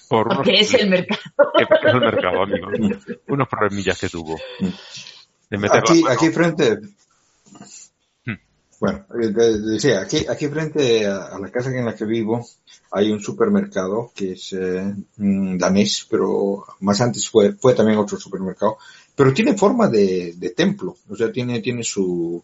Por 0.09 0.35
Porque 0.35 0.59
es 0.59 0.73
el 0.73 0.89
mercado. 0.89 1.21
Es 1.57 1.93
el 1.93 1.99
mercado, 2.01 2.43
amigo. 2.43 2.67
Unos 3.27 3.47
problemillas 3.47 3.99
que 3.99 4.09
tuvo. 4.09 4.35
aquí, 5.71 6.03
aquí 6.09 6.29
frente, 6.31 6.79
bueno, 8.80 9.06
eh, 9.22 9.31
decía, 9.31 10.02
aquí, 10.02 10.26
aquí 10.27 10.47
frente 10.47 11.06
a, 11.06 11.38
la 11.39 11.49
casa 11.49 11.69
en 11.69 11.85
la 11.85 11.95
que 11.95 12.06
vivo 12.06 12.45
hay 12.91 13.11
un 13.11 13.19
supermercado 13.19 14.11
que 14.14 14.34
es 14.34 14.53
eh, 14.53 14.93
mm, 15.18 15.57
danés, 15.57 16.06
pero 16.10 16.65
más 16.81 16.99
antes 17.02 17.30
fue, 17.30 17.53
fue 17.53 17.73
también 17.73 17.97
otro 17.97 18.18
supermercado, 18.19 18.77
pero 19.15 19.34
tiene 19.34 19.57
forma 19.57 19.88
de, 19.88 20.34
de 20.38 20.49
templo, 20.49 20.97
o 21.10 21.15
sea, 21.15 21.31
tiene, 21.31 21.61
tiene 21.61 21.84
su, 21.84 22.43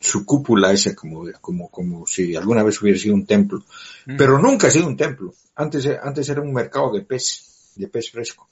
su 0.00 0.26
cúpula 0.26 0.72
esa 0.72 0.94
como, 0.94 1.24
como, 1.40 1.70
como 1.70 2.06
si 2.06 2.34
alguna 2.34 2.62
vez 2.64 2.80
hubiera 2.82 2.98
sido 2.98 3.14
un 3.14 3.26
templo, 3.26 3.62
mm. 4.06 4.16
pero 4.16 4.38
nunca 4.38 4.66
ha 4.66 4.70
sido 4.70 4.86
un 4.86 4.96
templo. 4.96 5.32
Antes, 5.54 5.86
antes 6.02 6.28
era 6.28 6.40
un 6.40 6.52
mercado 6.52 6.92
de 6.92 7.02
pez, 7.02 7.72
de 7.76 7.86
pez 7.88 8.10
fresco. 8.10 8.48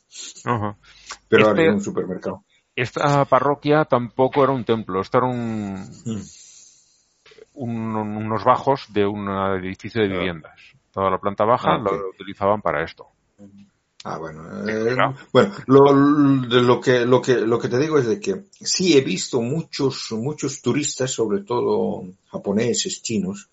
Pero 1.29 1.49
ahora 1.49 1.69
es 1.69 1.75
un 1.75 1.83
supermercado. 1.83 2.45
Esta 2.77 3.25
parroquia 3.25 3.85
tampoco 3.85 4.45
era 4.45 4.53
un 4.53 4.65
templo, 4.65 5.01
esto 5.01 5.19
era 5.19 5.27
un, 5.27 5.75
mm 6.05 6.40
unos 7.55 8.45
bajos 8.45 8.87
de 8.93 9.07
un 9.07 9.29
edificio 9.63 10.03
de 10.03 10.09
viviendas. 10.09 10.59
Toda 10.93 11.11
la 11.11 11.19
planta 11.19 11.45
baja 11.45 11.75
ah, 11.75 11.79
lo 11.79 12.11
utilizaban 12.11 12.61
para 12.61 12.83
esto. 12.83 13.07
Ah, 14.05 14.19
bueno. 14.19 14.67
Eh, 14.69 14.97
bueno, 15.33 15.55
lo, 15.67 15.93
lo, 15.93 16.81
que, 16.81 17.05
lo, 17.05 17.21
que, 17.21 17.35
lo 17.35 17.59
que 17.59 17.69
te 17.69 17.79
digo 17.79 17.99
es 17.99 18.07
de 18.07 18.19
que 18.19 18.45
sí 18.53 18.97
he 18.97 19.03
visto 19.03 19.43
muchos, 19.43 20.13
muchos 20.13 20.63
turistas, 20.63 21.11
sobre 21.11 21.41
todo 21.43 22.05
japoneses, 22.31 23.03
chinos, 23.03 23.51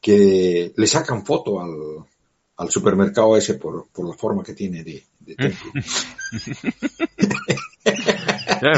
que 0.00 0.72
le 0.74 0.86
sacan 0.86 1.26
foto 1.26 1.60
al, 1.60 2.06
al 2.56 2.70
supermercado 2.70 3.36
ese 3.36 3.54
por, 3.54 3.88
por 3.88 4.08
la 4.08 4.14
forma 4.14 4.42
que 4.42 4.54
tiene 4.54 4.82
de, 4.82 5.04
de 5.20 5.34
templo. 5.36 5.72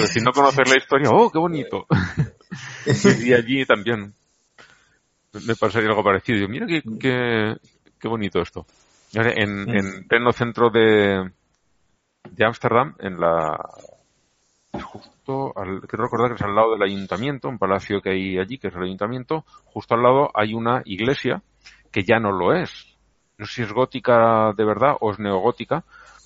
si 0.09 0.21
no 0.21 0.33
conocer 0.33 0.67
la 0.67 0.79
historia, 0.79 1.11
¡oh, 1.11 1.31
qué 1.31 1.39
bonito! 1.39 1.87
y 3.25 3.33
allí 3.33 3.65
también 3.65 4.15
me 5.47 5.57
pasaría 5.57 5.89
algo 5.89 6.05
parecido. 6.05 6.39
Yo, 6.39 6.49
mira 6.49 6.67
qué, 6.67 6.83
qué, 7.99 8.09
bonito 8.09 8.41
esto. 8.41 8.67
En, 9.13 9.69
en 9.69 10.09
pleno 10.09 10.33
centro 10.33 10.71
de 10.71 11.31
de 12.31 12.45
Ámsterdam, 12.45 12.95
en 12.99 13.21
la 13.21 13.59
justo 14.83 15.53
al, 15.57 15.83
quiero 15.83 16.05
recordar 16.05 16.31
que 16.31 16.35
es 16.35 16.43
al 16.43 16.55
lado 16.55 16.73
del 16.73 16.83
ayuntamiento, 16.83 17.49
un 17.49 17.59
palacio 17.59 18.01
que 18.01 18.11
hay 18.11 18.39
allí, 18.39 18.59
que 18.59 18.69
es 18.69 18.75
el 18.75 18.83
ayuntamiento, 18.83 19.45
justo 19.67 19.95
al 19.95 20.03
lado 20.03 20.31
hay 20.35 20.55
una 20.55 20.83
iglesia 20.85 21.43
que 21.93 22.03
ya 22.03 22.19
no 22.19 22.33
lo 22.33 22.55
es. 22.55 22.97
No 23.39 23.47
sé 23.47 23.55
si 23.55 23.63
es 23.63 23.73
gótica 23.73 24.53
de 24.57 24.65
verdad 24.65 24.97
o 25.01 25.13
es 25.13 25.19
neogótica, 25.19 25.85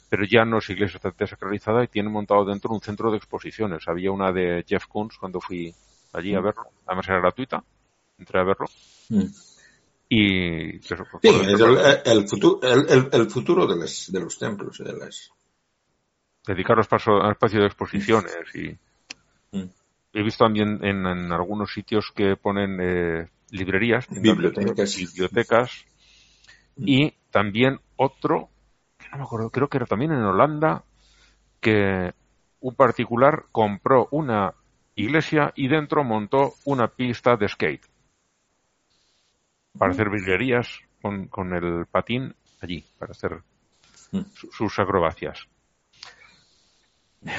pero 0.08 0.24
ya 0.24 0.44
no 0.44 0.58
es 0.58 0.70
iglesia 0.70 1.00
desacralizada 1.16 1.84
y 1.84 1.88
tiene 1.88 2.08
montado 2.08 2.44
dentro 2.44 2.72
un 2.72 2.80
centro 2.80 3.10
de 3.10 3.18
exposiciones. 3.18 3.86
Había 3.86 4.12
una 4.12 4.32
de 4.32 4.64
Jeff 4.66 4.86
Koons 4.86 5.18
cuando 5.18 5.40
fui 5.40 5.74
allí 6.14 6.34
a 6.34 6.40
verlo, 6.40 6.68
además 6.86 7.08
era 7.08 7.20
gratuita, 7.20 7.62
entré 8.18 8.40
a 8.40 8.44
verlo 8.44 8.66
Mm. 9.08 9.24
Y 10.10 10.76
el, 10.76 10.80
futuro, 12.26 12.60
el, 12.62 13.30
futuro 13.30 13.66
de, 13.66 13.90
de 14.08 14.20
los 14.20 14.38
templos. 14.38 14.78
De 14.78 14.92
las... 14.94 15.30
Dedicarlos 16.46 16.88
a 16.90 17.30
espacio 17.30 17.60
de 17.60 17.66
exposiciones 17.66 18.54
y 18.54 18.78
mm. 19.56 19.68
he 20.14 20.22
visto 20.22 20.44
también 20.44 20.82
en, 20.82 21.06
algunos 21.30 21.72
sitios 21.72 22.10
que 22.14 22.36
ponen 22.36 22.78
eh, 22.80 23.28
librerías, 23.50 24.06
bibliotecas, 24.08 24.96
bibliotecas 24.96 25.84
mm. 26.76 26.84
y 26.88 27.14
también 27.30 27.78
otro, 27.96 28.48
que 28.96 29.10
no 29.10 29.18
me 29.18 29.24
acuerdo, 29.24 29.50
creo 29.50 29.68
que 29.68 29.76
era 29.76 29.86
también 29.86 30.12
en 30.12 30.22
Holanda, 30.22 30.84
que 31.60 32.14
un 32.60 32.74
particular 32.74 33.44
compró 33.52 34.08
una 34.10 34.54
iglesia 34.94 35.52
y 35.54 35.68
dentro 35.68 36.02
montó 36.02 36.54
una 36.64 36.88
pista 36.88 37.36
de 37.36 37.46
skate 37.46 37.84
para 39.78 39.92
hacer 39.92 40.10
virguerías 40.10 40.68
con, 41.00 41.28
con 41.28 41.54
el 41.54 41.86
patín 41.86 42.34
allí, 42.60 42.84
para 42.98 43.12
hacer 43.12 43.38
mm. 44.12 44.20
sus 44.52 44.78
acrobacias. 44.78 45.48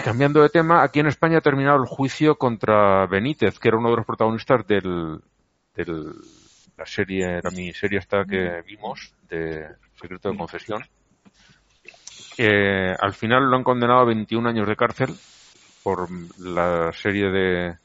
Cambiando 0.04 0.42
de 0.42 0.50
tema, 0.50 0.84
aquí 0.84 1.00
en 1.00 1.08
España 1.08 1.38
ha 1.38 1.42
terminado 1.42 1.82
el 1.82 1.88
juicio 1.88 2.36
contra 2.36 3.06
Benítez, 3.08 3.60
que 3.60 3.70
era 3.70 3.78
uno 3.78 3.90
de 3.90 3.98
los 3.98 4.06
protagonistas 4.06 4.68
del, 4.68 5.22
del 5.74 6.14
la 6.80 6.86
serie, 6.86 7.42
la 7.44 7.52
miniserie 7.52 8.00
esta 8.00 8.24
que 8.26 8.62
vimos, 8.66 9.14
de 9.30 9.68
Secreto 10.00 10.32
de 10.32 10.38
Confesión. 10.38 10.84
Eh, 12.38 12.96
al 12.98 13.14
final 13.14 13.50
lo 13.50 13.58
han 13.58 13.64
condenado 13.64 14.00
a 14.00 14.06
21 14.06 14.48
años 14.48 14.68
de 14.68 14.78
cárcel 14.78 15.14
por 15.84 16.08
la 16.40 16.92
serie 16.94 17.30
de, 17.30 17.78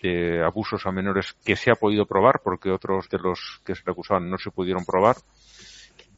de 0.00 0.42
abusos 0.44 0.86
a 0.86 0.92
menores 0.92 1.34
que 1.44 1.56
se 1.56 1.70
ha 1.70 1.74
podido 1.74 2.06
probar, 2.06 2.40
porque 2.42 2.70
otros 2.70 3.08
de 3.08 3.18
los 3.18 3.60
que 3.64 3.74
se 3.74 3.82
le 3.86 3.92
acusaban 3.92 4.30
no 4.30 4.38
se 4.38 4.50
pudieron 4.50 4.84
probar. 4.84 5.16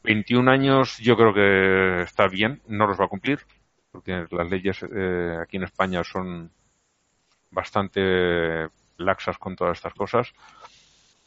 21 0.03 0.49
años 0.49 0.97
yo 0.99 1.15
creo 1.15 1.33
que 1.33 2.03
está 2.03 2.27
bien, 2.27 2.61
no 2.67 2.87
los 2.87 2.99
va 2.99 3.05
a 3.05 3.09
cumplir, 3.09 3.39
porque 3.91 4.25
las 4.31 4.49
leyes 4.49 4.83
eh, 4.83 5.37
aquí 5.41 5.57
en 5.57 5.63
España 5.63 6.03
son 6.03 6.51
bastante 7.51 8.67
laxas 8.97 9.37
con 9.37 9.55
todas 9.55 9.77
estas 9.77 9.93
cosas. 9.93 10.31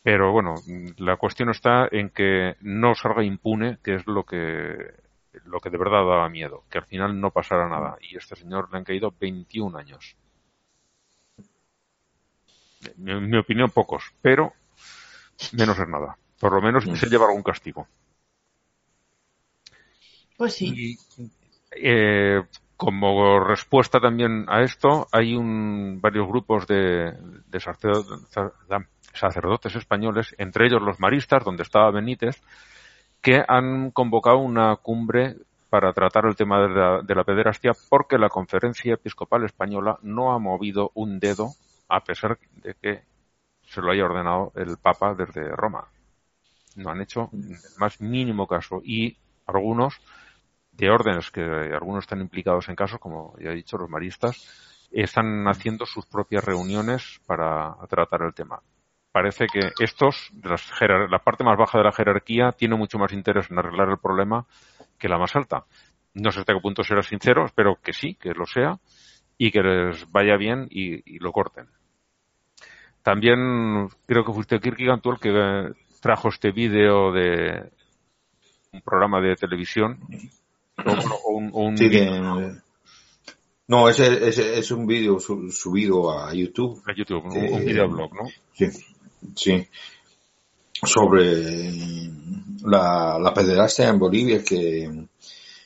Pero 0.02 0.32
bueno, 0.32 0.54
la 0.96 1.16
cuestión 1.16 1.50
está 1.50 1.88
en 1.90 2.10
que 2.10 2.56
no 2.60 2.94
salga 2.94 3.22
impune, 3.22 3.78
que 3.82 3.94
es 3.94 4.06
lo 4.06 4.24
que 4.24 5.00
lo 5.44 5.60
que 5.60 5.70
de 5.70 5.78
verdad 5.78 6.04
daba 6.04 6.28
miedo, 6.28 6.64
que 6.68 6.78
al 6.78 6.84
final 6.84 7.18
no 7.18 7.30
pasara 7.30 7.68
nada. 7.68 7.96
Y 8.00 8.16
este 8.16 8.36
señor 8.36 8.68
le 8.70 8.78
han 8.78 8.84
caído 8.84 9.14
21 9.18 9.78
años 9.78 10.16
en 13.04 13.30
mi 13.30 13.38
opinión, 13.38 13.70
pocos, 13.70 14.04
pero 14.20 14.52
menos 15.52 15.78
es 15.78 15.88
nada. 15.88 16.16
Por 16.38 16.52
lo 16.52 16.60
menos 16.60 16.84
se 16.84 17.08
lleva 17.08 17.26
algún 17.26 17.42
castigo. 17.42 17.86
Pues 20.36 20.54
sí. 20.54 20.98
Eh, 21.76 22.42
como 22.76 23.38
respuesta 23.38 24.00
también 24.00 24.44
a 24.48 24.62
esto, 24.62 25.06
hay 25.12 25.36
un, 25.36 26.00
varios 26.00 26.26
grupos 26.26 26.66
de, 26.66 27.12
de 27.46 27.60
sacerdotes 29.12 29.76
españoles, 29.76 30.34
entre 30.38 30.66
ellos 30.66 30.82
los 30.82 30.98
maristas, 30.98 31.44
donde 31.44 31.62
estaba 31.62 31.92
Benítez, 31.92 32.42
que 33.20 33.40
han 33.46 33.92
convocado 33.92 34.38
una 34.38 34.74
cumbre 34.76 35.36
para 35.70 35.92
tratar 35.92 36.26
el 36.26 36.34
tema 36.34 36.60
de 36.60 36.68
la, 36.68 37.02
de 37.02 37.14
la 37.14 37.24
pederastia 37.24 37.72
porque 37.88 38.18
la 38.18 38.28
Conferencia 38.28 38.94
Episcopal 38.94 39.44
Española 39.44 39.98
no 40.02 40.32
ha 40.32 40.38
movido 40.38 40.90
un 40.94 41.20
dedo 41.20 41.52
a 41.92 42.00
pesar 42.02 42.38
de 42.54 42.74
que 42.74 43.02
se 43.62 43.82
lo 43.82 43.92
haya 43.92 44.04
ordenado 44.04 44.52
el 44.56 44.78
Papa 44.78 45.14
desde 45.14 45.54
Roma. 45.54 45.88
No 46.76 46.90
han 46.90 47.02
hecho 47.02 47.28
el 47.32 47.58
más 47.78 48.00
mínimo 48.00 48.46
caso 48.46 48.80
y 48.82 49.18
algunos 49.46 50.00
de 50.72 50.90
órdenes 50.90 51.30
que 51.30 51.42
algunos 51.42 52.04
están 52.04 52.22
implicados 52.22 52.70
en 52.70 52.76
casos, 52.76 52.98
como 52.98 53.34
ya 53.38 53.50
he 53.50 53.54
dicho, 53.54 53.76
los 53.76 53.90
maristas, 53.90 54.88
están 54.90 55.46
haciendo 55.46 55.84
sus 55.84 56.06
propias 56.06 56.44
reuniones 56.44 57.20
para 57.26 57.76
tratar 57.90 58.22
el 58.22 58.32
tema. 58.32 58.62
Parece 59.12 59.46
que 59.46 59.60
estos, 59.78 60.32
la 60.32 61.18
parte 61.18 61.44
más 61.44 61.58
baja 61.58 61.76
de 61.76 61.84
la 61.84 61.92
jerarquía, 61.92 62.52
tiene 62.52 62.76
mucho 62.76 62.98
más 62.98 63.12
interés 63.12 63.50
en 63.50 63.58
arreglar 63.58 63.90
el 63.90 63.98
problema 63.98 64.46
que 64.98 65.10
la 65.10 65.18
más 65.18 65.36
alta. 65.36 65.66
No 66.14 66.32
sé 66.32 66.40
hasta 66.40 66.54
qué 66.54 66.60
punto 66.60 66.82
será 66.82 67.02
sincero, 67.02 67.44
espero 67.44 67.78
que 67.82 67.92
sí, 67.92 68.14
que 68.14 68.32
lo 68.32 68.46
sea, 68.46 68.78
y 69.36 69.50
que 69.50 69.62
les 69.62 70.10
vaya 70.10 70.38
bien 70.38 70.68
y 70.70 71.18
lo 71.18 71.32
corten. 71.32 71.68
También 73.02 73.88
creo 74.06 74.24
que 74.24 74.32
fuiste 74.32 74.60
Kierkegaard 74.60 75.00
tú 75.00 75.10
el 75.10 75.18
que 75.18 75.72
trajo 76.00 76.28
este 76.28 76.52
vídeo 76.52 77.12
de 77.12 77.70
un 78.72 78.80
programa 78.80 79.20
de 79.20 79.36
televisión 79.36 79.98
o, 81.24 81.32
un, 81.32 81.76
no, 83.68 83.88
ese, 83.88 84.58
es 84.58 84.70
un 84.70 84.86
vídeo 84.86 85.18
subido 85.18 86.10
a 86.10 86.34
YouTube. 86.34 86.82
A 86.86 86.94
YouTube, 86.94 87.24
un, 87.24 87.36
eh, 87.36 87.64
videoblog, 87.64 88.12
¿no? 88.14 88.28
Sí, 88.52 88.66
sí. 89.34 89.66
Sobre 90.82 92.10
la, 92.64 93.18
la 93.20 93.32
pederastia 93.32 93.88
en 93.88 93.98
Bolivia 93.98 94.42
que, 94.42 95.06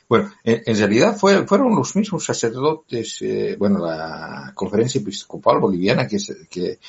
bueno, 0.07 0.31
en, 0.43 0.77
realidad 0.77 1.17
fue, 1.17 1.45
fueron 1.47 1.75
los 1.75 1.95
mismos 1.95 2.23
sacerdotes, 2.23 3.21
eh, 3.23 3.55
bueno, 3.57 3.79
la 3.85 4.51
conferencia 4.53 5.01
episcopal 5.01 5.59
boliviana 5.59 6.07
que, 6.07 6.17
que 6.49 6.79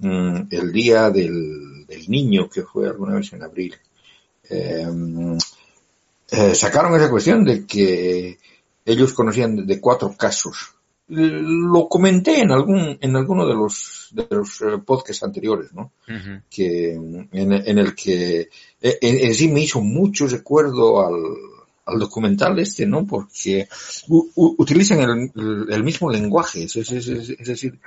Mm, 0.00 0.48
el 0.50 0.72
día 0.72 1.10
del, 1.10 1.86
niño, 2.08 2.48
que 2.48 2.62
fue 2.62 2.88
alguna 2.88 3.16
vez 3.16 3.32
en 3.34 3.42
abril, 3.42 3.74
em, 4.48 5.36
eh, 6.30 6.54
sacaron 6.54 6.94
esa 6.94 7.10
cuestión 7.10 7.44
de 7.44 7.66
que 7.66 8.38
ellos 8.84 9.12
conocían 9.12 9.66
de 9.66 9.80
cuatro 9.80 10.14
casos. 10.16 10.74
Lo 11.08 11.88
comenté 11.88 12.40
en 12.40 12.52
algún, 12.52 12.96
en 13.00 13.16
alguno 13.16 13.46
de 13.46 13.54
los, 13.54 14.08
de 14.12 14.26
los 14.30 14.60
eh, 14.62 14.78
podcasts 14.84 15.22
anteriores, 15.22 15.72
¿no? 15.74 15.92
Que, 16.48 16.92
en, 16.94 17.78
el 17.78 17.94
que, 17.94 18.48
en, 18.80 19.34
sí 19.34 19.48
me 19.48 19.60
hizo 19.60 19.80
mucho 19.80 20.28
recuerdo 20.28 21.04
al, 21.04 21.20
al 21.84 21.98
documental 21.98 22.58
este, 22.60 22.86
¿no? 22.86 23.06
Porque 23.06 23.68
utilizan 24.08 25.30
el, 25.34 25.84
mismo 25.84 26.10
lenguaje, 26.10 26.62
es, 26.64 26.76
es 26.76 27.46
decir, 27.46 27.78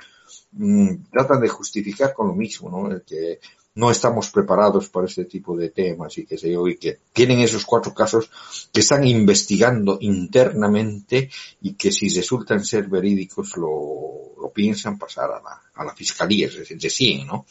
mm, 0.54 1.10
tratan 1.10 1.40
de 1.40 1.48
justificar 1.48 2.14
con 2.14 2.28
lo 2.28 2.34
mismo, 2.34 2.70
¿no? 2.70 3.00
que 3.04 3.38
no 3.76 3.90
estamos 3.90 4.30
preparados 4.30 4.88
para 4.88 5.06
este 5.06 5.24
tipo 5.24 5.56
de 5.56 5.70
temas 5.70 6.16
y 6.18 6.26
que 6.26 6.38
sé 6.38 6.52
yo, 6.52 6.68
y 6.68 6.76
que 6.76 7.00
tienen 7.12 7.40
esos 7.40 7.64
cuatro 7.64 7.92
casos 7.92 8.30
que 8.72 8.80
están 8.80 9.04
investigando 9.04 9.98
internamente 10.00 11.28
y 11.60 11.74
que 11.74 11.90
si 11.90 12.08
resultan 12.08 12.64
ser 12.64 12.86
verídicos 12.86 13.56
lo, 13.56 14.34
lo 14.40 14.50
piensan 14.50 14.96
pasar 14.96 15.30
a 15.32 15.42
la, 15.42 15.62
a 15.74 15.84
la 15.84 15.94
fiscalía, 15.94 16.48
sí, 16.48 17.24
¿no? 17.24 17.46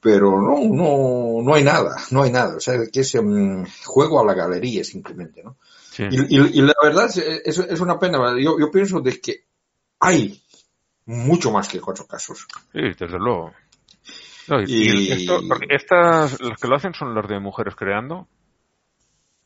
Pero 0.00 0.40
no, 0.40 0.60
no, 0.62 1.42
no 1.42 1.54
hay 1.54 1.64
nada, 1.64 1.96
no 2.10 2.22
hay 2.22 2.30
nada, 2.30 2.56
o 2.56 2.60
sea, 2.60 2.78
que 2.92 3.00
es 3.00 3.14
un 3.14 3.66
juego 3.84 4.20
a 4.20 4.26
la 4.26 4.34
galería 4.34 4.84
simplemente, 4.84 5.42
¿no? 5.42 5.56
Y, 5.98 6.36
y, 6.36 6.62
la 6.62 6.74
verdad 6.80 7.06
es, 7.06 7.58
es, 7.58 7.80
una 7.80 7.98
pena, 7.98 8.18
yo, 8.40 8.56
yo 8.60 8.70
pienso 8.70 9.00
de 9.00 9.20
que 9.20 9.46
hay 9.98 10.40
mucho 11.08 11.50
más 11.50 11.68
que 11.68 11.80
cuatro 11.80 12.06
casos. 12.06 12.46
Sí, 12.72 12.80
desde 12.96 13.18
luego 13.18 13.52
y, 14.66 15.12
esto, 15.12 15.40
porque 15.46 15.66
estas, 15.74 16.40
los 16.40 16.58
que 16.58 16.68
lo 16.68 16.76
hacen 16.76 16.94
son 16.94 17.14
los 17.14 17.28
de 17.28 17.38
Mujeres 17.38 17.74
Creando 17.74 18.26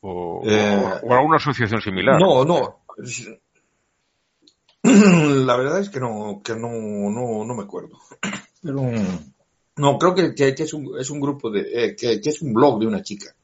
o, 0.01 0.43
eh, 0.44 1.01
o, 1.02 1.14
alguna 1.14 1.36
asociación 1.36 1.80
similar. 1.80 2.20
No, 2.20 2.44
no. 2.44 2.84
La 4.82 5.56
verdad 5.56 5.78
es 5.80 5.90
que 5.90 6.01
no, 6.01 6.40
que 6.44 6.55
no, 6.55 6.68
no, 6.68 7.44
no 7.44 7.55
me 7.55 7.62
acuerdo. 7.62 7.98
Pero, 8.62 8.82
no, 9.76 9.98
creo 9.98 10.14
que, 10.14 10.34
que, 10.34 10.62
es, 10.62 10.74
un, 10.74 10.98
es 10.98 11.09
un 11.10 11.20
grupo 11.20 11.51
de, 11.51 11.60
eh, 11.60 11.97
que, 11.97 12.20
que, 12.20 12.30
es 12.30 12.43
un 12.43 12.52
blog 12.52 12.80
de 12.80 12.86
una 12.86 13.02
chica. 13.02 13.34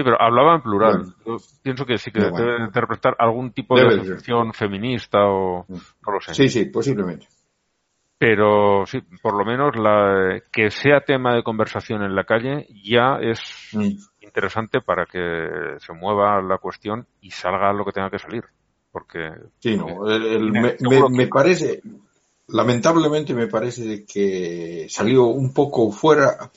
Sí, 0.00 0.04
pero 0.04 0.20
hablaba 0.20 0.54
en 0.54 0.62
plural. 0.62 1.14
Yo 1.26 1.36
pienso 1.62 1.84
que 1.84 1.98
sí 1.98 2.10
que 2.10 2.20
debe 2.20 2.64
interpretar 2.64 3.16
algún 3.18 3.52
tipo 3.52 3.78
de 3.78 3.86
asociación 3.86 4.54
feminista 4.54 5.18
o 5.26 5.66
mm. 5.68 5.74
no 6.06 6.12
lo 6.12 6.20
sé. 6.20 6.34
Sí, 6.34 6.48
sí, 6.48 6.64
posiblemente 6.66 7.26
pero 8.20 8.84
sí, 8.84 8.98
por 9.22 9.34
lo 9.34 9.46
menos 9.46 9.74
la, 9.76 10.42
que 10.52 10.70
sea 10.70 11.00
tema 11.00 11.34
de 11.34 11.42
conversación 11.42 12.02
en 12.02 12.14
la 12.14 12.24
calle 12.24 12.68
ya 12.84 13.16
es 13.18 13.40
mm. 13.72 13.92
interesante 14.20 14.82
para 14.82 15.06
que 15.06 15.78
se 15.78 15.94
mueva 15.94 16.42
la 16.42 16.58
cuestión 16.58 17.06
y 17.22 17.30
salga 17.30 17.72
lo 17.72 17.82
que 17.82 17.92
tenga 17.92 18.10
que 18.10 18.18
salir. 18.18 18.44
Porque. 18.92 19.30
Sí, 19.58 19.74
no, 19.74 20.04
me, 21.08 21.28
parece, 21.28 21.80
lamentablemente 22.48 23.32
me 23.32 23.46
parece 23.46 24.04
que 24.04 24.84
salió 24.90 25.28
un 25.28 25.54
poco 25.54 25.90
fuera, 25.90 26.50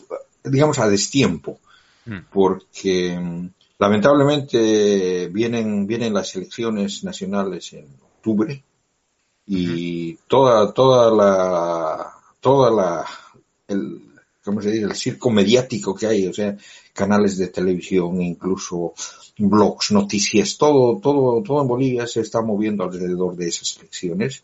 digamos, 0.44 0.80
a 0.80 0.90
destiempo, 0.90 1.60
mm. 2.06 2.18
porque 2.32 3.20
mm, 3.20 3.50
lamentablemente 3.80 5.28
vienen, 5.30 5.88
vienen 5.88 6.14
las 6.14 6.36
elecciones 6.36 7.04
nacionales 7.04 7.74
en 7.74 7.88
octubre 8.02 8.64
y 9.46 10.16
toda, 10.28 10.74
toda 10.74 11.12
la, 11.12 12.14
toda 12.40 12.72
la, 12.72 13.06
el, 13.68 14.02
¿cómo 14.44 14.62
se 14.62 14.72
dice? 14.72 14.86
El 14.86 14.96
circo 14.96 15.30
mediático 15.32 15.96
que 15.96 16.08
hay, 16.08 16.28
o 16.28 16.34
sea, 16.34 16.58
canales 16.94 17.38
de 17.38 17.48
televisión, 17.48 18.22
incluso 18.22 18.94
blogs, 19.38 19.92
noticias, 19.92 20.58
todo, 20.58 21.00
todo, 21.00 21.42
todo 21.42 21.62
en 21.62 21.68
Bolivia 21.68 22.08
se 22.08 22.22
está 22.22 22.42
moviendo 22.42 22.84
alrededor 22.84 23.36
de 23.36 23.48
esas 23.48 23.78
elecciones. 23.78 24.44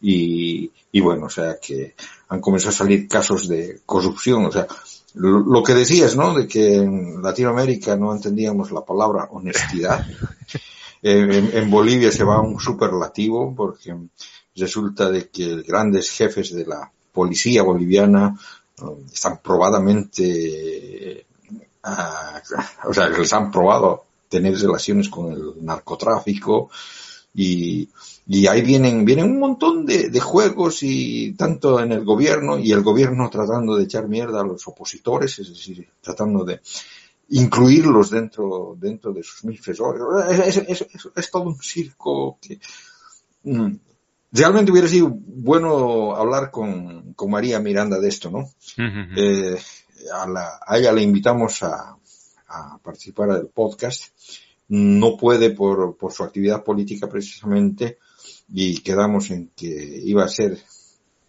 Y, 0.00 0.70
y 0.92 1.00
bueno, 1.00 1.26
o 1.26 1.30
sea, 1.30 1.58
que 1.60 1.94
han 2.28 2.40
comenzado 2.40 2.70
a 2.70 2.78
salir 2.78 3.08
casos 3.08 3.48
de 3.48 3.80
corrupción, 3.86 4.44
o 4.44 4.52
sea, 4.52 4.66
lo, 5.14 5.62
que 5.62 5.74
decías, 5.74 6.16
¿no? 6.16 6.34
De 6.34 6.46
que 6.46 6.76
en 6.76 7.22
Latinoamérica 7.22 7.96
no 7.96 8.12
entendíamos 8.12 8.72
la 8.72 8.84
palabra 8.84 9.28
honestidad. 9.30 10.04
en, 11.02 11.70
Bolivia 11.70 12.10
se 12.10 12.24
va 12.24 12.36
a 12.36 12.40
un 12.40 12.58
superlativo 12.58 13.54
porque 13.54 13.94
resulta 14.56 15.10
de 15.10 15.28
que 15.28 15.62
grandes 15.62 16.10
jefes 16.10 16.52
de 16.52 16.66
la 16.66 16.90
policía 17.12 17.62
boliviana 17.62 18.36
um, 18.80 19.04
están 19.12 19.38
probadamente, 19.38 21.26
ah, 21.84 22.42
o 22.84 22.92
sea, 22.92 23.08
les 23.08 23.32
han 23.32 23.52
probado 23.52 24.04
tener 24.28 24.58
relaciones 24.58 25.08
con 25.08 25.32
el 25.32 25.64
narcotráfico 25.64 26.70
y, 27.34 27.88
y 28.26 28.46
ahí 28.46 28.62
vienen, 28.62 29.04
vienen 29.04 29.26
un 29.26 29.38
montón 29.38 29.84
de, 29.84 30.08
de, 30.08 30.20
juegos 30.20 30.82
y 30.82 31.34
tanto 31.34 31.80
en 31.80 31.92
el 31.92 32.04
gobierno 32.04 32.58
y 32.58 32.72
el 32.72 32.82
gobierno 32.82 33.28
tratando 33.28 33.76
de 33.76 33.84
echar 33.84 34.08
mierda 34.08 34.40
a 34.40 34.46
los 34.46 34.66
opositores, 34.66 35.38
es 35.38 35.48
decir, 35.48 35.88
tratando 36.00 36.44
de, 36.44 36.60
incluirlos 37.30 38.10
dentro, 38.10 38.76
dentro 38.78 39.12
de 39.12 39.22
sus 39.22 39.44
mil 39.44 39.58
Es, 39.58 40.56
es, 40.56 40.86
es, 41.14 41.30
todo 41.30 41.44
un 41.44 41.58
circo 41.60 42.38
que 42.40 42.60
mm, 43.44 43.76
realmente 44.32 44.72
hubiera 44.72 44.88
sido 44.88 45.08
bueno 45.10 46.14
hablar 46.14 46.50
con, 46.50 47.14
con 47.14 47.30
María 47.30 47.60
Miranda 47.60 47.98
de 47.98 48.08
esto, 48.08 48.30
¿no? 48.30 48.48
Eh, 49.16 49.58
a, 50.12 50.28
la, 50.28 50.60
a, 50.66 50.78
ella 50.78 50.92
le 50.92 51.02
invitamos 51.02 51.62
a, 51.62 51.96
a, 52.48 52.78
participar 52.78 53.32
del 53.32 53.48
podcast. 53.48 54.12
No 54.66 55.16
puede 55.16 55.50
por, 55.50 55.96
por 55.96 56.12
su 56.12 56.24
actividad 56.24 56.64
política 56.64 57.08
precisamente 57.08 57.98
y 58.52 58.78
quedamos 58.78 59.30
en 59.30 59.50
que 59.56 60.02
iba 60.04 60.24
a 60.24 60.28
ser 60.28 60.58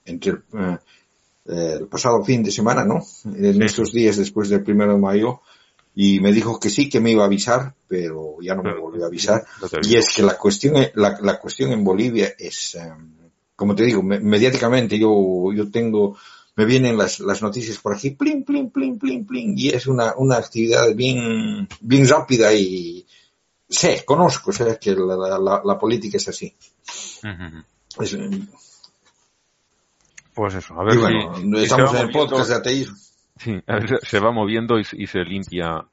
entre 0.05 0.31
el, 0.31 0.43
eh, 1.47 1.77
el 1.79 1.87
pasado 1.87 2.23
fin 2.23 2.43
de 2.43 2.51
semana, 2.51 2.83
¿no? 2.83 3.03
En 3.25 3.61
estos 3.61 3.91
días 3.91 4.17
después 4.17 4.49
del 4.49 4.63
primero 4.63 4.93
de 4.93 4.99
mayo, 4.99 5.41
y 5.95 6.19
me 6.19 6.33
dijo 6.33 6.59
que 6.59 6.69
sí, 6.69 6.89
que 6.89 6.99
me 6.99 7.11
iba 7.11 7.23
a 7.23 7.27
avisar, 7.27 7.73
pero 7.87 8.37
ya 8.41 8.53
no 8.53 8.63
me 8.63 8.77
volvió 8.77 9.05
a 9.05 9.07
avisar. 9.07 9.45
y 9.83 9.95
es 9.95 10.13
que 10.13 10.23
la 10.23 10.37
cuestión, 10.37 10.75
la, 10.95 11.17
la 11.21 11.39
cuestión 11.39 11.71
en 11.71 11.83
Bolivia 11.83 12.33
es, 12.37 12.75
em, 12.75 13.13
como 13.55 13.75
te 13.75 13.85
digo, 13.85 14.03
mediáticamente 14.03 14.99
yo, 14.99 15.53
yo 15.53 15.71
tengo, 15.71 16.17
me 16.57 16.65
vienen 16.65 16.97
las, 16.97 17.21
las 17.21 17.41
noticias 17.41 17.77
por 17.77 17.95
aquí, 17.95 18.11
plin, 18.11 18.43
plin, 18.43 18.71
plin, 18.71 18.99
plin, 18.99 19.25
plin, 19.25 19.53
y 19.57 19.69
es 19.69 19.87
una, 19.87 20.15
una 20.17 20.35
actividad 20.35 20.93
bien, 20.93 21.67
bien 21.79 22.07
rápida 22.07 22.53
y 22.53 23.05
sé, 23.67 24.03
conozco, 24.05 24.51
sé 24.51 24.77
que 24.79 24.95
la, 24.95 25.39
la, 25.39 25.61
la 25.63 25.79
política 25.79 26.17
es 26.17 26.27
así. 26.27 26.55
Em, 27.23 28.47
pues 30.33 30.53
eso, 30.53 30.79
a 30.79 30.83
ver 30.83 30.93
si, 30.93 31.63
estamos 31.63 31.93
en 31.93 32.01
el 32.01 32.11
podcast 32.11 32.49
de 32.49 32.55
ateísmo. 32.55 32.97
Sí, 33.37 33.61
se 34.03 34.19
va 34.19 34.31
moviendo 34.31 34.77
y, 34.79 35.07
se 35.07 35.19
limpia 35.23 35.85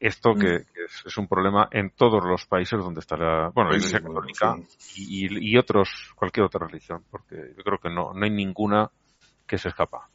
esto 0.00 0.34
que, 0.34 0.60
mm. 0.60 1.06
es, 1.06 1.16
un 1.16 1.28
problema 1.28 1.68
en 1.70 1.90
todos 1.90 2.22
los 2.24 2.46
países 2.46 2.78
donde 2.78 3.00
está 3.00 3.16
la, 3.16 3.50
bueno, 3.54 3.70
la 3.70 3.76
Iglesia 3.76 4.00
Católica 4.00 4.56
y, 4.96 5.56
otros, 5.56 6.12
cualquier 6.14 6.46
otra 6.46 6.66
religión, 6.66 7.04
porque 7.10 7.54
yo 7.56 7.62
creo 7.62 7.78
que 7.78 7.90
no, 7.90 8.12
no 8.12 8.24
hay 8.24 8.30
ninguna 8.30 8.90
que 9.46 9.58
se 9.58 9.68
escapa. 9.68 10.08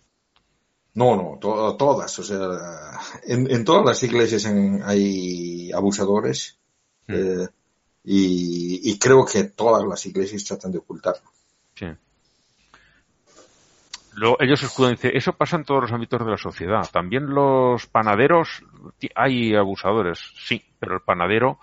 No, 0.96 1.16
no, 1.16 1.40
todas, 1.40 2.20
o 2.20 2.24
sea, 2.24 3.00
en, 3.26 3.66
todas 3.66 3.84
las 3.84 4.04
iglesias 4.04 4.46
hay 4.46 5.72
abusadores 5.72 6.60
mm. 7.08 7.14
eh, 7.14 7.48
y, 8.04 8.92
y 8.92 9.00
creo 9.00 9.26
que 9.26 9.46
todas 9.46 9.84
las 9.88 10.06
iglesias 10.06 10.44
tratan 10.44 10.72
de 10.72 10.78
ocultarlo. 10.78 11.32
Sí 11.74 11.88
ellos 14.40 14.64
escudan 14.64 14.92
dice, 14.92 15.16
eso 15.16 15.34
pasa 15.34 15.58
en 15.58 15.64
todos 15.64 15.82
los 15.82 15.92
ámbitos 15.92 16.24
de 16.24 16.32
la 16.32 16.38
sociedad. 16.38 16.88
También 16.92 17.28
los 17.28 17.88
panaderos, 17.88 18.64
hay 19.16 19.56
abusadores, 19.56 20.20
sí, 20.38 20.64
pero 20.80 20.96
el 20.96 21.02
panadero 21.02 21.60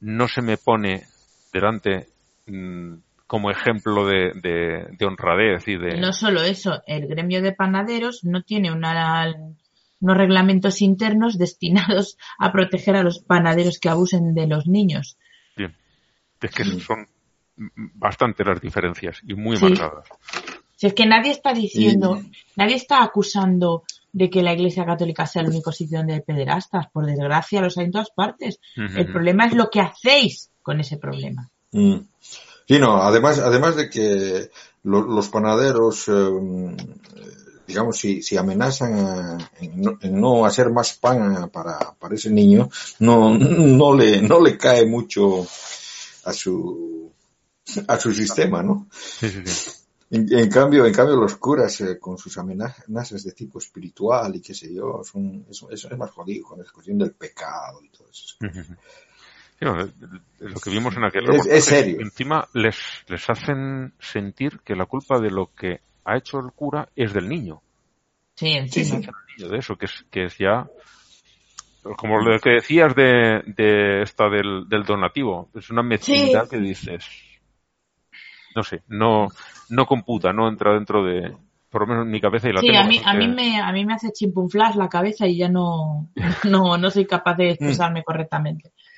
no 0.00 0.28
se 0.28 0.42
me 0.42 0.56
pone 0.56 1.06
delante 1.52 2.08
mm, 2.46 2.94
como 3.32 3.50
ejemplo 3.50 4.04
de, 4.04 4.30
de, 4.34 5.06
honradez 5.06 5.66
y 5.66 5.78
de... 5.78 5.98
No 5.98 6.12
solo 6.12 6.42
eso, 6.42 6.82
el 6.86 7.06
gremio 7.06 7.40
de 7.40 7.52
panaderos 7.52 8.24
no 8.24 8.42
tiene 8.42 8.70
una, 8.70 9.34
unos 10.00 10.16
reglamentos 10.18 10.82
internos 10.82 11.38
destinados 11.38 12.18
a 12.38 12.52
proteger 12.52 12.94
a 12.94 13.02
los 13.02 13.20
panaderos 13.20 13.78
que 13.78 13.88
abusen 13.88 14.34
de 14.34 14.46
los 14.46 14.66
niños. 14.66 15.16
Bien. 15.56 15.74
Es 16.42 16.50
que 16.50 16.62
son 16.78 17.08
bastante 17.94 18.44
las 18.44 18.60
diferencias 18.60 19.22
y 19.26 19.32
muy 19.32 19.58
marcadas. 19.58 20.08
Si 20.76 20.88
es 20.88 20.92
que 20.92 21.06
nadie 21.06 21.30
está 21.30 21.54
diciendo, 21.54 22.20
nadie 22.56 22.76
está 22.76 23.02
acusando 23.02 23.84
de 24.12 24.28
que 24.28 24.42
la 24.42 24.52
Iglesia 24.52 24.84
Católica 24.84 25.24
sea 25.24 25.40
el 25.40 25.48
único 25.48 25.72
sitio 25.72 25.96
donde 25.96 26.12
hay 26.12 26.20
pederastas. 26.20 26.88
Por 26.92 27.06
desgracia, 27.06 27.62
los 27.62 27.78
hay 27.78 27.86
en 27.86 27.92
todas 27.92 28.10
partes. 28.10 28.60
El 28.76 29.10
problema 29.10 29.46
es 29.46 29.54
lo 29.54 29.70
que 29.70 29.80
hacéis 29.80 30.50
con 30.60 30.80
ese 30.80 30.98
problema. 30.98 31.48
Mm. 31.70 32.00
Sí, 32.66 32.78
no, 32.78 33.02
además, 33.02 33.38
además 33.38 33.76
de 33.76 33.90
que 33.90 34.50
los 34.84 35.28
panaderos, 35.28 36.08
em, 36.08 36.76
digamos, 37.66 37.96
si, 37.96 38.22
si 38.22 38.36
amenazan 38.36 39.48
en, 39.60 40.20
no, 40.20 40.44
hacer 40.44 40.70
más 40.70 40.94
pan 40.94 41.50
para, 41.50 41.92
para 41.98 42.14
ese 42.14 42.30
niño, 42.30 42.68
no, 43.00 43.36
no, 43.38 43.94
le, 43.94 44.22
no 44.22 44.40
le 44.40 44.56
cae 44.56 44.86
mucho 44.86 45.46
a 46.24 46.32
su, 46.32 47.12
a 47.86 47.98
su 47.98 48.14
sistema, 48.14 48.62
¿no? 48.62 48.88
Sí, 48.92 49.28
sí, 49.28 49.42
sí. 49.46 49.70
En, 50.14 50.50
cambio, 50.50 50.84
en 50.84 50.92
cambio 50.92 51.16
los 51.16 51.36
curas 51.36 51.80
eh, 51.80 51.98
con 51.98 52.18
sus 52.18 52.36
amenazas 52.36 53.24
de 53.24 53.32
tipo 53.32 53.58
espiritual 53.58 54.36
y 54.36 54.42
qué 54.42 54.52
sé 54.52 54.70
yo, 54.74 55.00
son, 55.10 55.46
eso, 55.48 55.70
es 55.70 55.96
más 55.96 56.10
jodido 56.10 56.48
con 56.48 56.58
la 56.58 56.70
cuestión 56.70 56.98
del 56.98 57.12
pecado 57.12 57.82
y 57.82 57.88
todo 57.88 58.10
eso. 58.10 58.36
Lo 59.64 60.60
que 60.60 60.70
vimos 60.70 60.96
en 60.96 61.04
aquel 61.04 61.24
es, 61.48 61.64
serio. 61.64 62.00
encima 62.00 62.48
les, 62.54 62.76
les 63.08 63.30
hacen 63.30 63.92
sentir 63.98 64.60
que 64.64 64.74
la 64.74 64.86
culpa 64.86 65.20
de 65.20 65.30
lo 65.30 65.50
que 65.54 65.80
ha 66.04 66.16
hecho 66.16 66.38
el 66.38 66.52
cura 66.52 66.88
es 66.96 67.12
del 67.12 67.28
niño. 67.28 67.62
Sí, 68.34 68.48
encima. 68.48 69.00
Sí, 69.36 69.48
de 69.48 69.58
eso, 69.58 69.76
que 69.76 69.86
es, 69.86 70.04
que 70.10 70.24
es 70.24 70.38
ya 70.38 70.66
como 71.96 72.20
lo 72.20 72.38
que 72.38 72.50
decías 72.50 72.94
de, 72.94 73.42
de 73.46 74.02
esta 74.02 74.28
del, 74.28 74.68
del 74.68 74.84
donativo, 74.84 75.48
es 75.54 75.70
una 75.70 75.82
mezquindad 75.82 76.48
que 76.48 76.58
dices, 76.58 77.04
no 78.54 78.62
sé, 78.62 78.82
no, 78.88 79.28
no 79.70 79.86
computa, 79.86 80.32
no 80.32 80.48
entra 80.48 80.74
dentro 80.74 81.04
de, 81.04 81.34
por 81.70 81.82
lo 81.82 81.86
menos 81.88 82.06
en 82.06 82.12
mi 82.12 82.20
cabeza 82.20 82.48
y 82.48 82.52
la 82.52 82.60
sí, 82.60 82.74
a 82.74 82.84
mí, 82.84 83.00
a 83.04 83.14
mí 83.14 83.28
me, 83.28 83.60
a 83.60 83.72
mí 83.72 83.84
me 83.84 83.94
hace 83.94 84.12
chimpumflash 84.12 84.76
la 84.76 84.88
cabeza 84.88 85.26
y 85.26 85.38
ya 85.38 85.48
no, 85.48 86.08
no, 86.44 86.78
no 86.78 86.90
soy 86.90 87.06
capaz 87.06 87.34
de 87.34 87.50
expresarme 87.50 88.04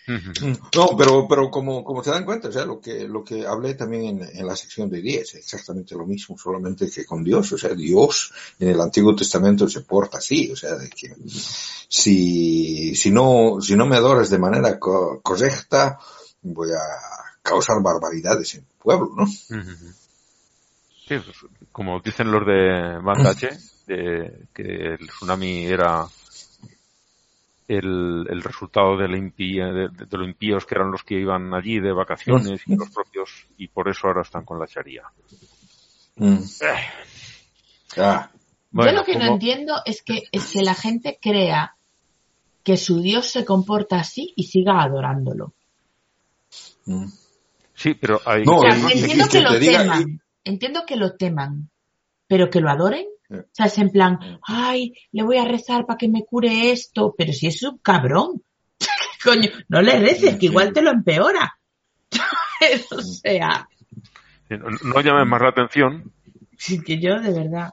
No, 0.07 0.97
pero, 0.99 1.27
pero 1.27 1.51
como, 1.51 1.83
como 1.83 2.05
se 2.05 2.11
dan 2.11 2.25
cuenta, 2.25 2.49
o 2.49 2.53
sea, 2.53 2.67
lo 2.67 2.81
que, 2.81 3.09
lo 3.09 3.25
que 3.25 3.47
hablé 3.47 3.75
también 3.75 4.21
en, 4.21 4.39
en 4.39 4.47
la 4.47 4.55
sección 4.55 4.91
de 4.91 5.01
10 5.01 5.23
es 5.23 5.35
exactamente 5.37 5.95
lo 5.95 6.07
mismo, 6.07 6.37
solamente 6.37 6.91
que 6.91 7.07
con 7.07 7.25
Dios, 7.25 7.53
o 7.53 7.59
sea, 7.59 7.75
Dios 7.75 8.33
en 8.59 8.69
el 8.69 8.81
Antiguo 8.81 9.17
Testamento 9.17 9.69
se 9.69 9.81
porta 9.81 10.19
así, 10.19 10.51
o 10.51 10.57
sea, 10.57 10.75
de 10.75 10.91
que 10.91 11.15
si, 11.89 12.95
si 12.95 13.11
no, 13.11 13.61
si 13.61 13.77
no 13.77 13.87
me 13.87 13.97
adoras 13.97 14.29
de 14.29 14.39
manera 14.39 14.79
correcta, 14.79 15.99
voy 16.43 16.71
a 16.73 17.41
causar 17.43 17.83
barbaridades 17.83 18.55
en 18.55 18.61
el 18.61 18.67
pueblo, 18.79 19.11
¿no? 19.17 19.27
Sí, 19.27 21.19
pues, 21.19 21.37
como 21.73 22.01
dicen 22.01 22.31
los 22.31 22.47
de 22.47 22.99
Bandache, 23.03 23.51
de 23.87 24.49
que 24.53 24.95
el 24.99 25.09
tsunami 25.09 25.65
era 25.67 26.07
el, 27.67 28.27
el 28.29 28.43
resultado 28.43 28.97
de, 28.97 29.09
la 29.09 29.17
impía, 29.17 29.67
de, 29.67 29.89
de, 29.89 30.19
los 30.19 30.27
impíos 30.27 30.67
que 30.67 30.75
eran 30.75 30.91
los 30.91 31.03
que 31.03 31.15
iban 31.15 31.53
allí 31.55 31.81
de 31.81 31.93
vacaciones 31.93 32.63
y 32.67 32.77
los 32.77 32.91
propios, 32.91 33.47
y 33.57 33.69
por 33.69 33.89
eso 33.89 34.07
ahora 34.07 34.23
están 34.23 34.45
con 34.45 34.59
la 34.59 34.67
Sharia. 34.67 35.05
Mm. 36.17 36.39
Ah. 37.97 38.31
Yo 38.73 38.93
lo 38.93 39.05
que 39.05 39.17
no 39.17 39.27
entiendo 39.27 39.75
es 39.85 40.03
que, 40.03 40.25
es 40.33 40.53
que 40.53 40.63
la 40.63 40.75
gente 40.75 41.19
crea 41.21 41.77
que 42.63 42.77
su 42.77 43.01
Dios 43.01 43.27
se 43.27 43.45
comporta 43.45 43.97
así 43.97 44.33
y 44.37 44.45
siga 44.45 44.83
adorándolo. 44.83 45.55
Mm. 46.87 47.07
Sí, 47.75 47.95
pero 47.95 48.21
hay... 48.25 48.45
No, 48.45 48.59
o 48.59 48.61
sea, 48.61 48.91
entiendo 48.91 49.29
que 49.29 49.41
lo 49.41 49.59
teman, 49.59 50.21
entiendo 50.45 50.87
que 50.87 50.97
lo 50.97 51.17
teman, 51.17 51.71
pero 52.27 52.51
que 52.51 52.61
lo 52.61 52.71
adoren. 52.71 53.07
O 53.31 53.45
sea, 53.53 53.67
es 53.67 53.79
en 53.79 53.91
plan, 53.91 54.19
ay, 54.47 54.95
le 55.13 55.23
voy 55.23 55.39
a 55.39 55.45
rezar 55.45 55.87
para 55.87 55.97
que 55.97 56.09
me 56.09 56.25
cure 56.25 56.71
esto, 56.71 57.15
pero 57.17 57.33
si 57.33 57.47
es 57.47 57.63
un 57.63 57.79
cabrón. 57.79 58.43
Coño, 59.25 59.51
no 59.69 59.81
le 59.83 59.99
reces, 59.99 60.37
que 60.37 60.47
igual 60.47 60.73
te 60.73 60.83
lo 60.83 60.91
empeora. 60.91 61.59
o 62.91 63.03
sea. 63.03 63.69
No, 64.51 64.71
no 64.85 65.01
llames 65.01 65.27
más 65.27 65.41
la 65.41 65.49
atención. 65.49 66.13
Sí, 66.59 66.83
que 66.83 67.01
yo 67.01 67.21
de 67.21 67.33
verdad. 67.33 67.73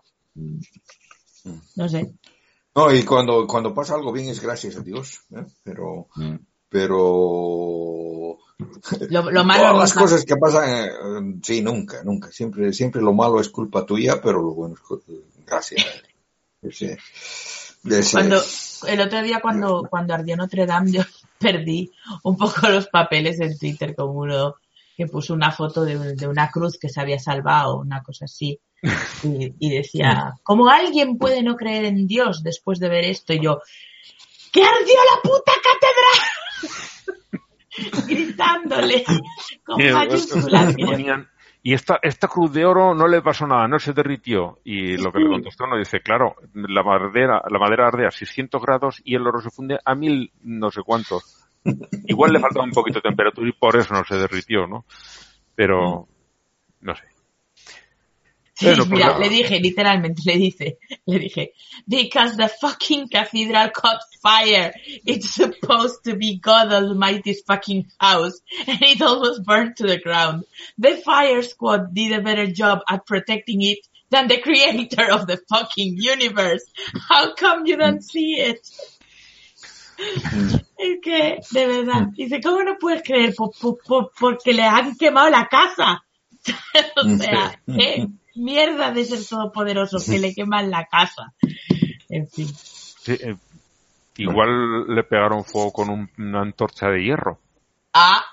No 1.75 1.89
sé. 1.89 2.13
No, 2.73 2.93
y 2.93 3.03
cuando, 3.03 3.45
cuando 3.47 3.73
pasa 3.73 3.95
algo 3.95 4.13
bien 4.13 4.29
es 4.29 4.41
gracias 4.41 4.77
a 4.77 4.81
Dios, 4.81 5.21
¿eh? 5.35 5.45
pero, 5.63 6.07
mm. 6.15 6.35
pero 6.69 8.37
lo, 9.09 9.31
lo 9.31 9.43
malo 9.43 9.61
todas 9.61 9.77
las 9.79 9.93
cosas 9.93 10.25
que 10.25 10.37
pasan, 10.37 10.69
eh, 10.69 11.39
sí, 11.43 11.61
nunca, 11.61 12.03
nunca, 12.03 12.31
siempre, 12.31 12.71
siempre 12.71 13.01
lo 13.01 13.13
malo 13.13 13.41
es 13.41 13.49
culpa 13.49 13.85
tuya, 13.85 14.21
pero 14.21 14.41
lo 14.41 14.53
bueno 14.53 14.75
es 14.75 14.81
ese, 16.61 16.97
cuando, 18.11 18.41
el 18.87 19.01
otro 19.01 19.21
día 19.23 19.39
cuando, 19.41 19.87
cuando 19.89 20.13
ardió 20.13 20.37
Notre 20.37 20.65
Dame 20.65 20.91
yo 20.91 21.01
perdí 21.39 21.91
un 22.23 22.37
poco 22.37 22.69
los 22.69 22.87
papeles 22.87 23.39
en 23.39 23.57
Twitter 23.57 23.95
como 23.95 24.19
uno 24.19 24.55
que 24.95 25.07
puso 25.07 25.33
una 25.33 25.51
foto 25.51 25.83
de, 25.83 26.15
de 26.15 26.27
una 26.27 26.51
cruz 26.51 26.77
que 26.79 26.89
se 26.89 27.01
había 27.01 27.17
salvado, 27.17 27.79
una 27.79 28.03
cosa 28.03 28.25
así. 28.25 28.59
Y, 29.23 29.53
y, 29.59 29.69
decía, 29.69 30.33
¿cómo 30.43 30.69
alguien 30.69 31.17
puede 31.17 31.41
no 31.43 31.55
creer 31.55 31.85
en 31.85 32.07
Dios 32.07 32.43
después 32.43 32.79
de 32.79 32.89
ver 32.89 33.05
esto? 33.05 33.33
Y 33.33 33.39
yo, 33.39 33.61
¡que 34.51 34.63
ardió 34.63 34.95
la 35.15 35.21
puta 35.21 35.53
catedral! 35.63 36.19
Gritándole 38.07 39.03
con 39.63 39.91
mayúsculas. 39.91 40.75
Y 41.63 41.73
esta, 41.73 41.99
esta 42.01 42.27
cruz 42.27 42.51
de 42.53 42.65
oro 42.65 42.95
no 42.95 43.07
le 43.07 43.21
pasó 43.21 43.45
nada, 43.45 43.67
no 43.67 43.77
se 43.77 43.93
derritió. 43.93 44.59
Y 44.63 44.97
lo 44.97 45.11
que 45.11 45.19
le 45.19 45.29
contestó 45.29 45.67
no 45.67 45.77
dice, 45.77 45.99
claro, 45.99 46.35
la 46.53 46.81
madera, 46.81 47.41
la 47.47 47.59
madera 47.59 47.87
arde 47.87 48.07
a 48.07 48.11
600 48.11 48.61
grados 48.61 49.01
y 49.03 49.15
el 49.15 49.27
oro 49.27 49.41
se 49.41 49.51
funde 49.51 49.77
a 49.85 49.93
mil 49.93 50.31
no 50.41 50.71
sé 50.71 50.81
cuántos. 50.83 51.45
Igual 52.07 52.33
le 52.33 52.39
faltaba 52.39 52.65
un 52.65 52.71
poquito 52.71 52.97
de 52.97 53.09
temperatura 53.09 53.47
y 53.47 53.53
por 53.53 53.75
eso 53.75 53.93
no 53.93 54.03
se 54.03 54.15
derritió, 54.15 54.65
¿no? 54.65 54.85
Pero, 55.53 56.07
no 56.79 56.95
sé. 56.95 57.03
Sí, 58.61 58.75
pues 58.75 58.89
mira, 58.89 59.17
le 59.17 59.27
dije, 59.27 59.59
literalmente, 59.59 60.21
le 60.23 60.37
dice, 60.37 60.77
le 61.07 61.17
dije, 61.17 61.53
because 61.87 62.37
the 62.37 62.47
fucking 62.47 63.07
cathedral 63.07 63.71
caught 63.71 64.01
fire. 64.21 64.71
It's 65.03 65.31
supposed 65.31 66.03
to 66.03 66.15
be 66.15 66.37
God 66.37 66.71
Almighty's 66.71 67.41
fucking 67.41 67.87
house, 67.99 68.39
and 68.67 68.81
it 68.83 69.01
almost 69.01 69.43
burned 69.43 69.77
to 69.77 69.87
the 69.87 69.97
ground. 69.97 70.43
The 70.77 70.97
fire 70.97 71.41
squad 71.41 71.95
did 71.95 72.11
a 72.11 72.21
better 72.21 72.45
job 72.45 72.81
at 72.87 73.07
protecting 73.07 73.63
it 73.63 73.79
than 74.11 74.27
the 74.27 74.37
creator 74.37 75.11
of 75.11 75.25
the 75.25 75.37
fucking 75.49 75.95
universe. 75.97 76.63
How 77.09 77.33
come 77.33 77.65
you 77.65 77.77
don't 77.77 78.03
see 78.03 78.35
it? 78.35 78.59
Es 80.77 80.99
que, 81.01 81.39
de 81.51 81.67
verdad, 81.67 82.07
dice, 82.15 82.41
¿cómo 82.41 82.63
no 82.63 82.77
puedes 82.79 83.01
creer? 83.03 83.33
Por, 83.35 83.51
por, 83.59 83.77
por, 83.83 84.11
porque 84.11 84.53
le 84.53 84.63
han 84.63 84.95
quemado 84.95 85.29
la 85.29 85.47
casa. 85.47 86.03
o 86.97 87.17
sea, 87.17 87.59
¿qué 87.67 88.07
mierda 88.35 88.91
de 88.91 89.05
ser 89.05 89.19
todopoderoso 89.27 89.97
que 90.05 90.19
le 90.19 90.33
queman 90.35 90.69
la 90.69 90.85
casa? 90.85 91.33
En 92.09 92.27
fin. 92.27 92.47
Sí, 92.47 93.13
eh, 93.13 93.35
igual 94.17 94.87
le 94.87 95.03
pegaron 95.03 95.43
fuego 95.43 95.71
con 95.71 95.89
un, 95.89 96.09
una 96.17 96.41
antorcha 96.41 96.87
de 96.87 97.03
hierro. 97.03 97.39
Ah. 97.93 98.23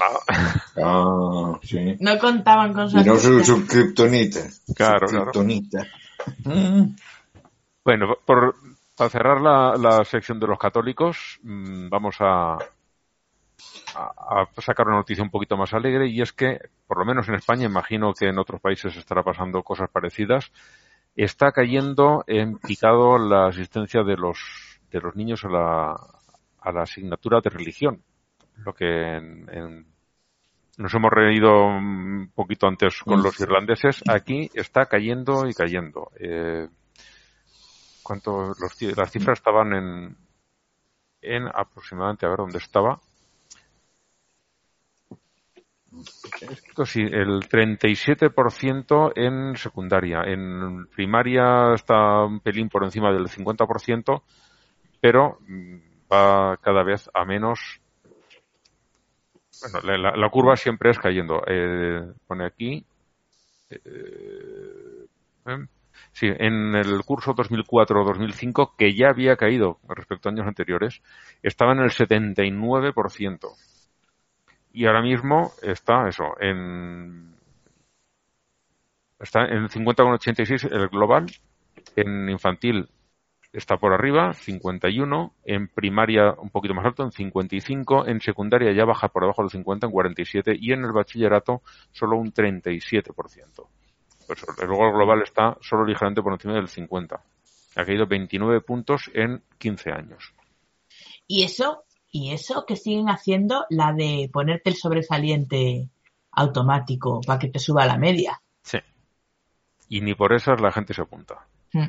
Ah, 0.00 0.62
ah 0.84 1.58
sí. 1.62 1.96
No 2.00 2.18
contaban 2.18 2.72
con 2.72 2.88
su 2.90 2.98
Y 2.98 3.04
no 3.04 3.16
su, 3.16 3.44
su 3.44 3.66
kriptonita. 3.66 4.40
Claro, 4.74 5.08
su 5.08 5.16
kriptonita. 5.16 5.86
claro. 6.44 6.88
Bueno, 7.84 8.16
por, 8.24 8.54
para 8.94 9.10
cerrar 9.10 9.40
la, 9.40 9.74
la, 9.78 10.04
sección 10.04 10.38
de 10.38 10.46
los 10.46 10.58
católicos, 10.58 11.38
mmm, 11.42 11.88
vamos 11.88 12.16
a, 12.20 12.58
a, 13.96 14.42
a, 14.42 14.60
sacar 14.60 14.86
una 14.86 14.96
noticia 14.96 15.24
un 15.24 15.30
poquito 15.30 15.56
más 15.56 15.72
alegre 15.72 16.08
y 16.08 16.20
es 16.20 16.32
que, 16.32 16.58
por 16.86 16.98
lo 16.98 17.04
menos 17.04 17.28
en 17.28 17.34
España, 17.34 17.66
imagino 17.66 18.12
que 18.12 18.28
en 18.28 18.38
otros 18.38 18.60
países 18.60 18.96
estará 18.96 19.22
pasando 19.22 19.62
cosas 19.62 19.90
parecidas, 19.90 20.52
está 21.16 21.52
cayendo 21.52 22.24
en 22.26 22.58
picado 22.58 23.18
la 23.18 23.48
asistencia 23.48 24.02
de 24.02 24.16
los, 24.16 24.38
de 24.90 25.00
los 25.00 25.16
niños 25.16 25.44
a 25.44 25.48
la, 25.48 25.96
a 26.60 26.72
la 26.72 26.82
asignatura 26.82 27.40
de 27.40 27.50
religión. 27.50 28.02
Lo 28.64 28.72
que 28.72 28.86
en, 28.86 29.48
en, 29.50 29.86
nos 30.78 30.94
hemos 30.94 31.10
reído 31.10 31.66
un 31.66 32.30
poquito 32.34 32.66
antes 32.66 33.02
con 33.02 33.22
los 33.22 33.38
irlandeses, 33.40 34.02
aquí 34.08 34.50
está 34.54 34.86
cayendo 34.86 35.46
y 35.48 35.54
cayendo. 35.54 36.10
Eh, 36.18 36.68
¿cuánto, 38.02 38.54
los, 38.58 38.96
las 38.96 39.10
cifras 39.10 39.38
estaban 39.38 39.74
en, 39.74 40.16
en 41.20 41.48
aproximadamente, 41.48 42.26
a 42.26 42.30
ver 42.30 42.38
dónde 42.38 42.58
estaba. 42.58 43.00
Sí, 46.84 47.00
el 47.00 47.48
37% 47.48 49.12
en 49.16 49.56
secundaria. 49.56 50.22
En 50.24 50.86
primaria 50.86 51.74
está 51.74 52.24
un 52.24 52.40
pelín 52.40 52.68
por 52.68 52.84
encima 52.84 53.12
del 53.12 53.28
50%, 53.28 54.22
pero 55.00 55.38
va 56.12 56.56
cada 56.58 56.82
vez 56.82 57.08
a 57.14 57.24
menos. 57.24 57.80
Bueno, 59.60 59.98
la, 59.98 60.16
la 60.16 60.30
curva 60.30 60.56
siempre 60.56 60.90
es 60.90 60.98
cayendo. 60.98 61.42
Eh, 61.46 62.12
pone 62.26 62.44
aquí. 62.44 62.84
Eh, 63.70 65.06
¿eh? 65.46 65.66
Sí, 66.12 66.26
en 66.26 66.74
el 66.74 67.02
curso 67.04 67.34
2004-2005, 67.34 68.74
que 68.76 68.94
ya 68.94 69.08
había 69.08 69.36
caído 69.36 69.78
respecto 69.88 70.28
a 70.28 70.32
años 70.32 70.46
anteriores, 70.46 71.02
estaba 71.42 71.72
en 71.72 71.80
el 71.80 71.90
79%. 71.90 73.38
Y 74.72 74.86
ahora 74.86 75.02
mismo 75.02 75.52
está 75.62 76.08
eso, 76.08 76.36
en 76.40 77.34
está 79.18 79.44
en 79.46 79.68
50,86 79.68 80.70
el 80.70 80.88
global, 80.88 81.26
en 81.96 82.28
infantil 82.28 82.88
está 83.52 83.78
por 83.78 83.92
arriba, 83.92 84.32
51, 84.34 85.34
en 85.44 85.68
primaria 85.68 86.32
un 86.38 86.50
poquito 86.50 86.74
más 86.74 86.84
alto, 86.84 87.02
en 87.02 87.12
55, 87.12 88.06
en 88.06 88.20
secundaria 88.20 88.72
ya 88.72 88.84
baja 88.84 89.08
por 89.08 89.22
debajo 89.22 89.42
del 89.42 89.50
50, 89.50 89.86
en 89.86 89.92
47, 89.92 90.56
y 90.58 90.72
en 90.72 90.84
el 90.84 90.92
bachillerato 90.92 91.62
solo 91.92 92.18
un 92.18 92.32
37%. 92.32 93.68
Pues 94.26 94.44
luego 94.66 94.86
el 94.86 94.92
global 94.92 95.22
está 95.22 95.56
solo 95.60 95.86
ligeramente 95.86 96.22
por 96.22 96.34
encima 96.34 96.54
del 96.54 96.68
50. 96.68 97.20
Ha 97.76 97.84
caído 97.84 98.06
29 98.06 98.60
puntos 98.60 99.10
en 99.14 99.42
15 99.58 99.90
años. 99.90 100.34
Y 101.26 101.44
eso, 101.44 101.84
y 102.10 102.32
eso 102.32 102.64
que 102.66 102.76
siguen 102.76 103.08
haciendo 103.08 103.64
la 103.70 103.92
de 103.92 104.30
ponerte 104.32 104.70
el 104.70 104.76
sobresaliente 104.76 105.88
automático 106.32 107.20
para 107.26 107.38
que 107.38 107.48
te 107.48 107.58
suba 107.58 107.84
la 107.86 107.96
media. 107.98 108.40
Sí. 108.62 108.78
Y 109.88 110.00
ni 110.00 110.14
por 110.14 110.32
esas 110.32 110.60
la 110.60 110.70
gente 110.72 110.94
se 110.94 111.02
apunta. 111.02 111.46
Mm. 111.72 111.88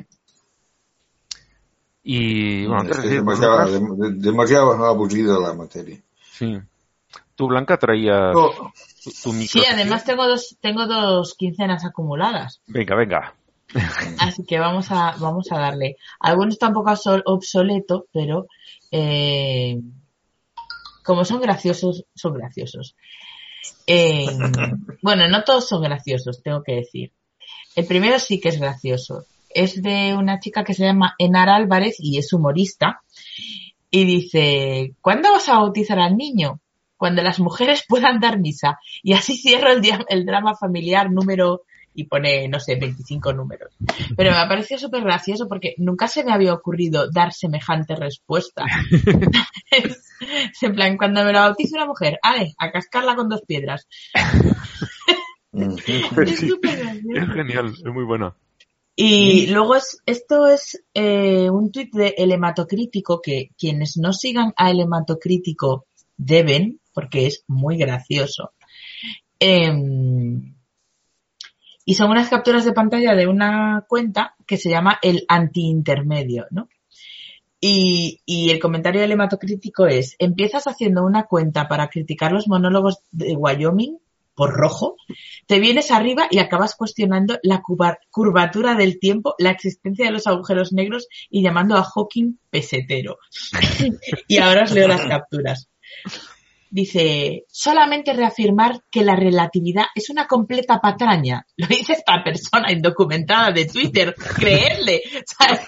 Y 2.02 2.66
bueno, 2.66 2.90
Es 2.90 2.96
antes 2.96 3.10
demasiado, 3.10 3.54
otras- 3.54 3.70
dem- 3.72 4.16
demasiado 4.20 4.72
aburrida 4.86 5.38
la 5.38 5.54
materia. 5.54 6.00
sí. 6.32 6.58
Tú, 7.34 7.48
Blanca, 7.48 7.78
traías 7.78 8.34
No, 8.34 8.50
tu, 9.02 9.10
tu 9.22 9.32
micro. 9.32 9.62
Sí, 9.62 9.66
además 9.66 10.04
tengo 10.04 10.26
dos, 10.28 10.58
tengo 10.60 10.86
dos 10.86 11.34
quincenas 11.34 11.86
acumuladas. 11.86 12.60
Venga, 12.66 12.94
venga. 12.94 13.34
Así 14.18 14.44
que 14.44 14.58
vamos 14.58 14.90
a, 14.90 15.16
vamos 15.18 15.50
a 15.50 15.58
darle. 15.58 15.96
Algunos 16.20 16.54
está 16.54 16.68
un 16.68 16.74
poco 16.74 16.90
obsol- 16.90 17.22
obsoleto, 17.24 18.06
pero 18.12 18.46
eh, 18.90 19.80
como 21.02 21.24
son 21.24 21.40
graciosos, 21.40 22.04
son 22.14 22.34
graciosos. 22.34 22.96
Eh, 23.86 24.26
bueno, 25.02 25.28
no 25.28 25.44
todos 25.44 25.68
son 25.68 25.82
graciosos, 25.82 26.42
tengo 26.42 26.62
que 26.62 26.76
decir. 26.76 27.12
El 27.76 27.86
primero 27.86 28.18
sí 28.18 28.40
que 28.40 28.50
es 28.50 28.60
gracioso. 28.60 29.24
Es 29.48 29.82
de 29.82 30.14
una 30.14 30.38
chica 30.38 30.64
que 30.64 30.74
se 30.74 30.84
llama 30.84 31.14
Enar 31.18 31.48
Álvarez 31.48 31.96
y 31.98 32.18
es 32.18 32.32
humorista. 32.32 33.02
Y 33.90 34.04
dice, 34.04 34.94
¿cuándo 35.00 35.32
vas 35.32 35.48
a 35.48 35.58
bautizar 35.58 35.98
al 35.98 36.16
niño? 36.16 36.60
Cuando 36.96 37.22
las 37.22 37.40
mujeres 37.40 37.84
puedan 37.88 38.20
dar 38.20 38.38
misa. 38.38 38.78
Y 39.02 39.14
así 39.14 39.36
cierro 39.36 39.72
el, 39.72 39.82
el 40.08 40.24
drama 40.24 40.54
familiar 40.56 41.10
número 41.10 41.62
y 41.94 42.04
pone, 42.04 42.48
no 42.48 42.60
sé, 42.60 42.76
25 42.76 43.32
números. 43.32 43.74
Pero 44.16 44.30
me 44.30 44.38
ha 44.38 44.48
parecido 44.48 44.78
súper 44.78 45.02
gracioso 45.02 45.48
porque 45.48 45.74
nunca 45.78 46.08
se 46.08 46.24
me 46.24 46.32
había 46.32 46.54
ocurrido 46.54 47.10
dar 47.10 47.32
semejante 47.32 47.96
respuesta. 47.96 48.64
es, 49.70 50.04
es 50.52 50.62
en 50.62 50.74
plan, 50.74 50.96
cuando 50.96 51.24
me 51.24 51.32
la 51.32 51.42
bautice 51.42 51.76
una 51.76 51.86
mujer, 51.86 52.18
ale, 52.22 52.54
a 52.58 52.70
cascarla 52.70 53.16
con 53.16 53.28
dos 53.28 53.42
piedras. 53.42 53.88
Es 55.52 55.84
súper 56.40 56.76
gracioso. 56.78 57.22
Es 57.22 57.28
genial, 57.34 57.74
es 57.74 57.92
muy 57.92 58.04
buena. 58.04 58.34
Y 59.02 59.46
luego 59.46 59.76
es, 59.76 60.02
esto 60.04 60.46
es 60.46 60.84
eh, 60.92 61.48
un 61.48 61.72
tuit 61.72 61.90
de 61.94 62.14
El 62.18 62.32
Hematocrítico 62.32 63.22
que 63.22 63.50
quienes 63.56 63.96
no 63.96 64.12
sigan 64.12 64.52
a 64.56 64.70
El 64.70 64.80
Hematocrítico 64.80 65.86
deben, 66.18 66.80
porque 66.92 67.26
es 67.26 67.44
muy 67.46 67.78
gracioso. 67.78 68.52
Em, 69.38 70.54
y 71.90 71.94
son 71.94 72.12
unas 72.12 72.28
capturas 72.28 72.64
de 72.64 72.72
pantalla 72.72 73.16
de 73.16 73.26
una 73.26 73.84
cuenta 73.88 74.36
que 74.46 74.56
se 74.56 74.70
llama 74.70 75.00
El 75.02 75.24
Antiintermedio, 75.26 76.46
¿no? 76.52 76.68
Y, 77.60 78.20
y 78.24 78.50
el 78.50 78.60
comentario 78.60 79.00
del 79.00 79.10
hematocrítico 79.10 79.88
es, 79.88 80.14
empiezas 80.20 80.68
haciendo 80.68 81.04
una 81.04 81.24
cuenta 81.24 81.66
para 81.66 81.88
criticar 81.88 82.30
los 82.30 82.46
monólogos 82.46 83.00
de 83.10 83.34
Wyoming 83.34 83.98
por 84.36 84.52
rojo, 84.52 84.94
te 85.48 85.58
vienes 85.58 85.90
arriba 85.90 86.28
y 86.30 86.38
acabas 86.38 86.76
cuestionando 86.76 87.40
la 87.42 87.60
curva- 87.60 87.98
curvatura 88.12 88.76
del 88.76 89.00
tiempo, 89.00 89.34
la 89.38 89.50
existencia 89.50 90.04
de 90.06 90.12
los 90.12 90.28
agujeros 90.28 90.72
negros 90.72 91.08
y 91.28 91.42
llamando 91.42 91.76
a 91.76 91.82
Hawking 91.82 92.38
pesetero. 92.50 93.18
y 94.28 94.38
ahora 94.38 94.62
os 94.62 94.70
leo 94.70 94.86
las 94.86 95.06
capturas. 95.06 95.68
Dice, 96.72 97.46
solamente 97.48 98.12
reafirmar 98.12 98.84
que 98.92 99.02
la 99.02 99.16
relatividad 99.16 99.86
es 99.94 100.08
una 100.08 100.28
completa 100.28 100.80
patraña. 100.80 101.44
Lo 101.56 101.66
dice 101.66 101.94
esta 101.94 102.22
persona 102.22 102.70
indocumentada 102.70 103.50
de 103.50 103.66
Twitter. 103.66 104.14
Creerle. 104.14 105.02
¿sabes? 105.26 105.60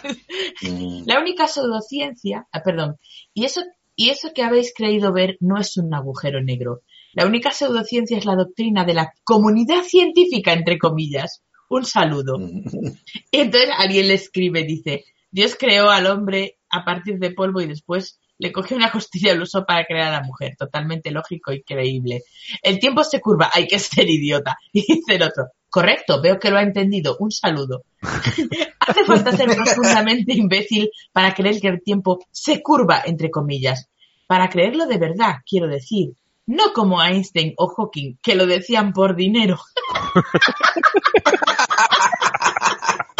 La 1.06 1.18
única 1.18 1.48
pseudociencia, 1.48 2.46
ah, 2.52 2.62
perdón, 2.62 2.98
y 3.34 3.44
eso, 3.44 3.62
y 3.96 4.10
eso 4.10 4.30
que 4.32 4.44
habéis 4.44 4.72
creído 4.72 5.12
ver 5.12 5.36
no 5.40 5.58
es 5.58 5.76
un 5.76 5.92
agujero 5.92 6.40
negro. 6.40 6.82
La 7.14 7.26
única 7.26 7.50
pseudociencia 7.50 8.16
es 8.16 8.24
la 8.24 8.36
doctrina 8.36 8.84
de 8.84 8.94
la 8.94 9.12
comunidad 9.24 9.82
científica, 9.82 10.52
entre 10.52 10.78
comillas. 10.78 11.42
Un 11.68 11.84
saludo. 11.84 12.38
Y 13.30 13.38
entonces 13.38 13.70
alguien 13.76 14.08
le 14.08 14.14
escribe, 14.14 14.62
dice, 14.62 15.04
Dios 15.30 15.56
creó 15.58 15.90
al 15.90 16.06
hombre 16.06 16.58
a 16.68 16.84
partir 16.84 17.18
de 17.18 17.30
polvo 17.32 17.60
y 17.60 17.66
después 17.66 18.20
le 18.42 18.50
cogió 18.50 18.76
una 18.76 18.90
costilla 18.90 19.30
al 19.30 19.40
uso 19.40 19.64
para 19.64 19.84
crear 19.84 20.08
a 20.08 20.18
la 20.18 20.24
mujer. 20.24 20.56
Totalmente 20.58 21.12
lógico 21.12 21.52
y 21.52 21.62
creíble. 21.62 22.22
El 22.60 22.80
tiempo 22.80 23.04
se 23.04 23.20
curva, 23.20 23.50
hay 23.54 23.68
que 23.68 23.78
ser 23.78 24.10
idiota. 24.10 24.58
Y 24.72 24.80
dice 24.80 25.14
el 25.14 25.22
otro, 25.22 25.44
correcto, 25.70 26.20
veo 26.20 26.40
que 26.40 26.50
lo 26.50 26.58
ha 26.58 26.62
entendido. 26.62 27.16
Un 27.20 27.30
saludo. 27.30 27.84
Hace 28.80 29.04
falta 29.04 29.30
ser 29.30 29.48
profundamente 29.54 30.34
imbécil 30.34 30.90
para 31.12 31.34
creer 31.34 31.60
que 31.60 31.68
el 31.68 31.84
tiempo 31.84 32.18
se 32.32 32.60
curva, 32.62 33.02
entre 33.06 33.30
comillas. 33.30 33.88
Para 34.26 34.48
creerlo 34.48 34.86
de 34.86 34.98
verdad, 34.98 35.36
quiero 35.48 35.68
decir. 35.68 36.14
No 36.44 36.72
como 36.72 37.00
Einstein 37.00 37.54
o 37.56 37.68
Hawking, 37.68 38.16
que 38.20 38.34
lo 38.34 38.46
decían 38.46 38.92
por 38.92 39.14
dinero. 39.14 39.60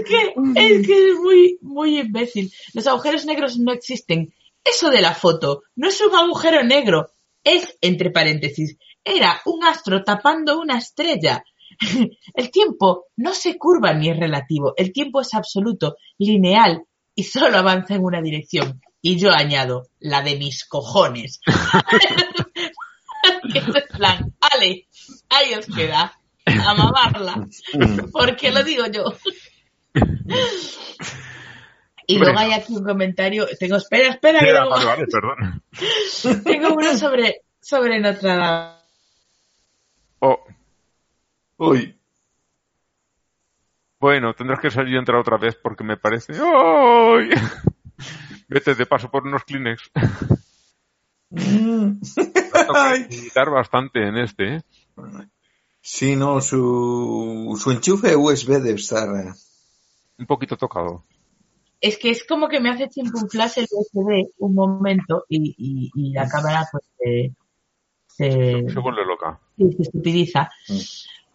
es 0.00 0.08
que 0.08 0.34
es 0.54 0.86
que 0.86 1.10
es 1.10 1.18
muy, 1.18 1.58
muy 1.62 1.98
imbécil. 1.98 2.52
Los 2.74 2.86
agujeros 2.86 3.24
negros 3.24 3.58
no 3.58 3.72
existen. 3.72 4.32
Eso 4.64 4.90
de 4.90 5.00
la 5.00 5.14
foto 5.14 5.62
no 5.76 5.88
es 5.88 6.00
un 6.00 6.14
agujero 6.14 6.62
negro. 6.62 7.10
Es, 7.42 7.78
entre 7.80 8.10
paréntesis, 8.10 8.76
era 9.04 9.40
un 9.46 9.64
astro 9.64 10.04
tapando 10.04 10.60
una 10.60 10.78
estrella. 10.78 11.42
El 12.34 12.50
tiempo 12.50 13.06
no 13.16 13.34
se 13.34 13.56
curva 13.56 13.94
ni 13.94 14.10
es 14.10 14.18
relativo. 14.18 14.74
El 14.76 14.92
tiempo 14.92 15.20
es 15.20 15.34
absoluto, 15.34 15.96
lineal 16.18 16.84
y 17.14 17.24
solo 17.24 17.58
avanza 17.58 17.94
en 17.94 18.04
una 18.04 18.20
dirección. 18.20 18.80
Y 19.02 19.18
yo 19.18 19.32
añado, 19.32 19.88
la 19.98 20.22
de 20.22 20.36
mis 20.36 20.66
cojones. 20.66 21.40
que 23.52 23.58
es 23.58 23.96
plan, 23.96 24.34
ale, 24.40 24.86
ahí 25.28 25.54
os 25.54 25.66
queda, 25.66 26.18
a 26.44 26.74
mamarla. 26.74 27.46
Porque 28.12 28.50
lo 28.50 28.62
digo 28.62 28.86
yo. 28.86 29.04
Y 32.06 32.18
luego 32.18 32.38
hay 32.40 32.52
aquí 32.52 32.74
un 32.74 32.82
comentario, 32.82 33.46
tengo, 33.56 33.76
espera, 33.76 34.08
espera, 34.08 34.40
que 34.40 34.46
Mira, 34.46 34.64
luego- 34.64 34.74
vale, 34.74 34.86
vale, 34.86 35.06
perdón. 35.06 35.62
tengo 36.44 36.74
uno 36.74 36.96
sobre, 36.98 37.42
sobre 37.60 38.00
Notre 38.00 38.28
Dame. 38.28 38.74
Oh, 40.18 40.44
Uy, 41.58 41.96
bueno, 44.00 44.34
tendrás 44.34 44.58
que 44.58 44.70
salir 44.72 44.94
y 44.94 44.98
entrar 44.98 45.18
otra 45.20 45.36
vez 45.36 45.54
porque 45.62 45.84
me 45.84 45.96
parece... 45.98 46.32
¡Ay! 46.32 47.30
Vete 48.48 48.74
de 48.74 48.86
paso 48.86 49.08
por 49.08 49.24
unos 49.24 49.44
Kleenex. 49.44 49.90
Ay. 52.74 53.06
Militar 53.08 53.50
bastante 53.50 54.04
en 54.08 54.16
este, 54.18 54.56
¿eh? 54.56 54.62
Sí, 55.80 56.16
no, 56.16 56.40
su, 56.40 57.56
su 57.62 57.70
enchufe 57.70 58.16
USB 58.16 58.58
debe 58.60 58.80
estar. 58.80 59.08
eh, 59.16 59.32
Un 60.20 60.26
poquito 60.26 60.56
tocado. 60.56 61.04
Es 61.80 61.96
que 61.98 62.10
es 62.10 62.24
como 62.26 62.46
que 62.48 62.60
me 62.60 62.68
hace 62.70 62.90
chimpuflas 62.90 63.56
el 63.56 63.66
USB 63.70 64.32
un 64.38 64.54
momento 64.54 65.24
y, 65.28 65.54
y, 65.56 65.90
y 65.94 66.12
la 66.12 66.28
cámara 66.28 66.68
pues 66.70 66.84
se, 66.98 67.32
se, 68.06 68.70
Se 68.70 68.78
vuelve 68.78 69.04
loca. 69.06 69.40
sí, 69.56 69.72
se 69.72 69.82
estupidiza. 69.82 70.50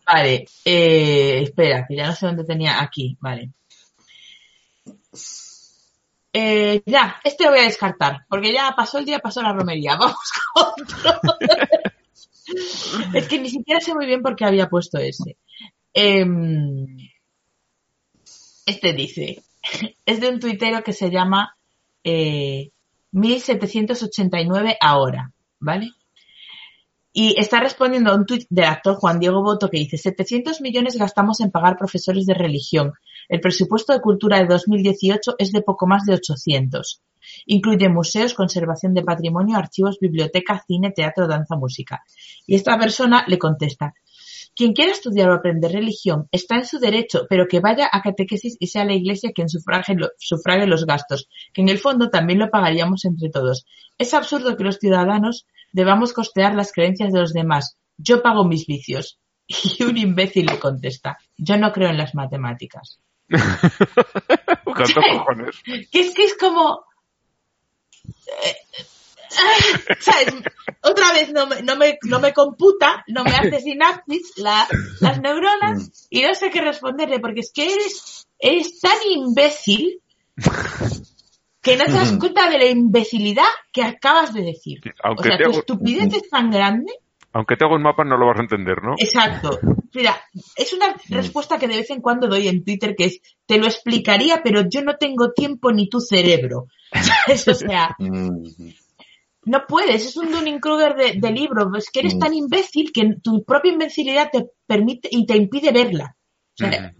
Vale, 0.06 0.46
eh, 0.64 1.42
espera, 1.42 1.86
que 1.88 1.96
ya 1.96 2.06
no 2.06 2.14
sé 2.14 2.28
dónde 2.28 2.44
tenía. 2.44 2.80
Aquí, 2.80 3.18
vale. 3.20 3.50
Eh, 6.32 6.84
ya, 6.86 7.20
este 7.24 7.46
lo 7.46 7.52
voy 7.52 7.60
a 7.62 7.64
descartar, 7.64 8.26
porque 8.30 8.54
ya 8.54 8.74
pasó 8.76 9.00
el 9.00 9.06
día, 9.06 9.20
pasó 9.20 9.42
la 9.42 9.54
romería. 9.54 9.96
Vamos 10.00 10.32
con 10.54 10.64
otro. 10.68 11.38
es 13.16 13.28
que 13.28 13.40
ni 13.40 13.50
siquiera 13.50 13.82
sé 13.82 13.96
muy 13.96 14.06
bien 14.06 14.22
por 14.22 14.36
qué 14.36 14.46
había 14.46 14.70
puesto 14.70 15.00
ese. 15.00 15.38
Em, 15.92 16.86
este 18.66 18.94
dice, 18.94 19.44
es 20.06 20.20
de 20.20 20.30
un 20.30 20.40
tuitero 20.40 20.84
que 20.84 20.94
se 20.94 21.10
llama 21.10 21.56
eh, 22.04 22.72
1789 23.12 24.78
ahora, 24.82 25.32
¿vale? 25.60 25.92
Y 27.18 27.40
está 27.40 27.62
respondiendo 27.62 28.12
a 28.12 28.16
un 28.16 28.26
tuit 28.26 28.46
del 28.50 28.66
actor 28.66 28.96
Juan 28.96 29.20
Diego 29.20 29.42
Boto 29.42 29.70
que 29.70 29.78
dice 29.78 29.98
700 29.98 30.60
millones 30.60 30.98
gastamos 30.98 31.40
en 31.40 31.50
pagar 31.50 31.78
profesores 31.78 32.26
de 32.26 32.34
religión. 32.34 32.92
El 33.30 33.40
presupuesto 33.40 33.94
de 33.94 34.02
cultura 34.02 34.40
de 34.40 34.48
2018 34.48 35.36
es 35.40 35.54
de 35.54 35.62
poco 35.62 35.88
más 35.88 36.06
de 36.06 36.16
800. 36.16 37.02
Incluye 37.46 37.88
museos, 37.88 38.34
conservación 38.34 38.94
de 38.94 39.04
patrimonio, 39.04 39.58
archivos, 39.58 39.98
biblioteca, 40.00 40.62
cine, 40.68 40.92
teatro, 40.92 41.26
danza, 41.26 41.56
música. 41.56 42.04
Y 42.46 42.56
esta 42.56 42.78
persona 42.78 43.24
le 43.28 43.40
contesta, 43.40 43.94
quien 44.56 44.74
quiera 44.74 44.92
estudiar 44.92 45.30
o 45.30 45.34
aprender 45.34 45.72
religión 45.72 46.28
está 46.32 46.56
en 46.56 46.66
su 46.66 46.80
derecho, 46.80 47.26
pero 47.30 47.48
que 47.48 47.60
vaya 47.60 47.90
a 47.92 48.02
catequesis 48.02 48.56
y 48.60 48.68
sea 48.68 48.86
la 48.86 48.94
iglesia 48.94 49.32
quien 49.34 49.50
sufrague, 49.50 49.96
lo- 49.96 50.10
sufrague 50.18 50.66
los 50.68 50.86
gastos, 50.86 51.28
que 51.54 51.62
en 51.62 51.70
el 51.70 51.78
fondo 51.80 52.10
también 52.10 52.40
lo 52.40 52.50
pagaríamos 52.50 53.06
entre 53.06 53.30
todos. 53.30 53.66
Es 53.98 54.14
absurdo 54.14 54.56
que 54.58 54.64
los 54.64 54.78
ciudadanos 54.78 55.46
debamos 55.72 56.14
costear 56.14 56.56
las 56.56 56.72
creencias 56.72 57.12
de 57.12 57.20
los 57.20 57.34
demás. 57.34 57.78
Yo 57.98 58.22
pago 58.22 58.46
mis 58.46 58.66
vicios. 58.66 59.20
Y 59.78 59.84
un 59.84 59.96
imbécil 59.98 60.48
le 60.48 60.58
contesta, 60.58 61.18
yo 61.38 61.56
no 61.58 61.72
creo 61.72 61.90
en 61.90 61.98
las 61.98 62.16
matemáticas. 62.16 63.00
¿Cuántos 64.64 64.94
cojones? 65.12 65.56
Que 65.92 66.00
es 66.00 66.16
que 66.16 66.24
es 66.24 66.36
como... 66.38 66.84
¿Sabes? 70.00 70.34
Otra 70.82 71.12
vez 71.14 71.32
no 71.34 71.48
me, 71.48 71.62
no, 71.62 71.76
me, 71.76 71.98
no 72.04 72.20
me 72.20 72.34
computa, 72.34 73.04
no 73.08 73.24
me 73.24 73.32
hace 73.32 73.60
sinapsis 73.62 74.34
la- 74.38 74.68
las 75.02 75.20
neuronas 75.22 76.08
y 76.10 76.22
no 76.24 76.34
sé 76.36 76.50
qué 76.52 76.62
responderle 76.62 77.20
porque 77.20 77.40
es 77.42 77.52
que 77.54 77.74
eres, 77.74 78.28
eres 78.40 78.80
tan 78.80 78.98
imbécil 79.10 80.02
que 81.62 81.78
no 81.78 81.86
te 81.86 81.92
das 81.94 82.14
cuenta 82.20 82.50
de 82.50 82.60
la 82.60 82.66
imbecilidad 82.66 83.48
que 83.72 83.84
acabas 83.84 84.34
de 84.34 84.42
decir. 84.44 84.80
Aunque 85.04 85.22
o 85.22 85.24
sea, 85.32 85.38
tu 85.38 85.50
hago- 85.50 85.60
estupidez 85.60 86.14
es 86.14 86.30
tan 86.30 86.52
grande 86.52 86.94
Aunque 87.34 87.56
te 87.58 87.66
hago 87.66 87.76
un 87.76 87.82
mapa 87.82 88.04
no 88.04 88.18
lo 88.18 88.28
vas 88.28 88.38
a 88.38 88.44
entender, 88.44 88.84
¿no? 88.84 88.94
Exacto. 88.98 89.60
Mira, 89.94 90.16
es 90.56 90.74
una 90.74 90.96
respuesta 91.10 91.58
que 91.58 91.68
de 91.68 91.78
vez 91.78 91.90
en 91.90 92.02
cuando 92.02 92.28
doy 92.28 92.48
en 92.50 92.64
Twitter 92.64 92.96
que 92.96 93.06
es, 93.06 93.20
te 93.46 93.58
lo 93.58 93.66
explicaría, 93.66 94.42
pero 94.44 94.62
yo 94.70 94.82
no 94.84 94.98
tengo 94.98 95.32
tiempo 95.32 95.72
ni 95.72 95.90
tu 95.90 96.00
cerebro. 96.00 96.68
O 97.28 97.54
sea, 97.54 97.96
no 99.46 99.66
puedes, 99.68 100.06
es 100.06 100.18
un 100.18 100.32
Dunning-Kruger 100.32 100.96
de, 100.96 101.20
de 101.20 101.32
libro, 101.32 101.70
es 101.76 101.90
que 101.90 102.00
eres 102.02 102.18
tan 102.18 102.34
imbécil 102.34 102.92
que 102.92 103.16
tu 103.22 103.44
propia 103.44 103.72
imbecilidad 103.72 104.30
te 104.32 104.52
permite 104.66 105.08
y 105.12 105.26
te 105.26 105.38
impide 105.38 105.72
verla. 105.72 106.16
O 106.54 106.58
sea, 106.58 106.94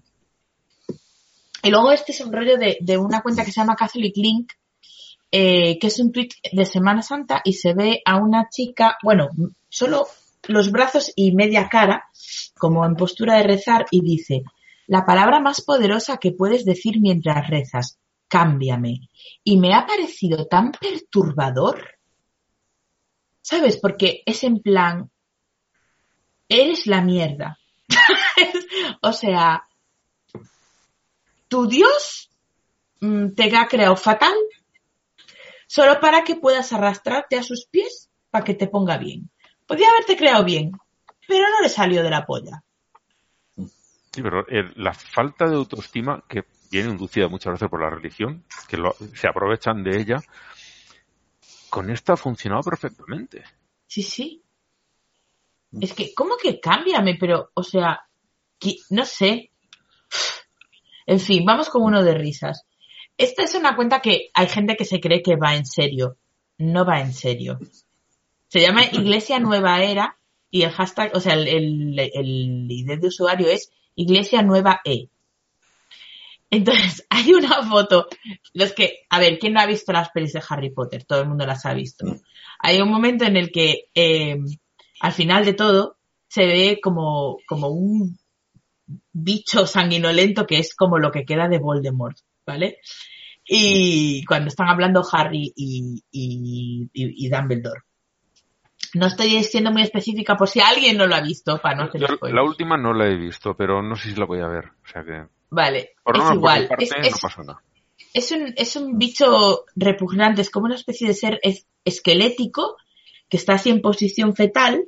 Y 1.64 1.70
luego 1.72 1.92
este 1.92 2.12
es 2.12 2.22
un 2.22 2.32
rollo 2.32 2.58
de, 2.58 2.78
de 2.82 2.98
una 2.98 3.22
cuenta 3.22 3.44
que 3.44 3.52
se 3.52 3.62
llama 3.62 3.76
Catholic 3.76 4.16
Link, 4.18 4.54
eh, 5.32 5.78
que 5.80 5.88
es 5.88 6.00
un 6.00 6.12
tweet 6.12 6.30
de 6.52 6.66
Semana 6.66 7.02
Santa 7.02 7.42
y 7.44 7.54
se 7.54 7.74
ve 7.74 8.02
a 8.06 8.18
una 8.18 8.48
chica, 8.50 8.98
bueno, 9.04 9.30
solo 9.68 10.08
los 10.48 10.72
brazos 10.72 11.12
y 11.16 11.34
media 11.34 11.68
cara, 11.70 12.06
como 12.58 12.86
en 12.86 12.96
postura 12.96 13.38
de 13.38 13.44
rezar, 13.44 13.86
y 13.92 14.02
dice, 14.02 14.44
la 14.88 15.06
palabra 15.06 15.40
más 15.40 15.62
poderosa 15.62 16.18
que 16.18 16.32
puedes 16.32 16.64
decir 16.64 17.02
mientras 17.02 17.50
rezas, 17.50 17.98
cámbiame. 18.28 19.10
Y 19.44 19.58
me 19.58 19.74
ha 19.74 19.86
parecido 19.86 20.46
tan 20.46 20.72
perturbador, 20.72 21.95
¿sabes? 23.46 23.78
Porque 23.78 24.24
es 24.26 24.44
en 24.44 24.60
plan, 24.60 25.12
eres 26.50 26.88
la 26.88 27.02
mierda. 27.02 27.60
o 29.04 29.14
sea, 29.14 29.68
tu 31.48 31.68
Dios 31.68 32.32
mm, 33.02 33.34
te 33.36 33.56
ha 33.56 33.68
creado 33.68 33.96
fatal 33.96 34.34
solo 35.68 36.00
para 36.00 36.24
que 36.24 36.36
puedas 36.38 36.74
arrastrarte 36.74 37.38
a 37.38 37.44
sus 37.44 37.68
pies 37.68 38.10
para 38.32 38.44
que 38.44 38.56
te 38.56 38.66
ponga 38.68 38.98
bien. 38.98 39.30
Podía 39.68 39.90
haberte 39.90 40.18
creado 40.18 40.44
bien, 40.44 40.72
pero 41.28 41.48
no 41.48 41.62
le 41.62 41.70
salió 41.70 42.02
de 42.02 42.10
la 42.10 42.26
polla. 42.26 42.64
Sí, 44.12 44.24
pero 44.24 44.44
la 44.76 44.94
falta 44.96 45.46
de 45.46 45.56
autoestima 45.56 46.24
que 46.28 46.46
viene 46.72 46.90
inducida 46.90 47.28
muchas 47.28 47.54
veces 47.54 47.70
por 47.70 47.82
la 47.82 47.92
religión, 47.92 48.44
que 48.68 48.78
lo- 48.78 48.96
se 49.14 49.28
aprovechan 49.28 49.84
de 49.84 50.00
ella, 50.00 50.18
con 51.76 51.90
esta 51.90 52.14
ha 52.14 52.16
funcionado 52.18 52.64
perfectamente. 52.64 53.44
Sí, 53.86 54.02
sí. 54.02 54.42
Es 55.82 55.92
que, 55.92 56.14
¿cómo 56.14 56.38
que 56.42 56.62
cámbiame? 56.62 57.18
Pero, 57.20 57.52
o 57.54 57.64
sea, 57.64 58.08
no 58.92 59.04
sé. 59.04 59.52
En 61.06 61.20
fin, 61.20 61.44
vamos 61.44 61.70
con 61.70 61.84
uno 61.84 62.02
de 62.02 62.14
risas. 62.14 62.66
Esta 63.18 63.44
es 63.44 63.56
una 63.56 63.76
cuenta 63.76 64.00
que 64.00 64.30
hay 64.34 64.48
gente 64.48 64.78
que 64.78 64.86
se 64.86 65.02
cree 65.02 65.22
que 65.22 65.36
va 65.36 65.58
en 65.58 65.66
serio. 65.66 66.16
No 66.58 66.86
va 66.86 67.02
en 67.02 67.12
serio. 67.12 67.60
Se 68.48 68.62
llama 68.62 68.86
Iglesia 68.94 69.40
Nueva 69.40 69.84
Era 69.84 70.18
y 70.50 70.62
el 70.62 70.72
hashtag, 70.72 71.12
o 71.14 71.20
sea, 71.20 71.34
el, 71.34 71.46
el, 71.46 72.00
el 72.00 72.72
ID 72.72 73.02
de 73.02 73.08
usuario 73.08 73.50
es 73.50 73.70
Iglesia 73.96 74.44
Nueva 74.44 74.80
E. 74.86 75.10
Entonces, 76.50 77.06
hay 77.10 77.34
una 77.34 77.64
foto. 77.64 78.08
Los 78.54 78.74
que, 78.74 79.06
a 79.10 79.20
ver, 79.20 79.40
¿quién 79.40 79.54
no 79.54 79.60
ha 79.62 79.66
visto 79.66 79.92
las 79.92 80.10
pelis 80.10 80.34
de 80.34 80.44
Harry 80.48 80.70
Potter? 80.72 81.04
Todo 81.06 81.22
el 81.22 81.28
mundo 81.28 81.46
las 81.46 81.66
ha 81.66 81.74
visto. 81.74 82.06
Hay 82.60 82.82
un 82.82 82.90
momento 82.90 83.26
en 83.26 83.38
el 83.38 83.52
que, 83.52 83.90
eh, 83.94 84.38
al 85.02 85.12
final 85.12 85.46
de 85.46 85.54
todo, 85.54 85.98
se 86.28 86.46
ve 86.46 86.80
como, 86.82 87.38
como 87.48 87.70
un 87.70 88.18
bicho 89.12 89.66
sanguinolento 89.68 90.46
que 90.46 90.60
es 90.60 90.76
como 90.76 91.00
lo 91.00 91.12
que 91.12 91.26
queda 91.26 91.48
de 91.48 91.60
Voldemort, 91.60 92.18
¿vale? 92.46 92.78
Y 93.48 94.24
cuando 94.26 94.48
están 94.48 94.68
hablando 94.70 95.04
Harry 95.12 95.54
y, 95.56 96.04
y, 96.12 96.90
y- 96.94 97.26
y 97.26 97.30
Dumbledore. 97.30 97.82
No 98.96 99.08
estoy 99.08 99.44
siendo 99.44 99.72
muy 99.72 99.82
específica 99.84 100.36
por 100.38 100.48
si 100.48 100.62
alguien 100.62 100.98
no 100.98 101.06
lo 101.06 101.16
ha 101.16 101.22
visto, 101.22 101.60
para 101.62 101.76
no 101.76 101.84
hacer 101.84 102.02
spoilers. 102.16 102.36
la 102.36 102.44
última 102.44 102.78
no 102.78 102.94
la 102.94 103.08
he 103.08 103.16
visto, 103.18 103.56
pero 103.56 103.82
no 103.82 103.96
sé 103.96 104.10
si 104.10 104.16
la 104.20 104.26
voy 104.26 104.40
a 104.40 104.48
ver. 104.48 104.66
O 104.84 104.88
sea 104.88 105.04
que, 105.04 105.28
Vale, 105.56 105.94
por 106.04 106.18
es 106.18 106.24
menos 106.24 106.28
por 106.28 106.34
mi 106.34 106.38
igual. 106.40 106.68
parte, 106.68 106.84
Es, 106.84 106.92
no 106.92 106.98
es- 107.04 107.20
pasa 107.20 107.42
nada. 107.44 107.64
es 108.14 108.32
un, 108.32 108.54
es 108.58 108.76
un 108.76 108.98
bicho 108.98 109.66
repugnante, 109.76 110.42
es 110.42 110.50
como 110.50 110.66
una 110.66 110.76
especie 110.76 111.08
de 111.08 111.14
ser 111.14 111.40
es- 111.44 111.66
esquelético 111.86 112.76
que 113.30 113.38
está 113.38 113.54
así 113.54 113.70
en 113.70 113.82
posición 113.82 114.36
fetal 114.36 114.86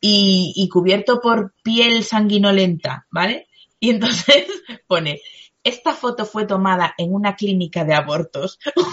y, 0.00 0.52
y 0.56 0.68
cubierto 0.68 1.20
por 1.20 1.54
piel 1.62 2.04
sanguinolenta, 2.04 3.06
¿vale? 3.10 3.48
Y 3.80 3.90
entonces 3.90 4.46
pone, 4.86 5.20
esta 5.62 5.94
foto 5.94 6.26
fue 6.26 6.46
tomada 6.46 6.94
en 6.98 7.14
una 7.14 7.34
clínica 7.36 7.84
de 7.84 7.94
abortos, 7.94 8.58
un 8.76 8.84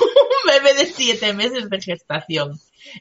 bebé 0.47 0.73
de 0.79 0.85
siete 0.85 1.33
meses 1.33 1.69
de 1.69 1.81
gestación. 1.81 2.57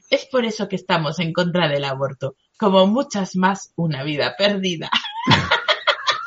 Es 0.09 0.25
por 0.25 0.43
eso 0.45 0.67
que 0.67 0.75
estamos 0.75 1.17
en 1.19 1.31
contra 1.33 1.67
del 1.69 1.85
aborto, 1.85 2.35
como 2.57 2.85
muchas 2.87 3.35
más, 3.35 3.71
una 3.75 4.03
vida 4.03 4.35
perdida. 4.37 4.89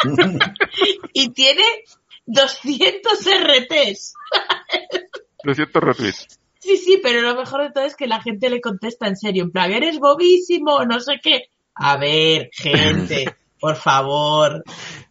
y 1.13 1.29
tiene 1.31 1.63
200 2.27 3.27
RTs. 3.27 4.15
200 5.45 5.83
retweets. 5.83 6.41
Sí, 6.59 6.79
sí, 6.79 6.99
pero 7.03 7.21
lo 7.21 7.35
mejor 7.37 7.63
de 7.63 7.71
todo 7.71 7.85
es 7.85 7.95
que 7.95 8.07
la 8.07 8.23
gente 8.23 8.49
le 8.49 8.61
contesta 8.61 9.07
en 9.07 9.17
serio, 9.17 9.45
en 9.45 9.51
plan, 9.51 9.71
eres 9.71 9.99
bobísimo, 9.99 10.85
no 10.87 10.99
sé 11.01 11.21
qué. 11.23 11.49
A 11.75 11.99
ver, 11.99 12.49
gente, 12.53 13.37
por 13.61 13.77
favor, 13.77 14.63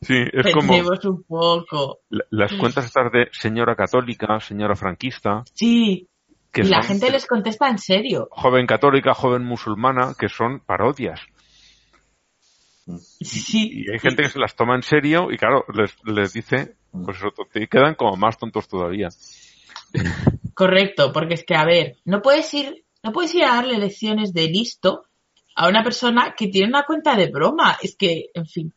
Sí, 0.02 0.16
es 0.34 0.52
como 0.54 0.68
pensemos 0.74 1.06
un 1.06 1.24
poco. 1.24 2.00
la- 2.10 2.26
las 2.32 2.54
cuentas 2.54 2.86
estas 2.86 3.12
de 3.12 3.28
señora 3.32 3.76
católica, 3.76 4.40
señora 4.40 4.76
franquista, 4.76 5.44
Sí, 5.54 6.08
que 6.52 6.62
y 6.62 6.66
la 6.66 6.82
gente 6.82 7.12
les 7.12 7.28
contesta 7.28 7.68
en 7.70 7.78
serio. 7.78 8.28
joven 8.32 8.66
católica, 8.66 9.14
joven 9.14 9.44
musulmana, 9.44 10.14
que 10.18 10.30
son 10.30 10.60
parodias. 10.62 11.20
Sí, 13.22 13.72
Y 13.86 13.92
hay 13.92 14.00
gente 14.00 14.24
que 14.24 14.30
se 14.30 14.40
las 14.40 14.56
toma 14.56 14.76
en 14.76 14.84
serio 14.84 15.32
y 15.32 15.38
claro, 15.38 15.66
les, 15.74 15.96
les 16.04 16.34
dice, 16.34 16.76
pues 16.92 17.18
eso, 17.18 17.30
te 17.52 17.68
quedan 17.68 17.96
como 17.96 18.18
más 18.18 18.38
tontos 18.38 18.68
todavía. 18.68 19.10
correcto, 20.54 21.12
porque 21.14 21.36
es 21.36 21.46
que, 21.46 21.56
a 21.56 21.66
ver, 21.66 21.98
no 22.06 22.22
puedes 22.22 22.54
ir, 22.54 22.86
no 23.04 23.12
puedes 23.12 23.34
ir 23.36 23.44
a 23.46 23.56
darle 23.56 23.78
lecciones 23.78 24.34
de 24.34 24.48
listo 24.48 25.04
a 25.56 25.68
una 25.70 25.84
persona 25.84 26.34
que 26.36 26.48
tiene 26.48 26.68
una 26.68 26.84
cuenta 26.84 27.16
de 27.16 27.28
broma. 27.30 27.78
Es 27.82 27.96
que, 27.96 28.26
en 28.34 28.46
fin. 28.46 28.74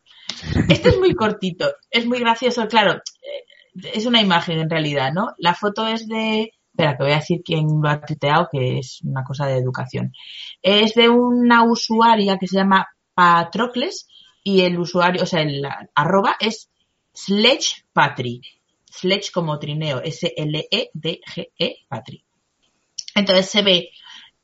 Este 0.69 0.89
es 0.89 0.97
muy 0.99 1.13
cortito, 1.15 1.69
es 1.89 2.05
muy 2.05 2.19
gracioso, 2.19 2.67
claro. 2.67 2.93
eh, 2.93 3.89
Es 3.93 4.05
una 4.05 4.21
imagen 4.21 4.59
en 4.59 4.69
realidad, 4.69 5.11
¿no? 5.13 5.27
La 5.37 5.53
foto 5.53 5.87
es 5.87 6.07
de. 6.07 6.53
Espera, 6.71 6.95
que 6.95 7.03
voy 7.03 7.11
a 7.13 7.15
decir 7.15 7.41
quién 7.43 7.65
lo 7.81 7.89
ha 7.89 7.99
tuiteado, 8.01 8.47
que 8.51 8.77
es 8.77 8.99
una 9.03 9.23
cosa 9.23 9.47
de 9.47 9.57
educación. 9.57 10.13
Es 10.61 10.93
de 10.93 11.09
una 11.09 11.63
usuaria 11.63 12.37
que 12.37 12.45
se 12.47 12.57
llama 12.57 12.87
Patrocles 13.17 14.07
y 14.43 14.61
el 14.61 14.77
usuario, 14.77 15.23
o 15.23 15.25
sea, 15.25 15.41
el 15.41 15.67
arroba 15.95 16.37
es 16.39 16.69
Sledge 17.15 17.85
Patri. 17.91 18.41
Sledge 18.85 19.31
como 19.31 19.57
trineo, 19.57 20.03
S-L-E-D-G-E 20.03 21.75
Patri. 21.87 22.23
Entonces 23.15 23.49
se 23.49 23.63
ve 23.63 23.89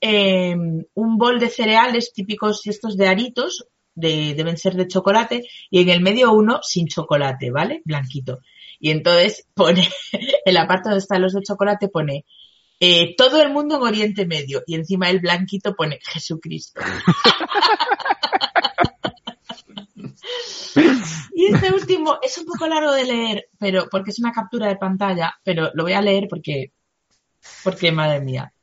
eh, 0.01 0.55
un 0.55 1.17
bol 1.19 1.39
de 1.39 1.49
cereales 1.49 2.13
típicos 2.13 2.65
estos 2.65 2.97
de 2.97 3.07
aritos, 3.07 3.67
de, 3.93 4.33
deben 4.33 4.57
ser 4.57 4.73
de 4.73 4.87
chocolate, 4.87 5.43
y 5.69 5.81
en 5.81 5.89
el 5.89 6.01
medio 6.01 6.33
uno 6.33 6.59
sin 6.63 6.87
chocolate, 6.87 7.51
¿vale? 7.51 7.83
Blanquito. 7.85 8.39
Y 8.79 8.89
entonces 8.89 9.47
pone, 9.53 9.87
en 10.45 10.53
la 10.55 10.67
parte 10.67 10.89
donde 10.89 11.03
están 11.03 11.21
los 11.21 11.33
de 11.33 11.43
chocolate 11.43 11.89
pone, 11.89 12.25
eh, 12.79 13.15
todo 13.15 13.39
el 13.41 13.51
mundo 13.51 13.75
en 13.75 13.83
Oriente 13.83 14.25
Medio, 14.25 14.63
y 14.65 14.73
encima 14.75 15.11
el 15.11 15.19
blanquito 15.19 15.75
pone 15.75 15.99
Jesucristo. 16.01 16.81
Y 21.35 21.47
este 21.47 21.73
último 21.73 22.19
es 22.21 22.37
un 22.37 22.45
poco 22.45 22.67
largo 22.67 22.91
de 22.91 23.05
leer, 23.05 23.45
pero 23.57 23.87
porque 23.89 24.11
es 24.11 24.19
una 24.19 24.31
captura 24.31 24.67
de 24.67 24.77
pantalla, 24.77 25.33
pero 25.43 25.71
lo 25.73 25.83
voy 25.83 25.93
a 25.93 26.01
leer 26.01 26.27
porque, 26.29 26.71
porque 27.63 27.91
madre 27.91 28.21
mía. 28.21 28.53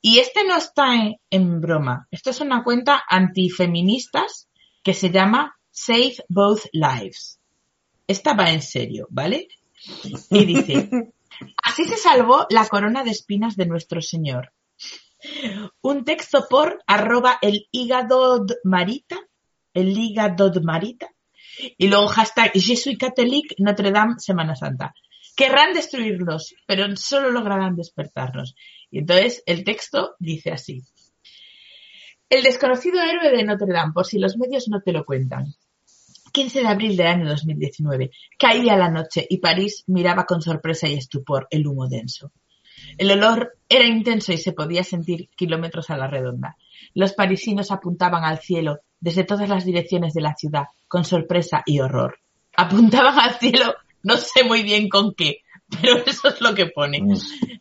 Y 0.00 0.18
este 0.18 0.44
no 0.44 0.56
está 0.56 0.96
en, 0.96 1.16
en 1.30 1.60
broma. 1.60 2.08
Esto 2.10 2.30
es 2.30 2.40
una 2.40 2.64
cuenta 2.64 3.04
antifeministas 3.08 4.48
que 4.82 4.94
se 4.94 5.10
llama 5.10 5.56
Save 5.70 6.16
Both 6.28 6.66
Lives. 6.72 7.40
Esta 8.06 8.34
va 8.34 8.50
en 8.50 8.62
serio, 8.62 9.06
¿vale? 9.10 9.48
Y 10.30 10.44
dice, 10.44 10.90
así 11.62 11.84
se 11.84 11.96
salvó 11.96 12.46
la 12.50 12.66
corona 12.66 13.04
de 13.04 13.10
espinas 13.10 13.56
de 13.56 13.66
nuestro 13.66 14.02
Señor. 14.02 14.52
Un 15.80 16.04
texto 16.04 16.46
por 16.50 16.82
arroba 16.86 17.38
el 17.40 17.68
hígado 17.70 18.44
marita, 18.64 19.20
el 19.72 19.96
hígado 19.96 20.50
marita, 20.62 21.10
y 21.78 21.88
luego 21.88 22.06
hashtag 22.08 22.52
Je 22.54 22.76
suis 22.76 22.98
catholique 22.98 23.54
Notre 23.58 23.90
Dame 23.90 24.14
Semana 24.18 24.54
Santa. 24.56 24.94
Querrán 25.36 25.72
destruirnos, 25.72 26.54
pero 26.66 26.94
solo 26.96 27.30
lograrán 27.30 27.76
despertarnos. 27.76 28.54
Y 28.90 28.98
entonces 28.98 29.42
el 29.46 29.64
texto 29.64 30.14
dice 30.18 30.50
así. 30.50 30.82
El 32.28 32.42
desconocido 32.42 33.00
héroe 33.02 33.30
de 33.30 33.44
Notre 33.44 33.72
Dame, 33.72 33.92
por 33.92 34.06
si 34.06 34.18
los 34.18 34.36
medios 34.36 34.68
no 34.68 34.80
te 34.80 34.92
lo 34.92 35.04
cuentan. 35.04 35.54
15 36.32 36.60
de 36.60 36.66
abril 36.66 36.96
del 36.96 37.06
año 37.06 37.28
2019. 37.28 38.10
Caía 38.38 38.76
la 38.76 38.90
noche 38.90 39.26
y 39.28 39.38
París 39.38 39.84
miraba 39.86 40.24
con 40.24 40.40
sorpresa 40.40 40.88
y 40.88 40.94
estupor 40.94 41.46
el 41.50 41.66
humo 41.66 41.88
denso. 41.88 42.32
El 42.98 43.10
olor 43.10 43.58
era 43.68 43.86
intenso 43.86 44.32
y 44.32 44.38
se 44.38 44.52
podía 44.52 44.82
sentir 44.82 45.28
kilómetros 45.36 45.90
a 45.90 45.96
la 45.96 46.08
redonda. 46.08 46.56
Los 46.94 47.12
parisinos 47.12 47.70
apuntaban 47.70 48.24
al 48.24 48.38
cielo 48.38 48.80
desde 49.00 49.24
todas 49.24 49.48
las 49.48 49.64
direcciones 49.64 50.14
de 50.14 50.20
la 50.20 50.34
ciudad 50.34 50.66
con 50.88 51.04
sorpresa 51.04 51.62
y 51.66 51.80
horror. 51.80 52.18
Apuntaban 52.56 53.18
al 53.18 53.38
cielo, 53.38 53.74
no 54.02 54.16
sé 54.16 54.44
muy 54.44 54.62
bien 54.62 54.88
con 54.88 55.14
qué, 55.14 55.38
pero 55.80 55.96
eso 56.06 56.28
es 56.28 56.40
lo 56.40 56.54
que 56.54 56.66
pone. 56.66 57.02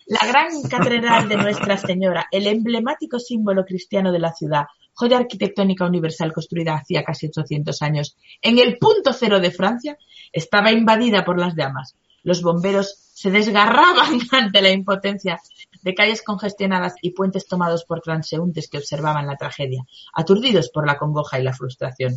La 0.07 0.27
gran 0.27 0.49
catedral 0.69 1.29
de 1.29 1.37
Nuestra 1.37 1.77
Señora, 1.77 2.27
el 2.31 2.47
emblemático 2.47 3.19
símbolo 3.19 3.65
cristiano 3.65 4.11
de 4.11 4.19
la 4.19 4.33
ciudad, 4.33 4.65
joya 4.93 5.17
arquitectónica 5.17 5.85
universal 5.85 6.33
construida 6.33 6.75
hacía 6.75 7.03
casi 7.03 7.27
800 7.27 7.81
años, 7.81 8.17
en 8.41 8.59
el 8.59 8.77
punto 8.77 9.13
cero 9.13 9.39
de 9.39 9.51
Francia, 9.51 9.97
estaba 10.31 10.71
invadida 10.71 11.23
por 11.23 11.39
las 11.39 11.55
llamas. 11.55 11.95
Los 12.23 12.41
bomberos 12.41 12.97
se 13.13 13.31
desgarraban 13.31 14.19
ante 14.31 14.61
la 14.61 14.71
impotencia 14.71 15.39
de 15.81 15.95
calles 15.95 16.21
congestionadas 16.23 16.95
y 17.01 17.11
puentes 17.11 17.47
tomados 17.47 17.85
por 17.85 18.01
transeúntes 18.01 18.67
que 18.69 18.77
observaban 18.77 19.27
la 19.27 19.37
tragedia, 19.37 19.85
aturdidos 20.13 20.69
por 20.69 20.85
la 20.85 20.97
congoja 20.97 21.39
y 21.39 21.43
la 21.43 21.53
frustración. 21.53 22.15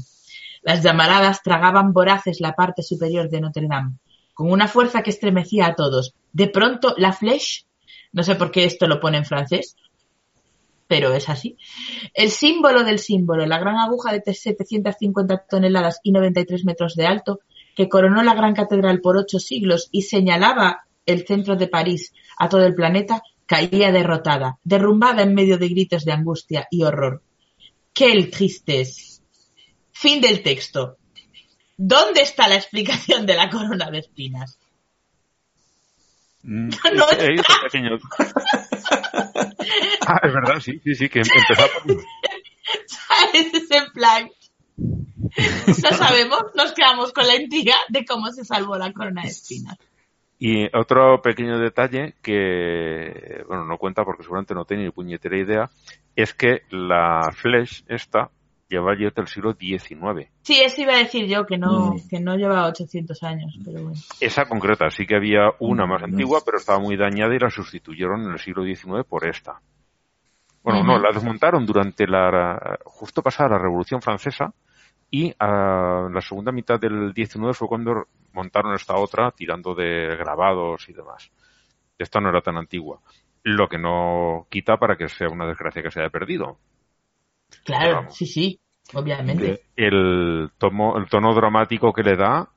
Las 0.62 0.82
llamaradas 0.82 1.42
tragaban 1.42 1.92
voraces 1.92 2.40
la 2.40 2.54
parte 2.54 2.82
superior 2.82 3.28
de 3.28 3.40
Notre 3.40 3.66
Dame, 3.68 3.98
con 4.32 4.50
una 4.50 4.68
fuerza 4.68 5.02
que 5.02 5.10
estremecía 5.10 5.66
a 5.66 5.74
todos. 5.74 6.14
De 6.32 6.48
pronto, 6.48 6.94
la 6.96 7.12
flèche, 7.12 7.66
no 8.12 8.22
sé 8.22 8.34
por 8.34 8.50
qué 8.50 8.64
esto 8.64 8.86
lo 8.86 9.00
pone 9.00 9.18
en 9.18 9.24
francés, 9.24 9.76
pero 10.86 11.14
es 11.14 11.28
así. 11.28 11.56
El 12.12 12.30
símbolo 12.30 12.84
del 12.84 12.98
símbolo, 12.98 13.46
la 13.46 13.58
gran 13.58 13.76
aguja 13.76 14.12
de 14.12 14.22
750 14.34 15.44
toneladas 15.48 16.00
y 16.02 16.12
93 16.12 16.64
metros 16.64 16.94
de 16.94 17.06
alto, 17.06 17.40
que 17.74 17.88
coronó 17.88 18.22
la 18.22 18.34
gran 18.34 18.54
catedral 18.54 19.00
por 19.00 19.16
ocho 19.16 19.38
siglos 19.38 19.88
y 19.92 20.02
señalaba 20.02 20.86
el 21.06 21.26
centro 21.26 21.56
de 21.56 21.68
París 21.68 22.12
a 22.38 22.48
todo 22.48 22.64
el 22.64 22.74
planeta, 22.74 23.22
caía 23.46 23.92
derrotada, 23.92 24.58
derrumbada 24.64 25.22
en 25.22 25.34
medio 25.34 25.58
de 25.58 25.68
gritos 25.68 26.04
de 26.04 26.12
angustia 26.12 26.66
y 26.70 26.82
horror. 26.82 27.22
¡Qué 27.92 28.24
tristeza! 28.24 29.22
Fin 29.92 30.20
del 30.20 30.42
texto. 30.42 30.96
¿Dónde 31.76 32.22
está 32.22 32.48
la 32.48 32.56
explicación 32.56 33.26
de 33.26 33.34
la 33.34 33.50
corona 33.50 33.90
de 33.90 33.98
espinas? 33.98 34.58
Mm, 36.42 36.68
No 36.94 37.06
he 37.18 37.34
ido 37.34 37.44
pequeño. 37.62 37.98
Ah, 40.06 40.20
es 40.22 40.32
verdad, 40.32 40.60
sí, 40.60 40.80
sí, 40.84 40.94
sí, 40.94 41.08
que 41.08 41.20
empezó 41.20 41.54
por... 41.82 42.04
¿Sabes? 42.86 43.54
Es 43.54 43.70
en 43.70 43.92
plan. 43.92 44.30
No 45.82 45.96
sabemos, 45.96 46.42
nos 46.54 46.72
quedamos 46.72 47.12
con 47.12 47.26
la 47.26 47.36
intriga 47.36 47.74
de 47.88 48.04
cómo 48.04 48.30
se 48.32 48.44
salvó 48.44 48.76
la 48.76 48.92
corona 48.92 49.22
de 49.22 49.28
espinas. 49.28 49.78
Y 50.38 50.66
otro 50.76 51.22
pequeño 51.22 51.58
detalle 51.58 52.14
que, 52.22 53.42
bueno, 53.46 53.64
no 53.64 53.78
cuenta 53.78 54.04
porque 54.04 54.22
seguramente 54.24 54.54
no 54.54 54.64
tiene 54.64 54.84
ni 54.84 54.90
puñetera 54.90 55.38
idea, 55.38 55.70
es 56.16 56.34
que 56.34 56.62
la 56.70 57.30
Flesh 57.34 57.84
esta 57.88 58.30
lleva 58.68 58.92
allí 58.92 59.04
desde 59.04 59.22
el 59.22 59.28
siglo 59.28 59.54
XIX. 59.54 60.28
Sí, 60.42 60.60
eso 60.60 60.82
iba 60.82 60.94
a 60.94 60.98
decir 60.98 61.26
yo, 61.26 61.46
que 61.46 61.56
no, 61.56 61.94
que 62.10 62.18
no 62.18 62.34
lleva 62.36 62.66
800 62.66 63.22
años, 63.22 63.58
pero 63.64 63.82
bueno. 63.82 63.96
Esa 64.20 64.46
concreta, 64.46 64.90
sí 64.90 65.06
que 65.06 65.16
había 65.16 65.50
una 65.60 65.86
más 65.86 66.02
Mm. 66.02 66.04
antigua, 66.06 66.40
pero 66.44 66.58
estaba 66.58 66.78
muy 66.80 66.96
dañada 66.96 67.34
y 67.34 67.38
la 67.38 67.50
sustituyeron 67.50 68.22
en 68.24 68.32
el 68.32 68.38
siglo 68.38 68.64
XIX 68.64 69.04
por 69.08 69.26
esta. 69.26 69.60
Bueno, 70.62 70.82
no, 70.82 70.98
la 70.98 71.10
desmontaron 71.12 71.66
durante 71.66 72.06
la, 72.06 72.78
justo 72.84 73.22
pasada 73.22 73.50
la 73.50 73.58
Revolución 73.58 74.00
Francesa 74.00 74.52
y 75.14 75.32
a 75.38 76.08
la 76.12 76.20
segunda 76.20 76.50
mitad 76.50 76.80
del 76.80 77.12
XIX 77.14 77.56
fue 77.56 77.68
cuando 77.68 78.08
montaron 78.32 78.74
esta 78.74 78.96
otra 78.96 79.30
tirando 79.30 79.72
de 79.72 80.16
grabados 80.16 80.88
y 80.88 80.92
demás. 80.92 81.30
Esta 81.96 82.18
no 82.18 82.30
era 82.30 82.40
tan 82.40 82.56
antigua. 82.56 82.98
Lo 83.44 83.68
que 83.68 83.78
no 83.78 84.48
quita 84.50 84.76
para 84.76 84.96
que 84.96 85.08
sea 85.08 85.28
una 85.28 85.46
desgracia 85.46 85.84
que 85.84 85.92
se 85.92 86.00
haya 86.00 86.10
perdido. 86.10 86.58
Claro, 87.64 88.10
sí, 88.10 88.26
sí, 88.26 88.58
obviamente. 88.92 89.66
El, 89.76 90.50
tomo, 90.58 90.98
el 90.98 91.08
tono 91.08 91.32
dramático 91.32 91.92
que 91.92 92.02
le 92.02 92.16
da, 92.16 92.48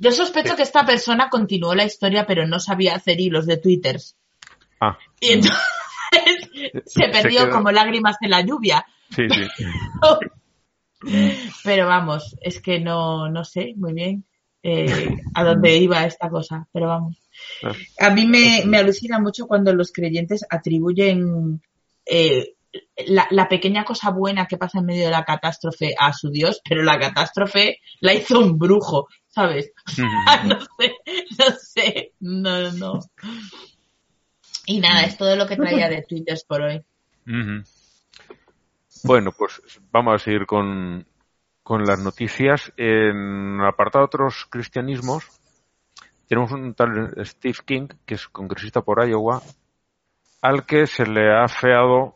Yo 0.00 0.10
sospecho 0.10 0.56
que 0.56 0.62
esta 0.64 0.84
persona 0.84 1.28
continuó 1.30 1.76
la 1.76 1.84
historia, 1.84 2.26
pero 2.26 2.44
no 2.44 2.58
sabía 2.58 2.96
hacer 2.96 3.20
hilos 3.20 3.46
de 3.46 3.58
twitters. 3.58 4.16
ah, 4.80 4.98
Y 5.20 5.34
entonces 5.34 5.62
se 6.86 7.08
perdió 7.08 7.50
como 7.50 7.70
lágrimas 7.70 8.16
en 8.20 8.30
la 8.30 8.40
lluvia. 8.40 8.84
sí, 9.10 9.28
sí. 9.30 9.64
Pero 11.64 11.86
vamos, 11.86 12.36
es 12.40 12.60
que 12.60 12.80
no, 12.80 13.28
no 13.28 13.44
sé 13.44 13.74
muy 13.76 13.92
bien 13.92 14.24
eh, 14.62 15.16
a 15.34 15.44
dónde 15.44 15.76
iba 15.78 16.04
esta 16.04 16.28
cosa, 16.28 16.66
pero 16.72 16.88
vamos. 16.88 17.16
A 17.98 18.10
mí 18.10 18.26
me, 18.26 18.62
me 18.66 18.76
alucina 18.76 19.18
mucho 19.18 19.46
cuando 19.46 19.72
los 19.72 19.92
creyentes 19.92 20.44
atribuyen 20.50 21.62
eh, 22.04 22.54
la, 23.06 23.26
la 23.30 23.48
pequeña 23.48 23.84
cosa 23.84 24.10
buena 24.10 24.46
que 24.46 24.58
pasa 24.58 24.78
en 24.78 24.86
medio 24.86 25.04
de 25.06 25.10
la 25.10 25.24
catástrofe 25.24 25.94
a 25.98 26.12
su 26.12 26.30
Dios, 26.30 26.60
pero 26.68 26.82
la 26.82 26.98
catástrofe 26.98 27.78
la 28.00 28.12
hizo 28.12 28.38
un 28.38 28.58
brujo, 28.58 29.08
¿sabes? 29.28 29.72
no 30.44 30.60
sé, 30.60 30.94
no 31.38 31.56
sé, 31.58 32.12
no, 32.20 32.72
no. 32.72 33.00
Y 34.66 34.80
nada, 34.80 35.02
es 35.02 35.16
todo 35.16 35.34
lo 35.36 35.46
que 35.46 35.56
traía 35.56 35.88
de 35.88 36.02
Twitter 36.02 36.38
por 36.46 36.62
hoy. 36.62 36.82
Bueno, 39.04 39.32
pues 39.32 39.60
vamos 39.90 40.14
a 40.14 40.18
seguir 40.18 40.46
con, 40.46 41.06
con 41.62 41.84
las 41.84 41.98
noticias. 42.00 42.72
En 42.76 43.60
apartado 43.60 44.04
de 44.04 44.06
otros 44.06 44.46
cristianismos, 44.50 45.28
tenemos 46.28 46.52
un 46.52 46.74
tal 46.74 47.14
Steve 47.24 47.58
King, 47.64 47.88
que 48.04 48.14
es 48.14 48.28
congresista 48.28 48.82
por 48.82 49.06
Iowa, 49.06 49.42
al 50.42 50.66
que 50.66 50.86
se 50.86 51.06
le 51.06 51.32
ha 51.32 51.48
feado, 51.48 52.14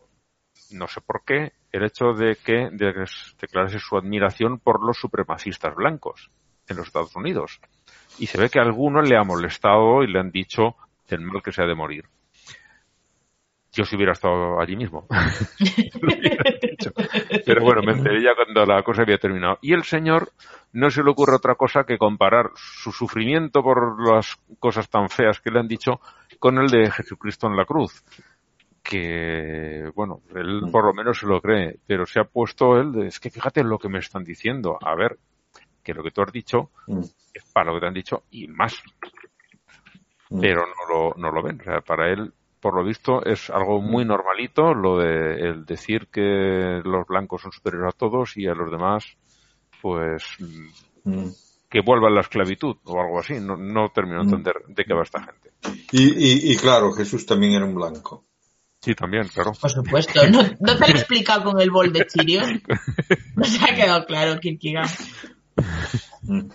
no 0.70 0.86
sé 0.86 1.00
por 1.00 1.24
qué, 1.24 1.52
el 1.72 1.84
hecho 1.84 2.12
de 2.12 2.36
que 2.36 2.68
de 2.70 2.92
que 2.92 3.04
declarase 3.40 3.78
su 3.78 3.96
admiración 3.96 4.58
por 4.58 4.84
los 4.84 4.98
supremacistas 4.98 5.74
blancos 5.74 6.30
en 6.68 6.76
los 6.76 6.86
Estados 6.86 7.16
Unidos. 7.16 7.60
Y 8.18 8.26
se 8.26 8.38
ve 8.38 8.48
que 8.48 8.60
a 8.60 8.62
alguno 8.62 9.02
le 9.02 9.16
ha 9.16 9.24
molestado 9.24 10.02
y 10.02 10.12
le 10.12 10.20
han 10.20 10.30
dicho 10.30 10.76
el 11.08 11.20
mal 11.20 11.42
que 11.42 11.52
se 11.52 11.62
ha 11.62 11.66
de 11.66 11.74
morir. 11.74 12.04
Yo 13.74 13.84
si 13.84 13.96
hubiera 13.96 14.12
estado 14.12 14.60
allí 14.60 14.76
mismo. 14.76 15.06
Pero 17.46 17.62
bueno, 17.62 17.82
me 17.82 17.92
enteré 17.92 18.22
ya 18.22 18.34
cuando 18.34 18.64
la 18.64 18.82
cosa 18.82 19.02
había 19.02 19.18
terminado. 19.18 19.58
Y 19.62 19.72
el 19.72 19.82
señor 19.82 20.30
no 20.72 20.90
se 20.90 21.02
le 21.02 21.10
ocurre 21.10 21.36
otra 21.36 21.54
cosa 21.56 21.84
que 21.84 21.98
comparar 21.98 22.50
su 22.54 22.92
sufrimiento 22.92 23.62
por 23.62 24.08
las 24.08 24.36
cosas 24.58 24.88
tan 24.88 25.08
feas 25.08 25.40
que 25.40 25.50
le 25.50 25.58
han 25.60 25.68
dicho 25.68 26.00
con 26.38 26.58
el 26.58 26.68
de 26.68 26.90
Jesucristo 26.90 27.46
en 27.48 27.56
la 27.56 27.64
cruz. 27.64 28.04
Que, 28.82 29.90
bueno, 29.94 30.20
él 30.34 30.60
por 30.70 30.84
lo 30.84 30.92
menos 30.92 31.18
se 31.18 31.26
lo 31.26 31.40
cree, 31.40 31.78
pero 31.86 32.04
se 32.06 32.20
ha 32.20 32.24
puesto 32.24 32.76
él, 32.76 32.92
de, 32.92 33.06
es 33.08 33.18
que 33.18 33.30
fíjate 33.30 33.64
lo 33.64 33.78
que 33.78 33.88
me 33.88 33.98
están 33.98 34.24
diciendo. 34.24 34.78
A 34.82 34.94
ver, 34.94 35.16
que 35.82 35.94
lo 35.94 36.02
que 36.02 36.10
tú 36.10 36.22
has 36.22 36.32
dicho 36.32 36.70
Mm. 36.86 37.00
es 37.00 37.44
para 37.52 37.66
lo 37.66 37.74
que 37.74 37.80
te 37.80 37.86
han 37.86 37.94
dicho 37.94 38.22
y 38.30 38.46
más. 38.48 38.82
Mm. 40.30 40.40
Pero 40.40 40.62
no 40.66 40.94
lo, 40.94 41.14
no 41.16 41.30
lo 41.30 41.42
ven. 41.42 41.60
O 41.60 41.64
sea, 41.64 41.80
para 41.80 42.10
él, 42.12 42.32
por 42.64 42.76
lo 42.76 42.82
visto, 42.82 43.22
es 43.26 43.50
algo 43.50 43.82
muy 43.82 44.06
normalito 44.06 44.72
lo 44.72 44.96
de 44.96 45.34
el 45.34 45.66
decir 45.66 46.08
que 46.10 46.80
los 46.82 47.06
blancos 47.06 47.42
son 47.42 47.52
superiores 47.52 47.92
a 47.94 47.98
todos 47.98 48.38
y 48.38 48.46
a 48.46 48.54
los 48.54 48.70
demás, 48.70 49.04
pues, 49.82 50.24
mm, 50.38 51.10
Mm. 51.10 51.28
que 51.68 51.82
vuelvan 51.82 52.14
la 52.14 52.22
esclavitud 52.22 52.76
o 52.84 52.98
algo 53.02 53.20
así. 53.20 53.34
No, 53.34 53.58
no 53.58 53.90
termino 53.90 54.20
de 54.20 54.24
entender 54.24 54.54
de 54.66 54.82
qué 54.82 54.94
va 54.94 55.02
esta 55.02 55.22
gente. 55.22 55.52
Y, 55.92 56.04
y, 56.04 56.52
y 56.52 56.56
claro, 56.56 56.90
Jesús 56.94 57.26
también 57.26 57.52
era 57.52 57.66
un 57.66 57.74
blanco. 57.74 58.24
Sí, 58.80 58.94
también, 58.94 59.28
claro. 59.28 59.52
Por 59.60 59.70
supuesto, 59.70 60.26
¿no, 60.30 60.40
no 60.60 60.76
te 60.78 60.80
lo 60.80 60.86
he 60.86 61.00
explicado 61.00 61.52
con 61.52 61.60
el 61.60 61.70
bol 61.70 61.92
de 61.92 62.06
Chirios? 62.06 62.48
No 63.36 63.44
se 63.44 63.62
ha 63.62 63.74
quedado 63.74 64.06
claro, 64.06 64.40
Kierkegaard. 64.40 64.88
Mm. 66.22 66.48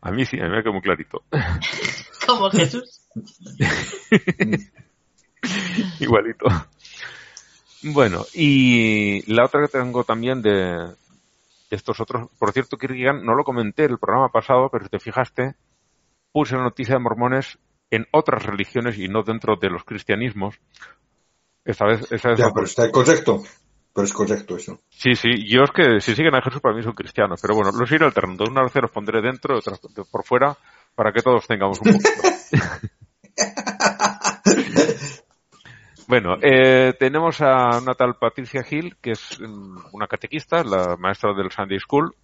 A 0.00 0.10
mí 0.10 0.24
sí, 0.24 0.40
a 0.40 0.44
mí 0.44 0.48
me 0.48 0.62
quedó 0.62 0.72
muy 0.72 0.80
clarito. 0.80 1.24
Como 2.26 2.48
Jesús. 2.50 3.01
Igualito. 6.00 6.46
Bueno, 7.82 8.24
y 8.32 9.22
la 9.32 9.44
otra 9.44 9.62
que 9.62 9.78
tengo 9.78 10.04
también 10.04 10.40
de 10.40 10.94
estos 11.70 12.00
otros, 12.00 12.28
por 12.38 12.52
cierto, 12.52 12.76
Kierkegaard, 12.76 13.22
no 13.22 13.34
lo 13.34 13.44
comenté 13.44 13.84
en 13.84 13.92
el 13.92 13.98
programa 13.98 14.28
pasado, 14.28 14.68
pero 14.70 14.84
si 14.84 14.90
te 14.90 15.00
fijaste, 15.00 15.54
puse 16.30 16.56
la 16.56 16.62
noticia 16.62 16.94
de 16.94 17.00
mormones 17.00 17.58
en 17.90 18.06
otras 18.12 18.44
religiones 18.44 18.98
y 18.98 19.08
no 19.08 19.22
dentro 19.22 19.56
de 19.56 19.70
los 19.70 19.84
cristianismos, 19.84 20.60
Esta 21.64 21.86
vez, 21.86 22.10
esta 22.10 22.30
vez 22.30 22.38
Ya, 22.38 22.50
pero 22.52 22.66
está 22.66 22.90
correcto. 22.90 23.42
Pero 23.94 24.06
es 24.06 24.12
correcto 24.12 24.56
eso. 24.56 24.80
Sí, 24.88 25.14
sí, 25.14 25.46
yo 25.46 25.64
es 25.64 25.70
que 25.70 26.00
si 26.00 26.14
siguen 26.14 26.34
a 26.34 26.40
Jesús 26.40 26.62
para 26.62 26.74
mí 26.74 26.82
son 26.82 26.94
cristianos, 26.94 27.38
pero 27.42 27.54
bueno, 27.54 27.70
los 27.78 27.92
iré 27.92 28.06
alternando. 28.06 28.44
Una 28.48 28.62
vez 28.62 28.74
los 28.74 28.90
pondré 28.90 29.20
dentro, 29.20 29.58
otras 29.58 29.80
por 30.10 30.24
fuera, 30.24 30.56
para 30.94 31.12
que 31.12 31.20
todos 31.20 31.46
tengamos 31.46 31.78
un 31.80 31.92
poquito. 31.92 32.10
bueno, 36.06 36.36
eh, 36.42 36.94
tenemos 36.98 37.40
a 37.40 37.78
una 37.78 37.94
tal 37.94 38.16
Patricia 38.16 38.64
Hill, 38.68 38.96
que 39.00 39.12
es 39.12 39.38
mm, 39.40 39.78
una 39.92 40.06
catequista, 40.06 40.62
la 40.64 40.96
maestra 40.98 41.32
del 41.34 41.50
Sunday 41.50 41.78
School, 41.78 42.14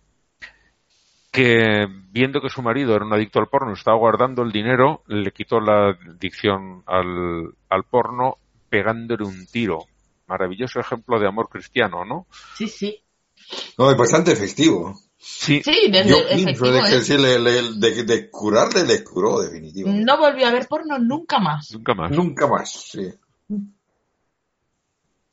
que 1.30 1.86
viendo 2.10 2.40
que 2.40 2.48
su 2.48 2.62
marido 2.62 2.94
era 2.96 3.04
un 3.04 3.12
adicto 3.12 3.38
al 3.38 3.48
porno, 3.48 3.72
estaba 3.72 3.96
guardando 3.98 4.42
el 4.42 4.50
dinero, 4.52 5.02
le 5.06 5.30
quitó 5.32 5.60
la 5.60 5.90
adicción 5.90 6.82
al, 6.86 7.52
al 7.68 7.84
porno 7.84 8.36
pegándole 8.68 9.24
un 9.24 9.46
tiro. 9.46 9.86
Maravilloso 10.26 10.80
ejemplo 10.80 11.18
de 11.18 11.26
amor 11.26 11.48
cristiano, 11.48 12.04
¿no? 12.04 12.26
Sí, 12.54 12.68
sí. 12.68 13.02
No, 13.78 13.90
es 13.90 13.96
bastante 13.96 14.32
efectivo. 14.32 14.94
Sí, 15.16 15.62
Sí, 15.62 15.90
desde 15.90 16.10
Yo 16.10 16.16
efectivo, 16.18 16.44
pienso 16.44 16.72
de 16.72 16.80
que 16.82 16.96
¿eh? 16.96 17.00
sí, 17.02 17.16
le- 17.18 17.38
le- 17.38 17.72
de, 17.78 18.04
de 18.04 18.30
curarle, 18.30 18.84
le 18.84 19.02
curó, 19.02 19.40
definitivamente. 19.40 20.04
No 20.04 20.18
volvió 20.18 20.46
a 20.46 20.50
ver 20.52 20.66
porno 20.68 20.98
nunca 20.98 21.38
más. 21.38 21.72
nunca 21.72 21.94
más. 21.94 22.10
Nunca 22.10 22.46
más, 22.46 22.70
sí. 22.70 23.08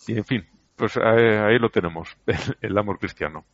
Y 0.07 0.17
en 0.17 0.25
fin, 0.25 0.45
pues 0.75 0.97
ahí, 0.97 1.57
lo 1.59 1.69
tenemos, 1.69 2.15
el, 2.61 2.77
amor 2.77 2.99
cristiano. 2.99 3.45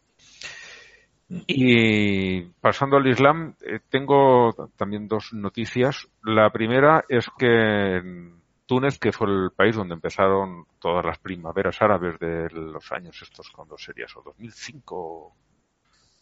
Y 1.47 2.41
pasando 2.59 2.97
al 2.97 3.07
Islam, 3.07 3.55
eh, 3.61 3.79
tengo 3.89 4.51
también 4.75 5.07
dos 5.07 5.31
noticias. 5.33 6.09
La 6.23 6.49
primera 6.49 7.05
es 7.07 7.29
que 7.37 7.97
en 7.97 8.41
Túnez, 8.65 8.99
que 8.99 9.13
fue 9.13 9.27
el 9.27 9.51
país 9.55 9.75
donde 9.75 9.93
empezaron 9.93 10.65
todas 10.79 11.05
las 11.05 11.19
primaveras 11.19 11.81
árabes 11.81 12.19
de 12.19 12.49
los 12.49 12.91
años 12.91 13.21
estos, 13.21 13.49
cuando 13.49 13.77
sería 13.77 14.05
eso? 14.05 14.21
2005, 14.25 15.35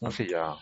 no 0.01 0.11
sé 0.11 0.27
ya, 0.27 0.55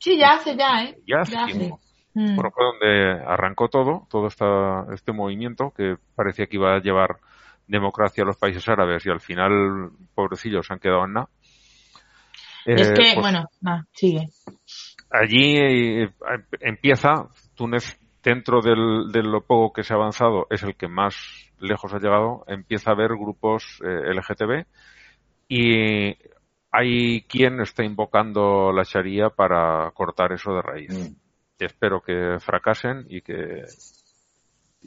Sí, 0.00 0.16
ya 0.16 0.30
hace 0.30 0.56
ya, 0.56 0.84
¿eh? 0.84 0.98
ya 1.06 1.20
hace 1.20 1.32
Ya 1.32 1.44
hace. 1.44 1.74
Mm. 2.14 2.34
Bueno, 2.34 2.50
fue 2.50 2.64
donde 2.64 3.22
arrancó 3.26 3.68
todo, 3.68 4.06
todo 4.10 4.26
esta, 4.26 4.86
este 4.92 5.12
movimiento 5.12 5.72
que 5.76 5.96
parecía 6.14 6.46
que 6.46 6.56
iba 6.56 6.74
a 6.74 6.80
llevar 6.80 7.18
democracia 7.66 8.24
a 8.24 8.26
los 8.26 8.36
países 8.36 8.68
árabes 8.68 9.06
y 9.06 9.10
al 9.10 9.20
final, 9.20 9.90
pobrecillos, 10.14 10.66
se 10.66 10.72
han 10.72 10.80
quedado 10.80 11.04
en 11.04 11.12
nada. 11.12 11.28
es 12.66 12.88
Eh, 12.90 12.94
que, 12.94 13.02
pues 13.14 13.16
bueno, 13.16 13.48
sigue. 13.92 14.28
allí 15.10 15.56
eh, 15.56 16.10
empieza 16.60 17.28
Túnez 17.54 17.98
dentro 18.22 18.60
del- 18.60 19.10
de 19.12 19.22
lo 19.22 19.40
poco 19.42 19.72
que 19.72 19.82
se 19.84 19.92
ha 19.94 19.96
avanzado 19.96 20.46
es 20.50 20.62
el 20.62 20.74
que 20.76 20.88
más 20.88 21.14
lejos 21.58 21.92
ha 21.94 21.98
llegado 21.98 22.44
empieza 22.48 22.90
a 22.90 22.94
haber 22.94 23.10
grupos 23.16 23.80
eh, 23.84 24.10
LGTB 24.14 24.66
y 25.48 26.16
hay 26.70 27.22
quien 27.22 27.60
está 27.60 27.82
invocando 27.84 28.72
la 28.72 28.82
Sharia 28.82 29.30
para 29.30 29.90
cortar 29.92 30.32
eso 30.32 30.52
de 30.54 30.62
raíz 30.62 30.90
Mm. 31.10 31.29
Espero 31.66 32.00
que 32.02 32.38
fracasen 32.40 33.06
y 33.08 33.20
que, 33.22 33.64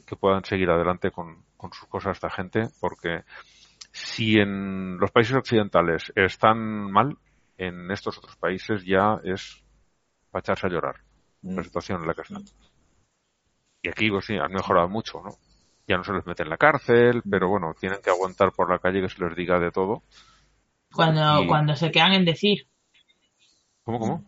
que 0.06 0.16
puedan 0.16 0.44
seguir 0.44 0.70
adelante 0.70 1.10
con, 1.10 1.44
con 1.56 1.72
sus 1.72 1.88
cosas 1.88 2.16
esta 2.16 2.30
gente, 2.30 2.68
porque 2.80 3.22
si 3.92 4.38
en 4.38 4.96
los 4.98 5.10
países 5.10 5.36
occidentales 5.36 6.12
están 6.16 6.58
mal, 6.90 7.16
en 7.56 7.90
estos 7.90 8.18
otros 8.18 8.36
países 8.36 8.84
ya 8.84 9.20
es 9.24 9.62
para 10.30 10.40
echarse 10.40 10.66
a 10.66 10.70
llorar 10.70 10.96
la 11.42 11.60
Mm. 11.60 11.64
situación 11.64 12.00
en 12.00 12.06
la 12.08 12.14
que 12.14 12.22
están. 12.22 12.42
Y 13.82 13.88
aquí, 13.88 14.10
pues 14.10 14.24
sí, 14.24 14.34
han 14.36 14.50
mejorado 14.52 14.88
mucho, 14.88 15.20
¿no? 15.22 15.30
Ya 15.86 15.98
no 15.98 16.04
se 16.04 16.12
les 16.14 16.24
mete 16.26 16.42
en 16.42 16.48
la 16.48 16.56
cárcel, 16.56 17.22
pero 17.30 17.48
bueno, 17.50 17.74
tienen 17.78 18.00
que 18.02 18.08
aguantar 18.08 18.50
por 18.52 18.70
la 18.70 18.78
calle 18.78 19.02
que 19.02 19.10
se 19.10 19.22
les 19.22 19.36
diga 19.36 19.58
de 19.58 19.70
todo. 19.70 20.02
Cuando, 20.90 21.42
Y- 21.42 21.46
cuando 21.46 21.76
se 21.76 21.90
quedan 21.90 22.12
en 22.14 22.24
decir. 22.24 22.66
¿Cómo, 23.84 23.98
cómo? 23.98 24.24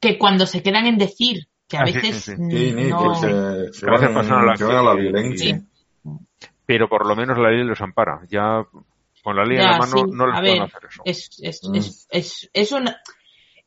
Que 0.00 0.18
cuando 0.18 0.44
se 0.46 0.62
quedan 0.62 0.86
en 0.86 0.98
decir. 0.98 1.48
Que 1.70 1.78
a 1.78 1.84
veces 1.84 2.16
sí, 2.24 2.32
sí. 2.36 2.50
Sí, 2.50 2.88
no... 2.90 3.14
se, 3.14 3.26
van, 3.86 4.00
la 4.02 4.52
a 4.80 4.82
la 4.82 4.94
violencia. 4.94 5.62
Pero 6.66 6.88
por 6.88 7.06
lo 7.06 7.14
menos 7.16 7.38
la 7.38 7.50
ley 7.50 7.64
los 7.64 7.80
ampara. 7.80 8.20
Ya 8.28 8.64
con 9.22 9.36
la 9.36 9.44
ley 9.44 9.56
en 9.58 9.62
Ya, 9.62 9.70
la 9.72 9.78
mano 9.78 9.96
sí. 9.98 10.04
no 10.12 10.26
les 10.26 10.36
A 10.36 10.40
pueden 10.40 10.54
ver, 10.58 10.62
hacer 10.62 10.84
eso. 10.88 11.02
es, 11.04 11.30
es, 11.42 11.60
Mm. 11.68 11.74
es, 11.76 12.08
es, 12.10 12.50
es 12.52 12.72
un, 12.72 12.88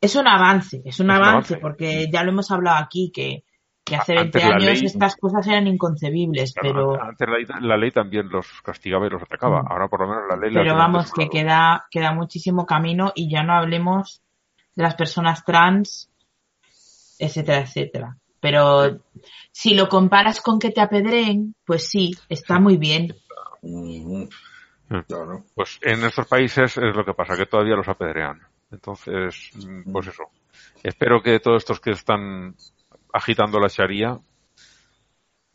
es 0.01 0.15
un 0.15 0.27
avance, 0.27 0.81
es 0.83 0.99
un 0.99 1.11
avance, 1.11 1.29
avance. 1.53 1.57
porque 1.57 2.09
ya 2.11 2.23
lo 2.23 2.31
hemos 2.31 2.49
hablado 2.51 2.79
aquí, 2.83 3.11
que, 3.13 3.43
que 3.85 3.95
hace 3.95 4.17
Antes 4.17 4.41
20 4.43 4.49
la 4.49 4.55
años 4.55 4.79
ley- 4.79 4.85
estas 4.87 5.15
cosas 5.15 5.45
eran 5.47 5.67
inconcebibles, 5.67 6.53
Claro, 6.53 6.93
pero, 6.93 7.03
Antes 7.03 7.27
la, 7.29 7.37
ley- 7.37 7.67
la 7.67 7.77
ley 7.77 7.91
también 7.91 8.27
los 8.29 8.47
castigaba 8.63 9.05
y 9.07 9.09
los 9.11 9.21
atacaba. 9.21 9.61
Mm. 9.63 9.67
Ahora 9.71 9.87
por 9.87 10.01
lo 10.01 10.07
menos 10.07 10.23
la 10.29 10.35
ley 10.37 10.53
pero 10.53 10.75
vamos, 10.75 11.11
que 11.13 11.29
queda, 11.29 11.85
queda 11.91 12.11
muchísimo 12.13 12.65
camino 12.65 13.11
y 13.15 13.29
ya 13.29 13.43
no 13.43 13.53
hablemos 13.53 14.21
de 14.75 14.83
las 14.83 14.95
personas 14.95 15.45
trans, 15.45 16.09
etcétera, 17.25 17.61
etcétera. 17.61 18.17
Pero 18.39 18.99
si 19.51 19.73
lo 19.73 19.87
comparas 19.87 20.41
con 20.41 20.59
que 20.59 20.71
te 20.71 20.81
apedreen, 20.81 21.55
pues 21.65 21.87
sí, 21.87 22.15
está 22.27 22.59
muy 22.59 22.77
bien. 22.77 23.15
Mm. 23.61 24.25
Claro. 25.07 25.45
Pues 25.55 25.79
en 25.81 26.03
estos 26.03 26.27
países 26.27 26.77
es 26.77 26.95
lo 26.95 27.05
que 27.05 27.13
pasa, 27.13 27.37
que 27.37 27.45
todavía 27.45 27.75
los 27.75 27.87
apedrean. 27.87 28.41
Entonces, 28.69 29.49
mm, 29.55 29.91
pues 29.91 30.07
eso. 30.07 30.23
Espero 30.83 31.21
que 31.21 31.39
todos 31.39 31.63
estos 31.63 31.79
que 31.79 31.91
están 31.91 32.55
agitando 33.13 33.59
la 33.59 33.69
Sharia 33.69 34.19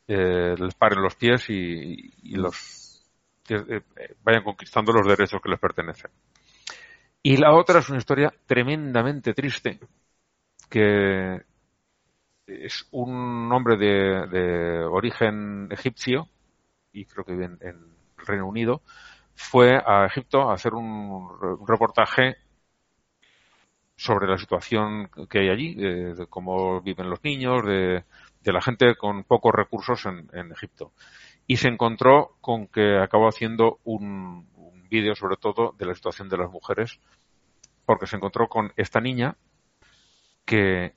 eh, 0.09 0.55
les 0.59 0.75
paren 0.75 1.03
los 1.03 1.15
pies 1.15 1.51
y, 1.51 2.11
y 2.23 2.37
los 2.37 3.05
eh, 3.51 3.83
vayan 4.23 4.43
conquistando 4.43 4.93
los 4.93 5.07
derechos 5.07 5.41
que 5.43 5.51
les 5.51 5.61
pertenecen. 5.61 6.11
Y 7.23 7.37
la 7.37 7.55
otra 7.55 7.81
es 7.81 7.89
una 7.89 7.99
historia 7.99 8.33
tremendamente 8.47 9.35
triste, 9.35 9.79
que 10.71 11.43
es 12.49 12.89
un 12.91 13.53
hombre 13.53 13.77
de, 13.77 14.27
de 14.27 14.85
origen 14.85 15.69
egipcio, 15.71 16.29
y 16.93 17.05
creo 17.05 17.25
que 17.25 17.33
vive 17.33 17.45
en, 17.45 17.59
en 17.61 17.77
Reino 18.17 18.47
Unido, 18.47 18.83
fue 19.35 19.77
a 19.77 20.07
Egipto 20.07 20.51
a 20.51 20.55
hacer 20.55 20.75
un, 20.75 21.29
reportaje 21.67 22.37
sobre 23.97 24.29
la 24.29 24.39
situación 24.39 25.11
que 25.29 25.41
hay 25.41 25.49
allí, 25.51 25.75
de, 25.75 26.15
de 26.15 26.27
cómo 26.27 26.81
viven 26.81 27.11
los 27.11 27.23
niños, 27.23 27.65
de, 27.65 28.05
de 28.43 28.53
la 28.53 28.61
gente 28.61 28.97
con 28.97 29.25
pocos 29.25 29.53
recursos 29.53 30.07
en, 30.07 30.29
en 30.33 30.53
Egipto. 30.53 30.93
Y 31.47 31.57
se 31.57 31.69
encontró 31.69 32.37
con 32.41 32.67
que 32.69 32.99
acabó 32.99 33.29
haciendo 33.29 33.79
un, 33.85 34.49
un 34.57 34.89
vídeo 34.89 35.15
sobre 35.15 35.37
todo 35.37 35.75
de 35.79 35.87
la 35.87 35.95
situación 35.95 36.29
de 36.29 36.39
las 36.39 36.51
mujeres, 36.51 37.01
porque 37.87 38.07
se 38.07 38.17
encontró 38.17 38.49
con 38.49 38.73
esta 38.77 39.01
niña 39.01 39.37
que 40.45 40.95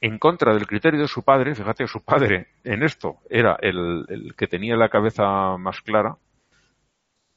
en 0.00 0.18
contra 0.18 0.54
del 0.54 0.66
criterio 0.66 1.00
de 1.00 1.08
su 1.08 1.22
padre, 1.22 1.54
fíjate, 1.54 1.86
su 1.86 2.02
padre 2.02 2.48
en 2.64 2.82
esto 2.82 3.18
era 3.28 3.56
el, 3.60 4.04
el 4.08 4.34
que 4.36 4.46
tenía 4.46 4.76
la 4.76 4.88
cabeza 4.88 5.56
más 5.58 5.80
clara, 5.80 6.16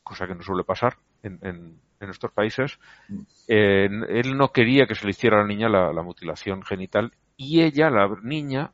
cosa 0.03 0.27
que 0.27 0.35
no 0.35 0.43
suele 0.43 0.63
pasar 0.63 0.97
en, 1.23 1.39
en, 1.41 1.81
estos 2.09 2.31
países, 2.31 2.79
él 3.47 4.35
no 4.35 4.51
quería 4.51 4.87
que 4.87 4.95
se 4.95 5.05
le 5.05 5.11
hiciera 5.11 5.37
a 5.37 5.41
la 5.41 5.47
niña 5.47 5.69
la, 5.69 5.93
la 5.93 6.01
mutilación 6.01 6.63
genital 6.63 7.13
y 7.37 7.61
ella, 7.61 7.91
la 7.91 8.09
niña, 8.23 8.71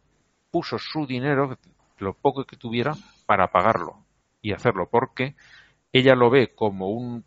puso 0.50 0.78
su 0.80 1.06
dinero, 1.06 1.58
lo 1.98 2.14
poco 2.14 2.46
que 2.46 2.56
tuviera, 2.56 2.94
para 3.26 3.52
pagarlo 3.52 4.06
y 4.42 4.54
hacerlo, 4.54 4.88
porque 4.90 5.36
ella 5.92 6.16
lo 6.16 6.30
ve 6.30 6.54
como 6.56 6.90
un 6.90 7.26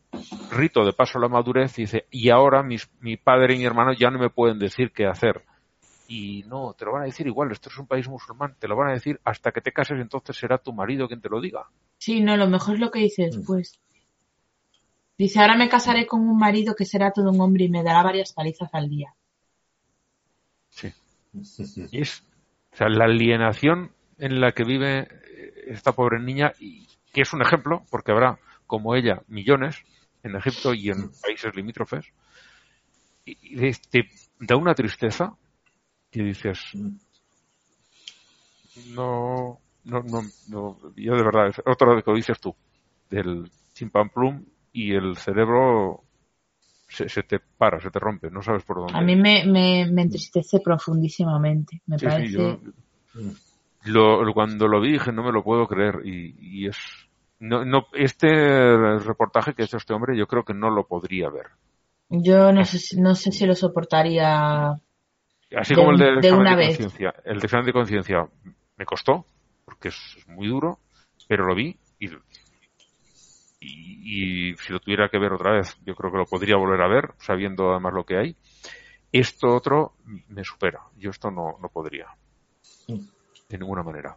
rito 0.51 0.85
de 0.85 0.93
paso 0.93 1.19
a 1.19 1.23
la 1.23 1.29
madurez 1.29 1.79
y 1.79 1.83
dice, 1.83 2.07
y 2.11 2.31
ahora 2.31 2.63
mis, 2.63 2.91
mi 3.01 3.17
padre 3.17 3.55
y 3.55 3.59
mi 3.59 3.65
hermano 3.65 3.93
ya 3.93 4.11
no 4.11 4.19
me 4.19 4.31
pueden 4.31 4.59
decir 4.59 4.93
qué 4.93 5.07
hacer. 5.07 5.45
Y 6.13 6.43
no, 6.49 6.75
te 6.75 6.85
lo 6.85 6.91
van 6.91 7.03
a 7.03 7.05
decir 7.05 7.29
igual, 7.29 7.53
esto 7.53 7.69
es 7.69 7.79
un 7.79 7.87
país 7.87 8.09
musulmán, 8.09 8.57
te 8.59 8.67
lo 8.67 8.75
van 8.75 8.91
a 8.91 8.95
decir 8.95 9.21
hasta 9.23 9.53
que 9.53 9.61
te 9.61 9.71
cases, 9.71 10.01
entonces 10.01 10.37
será 10.37 10.59
tu 10.59 10.73
marido 10.73 11.07
quien 11.07 11.21
te 11.21 11.29
lo 11.29 11.41
diga. 11.41 11.69
Sí, 11.99 12.21
no, 12.21 12.37
lo 12.37 12.49
mejor 12.49 12.75
es 12.75 12.81
lo 12.81 12.91
que 12.91 12.99
dice 12.99 13.29
Mm. 13.29 13.31
después. 13.31 13.79
Dice, 15.17 15.39
ahora 15.39 15.57
me 15.57 15.69
casaré 15.69 16.09
con 16.09 16.29
un 16.29 16.37
marido 16.37 16.75
que 16.75 16.85
será 16.85 17.13
todo 17.13 17.31
un 17.31 17.41
hombre 17.41 17.67
y 17.67 17.69
me 17.69 17.85
dará 17.85 18.03
varias 18.03 18.33
palizas 18.33 18.69
al 18.73 18.89
día. 18.89 19.15
Sí. 20.71 20.93
Y 21.33 22.01
es, 22.01 22.25
o 22.73 22.77
sea, 22.77 22.89
la 22.89 23.05
alienación 23.05 23.93
en 24.19 24.41
la 24.41 24.51
que 24.51 24.65
vive 24.65 25.07
esta 25.69 25.93
pobre 25.93 26.19
niña, 26.19 26.55
y 26.59 26.89
que 27.13 27.21
es 27.21 27.33
un 27.33 27.43
ejemplo, 27.43 27.85
porque 27.89 28.11
habrá, 28.11 28.41
como 28.67 28.97
ella, 28.97 29.23
millones 29.29 29.77
en 30.25 30.35
Egipto 30.35 30.75
y 30.75 30.91
en 30.91 31.13
países 31.23 31.55
limítrofes, 31.55 32.07
y, 33.25 33.71
te 33.91 34.09
da 34.41 34.57
una 34.57 34.75
tristeza 34.75 35.37
que 36.11 36.23
dices, 36.23 36.59
no, 38.75 39.61
no, 39.85 40.03
no, 40.03 40.33
no, 40.47 40.79
yo 40.97 41.15
de 41.17 41.23
verdad, 41.23 41.49
es 41.49 41.61
otro 41.65 41.91
de 41.91 41.97
lo 41.97 42.03
que 42.05 42.13
dices 42.15 42.41
tú, 42.41 42.55
del 43.09 43.51
chimpamplum 43.75 44.45
y 44.73 44.95
el 44.95 45.17
cerebro 45.17 46.05
se, 46.89 47.09
se 47.11 47.23
te 47.25 47.41
para, 47.41 47.81
se 47.81 47.91
te 47.93 47.99
rompe, 47.99 48.31
no 48.31 48.43
sabes 48.43 48.65
por 48.65 48.79
dónde. 48.79 48.95
A 48.99 49.01
mí 49.01 49.17
me, 49.17 49.45
me, 49.47 49.87
me 49.91 50.03
entristece 50.03 50.61
profundísimamente. 50.61 51.81
Me 51.87 51.99
Sí, 51.99 52.11
sí, 52.11 52.31
parece. 52.33 52.33
yo- 52.33 52.61
lo- 53.85 54.33
cuando 54.35 54.69
lo 54.69 54.81
vi 54.81 54.93
dije 54.93 55.13
no 55.13 55.23
me 55.23 55.33
lo 55.33 55.43
puedo 55.45 55.67
creer 55.67 56.01
y, 56.05 56.35
y 56.39 56.67
es 56.69 56.77
no, 57.39 57.65
no, 57.65 57.87
este 57.95 58.29
reportaje 58.99 59.55
que 59.55 59.63
ha 59.63 59.65
hecho 59.65 59.79
este 59.79 59.95
hombre 59.95 60.17
yo 60.17 60.27
creo 60.27 60.45
que 60.45 60.55
no 60.55 60.71
lo 60.71 60.87
podría 60.87 61.31
ver. 61.31 61.47
Yo 62.27 62.53
no 62.53 62.65
sé, 62.65 62.79
no 63.01 63.15
sé 63.15 63.33
si 63.33 63.47
lo 63.47 63.55
soportaría. 63.55 64.79
Así 65.57 65.75
De 65.75 65.81
como 65.81 65.91
el 65.93 65.99
de, 65.99 66.05
de 66.07 66.19
examen 66.19 66.41
una 66.41 66.51
de 66.51 66.57
vez. 66.57 66.69
conciencia. 66.79 67.15
El 67.25 67.41
de 67.41 67.47
examen 67.47 67.67
de 67.67 67.73
conciencia 67.73 68.29
me 68.77 68.85
costó, 68.85 69.27
porque 69.65 69.89
es 69.89 70.17
muy 70.29 70.49
duro, 70.49 70.79
pero 71.29 71.45
lo 71.47 71.55
vi 71.55 71.77
y, 71.99 72.09
y, 73.61 74.51
y 74.53 74.57
si 74.57 74.73
lo 74.73 74.81
tuviera 74.81 75.09
que 75.09 75.19
ver 75.19 75.33
otra 75.33 75.53
vez, 75.53 75.77
yo 75.85 75.95
creo 75.95 76.11
que 76.13 76.19
lo 76.19 76.27
podría 76.27 76.57
volver 76.57 76.81
a 76.83 76.89
ver, 76.89 77.13
sabiendo 77.19 77.71
además 77.73 77.95
lo 77.95 78.05
que 78.05 78.17
hay. 78.17 78.37
Esto 79.13 79.49
otro 79.55 79.95
me 80.29 80.45
supera. 80.45 80.81
Yo 80.97 81.11
esto 81.11 81.31
no, 81.31 81.59
no 81.61 81.69
podría. 81.69 82.07
De 82.87 83.59
ninguna 83.59 83.83
manera. 83.83 84.17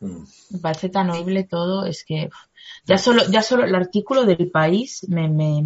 Mm. 0.00 0.22
Me 0.50 0.58
parece 0.60 0.88
tan 0.88 1.10
horrible 1.10 1.44
todo, 1.44 1.84
es 1.84 2.04
que 2.04 2.30
ya 2.84 2.96
solo, 2.98 3.22
ya 3.30 3.42
solo 3.42 3.64
el 3.64 3.74
artículo 3.74 4.24
del 4.24 4.50
país 4.50 5.06
me, 5.08 5.28
me, 5.28 5.64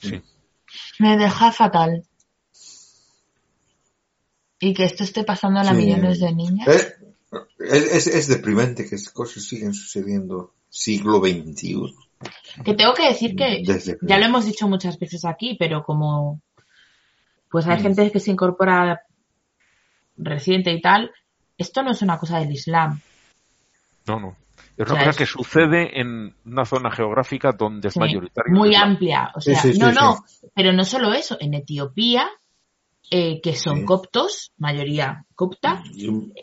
Sí. 0.00 0.22
me 1.00 1.16
deja 1.16 1.50
fatal. 1.50 2.04
Y 4.64 4.72
que 4.74 4.84
esto 4.84 5.04
esté 5.04 5.24
pasando 5.24 5.60
a 5.60 5.64
Sí. 5.64 5.74
millones 5.74 6.20
de 6.20 6.32
niñas. 6.32 6.66
Es, 6.68 6.94
es, 7.58 8.06
es 8.06 8.28
deprimente 8.28 8.88
que 8.88 8.94
estas 8.94 9.12
cosas 9.12 9.42
siguen 9.44 9.74
sucediendo 9.74 10.52
siglo 10.70 11.18
XXI. 11.20 11.94
Que 12.64 12.74
tengo 12.74 12.94
que 12.94 13.08
decir 13.08 13.36
que 13.36 13.62
Desde- 13.66 13.98
ya 14.00 14.16
lo 14.18 14.24
hemos 14.24 14.46
dicho 14.46 14.66
muchas 14.68 14.98
veces 14.98 15.24
aquí, 15.24 15.56
pero 15.58 15.84
como 15.84 16.40
pues 17.50 17.66
hay 17.66 17.78
Mm. 17.78 17.82
gente 17.82 18.10
que 18.10 18.20
se 18.20 18.30
incorpora 18.30 19.02
reciente 20.16 20.72
y 20.72 20.80
tal, 20.80 21.10
esto 21.58 21.82
no 21.82 21.90
es 21.92 22.02
una 22.02 22.18
cosa 22.18 22.38
del 22.40 22.52
Islam. 22.52 23.00
No, 24.06 24.18
no. 24.18 24.36
Es 24.76 24.88
O 24.88 24.92
una 24.92 24.94
sea, 24.94 24.98
cosa 24.98 25.10
es- 25.10 25.16
que 25.18 25.26
sucede 25.26 26.00
en 26.00 26.34
una 26.46 26.64
zona 26.64 26.90
geográfica 26.90 27.52
donde 27.52 27.88
es 27.88 27.94
Sí, 27.94 28.00
mayoritario. 28.00 28.54
muy 28.54 28.74
amplia. 28.74 29.30
O 29.36 29.40
sea, 29.40 29.60
sí, 29.60 29.72
sí, 29.74 29.78
no, 29.78 29.90
sí. 29.90 29.94
no, 30.00 30.24
pero 30.54 30.72
no 30.72 30.84
solo 30.84 31.12
eso, 31.12 31.36
en 31.40 31.54
Etiopía, 31.54 32.28
eh, 33.16 33.40
que 33.40 33.54
son 33.54 33.78
Sí. 33.80 33.84
coptos, 33.84 34.50
mayoría 34.58 35.24
copta, 35.36 35.84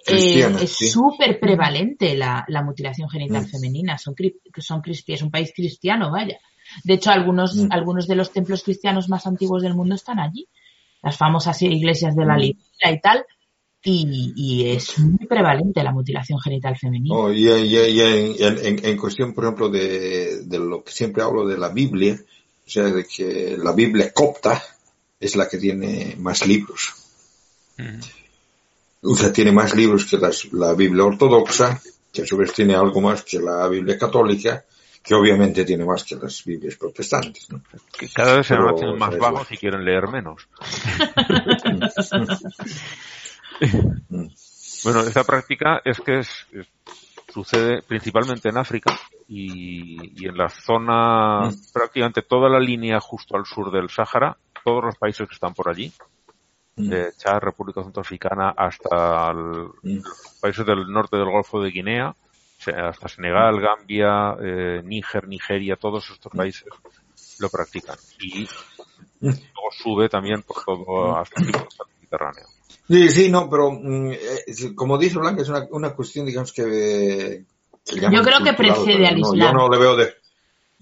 eh, 0.07 0.56
es 0.61 0.72
sí. 0.77 0.88
súper 0.88 1.38
prevalente 1.38 2.15
la, 2.15 2.45
la 2.48 2.64
mutilación 2.64 3.10
genital 3.10 3.43
Mm. 3.43 3.49
femenina. 3.49 3.98
Son, 3.98 4.15
son 4.60 4.81
es 4.85 5.22
un 5.22 5.31
país 5.31 5.52
cristiano, 5.53 6.11
vaya. 6.11 6.38
De 6.85 6.93
hecho, 6.93 7.11
algunos, 7.11 7.56
Mm. 7.57 7.68
algunos 7.72 8.07
de 8.07 8.15
los 8.15 8.31
templos 8.31 8.64
cristianos 8.64 9.10
más 9.10 9.27
antiguos 9.27 9.64
del 9.64 9.76
mundo 9.76 9.95
están 9.95 10.19
allí. 10.19 10.48
Las 11.03 11.18
famosas 11.18 11.61
iglesias 11.61 12.15
de 12.15 12.26
la 12.26 12.35
Mm. 12.35 12.39
Libra 12.39 12.91
y 12.91 13.02
tal. 13.02 13.26
Y, 13.84 14.31
y 14.35 14.69
es 14.69 14.98
muy 14.99 15.26
prevalente 15.27 15.84
la 15.84 15.91
mutilación 15.91 16.39
genital 16.39 16.77
femenina. 16.77 17.15
Oh, 17.15 17.34
y, 17.34 17.49
y- 17.49 18.02
en- 18.39 18.65
en- 18.65 18.85
en 18.85 18.98
cuestión, 18.98 19.34
por 19.34 19.43
ejemplo, 19.43 19.68
de, 19.69 20.43
de 20.45 20.60
lo 20.60 20.84
que 20.85 20.91
siempre 20.93 21.22
hablo 21.23 21.45
de 21.48 21.57
la 21.57 21.69
Biblia, 21.69 22.15
o 22.65 22.69
sea, 22.69 22.84
de 22.84 23.03
que 23.03 23.57
la 23.61 23.73
Biblia 23.73 24.14
copta 24.14 24.61
es 25.22 25.35
la 25.38 25.48
que 25.48 25.57
tiene 25.57 26.15
más 26.19 26.45
libros. 26.45 26.93
O 29.03 29.15
sea, 29.15 29.31
tiene 29.31 29.52
más 29.53 29.73
libros 29.76 30.06
que 30.06 30.18
las- 30.18 30.52
la 30.52 30.73
Biblia 30.73 31.06
ortodoxa, 31.06 31.81
que 32.11 32.23
a 32.23 32.26
su 32.26 32.35
vez 32.38 32.52
tiene 32.53 32.76
algo 32.76 32.99
más 33.02 33.23
que 33.23 33.39
la 33.39 33.68
Biblia 33.69 33.98
católica, 33.98 34.65
que 35.03 35.15
obviamente 35.15 35.64
tiene 35.65 35.84
más 35.85 36.03
que 36.03 36.15
las 36.15 36.43
Biblias 36.45 36.76
protestantes. 36.76 37.49
¿no? 37.49 37.61
Que 37.98 38.07
cada 38.10 38.35
vez 38.38 38.45
se 38.48 38.53
Pero, 38.56 38.76
hacen 38.76 38.98
más 38.99 39.18
bueno. 39.18 39.45
y 39.49 39.57
quieren 39.57 39.84
leer 39.85 40.07
menos. 40.10 40.48
Bueno, 44.84 45.02
esta 45.02 45.23
práctica 45.23 45.80
es 45.85 45.99
que 46.02 46.19
es- 46.19 46.48
es- 46.53 46.68
sucede 47.31 47.81
principalmente 47.84 48.49
en 48.49 48.57
África 48.57 48.98
y, 49.27 50.22
y 50.22 50.27
en 50.27 50.35
la 50.35 50.49
zona, 50.49 51.49
Mm. 51.49 51.56
prácticamente 51.72 52.23
toda 52.23 52.49
la 52.49 52.60
línea 52.60 52.99
justo 52.99 53.38
al 53.38 53.45
sur 53.45 53.72
del 53.72 53.89
Sáhara, 53.89 54.35
todos 54.63 54.83
los 54.83 54.95
países 54.97 55.27
que 55.27 55.33
están 55.33 55.53
por 55.53 55.69
allí, 55.69 55.91
Mm. 56.77 56.89
de 56.89 57.11
Chad, 57.17 57.39
República 57.41 57.83
Centroafricana, 57.83 58.49
hasta 58.55 59.29
el- 59.31 59.67
Mm. 59.83 59.97
los 60.03 60.38
países 60.39 60.65
del 60.65 60.88
norte 60.89 61.17
del 61.17 61.29
Golfo 61.29 61.61
de 61.61 61.69
Guinea, 61.69 62.15
se- 62.57 62.71
hasta 62.71 63.09
Senegal, 63.09 63.59
Gambia, 63.59 64.35
eh, 64.41 64.81
Níger, 64.83 65.27
Nigeria, 65.27 65.75
todos 65.75 66.09
estos 66.09 66.31
países 66.31 66.69
lo 67.39 67.49
practican. 67.49 67.97
Y 68.19 68.43
Mm. 69.19 69.27
luego 69.29 69.71
sube 69.71 70.07
también 70.09 70.41
por 70.43 70.63
todo 70.63 71.17
hasta 71.17 71.41
el 71.41 71.47
Mediterráneo. 71.99 72.45
Sí, 72.88 73.09
sí, 73.09 73.29
no, 73.29 73.49
pero 73.49 73.71
mm, 73.71 74.11
eh, 74.11 74.75
como 74.75 74.97
dice 74.97 75.19
Blanca, 75.19 75.41
es 75.41 75.49
una, 75.49 75.67
una 75.71 75.93
cuestión, 75.93 76.25
digamos, 76.25 76.53
que... 76.53 76.63
eh, 76.63 77.45
que 77.85 77.99
Yo 77.99 78.21
creo 78.23 78.43
que 78.43 78.53
precede 78.53 79.07
al 79.07 79.19
no, 79.19 79.33
Islam. 79.33 79.39
Yo 79.39 79.53
no 79.53 79.69
le 79.69 79.77
veo 79.77 79.95
de... 79.97 80.13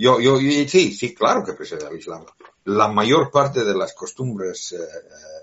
Yo, 0.02 0.20
yo, 0.22 0.40
y 0.40 0.66
sí, 0.70 0.94
sí, 0.94 1.14
claro 1.14 1.44
que 1.44 1.52
precede 1.54 1.86
al 1.86 1.98
Islam. 1.98 2.24
La 2.64 2.88
mayor 2.88 3.30
parte 3.32 3.66
de 3.66 3.76
las 3.76 3.94
costumbres 3.94 4.72
eh, 4.72 4.78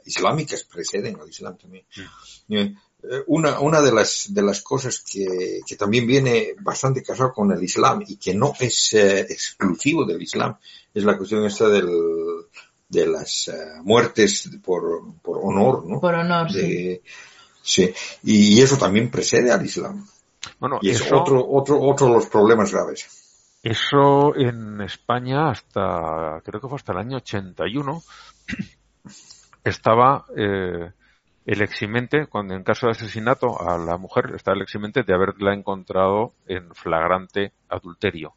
islámicas 0.06 0.62
preceden 0.64 1.20
al 1.20 1.28
Islam 1.28 1.58
también. 1.58 1.84
Eh, 2.48 2.74
eh, 3.02 3.22
Una, 3.26 3.60
una 3.60 3.82
de 3.82 3.92
las, 3.92 4.28
de 4.30 4.40
las 4.42 4.62
cosas 4.62 5.00
que, 5.00 5.60
que 5.66 5.76
también 5.76 6.06
viene 6.06 6.54
bastante 6.60 7.02
casado 7.02 7.34
con 7.34 7.52
el 7.52 7.62
Islam 7.62 8.02
y 8.08 8.16
que 8.16 8.34
no 8.34 8.54
es 8.58 8.94
eh, 8.94 9.20
exclusivo 9.28 10.06
del 10.06 10.22
Islam 10.22 10.56
es 10.94 11.04
la 11.04 11.18
cuestión 11.18 11.44
esta 11.44 11.68
del, 11.68 11.86
de 12.88 13.06
las 13.06 13.48
eh, 13.48 13.52
muertes 13.82 14.48
por, 14.64 15.02
por 15.20 15.38
honor, 15.42 15.84
¿no? 15.86 16.00
Por 16.00 16.14
honor, 16.14 16.50
sí. 16.50 16.58
de- 16.60 17.02
sí. 17.60 17.92
Y 18.22 18.58
eso 18.62 18.78
también 18.78 19.10
precede 19.10 19.50
al 19.52 19.66
Islam. 19.66 20.08
Bueno, 20.58 20.78
Y 20.80 20.88
es 20.90 21.02
eso, 21.02 21.20
otro, 21.20 21.46
otro, 21.46 21.78
otro 21.82 22.06
de 22.06 22.12
los 22.14 22.26
problemas 22.26 22.72
graves. 22.72 23.06
Eso 23.66 24.36
en 24.36 24.80
España 24.80 25.50
hasta, 25.50 26.40
creo 26.44 26.60
que 26.60 26.68
fue 26.68 26.76
hasta 26.76 26.92
el 26.92 26.98
año 26.98 27.16
81, 27.16 28.00
estaba 29.64 30.24
eh, 30.36 30.92
el 31.44 31.62
eximente, 31.62 32.28
cuando 32.28 32.54
en 32.54 32.62
caso 32.62 32.86
de 32.86 32.92
asesinato 32.92 33.60
a 33.60 33.76
la 33.76 33.98
mujer, 33.98 34.32
está 34.36 34.52
el 34.52 34.62
eximente 34.62 35.02
de 35.02 35.12
haberla 35.12 35.52
encontrado 35.52 36.34
en 36.46 36.72
flagrante 36.76 37.52
adulterio. 37.68 38.34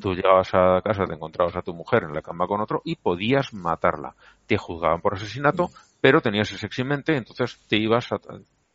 Tú 0.00 0.14
llegabas 0.14 0.54
a 0.54 0.80
casa, 0.82 1.04
te 1.04 1.14
encontrabas 1.14 1.56
a 1.56 1.62
tu 1.62 1.74
mujer 1.74 2.04
en 2.04 2.14
la 2.14 2.22
cama 2.22 2.46
con 2.46 2.62
otro 2.62 2.80
y 2.84 2.96
podías 2.96 3.52
matarla. 3.52 4.14
Te 4.46 4.56
juzgaban 4.56 5.02
por 5.02 5.14
asesinato, 5.14 5.68
pero 6.00 6.22
tenías 6.22 6.50
ese 6.50 6.64
eximente, 6.64 7.14
entonces 7.14 7.58
te 7.68 7.76
ibas 7.76 8.10
a, 8.12 8.20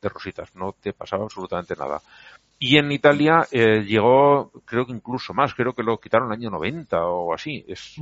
de 0.04 0.10
rositas, 0.10 0.56
no 0.56 0.74
te 0.74 0.94
pasaba 0.94 1.24
absolutamente 1.24 1.76
nada. 1.76 2.02
Y 2.60 2.78
en 2.78 2.92
Italia 2.92 3.48
eh, 3.52 3.84
llegó, 3.84 4.52
creo 4.66 4.86
que 4.86 4.94
incluso 4.94 5.34
más, 5.34 5.54
creo 5.54 5.74
que 5.74 5.84
lo 5.84 6.00
quitaron 6.00 6.28
en 6.28 6.34
el 6.34 6.40
año 6.40 6.52
90 6.52 7.06
o 7.06 7.34
así. 7.34 7.66
Es, 7.68 7.96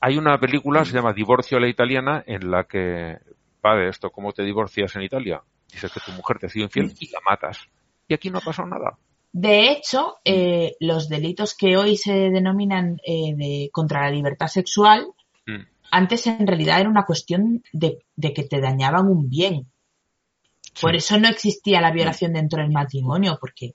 hay 0.00 0.18
una 0.18 0.38
película, 0.38 0.84
se 0.84 0.92
llama 0.92 1.12
Divorcio 1.12 1.58
a 1.58 1.60
la 1.60 1.68
italiana, 1.68 2.22
en 2.26 2.50
la 2.50 2.64
que 2.64 3.18
va 3.64 3.74
de 3.76 3.88
esto, 3.88 4.10
¿cómo 4.10 4.32
te 4.32 4.44
divorcias 4.44 4.94
en 4.96 5.02
Italia? 5.02 5.42
Dices 5.72 5.90
que 5.90 6.00
tu 6.00 6.12
mujer 6.12 6.38
te 6.38 6.46
ha 6.46 6.50
sido 6.50 6.66
infiel 6.66 6.94
y 7.00 7.10
la 7.10 7.20
matas. 7.28 7.58
Y 8.06 8.14
aquí 8.14 8.30
no 8.30 8.38
ha 8.38 8.42
pasado 8.42 8.68
nada. 8.68 8.98
De 9.32 9.72
hecho, 9.72 10.18
eh, 10.24 10.76
los 10.78 11.08
delitos 11.08 11.56
que 11.56 11.76
hoy 11.76 11.96
se 11.96 12.12
denominan 12.12 12.98
eh, 13.04 13.34
de, 13.34 13.70
contra 13.72 14.02
la 14.02 14.10
libertad 14.10 14.46
sexual, 14.46 15.08
Mm. 15.46 15.66
antes 15.90 16.26
en 16.26 16.46
realidad 16.46 16.80
era 16.80 16.88
una 16.88 17.04
cuestión 17.04 17.62
de, 17.72 17.98
de 18.16 18.32
que 18.32 18.44
te 18.44 18.60
dañaban 18.60 19.08
un 19.08 19.28
bien. 19.28 19.66
Por 20.80 20.94
eso 20.96 21.18
no 21.18 21.28
existía 21.28 21.80
la 21.80 21.92
violación 21.92 22.32
dentro 22.32 22.60
del 22.62 22.70
matrimonio, 22.72 23.38
porque 23.40 23.74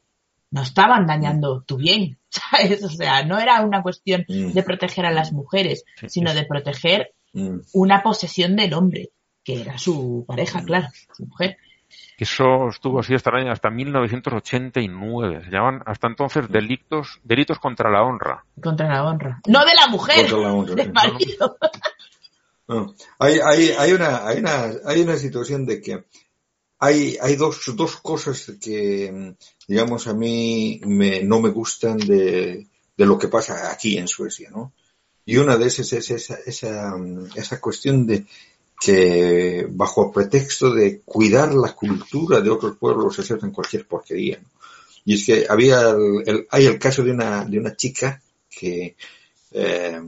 no 0.51 0.61
estaban 0.63 1.05
dañando 1.05 1.61
tu 1.61 1.77
bien, 1.77 2.17
¿sabes? 2.29 2.83
O 2.83 2.89
sea, 2.89 3.23
no 3.25 3.39
era 3.39 3.61
una 3.61 3.81
cuestión 3.81 4.25
Mm. 4.27 4.51
de 4.53 4.63
proteger 4.63 5.05
a 5.05 5.11
las 5.11 5.31
mujeres, 5.31 5.83
sino 6.07 6.33
de 6.33 6.45
proteger 6.45 7.13
Mm. 7.33 7.59
una 7.73 8.01
posesión 8.01 8.55
del 8.55 8.73
hombre, 8.73 9.09
que 9.43 9.61
era 9.61 9.77
su 9.77 10.25
pareja, 10.27 10.63
claro, 10.63 10.87
su 11.15 11.25
mujer. 11.27 11.57
Eso 12.17 12.67
estuvo 12.69 12.99
así 12.99 13.13
hasta 13.15 13.29
el 13.29 13.37
año, 13.37 13.51
hasta 13.51 13.69
1989. 13.69 15.43
Se 15.45 15.51
llaman 15.51 15.81
hasta 15.85 16.07
entonces 16.07 16.49
delitos, 16.49 17.19
delitos 17.23 17.59
contra 17.59 17.89
la 17.89 18.03
honra. 18.03 18.43
Contra 18.61 18.89
la 18.89 19.05
honra. 19.05 19.39
No 19.47 19.63
de 19.65 19.73
la 19.73 19.87
mujer, 19.87 20.29
Contra 20.29 20.39
la 20.39 20.53
honra, 20.53 20.75
del 20.83 20.91
marido. 20.91 21.57
No. 22.67 22.93
Hay, 23.19 23.39
hay, 23.43 23.69
hay, 23.77 23.93
una, 23.93 24.27
hay, 24.27 24.37
una, 24.39 24.65
hay 24.85 25.01
una 25.01 25.15
situación 25.15 25.65
de 25.65 25.81
que 25.81 26.03
hay, 26.79 27.17
hay 27.21 27.35
dos, 27.35 27.61
dos 27.75 27.97
cosas 27.97 28.51
que, 28.61 29.35
digamos, 29.67 30.07
a 30.07 30.13
mí 30.13 30.81
me, 30.85 31.21
no 31.23 31.39
me 31.41 31.49
gustan 31.49 31.97
de, 31.97 32.67
de 32.97 33.05
lo 33.05 33.17
que 33.17 33.27
pasa 33.27 33.71
aquí 33.71 33.97
en 33.97 34.07
Suecia, 34.07 34.49
¿no? 34.49 34.73
Y 35.25 35.37
una 35.37 35.57
de 35.57 35.67
esas 35.67 35.91
es 35.93 36.09
esa, 36.09 36.37
esa, 36.45 36.95
esa 37.35 37.59
cuestión 37.61 38.07
de 38.07 38.25
que 38.81 39.67
bajo 39.69 40.11
pretexto 40.11 40.73
de 40.73 41.01
cuidar 41.01 41.53
la 41.53 41.73
cultura 41.75 42.39
de 42.41 42.49
otros 42.49 42.77
pueblos 42.77 43.15
se 43.15 43.21
aceptan 43.21 43.51
cualquier 43.51 43.85
porquería. 43.85 44.39
Y 45.05 45.15
es 45.15 45.25
que 45.25 45.45
había 45.49 45.89
el, 45.89 46.23
el- 46.25 46.47
hay 46.49 46.65
el 46.65 46.79
caso 46.79 47.03
de 47.03 47.11
una, 47.11 47.43
de 47.45 47.59
una 47.59 47.75
chica 47.75 48.21
que, 48.49 48.95
eh, 49.51 49.99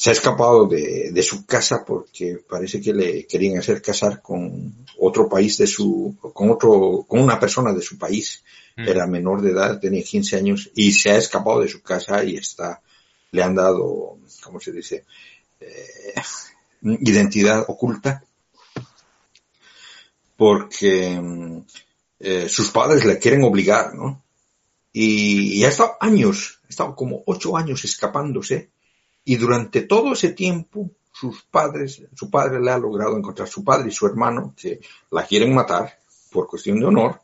se 0.00 0.08
ha 0.08 0.12
escapado 0.14 0.66
de, 0.66 1.10
de, 1.12 1.22
su 1.22 1.44
casa 1.44 1.84
porque 1.86 2.42
parece 2.48 2.80
que 2.80 2.94
le 2.94 3.26
querían 3.26 3.58
hacer 3.58 3.82
casar 3.82 4.22
con 4.22 4.86
otro 4.98 5.28
país 5.28 5.58
de 5.58 5.66
su, 5.66 6.16
con 6.32 6.48
otro, 6.48 7.04
con 7.06 7.20
una 7.20 7.38
persona 7.38 7.74
de 7.74 7.82
su 7.82 7.98
país. 7.98 8.42
Mm. 8.78 8.88
Era 8.88 9.06
menor 9.06 9.42
de 9.42 9.50
edad, 9.50 9.78
tenía 9.78 10.02
15 10.02 10.36
años 10.38 10.70
y 10.74 10.92
se 10.92 11.10
ha 11.10 11.18
escapado 11.18 11.60
de 11.60 11.68
su 11.68 11.82
casa 11.82 12.24
y 12.24 12.36
está, 12.36 12.80
le 13.30 13.42
han 13.42 13.54
dado, 13.54 14.16
¿cómo 14.42 14.58
se 14.58 14.72
dice? 14.72 15.04
Eh, 15.60 16.14
identidad 16.80 17.66
oculta. 17.68 18.24
Porque 20.34 21.20
eh, 22.20 22.48
sus 22.48 22.70
padres 22.70 23.04
le 23.04 23.18
quieren 23.18 23.44
obligar, 23.44 23.94
¿no? 23.94 24.22
Y, 24.94 25.58
y 25.58 25.64
ha 25.64 25.68
estado 25.68 25.98
años, 26.00 26.58
ha 26.64 26.68
estado 26.70 26.96
como 26.96 27.22
ocho 27.26 27.54
años 27.54 27.84
escapándose 27.84 28.70
y 29.24 29.36
durante 29.36 29.82
todo 29.82 30.12
ese 30.12 30.30
tiempo, 30.30 30.90
sus 31.12 31.42
padres, 31.42 32.02
su 32.14 32.30
padre 32.30 32.60
le 32.60 32.70
ha 32.70 32.78
logrado 32.78 33.16
encontrar, 33.16 33.48
su 33.48 33.62
padre 33.62 33.88
y 33.88 33.92
su 33.92 34.06
hermano, 34.06 34.54
que 34.56 34.80
la 35.10 35.24
quieren 35.24 35.54
matar 35.54 35.98
por 36.30 36.46
cuestión 36.46 36.80
de 36.80 36.86
honor, 36.86 37.20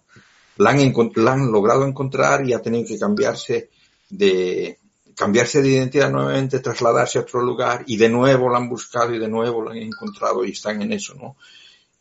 la 0.58 0.70
han, 0.70 0.92
la 1.16 1.36
logrado 1.36 1.86
encontrar 1.86 2.46
y 2.46 2.52
ha 2.52 2.60
tenido 2.60 2.86
que 2.86 2.98
cambiarse 2.98 3.70
de, 4.10 4.78
cambiarse 5.14 5.62
de 5.62 5.70
identidad 5.70 6.10
nuevamente, 6.10 6.60
trasladarse 6.60 7.18
a 7.18 7.22
otro 7.22 7.40
lugar 7.40 7.84
y 7.86 7.96
de 7.96 8.08
nuevo 8.08 8.50
la 8.50 8.58
han 8.58 8.68
buscado 8.68 9.14
y 9.14 9.18
de 9.18 9.28
nuevo 9.28 9.64
la 9.64 9.72
han 9.72 9.78
encontrado 9.78 10.44
y 10.44 10.50
están 10.50 10.82
en 10.82 10.92
eso, 10.92 11.14
¿no? 11.14 11.36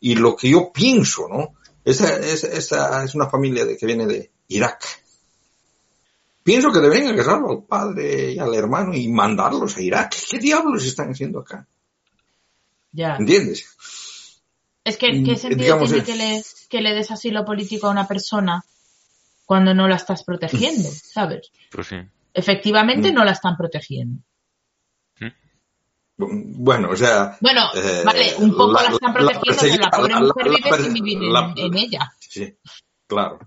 Y 0.02 0.16
lo 0.16 0.36
que 0.36 0.50
yo 0.50 0.72
pienso, 0.72 1.28
¿no? 1.30 1.56
Esta, 1.84 2.18
esta 2.18 3.04
es 3.04 3.16
una 3.16 3.30
familia 3.30 3.66
de, 3.66 3.78
que 3.78 3.86
viene 3.86 4.06
de 4.06 4.32
Irak 4.50 5.05
Pienso 6.46 6.72
que 6.72 6.80
deberían 6.80 7.12
agarrarlo 7.14 7.50
al 7.50 7.64
padre 7.64 8.34
y 8.34 8.38
al 8.40 8.54
hermano 8.54 8.94
y 8.94 9.08
mandarlos 9.08 9.76
a 9.78 9.82
Irak. 9.82 10.16
¿Qué 10.30 10.38
diablos 10.38 10.86
están 10.86 11.10
haciendo 11.10 11.40
acá? 11.40 11.66
Ya. 12.92 13.16
¿Entiendes? 13.16 13.66
Es 14.84 14.96
que, 14.98 15.08
¿qué 15.24 15.32
mm, 15.34 15.38
sentido 15.38 15.80
tiene 15.80 16.04
que 16.04 16.16
le, 16.16 16.44
que 16.70 16.82
le 16.82 16.94
des 16.94 17.10
asilo 17.10 17.44
político 17.44 17.88
a 17.88 17.90
una 17.90 18.08
persona 18.08 18.64
cuando 19.44 19.74
no 19.74 19.88
la 19.88 19.96
estás 19.96 20.24
protegiendo, 20.24 20.88
¿sabes? 20.92 21.52
Pues 21.72 21.88
sí. 21.88 21.96
Efectivamente 22.32 23.12
Mm. 23.12 23.16
no 23.16 23.26
la 23.26 23.32
están 23.32 23.58
protegiendo. 23.58 24.22
Bueno, 26.18 26.90
o 26.92 26.96
sea... 26.96 27.36
Bueno, 27.42 27.62
eh, 27.76 28.04
vale, 28.06 28.36
un 28.38 28.52
poco 28.56 28.72
la, 28.74 28.84
la- 28.84 28.90
están 28.92 29.14
la 29.26 29.40
protegiendo, 29.40 29.62
pero 29.68 29.80
la 29.84 29.90
pobre 29.92 30.14
la- 30.14 30.20
mujer 30.22 30.46
la- 30.48 30.54
vive 30.58 30.70
la- 30.72 30.78
sin 30.78 30.94
vivir 30.94 31.18
en- 31.18 31.34
la- 31.34 31.54
en, 31.58 31.78
ella. 31.78 32.14
Sí, 32.20 32.56
claro. 33.08 33.40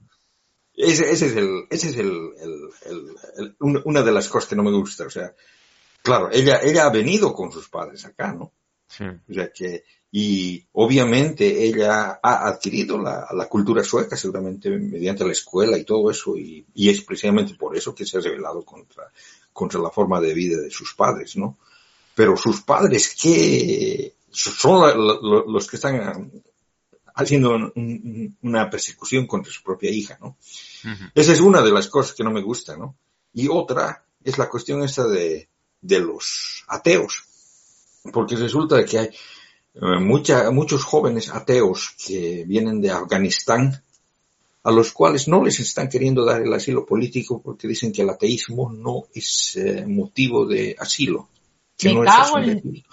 Ese, 0.81 1.11
ese 1.11 1.27
es 1.27 1.37
el, 1.37 1.65
ese 1.71 1.89
es 1.89 1.97
el, 1.97 2.31
el- 2.41 3.17
el- 3.37 3.57
una, 3.85 4.03
de 4.03 4.13
las 4.13 4.29
cosas 4.29 4.49
que 4.49 4.55
no 4.57 4.63
me 4.63 4.71
gusta. 4.71 5.05
O 5.07 5.11
sea, 5.11 5.35
claro, 6.03 6.31
ella, 6.33 6.61
ella 6.63 6.87
ha 6.87 6.91
venido 6.91 7.33
con 7.35 7.51
sus 7.51 7.69
padres 7.69 8.05
acá, 8.05 8.33
¿no? 8.33 8.53
Sí. 8.89 9.05
O 9.05 9.35
sea 9.35 9.51
que, 9.53 9.83
y 10.13 10.65
obviamente 10.73 11.65
ella 11.67 12.21
ha 12.23 12.49
adquirido 12.49 12.97
la, 12.97 13.27
la 13.35 13.47
cultura 13.49 13.83
sueca 13.83 14.17
seguramente 14.17 14.71
mediante 14.71 15.25
la 15.27 15.33
escuela 15.33 15.77
y 15.77 15.85
todo 15.85 16.11
eso, 16.11 16.37
y, 16.37 16.65
y 16.75 16.89
es 16.89 17.03
precisamente 17.03 17.55
por 17.55 17.77
eso 17.77 17.93
que 17.95 18.07
se 18.07 18.17
ha 18.17 18.21
rebelado 18.21 18.65
contra, 18.65 19.11
contra 19.53 19.81
la 19.81 19.91
forma 19.91 20.21
de 20.21 20.33
vida 20.33 20.59
de 20.61 20.71
sus 20.71 20.95
padres, 20.95 21.37
¿no? 21.37 21.59
Pero 22.15 22.37
sus 22.37 22.63
padres, 22.63 23.15
que 23.21 24.15
son 24.31 24.81
la- 24.81 24.95
la- 24.97 25.45
los 25.47 25.67
que 25.69 25.77
están 25.77 26.31
haciendo 27.19 27.51
un- 27.57 27.73
un- 27.75 28.37
una 28.43 28.71
persecución 28.71 29.27
contra 29.27 29.53
su 29.53 29.63
propia 29.63 29.91
hija, 29.91 30.19
¿no? 30.21 30.37
Esa 31.15 31.33
es 31.33 31.41
una 31.41 31.61
de 31.63 31.73
las 31.73 31.89
cosas 31.89 32.15
que 32.15 32.25
no 32.25 32.31
me 32.31 32.43
gusta, 32.43 32.77
¿no? 32.77 32.95
Y 33.35 33.49
otra 33.49 34.05
es 34.25 34.39
la 34.39 34.49
cuestión 34.49 34.83
esta 34.83 35.07
de, 35.07 35.49
de 35.81 35.99
los 36.01 36.65
ateos. 36.69 37.25
Porque 38.13 38.37
resulta 38.37 38.85
que 38.85 38.99
hay 38.99 39.07
eh, 39.75 40.01
mucha- 40.01 40.51
muchos 40.51 40.83
jóvenes 40.85 41.29
ateos 41.29 41.95
que 42.05 42.45
vienen 42.47 42.81
de 42.81 42.91
Afganistán, 42.91 43.83
a 44.65 44.71
los 44.71 44.93
cuales 44.93 45.29
no 45.29 45.43
les 45.45 45.61
están 45.61 45.89
queriendo 45.89 46.25
dar 46.25 46.43
el 46.43 46.53
asilo 46.53 46.85
político 46.87 47.41
porque 47.43 47.69
dicen 47.69 47.93
que 47.93 48.03
el 48.03 48.11
ateísmo 48.11 48.73
no 48.73 49.05
es 49.15 49.57
eh, 49.57 49.85
motivo 49.87 50.47
de 50.47 50.75
asilo. 50.79 51.29
Que 51.77 51.89
Me 51.91 51.95
no 51.95 52.05
es 52.05 52.11
cago 52.11 52.39
en-. 52.39 52.85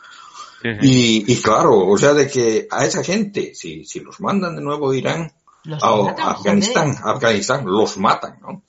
Sí, 0.61 0.69
sí. 0.82 0.88
Y, 1.27 1.34
y 1.34 1.41
claro, 1.41 1.88
o 1.88 1.98
sea, 1.98 2.14
de 2.14 2.27
que 2.27 2.68
a 2.72 2.86
esa 2.86 3.03
gente, 3.03 3.53
si, 3.56 3.86
si 3.86 3.99
los 3.99 4.19
mandan 4.19 4.56
de 4.56 4.61
nuevo 4.61 4.91
a 4.91 4.98
Irán, 4.98 5.32
Los 5.64 5.82
a, 5.84 5.95
matan, 5.95 6.27
Afganistán, 6.30 6.95
a 7.03 7.11
Afganistán, 7.11 7.65
los 7.65 7.98
matan, 7.98 8.40
¿no? 8.41 8.64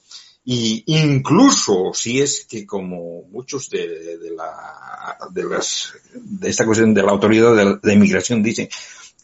Y 0.44 0.84
incluso 0.86 1.90
si 1.92 2.20
es 2.20 2.46
que 2.48 2.64
como 2.64 3.22
muchos 3.30 3.68
de, 3.68 4.16
de 4.18 4.30
la, 4.30 5.18
de 5.32 5.44
las, 5.44 5.92
de 6.14 6.48
esta 6.48 6.64
cuestión 6.64 6.94
de 6.94 7.02
la 7.02 7.10
autoridad 7.12 7.54
de, 7.56 7.78
de 7.82 7.94
inmigración 7.94 8.42
dicen 8.44 8.68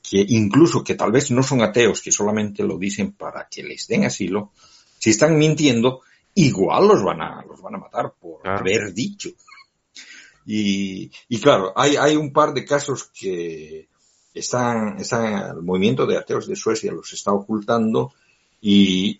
que 0.03 0.25
incluso 0.29 0.83
que 0.83 0.97
tal 0.97 1.13
vez 1.13 1.31
no 1.31 1.43
son 1.45 1.63
ateos, 1.63 2.03
que 2.03 2.11
solamente 2.11 2.65
lo 2.65 2.77
dicen 2.77 3.13
para 3.13 3.47
que 3.49 3.63
les 3.63 3.87
den 3.87 4.05
asilo, 4.05 4.51
si 4.99 5.11
están 5.11 5.39
mintiendo, 5.39 6.01
igual 6.35 6.89
los 6.89 7.03
van 7.05 7.21
a, 7.23 7.45
los 7.49 7.61
van 7.63 7.77
a 7.77 7.79
matar 7.79 8.13
por 8.21 8.43
Claro. 8.43 8.59
haber 8.59 8.93
dicho. 8.93 9.31
Y, 10.47 11.11
y 11.29 11.41
claro, 11.41 11.73
hay, 11.77 11.97
hay 11.97 12.17
un 12.17 12.33
par 12.33 12.53
de 12.53 12.65
casos 12.65 13.11
que 13.13 13.89
están, 14.35 14.99
están, 14.99 15.57
el 15.57 15.63
movimiento 15.63 16.07
de 16.07 16.17
ateos 16.17 16.47
de 16.47 16.57
Suecia 16.57 16.91
los 16.93 17.13
está 17.13 17.33
ocultando 17.33 18.13
y 18.61 19.19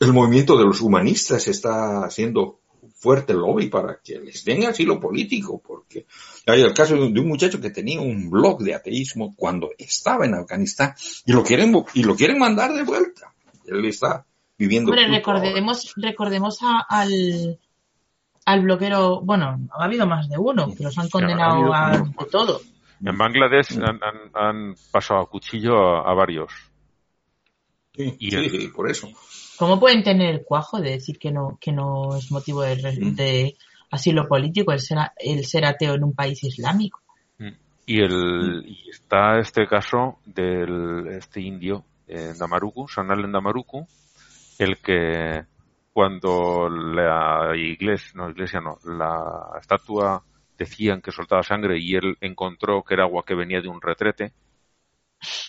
el 0.00 0.12
movimiento 0.12 0.56
de 0.56 0.64
los 0.64 0.80
humanistas 0.80 1.48
está 1.48 2.04
haciendo 2.04 2.60
fuerte 2.94 3.34
lobby 3.34 3.68
para 3.68 4.00
que 4.02 4.18
les 4.18 4.44
den 4.44 4.64
asilo 4.66 4.98
político, 5.00 5.60
porque 5.66 6.06
hay 6.46 6.62
el 6.62 6.72
caso 6.74 6.94
de 6.96 7.20
un 7.20 7.28
muchacho 7.28 7.60
que 7.60 7.70
tenía 7.70 8.00
un 8.00 8.30
blog 8.30 8.62
de 8.62 8.74
ateísmo 8.74 9.34
cuando 9.36 9.70
estaba 9.76 10.24
en 10.26 10.34
Afganistán 10.34 10.94
y 11.26 11.32
lo 11.32 11.42
quieren, 11.42 11.74
y 11.94 12.02
lo 12.02 12.16
quieren 12.16 12.38
mandar 12.38 12.72
de 12.74 12.82
vuelta. 12.82 13.32
Él 13.66 13.84
está 13.86 14.24
viviendo. 14.58 14.90
Hombre, 14.90 15.04
ahora. 15.04 15.16
recordemos, 15.18 15.92
recordemos 15.96 16.58
a- 16.62 16.84
al, 16.88 17.58
al 18.46 18.60
bloquero, 18.62 19.20
bueno, 19.22 19.58
ha 19.78 19.84
habido 19.84 20.06
más 20.06 20.28
de 20.28 20.36
uno, 20.38 20.74
que 20.74 20.82
los 20.84 20.96
han 20.98 21.08
condenado 21.08 21.72
ha 21.72 21.92
a, 21.92 22.04
todo. 22.30 22.60
En 23.04 23.16
Bangladesh 23.18 23.76
han, 23.78 24.00
han- 24.02 24.30
han 24.34 24.74
pasado 24.90 25.20
a 25.20 25.26
cuchillo 25.30 25.76
a, 25.78 26.10
a 26.10 26.14
varios. 26.14 26.52
Sí, 27.94 28.16
y 28.18 28.30
sí, 28.30 28.36
el- 28.36 28.50
sí, 28.50 28.68
por 28.68 28.90
eso. 28.90 29.08
¿Cómo 29.58 29.78
pueden 29.78 30.02
tener 30.02 30.34
el 30.34 30.42
cuajo 30.44 30.80
de 30.80 30.90
decir 30.90 31.18
que 31.18 31.30
no, 31.30 31.58
que 31.60 31.70
no 31.72 32.16
es 32.16 32.30
motivo 32.32 32.62
de, 32.62 32.76
Mm. 32.76 33.14
de 33.14 33.56
asilo 33.90 34.26
político 34.26 34.72
el 34.72 34.80
ser, 34.80 34.98
a- 34.98 35.12
el 35.16 35.44
ser 35.44 35.64
ateo 35.64 35.94
en 35.94 36.04
un 36.04 36.14
país 36.14 36.42
islámico? 36.44 37.00
Y 37.86 38.00
el 38.00 38.64
y 38.66 38.88
está 38.88 39.38
este 39.38 39.66
caso 39.66 40.18
del 40.24 41.06
este 41.18 41.42
indio 41.42 41.84
en 42.08 42.36
Damaruku, 42.38 42.88
Sanal 42.88 43.24
en 43.24 43.32
Damaruku, 43.32 43.86
el 44.58 44.78
que 44.78 45.44
cuando 45.94 46.68
la 46.68 47.52
iglesia, 47.56 48.10
no 48.16 48.28
iglesia 48.28 48.60
no, 48.60 48.78
la 48.84 49.56
estatua 49.60 50.24
decían 50.58 51.00
que 51.00 51.12
soltaba 51.12 51.42
sangre 51.44 51.78
y 51.78 51.94
él 51.94 52.16
encontró 52.20 52.82
que 52.82 52.94
era 52.94 53.04
agua 53.04 53.22
que 53.24 53.36
venía 53.36 53.60
de 53.60 53.68
un 53.68 53.80
retrete, 53.80 54.32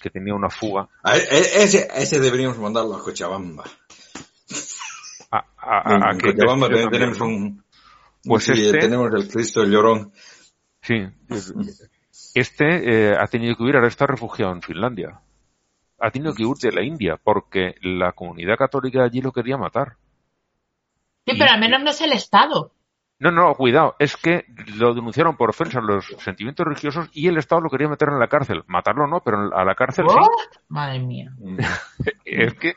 que 0.02 0.10
tenía 0.12 0.36
una 0.36 0.50
fuga. 0.52 0.88
A 1.04 1.18
e- 1.18 1.64
ese, 1.64 1.88
ese 1.96 2.20
deberíamos 2.20 2.60
mandarlo 2.60 2.96
a 2.96 3.02
Cochabamba. 3.04 3.64
A, 5.32 5.38
a- 5.38 5.46
a- 5.58 6.10
a 6.10 6.12
en 6.12 6.18
que 6.20 6.32
Cochabamba 6.34 6.68
investigue 6.68 6.90
tenemos 6.92 7.22
un, 7.22 7.64
Pues 8.24 8.44
sí, 8.44 8.52
este- 8.54 8.78
tenemos 8.78 9.12
el 9.16 9.28
Cristo 9.28 9.64
Llorón. 9.66 10.14
Sí. 10.82 11.08
Este 12.36 12.66
eh, 13.12 13.16
ha 13.20 13.26
tenido 13.26 13.56
que 13.56 13.64
huir, 13.64 13.76
ahora 13.76 13.88
está 13.88 14.06
refugiado 14.06 14.54
en 14.54 14.62
Finlandia. 14.62 15.22
Ha 16.00 16.12
tenido 16.12 16.36
que 16.36 16.46
huir 16.46 16.58
de 16.58 16.72
la 16.72 16.84
India 16.84 17.18
porque 17.22 17.74
la 17.82 18.12
comunidad 18.12 18.58
católica 18.58 19.04
allí 19.04 19.22
lo 19.22 19.32
quería 19.32 19.58
matar. 19.58 19.98
Sí, 21.26 21.34
pero 21.38 21.52
al 21.52 21.60
menos 21.60 21.82
no 21.82 21.90
es 21.90 22.02
el 22.02 22.14
Estado. 22.14 22.72
No, 23.18 23.32
no, 23.32 23.56
cuidado, 23.56 23.96
es 23.98 24.18
que 24.18 24.46
lo 24.76 24.94
denunciaron 24.94 25.38
por 25.38 25.50
ofensa 25.50 25.80
a 25.80 25.82
los 25.82 26.06
sentimientos 26.20 26.66
religiosos 26.66 27.10
y 27.14 27.28
el 27.28 27.38
Estado 27.38 27.62
lo 27.62 27.70
quería 27.70 27.88
meter 27.88 28.10
en 28.10 28.20
la 28.20 28.28
cárcel. 28.28 28.64
Matarlo 28.68 29.08
no, 29.08 29.22
pero 29.22 29.56
a 29.58 29.64
la 29.64 29.74
cárcel 29.76 30.06
sí. 30.10 30.16
¿What? 30.16 30.28
Madre 30.68 31.00
mía. 31.00 31.32
Es 32.26 32.54
que 32.56 32.76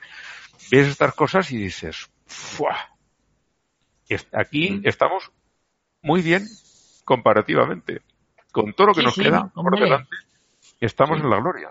ves 0.70 0.86
estas 0.88 1.14
cosas 1.14 1.50
y 1.50 1.56
dices, 1.58 2.08
¡fua! 2.26 2.76
Aquí 4.32 4.70
Mm. 4.70 4.80
estamos 4.84 5.30
muy 6.02 6.22
bien 6.22 6.46
comparativamente. 7.04 8.00
Con 8.52 8.72
todo 8.72 8.88
lo 8.88 8.94
que 8.94 9.00
Sí, 9.00 9.06
nos 9.06 9.14
sí, 9.14 9.22
queda 9.24 9.48
por 9.54 9.78
delante, 9.78 10.16
estamos 10.80 11.20
en 11.20 11.28
la 11.28 11.36
gloria. 11.40 11.70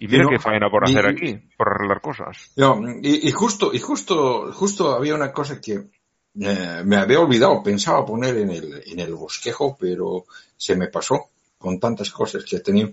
Y 0.00 0.08
mira 0.08 0.24
no, 0.24 0.30
qué 0.30 0.38
faena 0.38 0.68
por 0.70 0.88
y- 0.88 0.92
hacer 0.92 1.06
aquí, 1.06 1.38
por 1.56 1.68
arreglar 1.68 2.00
cosas. 2.00 2.50
No, 2.56 2.80
y, 3.02 3.28
y 3.28 3.30
justo, 3.32 3.72
y 3.72 3.78
justo, 3.78 4.50
justo 4.52 4.94
había 4.94 5.14
una 5.14 5.30
cosa 5.30 5.60
que 5.60 5.72
eh, 5.74 6.82
me 6.84 6.96
había 6.96 7.20
olvidado, 7.20 7.62
pensaba 7.62 8.04
poner 8.06 8.36
en 8.38 8.50
el, 8.50 8.82
en 8.86 8.98
el 8.98 9.14
bosquejo, 9.14 9.76
pero 9.78 10.24
se 10.56 10.74
me 10.74 10.88
pasó 10.88 11.26
con 11.58 11.78
tantas 11.78 12.10
cosas 12.10 12.44
que 12.44 12.56
he 12.56 12.60
tenido. 12.60 12.92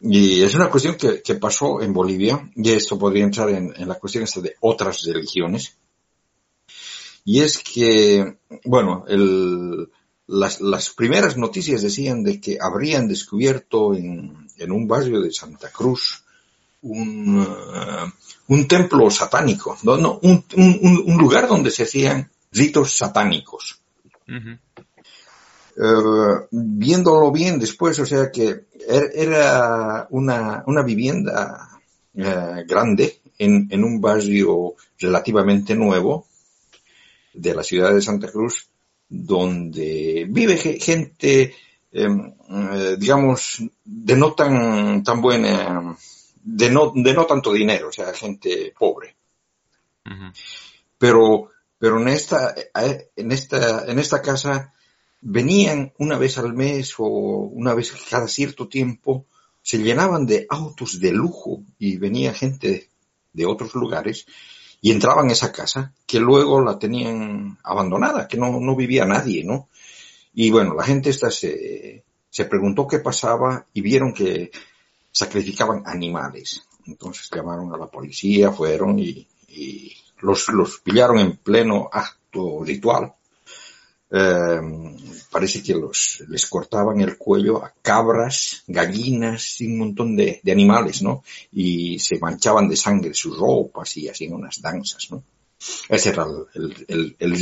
Y 0.00 0.42
es 0.42 0.54
una 0.54 0.68
cuestión 0.70 0.96
que, 0.96 1.22
que 1.22 1.34
pasó 1.36 1.80
en 1.80 1.92
Bolivia, 1.92 2.50
y 2.54 2.70
esto 2.70 2.98
podría 2.98 3.24
entrar 3.24 3.48
en, 3.50 3.72
en 3.76 3.88
la 3.88 3.94
cuestión 3.98 4.24
esta 4.24 4.40
de 4.40 4.54
otras 4.60 5.02
religiones. 5.04 5.78
Y 7.24 7.40
es 7.40 7.58
que, 7.58 8.36
bueno, 8.64 9.04
el, 9.08 9.88
las, 10.26 10.60
las 10.60 10.90
primeras 10.90 11.36
noticias 11.36 11.82
decían 11.82 12.22
de 12.22 12.40
que 12.40 12.58
habrían 12.60 13.08
descubierto 13.08 13.94
en, 13.94 14.47
en 14.58 14.72
un 14.72 14.86
barrio 14.86 15.20
de 15.20 15.32
Santa 15.32 15.70
Cruz 15.70 16.22
un, 16.82 17.38
uh, 17.38 18.12
un 18.48 18.68
templo 18.68 19.10
satánico, 19.10 19.76
no, 19.82 19.96
no, 19.96 20.20
un, 20.22 20.44
un, 20.56 21.02
un, 21.06 21.18
lugar 21.18 21.48
donde 21.48 21.70
se 21.70 21.82
hacían 21.82 22.30
ritos 22.52 22.96
satánicos. 22.96 23.80
Uh 24.28 24.32
-huh. 24.34 24.58
uh, 25.76 26.46
viéndolo 26.50 27.32
bien 27.32 27.58
después, 27.58 27.98
o 27.98 28.06
sea 28.06 28.30
que 28.30 28.66
er, 28.86 29.10
era 29.14 30.06
una, 30.10 30.62
una 30.66 30.82
vivienda 30.82 31.80
eh, 32.14 32.64
grande 32.66 33.20
en, 33.38 33.68
en 33.70 33.84
un 33.84 34.00
barrio 34.00 34.74
relativamente 34.98 35.74
nuevo 35.74 36.26
de 37.32 37.54
la 37.54 37.62
ciudad 37.62 37.94
de 37.94 38.02
Santa 38.02 38.28
Cruz, 38.28 38.68
donde 39.08 40.26
vive 40.28 40.56
gente, 40.56 41.54
eh, 41.92 42.96
digamos, 42.98 43.62
de 43.84 44.16
no 44.16 44.34
tan, 44.34 45.02
tan 45.02 45.20
buena, 45.20 45.96
de 46.42 46.70
no, 46.70 46.92
de 46.94 47.14
no 47.14 47.26
tanto 47.26 47.52
dinero, 47.52 47.88
o 47.88 47.92
sea, 47.92 48.12
gente 48.12 48.74
pobre. 48.78 49.16
Uh 50.04 50.10
-huh. 50.10 50.32
Pero, 50.98 51.50
pero 51.78 52.00
en 52.00 52.08
esta, 52.08 52.54
en 53.16 53.32
esta, 53.32 53.84
en 53.86 53.98
esta 53.98 54.20
casa 54.20 54.72
venían 55.20 55.92
una 55.98 56.18
vez 56.18 56.38
al 56.38 56.54
mes 56.54 56.94
o 56.98 57.06
una 57.06 57.74
vez 57.74 57.92
cada 58.10 58.28
cierto 58.28 58.68
tiempo, 58.68 59.26
se 59.62 59.78
llenaban 59.78 60.26
de 60.26 60.46
autos 60.48 61.00
de 61.00 61.12
lujo 61.12 61.62
y 61.78 61.98
venía 61.98 62.32
gente 62.32 62.88
de 63.32 63.46
otros 63.46 63.74
lugares 63.74 64.26
y 64.80 64.92
entraban 64.92 65.28
a 65.28 65.32
esa 65.32 65.52
casa 65.52 65.92
que 66.06 66.20
luego 66.20 66.62
la 66.62 66.78
tenían 66.78 67.58
abandonada, 67.62 68.28
que 68.28 68.36
no, 68.36 68.60
no 68.60 68.76
vivía 68.76 69.04
nadie, 69.04 69.44
¿no? 69.44 69.68
Y 70.40 70.52
bueno, 70.52 70.72
la 70.72 70.84
gente 70.84 71.10
esta 71.10 71.32
se, 71.32 72.04
se 72.30 72.44
preguntó 72.44 72.86
qué 72.86 73.00
pasaba 73.00 73.66
y 73.74 73.80
vieron 73.80 74.14
que 74.14 74.52
sacrificaban 75.10 75.82
animales. 75.84 76.62
Entonces 76.86 77.28
llamaron 77.34 77.74
a 77.74 77.76
la 77.76 77.88
policía, 77.88 78.52
fueron 78.52 79.00
y, 79.00 79.26
los, 80.20 80.48
los 80.50 80.78
pillaron 80.78 81.18
en 81.18 81.38
pleno 81.38 81.90
acto 81.92 82.62
ritual. 82.62 83.14
Eh, 84.12 84.60
parece 85.28 85.60
que 85.60 85.74
los, 85.74 86.22
les 86.28 86.46
cortaban 86.46 87.00
el 87.00 87.18
cuello 87.18 87.64
a 87.64 87.74
cabras, 87.82 88.62
gallinas 88.68 89.60
y 89.60 89.66
un 89.66 89.78
montón 89.78 90.14
de, 90.14 90.40
animales, 90.46 91.02
¿no? 91.02 91.24
Y 91.50 91.98
se 91.98 92.20
manchaban 92.20 92.68
de 92.68 92.76
sangre 92.76 93.12
sus 93.12 93.36
ropas 93.36 93.96
y 93.96 94.08
hacían 94.08 94.34
unas 94.34 94.62
danzas, 94.62 95.10
¿no? 95.10 95.24
Ese 95.88 96.10
era 96.10 96.28
el, 96.54 96.86
el, 96.86 97.16
el 97.18 97.36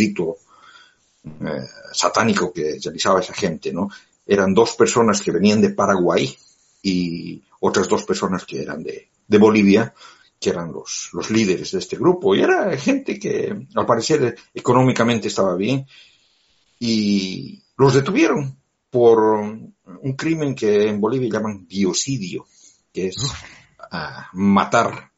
eh, 1.26 1.66
satánico 1.92 2.52
que 2.52 2.78
realizaba 2.82 3.20
esa 3.20 3.34
gente, 3.34 3.72
¿no? 3.72 3.90
Eran 4.26 4.54
dos 4.54 4.74
personas 4.74 5.20
que 5.20 5.32
venían 5.32 5.60
de 5.60 5.70
Paraguay 5.70 6.36
y 6.82 7.42
otras 7.60 7.88
dos 7.88 8.04
personas 8.04 8.44
que 8.44 8.62
eran 8.62 8.82
de, 8.82 9.08
de 9.26 9.38
Bolivia, 9.38 9.94
que 10.38 10.50
eran 10.50 10.72
los, 10.72 11.10
los 11.12 11.30
líderes 11.30 11.72
de 11.72 11.78
este 11.78 11.96
grupo. 11.96 12.34
Y 12.34 12.42
era 12.42 12.76
gente 12.76 13.18
que, 13.18 13.66
al 13.74 13.86
parecer, 13.86 14.36
económicamente 14.54 15.28
estaba 15.28 15.56
bien 15.56 15.86
y 16.78 17.62
los 17.76 17.94
detuvieron 17.94 18.56
por 18.90 19.18
un 19.20 20.12
crimen 20.16 20.54
que 20.54 20.88
en 20.88 21.00
Bolivia 21.00 21.30
llaman 21.30 21.66
biocidio, 21.66 22.46
que 22.92 23.08
es 23.08 23.16
uh, 23.22 24.22
matar, 24.32 25.10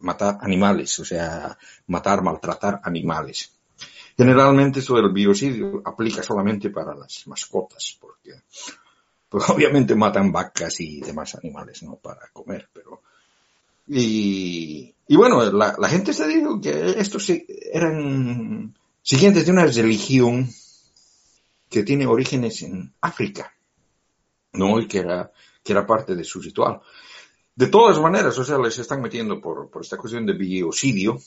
matar 0.00 0.38
animales, 0.40 0.98
o 0.98 1.04
sea, 1.04 1.56
matar, 1.86 2.22
maltratar 2.22 2.80
animales. 2.84 3.51
Generalmente 4.16 4.80
eso 4.80 4.96
del 4.96 5.12
biocidio 5.12 5.82
aplica 5.84 6.22
solamente 6.22 6.70
para 6.70 6.94
las 6.94 7.26
mascotas, 7.26 7.96
porque 8.00 8.32
pues 9.28 9.48
obviamente 9.48 9.94
matan 9.94 10.30
vacas 10.30 10.80
y 10.80 11.00
demás 11.00 11.34
animales, 11.34 11.82
¿no? 11.82 11.96
Para 11.96 12.28
comer, 12.32 12.68
pero... 12.72 13.02
Y, 13.88 14.94
bueno, 15.08 15.44
la, 15.50 15.74
la 15.78 15.88
gente 15.88 16.12
se 16.12 16.26
dijo 16.26 16.60
que 16.60 16.94
estos 16.98 17.30
eran 17.72 18.74
siguientes 19.02 19.44
de 19.44 19.52
una 19.52 19.66
religión 19.66 20.48
que 21.68 21.82
tiene 21.82 22.06
orígenes 22.06 22.62
en 22.62 22.92
África, 23.00 23.54
¿no? 24.52 24.78
Y 24.78 24.86
que 24.86 24.98
era, 24.98 25.32
que 25.64 25.72
era 25.72 25.86
parte 25.86 26.14
de 26.14 26.24
su 26.24 26.40
ritual. 26.40 26.80
De 27.54 27.66
todas 27.66 27.98
maneras, 28.00 28.38
o 28.38 28.44
sea, 28.44 28.58
les 28.58 28.78
están 28.78 29.00
metiendo 29.00 29.40
por, 29.40 29.70
por 29.70 29.82
esta 29.82 29.96
cuestión 29.96 30.26
de 30.26 30.34
biocidio. 30.34 31.18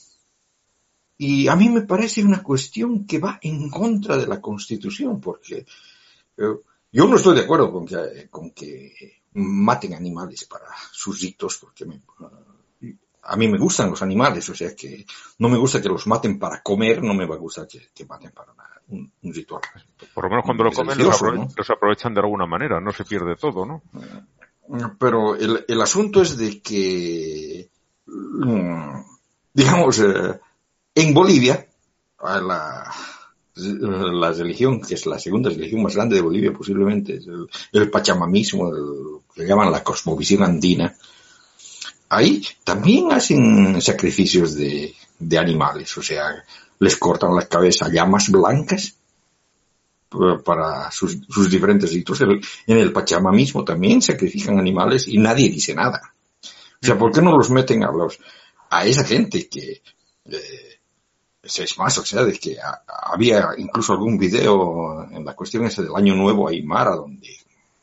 Y 1.18 1.48
a 1.48 1.56
mí 1.56 1.68
me 1.68 1.82
parece 1.82 2.22
una 2.22 2.42
cuestión 2.42 3.06
que 3.06 3.18
va 3.18 3.38
en 3.42 3.70
contra 3.70 4.16
de 4.16 4.26
la 4.26 4.40
Constitución, 4.40 5.20
porque 5.20 5.64
eh, 6.36 6.54
yo 6.92 7.06
no 7.06 7.16
estoy 7.16 7.36
de 7.36 7.42
acuerdo 7.42 7.72
con 7.72 7.86
que, 7.86 8.28
con 8.30 8.50
que 8.50 9.22
maten 9.32 9.94
animales 9.94 10.44
para 10.44 10.66
sus 10.92 11.20
ritos, 11.20 11.58
porque 11.58 11.84
me, 11.86 12.00
a 13.22 13.36
mí 13.36 13.48
me 13.48 13.58
gustan 13.58 13.90
los 13.90 14.02
animales, 14.02 14.48
o 14.48 14.54
sea 14.54 14.74
que 14.74 15.04
no 15.38 15.48
me 15.48 15.58
gusta 15.58 15.80
que 15.80 15.88
los 15.88 16.06
maten 16.06 16.38
para 16.38 16.62
comer, 16.62 17.02
no 17.02 17.14
me 17.14 17.26
va 17.26 17.34
a 17.34 17.38
gustar 17.38 17.66
que, 17.66 17.88
que 17.94 18.04
maten 18.06 18.30
para 18.32 18.54
nada, 18.54 18.80
un, 18.88 19.10
un, 19.22 19.34
ritual. 19.34 19.62
Por 20.14 20.24
lo 20.24 20.30
menos 20.30 20.44
cuando 20.44 20.64
lo 20.64 20.72
comen 20.72 20.98
los, 20.98 21.16
aprove 21.16 21.38
¿no? 21.38 21.48
los, 21.56 21.70
aprovechan 21.70 22.14
de 22.14 22.20
alguna 22.20 22.46
manera, 22.46 22.80
no 22.80 22.92
se 22.92 23.04
pierde 23.04 23.36
todo, 23.36 23.66
¿no? 23.66 23.82
Pero 24.98 25.36
el, 25.36 25.64
el 25.68 25.80
asunto 25.80 26.22
es 26.22 26.36
de 26.36 26.60
que, 26.60 27.70
digamos, 29.54 29.98
eh, 30.00 30.40
en 30.96 31.12
Bolivia, 31.12 31.66
la, 32.22 32.90
religión, 34.32 34.80
que 34.80 34.94
es 34.94 35.04
la 35.04 35.18
segunda 35.18 35.50
religión 35.50 35.82
más 35.82 35.94
grande 35.94 36.16
de 36.16 36.22
Bolivia 36.22 36.54
posiblemente, 36.54 37.20
el, 37.72 37.90
pachamamismo, 37.90 38.74
el, 39.36 39.46
llaman 39.46 39.70
la 39.70 39.84
cosmovisión 39.84 40.42
andina, 40.42 40.96
ahí 42.08 42.42
también 42.64 43.12
hacen 43.12 43.80
sacrificios 43.82 44.54
de, 44.54 44.94
animales, 45.38 45.96
o 45.98 46.02
sea, 46.02 46.42
les 46.78 46.96
cortan 46.96 47.34
la 47.34 47.46
cabeza 47.46 47.86
a 47.86 47.92
llamas 47.92 48.30
blancas 48.30 48.94
para 50.44 50.90
sus, 50.90 51.50
diferentes 51.50 51.92
ritos. 51.92 52.22
En 52.22 52.78
el 52.78 52.92
Pachama 52.92 53.32
mismo 53.32 53.64
también 53.64 54.00
sacrifican 54.00 54.58
animales 54.58 55.08
y 55.08 55.18
nadie 55.18 55.50
dice 55.50 55.74
nada. 55.74 56.14
O 56.42 56.86
sea, 56.86 56.98
¿por 56.98 57.12
qué 57.12 57.20
no 57.20 57.36
los 57.36 57.50
meten 57.50 57.84
a 57.84 57.92
los, 57.92 58.18
a 58.70 58.86
esa 58.86 59.04
gente 59.04 59.48
que, 59.48 59.82
eh, 60.24 60.75
es 61.46 61.78
más, 61.78 61.96
o 61.98 62.04
sea, 62.04 62.24
de 62.24 62.38
que 62.38 62.58
a, 62.60 62.82
había 63.12 63.50
incluso 63.56 63.92
algún 63.92 64.18
video 64.18 65.08
en 65.10 65.24
la 65.24 65.34
cuestión 65.34 65.64
esa 65.66 65.82
del 65.82 65.94
Año 65.94 66.14
Nuevo 66.14 66.48
Aymara 66.48 66.96
donde 66.96 67.28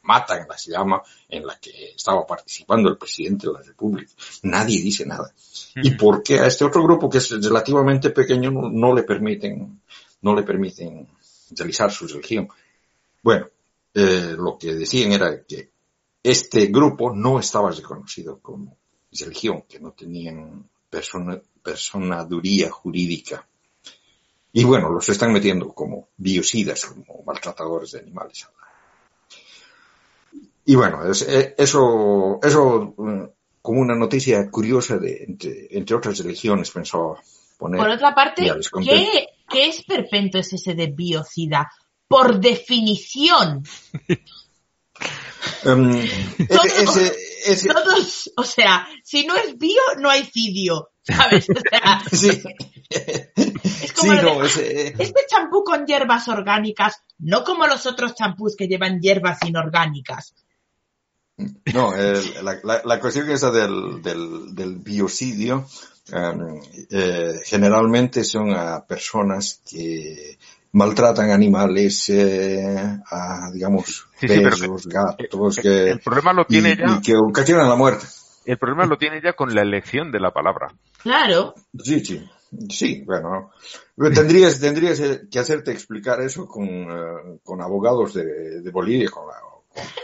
matan 0.04 0.46
la 0.48 0.56
llama 0.58 1.02
en 1.30 1.46
la 1.46 1.58
que 1.60 1.94
estaba 1.96 2.26
participando 2.26 2.90
el 2.90 2.98
presidente 2.98 3.48
de 3.48 3.54
la 3.54 3.62
República. 3.62 4.12
Nadie 4.44 4.82
dice 4.82 5.06
nada. 5.06 5.34
¿Y 5.76 5.92
por 5.92 6.22
qué 6.22 6.40
a 6.40 6.48
este 6.48 6.66
otro 6.66 6.84
grupo 6.84 7.10
que 7.10 7.18
es 7.18 7.30
relativamente 7.30 8.10
pequeño 8.10 8.52
no, 8.52 8.70
no 8.70 8.94
le 8.94 9.04
permiten, 9.04 9.82
no 10.22 10.36
le 10.36 10.44
permiten 10.44 11.08
realizar 11.52 11.92
su 11.92 12.08
religión? 12.08 12.50
Bueno, 13.22 13.48
eh, 13.94 14.36
lo 14.38 14.58
que 14.58 14.74
decían 14.74 15.14
era 15.14 15.44
que 15.44 15.70
este 16.22 16.68
grupo 16.68 17.14
no 17.14 17.40
estaba 17.40 17.72
reconocido 17.72 18.40
como 18.40 18.78
religión, 19.12 19.64
que 19.68 19.80
no 19.80 19.92
tenían 19.92 20.70
persona, 20.90 21.40
personaduría 21.62 22.70
jurídica. 22.72 23.48
Y 24.54 24.64
bueno, 24.64 24.90
los 24.90 25.10
están 25.10 25.34
metiendo 25.34 25.74
como 25.74 26.10
biocidas, 26.16 26.86
como 26.86 27.24
maltratadores 27.24 27.92
de 27.92 28.00
animales 28.00 28.48
y 30.66 30.76
bueno, 30.76 31.10
es, 31.10 31.22
eso, 31.58 32.40
eso 32.42 32.96
como 33.62 33.82
una 33.82 33.96
noticia 33.96 34.50
curiosa 34.50 34.98
de 34.98 35.26
entre, 35.28 35.68
entre 35.72 35.96
otras 35.96 36.18
religiones 36.20 36.72
pensó 36.72 37.18
poner. 37.58 37.80
Por 37.80 37.90
otra 37.90 38.16
parte, 38.16 38.50
¿qué, 38.84 39.28
¿qué 39.50 39.68
esperpento 39.68 40.38
es 40.38 40.54
ese 40.54 40.74
de 40.74 40.88
biocida? 40.88 41.70
Por 42.08 42.40
definición. 42.40 43.64
um, 45.66 45.92
todos, 46.48 46.66
ese, 46.66 47.16
ese... 47.46 47.70
todos, 47.70 48.32
o 48.38 48.44
sea, 48.44 48.88
si 49.04 49.26
no 49.26 49.36
es 49.36 49.58
bio, 49.58 49.82
no 50.00 50.10
hay 50.10 50.24
cidio. 50.24 50.92
¿Sabes? 51.04 51.48
O 51.50 51.54
sea, 51.70 52.02
sí. 52.12 52.42
es 52.90 53.94
como 53.94 54.14
Sí, 54.14 54.22
lo 54.22 54.30
de, 54.32 54.36
no, 54.38 54.44
ese- 54.44 54.88
este 54.98 55.22
champú 55.30 55.64
con 55.64 55.86
hierbas 55.86 56.28
orgánicas, 56.30 57.02
no 57.20 57.44
como 57.44 57.68
los 57.68 57.86
otros 57.86 58.16
champús 58.16 58.56
que 58.56 58.68
llevan 58.68 59.00
hierbas 59.02 59.40
inorgánicas. 59.46 60.34
No, 61.74 61.96
el- 61.96 62.44
la, 62.46 62.60
la, 62.64 62.82
la 62.86 63.00
cuestión 63.00 63.30
esa 63.32 63.52
del, 63.52 64.02
del, 64.02 64.54
del 64.56 64.76
biocidio, 64.78 65.68
um, 66.14 66.62
eh, 66.92 67.40
generalmente 67.44 68.24
son 68.24 68.52
a 68.54 68.86
personas 68.86 69.62
que 69.70 70.38
maltratan 70.74 71.32
animales, 71.32 72.10
eh, 72.10 72.64
a, 73.10 73.50
digamos, 73.52 74.06
Sí, 74.22 74.28
perros, 74.28 74.84
que- 74.84 74.90
gatos, 74.90 75.58
el- 75.58 75.64
que, 75.64 75.90
el 75.92 76.00
problema 76.00 76.34
lo 76.34 76.46
tiene 76.46 76.74
y, 76.74 76.78
ya- 76.78 76.98
y 76.98 77.02
que 77.02 77.16
ocasionan 77.18 77.68
la 77.68 77.76
muerte. 77.76 78.06
El 78.46 78.58
problema 78.58 78.86
lo 78.86 78.98
tiene 78.98 79.22
ya 79.22 79.34
con 79.34 79.54
la 79.54 79.62
elección 79.62 80.12
de 80.12 80.20
la 80.20 80.32
palabra. 80.32 80.74
Claro, 81.02 81.56
Sí, 81.84 82.04
sí. 82.04 82.30
Sí, 82.70 83.02
bueno, 83.06 83.52
tendrías, 84.14 84.60
tendrías 84.60 85.02
que 85.30 85.40
hacerte 85.40 85.72
explicar 85.72 86.22
eso 86.22 86.48
con, 86.48 86.68
eh, 86.68 87.40
con 87.44 87.62
abogados 87.62 88.14
de, 88.14 88.62
de 88.62 88.70
Bolivia, 88.70 89.10
con 89.10 89.28
la 89.28 89.36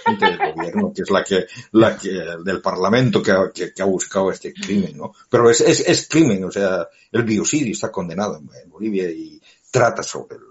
gente 0.05 0.25
del 0.25 0.53
gobierno, 0.53 0.93
que 0.93 1.01
es 1.03 1.09
la 1.11 1.23
que, 1.23 1.45
la 1.73 1.97
que, 1.97 2.09
del 2.43 2.61
parlamento 2.61 3.21
que 3.21 3.31
ha, 3.31 3.51
que, 3.53 3.71
ha 3.81 3.85
buscado 3.85 4.31
este 4.31 4.53
crimen, 4.53 4.97
¿no? 4.97 5.13
Pero 5.29 5.49
es, 5.49 5.61
es, 5.61 5.81
es, 5.81 6.07
crimen, 6.07 6.43
o 6.43 6.51
sea, 6.51 6.87
el 7.11 7.23
biocidio 7.23 7.73
está 7.73 7.91
condenado 7.91 8.37
en, 8.37 8.69
Bolivia 8.69 9.09
y 9.09 9.39
trata 9.69 10.01
sobre 10.01 10.37
el, 10.37 10.43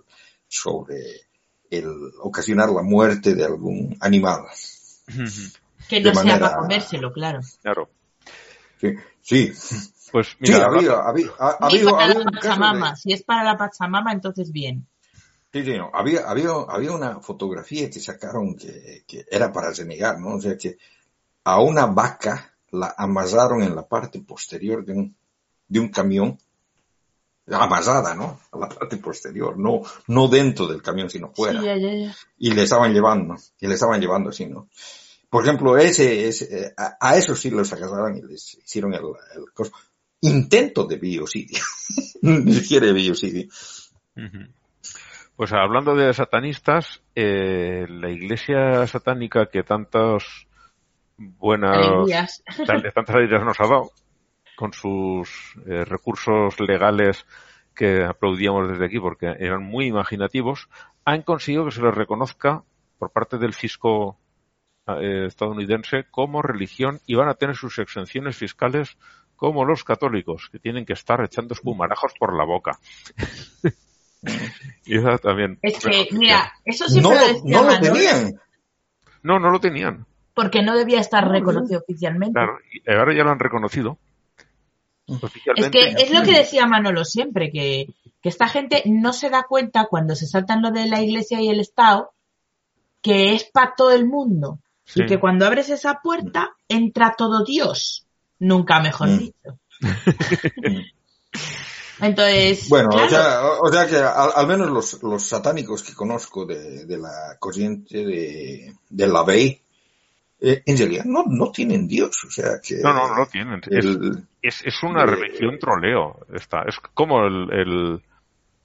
sobre 0.46 1.02
el 1.70 2.12
ocasionar 2.20 2.70
la 2.70 2.82
muerte 2.82 3.34
de 3.34 3.44
algún 3.44 3.96
animal. 4.00 4.42
Que 5.88 6.00
no 6.00 6.14
sea 6.14 6.38
para 6.38 6.56
comérselo, 6.56 7.12
claro. 7.12 7.40
Claro. 7.62 7.88
Sí, 8.80 8.92
sí. 9.22 9.52
Pues 10.12 10.36
mira, 10.38 10.56
sí, 10.56 10.62
ha 10.62 10.66
habido, 10.66 10.96
ha 10.96 11.08
habido, 11.10 11.34
ha 11.38 11.50
habido, 11.60 11.90
para 11.90 12.02
ha 12.02 12.04
habido 12.06 12.20
la 12.20 12.24
un 12.26 12.32
caso 12.32 12.48
Pachamama. 12.48 12.90
de- 12.90 12.96
Si 12.96 13.12
es 13.12 13.22
para 13.22 13.44
la 13.44 13.56
Pachamama, 13.56 14.12
entonces 14.12 14.52
bien. 14.52 14.86
Sí, 15.52 15.64
sí, 15.64 15.76
no. 15.76 15.90
Había, 15.92 16.28
había, 16.28 16.50
había 16.68 16.92
una 16.92 17.20
fotografía 17.20 17.88
que 17.90 18.00
sacaron 18.00 18.54
que, 18.56 19.02
que 19.06 19.24
era 19.30 19.50
para 19.52 19.70
renegar, 19.72 20.18
¿no? 20.20 20.34
O 20.36 20.40
sea 20.40 20.56
que 20.56 20.76
a 21.44 21.60
una 21.60 21.86
vaca 21.86 22.54
la 22.70 22.94
amasaron 22.96 23.62
en 23.62 23.74
la 23.74 23.86
parte 23.86 24.20
posterior 24.20 24.84
de 24.84 24.92
un, 24.92 25.16
de 25.68 25.80
un 25.80 25.88
camión, 25.88 26.38
amasada, 27.50 28.14
¿no? 28.14 28.38
A 28.52 28.58
la 28.58 28.68
parte 28.68 28.98
posterior, 28.98 29.58
no, 29.58 29.80
no 30.08 30.28
dentro 30.28 30.66
del 30.66 30.82
camión, 30.82 31.08
sino 31.08 31.30
fuera. 31.34 31.60
Sí, 31.60 31.66
ya, 31.66 31.76
ya, 31.78 31.94
ya. 31.94 32.14
Y 32.38 32.52
le 32.52 32.62
estaban 32.64 32.92
llevando, 32.92 33.36
y 33.58 33.66
le 33.66 33.74
estaban 33.74 34.00
llevando 34.00 34.30
así, 34.30 34.46
¿no? 34.46 34.68
Por 35.30 35.44
ejemplo, 35.44 35.76
ese, 35.76 36.28
ese 36.28 36.44
eh, 36.66 36.74
a, 36.76 36.96
a 37.00 37.16
eso 37.16 37.34
sí 37.34 37.50
los 37.50 37.72
agarraron 37.72 38.16
y 38.16 38.22
les 38.22 38.54
hicieron 38.54 38.94
el, 38.94 39.00
el 39.36 39.52
coso. 39.52 39.72
intento 40.20 40.84
de 40.84 40.96
biocidio. 40.96 41.58
Ni 42.22 42.52
siquiera 42.54 42.86
de 42.86 42.92
biocidio. 42.92 43.48
Pues 45.36 45.52
hablando 45.52 45.94
de 45.94 46.12
satanistas, 46.12 47.02
eh, 47.14 47.86
la 47.88 48.10
iglesia 48.10 48.86
satánica 48.86 49.46
que 49.46 49.62
tantos 49.62 50.48
buenas 51.16 51.76
Alegrías. 51.76 52.42
tantas 52.66 53.14
alegrías 53.14 53.44
nos 53.44 53.60
ha 53.60 53.68
dado, 53.68 53.90
con 54.56 54.72
sus 54.72 55.54
eh, 55.66 55.84
recursos 55.84 56.58
legales 56.60 57.26
que 57.74 58.02
aplaudíamos 58.04 58.68
desde 58.70 58.86
aquí 58.86 58.98
porque 58.98 59.26
eran 59.38 59.62
muy 59.62 59.86
imaginativos, 59.86 60.68
han 61.04 61.22
conseguido 61.22 61.64
que 61.66 61.70
se 61.70 61.82
les 61.82 61.94
reconozca 61.94 62.64
por 62.98 63.12
parte 63.12 63.38
del 63.38 63.54
fisco 63.54 64.18
eh, 65.00 65.26
estadounidense 65.26 66.04
como 66.10 66.42
religión 66.42 67.00
y 67.06 67.14
van 67.14 67.28
a 67.28 67.34
tener 67.34 67.56
sus 67.56 67.78
exenciones 67.78 68.36
fiscales 68.36 68.96
como 69.36 69.64
los 69.64 69.84
católicos, 69.84 70.48
que 70.50 70.58
tienen 70.58 70.84
que 70.84 70.94
estar 70.94 71.22
echando 71.22 71.54
espumarajos 71.54 72.12
por 72.18 72.36
la 72.36 72.44
boca. 72.44 72.78
y 74.84 75.00
también. 75.22 75.58
Es 75.62 75.78
que, 75.78 76.08
mira, 76.12 76.52
eso 76.64 76.88
siempre 76.88 77.14
No, 77.14 77.20
lo 77.20 77.26
decía 77.26 77.60
no 77.60 77.70
lo 77.70 77.80
tenían. 77.80 78.40
No, 79.22 79.38
no 79.38 79.50
lo 79.50 79.60
tenían. 79.60 80.06
porque 80.34 80.62
no 80.62 80.76
debía 80.76 81.00
estar 81.00 81.28
reconocido 81.28 81.80
oficialmente. 81.80 82.32
Claro, 82.32 82.58
y 82.72 82.90
ahora 82.90 83.14
ya 83.14 83.24
lo 83.24 83.30
han 83.30 83.38
reconocido. 83.38 83.98
Es 85.56 85.70
que 85.70 85.94
es 85.98 86.10
lo 86.10 86.22
que 86.22 86.36
decía 86.36 86.66
Manolo 86.66 87.04
siempre, 87.04 87.50
que, 87.50 87.86
que 88.20 88.28
esta 88.28 88.48
gente 88.48 88.82
no 88.86 89.12
se 89.12 89.30
da 89.30 89.44
cuenta 89.44 89.86
cuando 89.86 90.14
se 90.14 90.26
saltan 90.26 90.62
lo 90.62 90.70
de 90.70 90.86
la 90.86 91.00
iglesia 91.00 91.40
y 91.40 91.48
el 91.48 91.60
Estado, 91.60 92.12
que 93.00 93.34
es 93.34 93.44
para 93.44 93.74
todo 93.76 93.92
el 93.92 94.06
mundo. 94.06 94.58
Sí. 94.88 95.02
Y 95.02 95.06
que 95.06 95.20
cuando 95.20 95.44
abres 95.46 95.68
esa 95.68 96.00
puerta, 96.02 96.56
entra 96.66 97.14
todo 97.16 97.44
Dios. 97.44 98.06
Nunca 98.38 98.80
mejor 98.80 99.08
Mm. 99.08 99.18
dicho. 99.18 99.58
Entonces, 102.00 102.68
Bueno, 102.68 102.90
claro, 102.90 103.06
o, 103.06 103.08
sea, 103.10 103.42
o- 103.44 103.60
o 103.68 103.72
sea 103.72 103.86
que 103.88 103.96
al, 103.96 104.30
al 104.34 104.46
menos 104.46 104.70
los, 104.70 105.02
los 105.02 105.22
satánicos 105.24 105.82
que 105.82 105.94
conozco 105.94 106.46
de, 106.46 106.84
de 106.86 106.96
la 106.96 107.36
corriente 107.40 108.04
de, 108.06 108.72
de 108.88 109.06
la 109.08 109.24
Bey, 109.24 109.60
eh, 110.40 110.62
en 110.64 110.78
realidad 110.78 111.04
no, 111.04 111.24
no 111.26 111.50
tienen 111.50 111.88
Dios. 111.88 112.16
O 112.24 112.30
sea 112.30 112.60
que. 112.62 112.76
No, 112.76 112.92
no, 112.94 113.08
no 113.08 113.16
lo 113.16 113.26
tienen. 113.26 113.60
El- 113.68 114.24
es, 114.40 114.62
es 114.64 114.82
una 114.84 115.02
eh, 115.02 115.06
religión 115.06 115.58
troleo. 115.58 116.24
Esta. 116.32 116.62
Es 116.62 116.76
como 116.94 117.24
el, 117.26 117.50
el- 117.52 118.02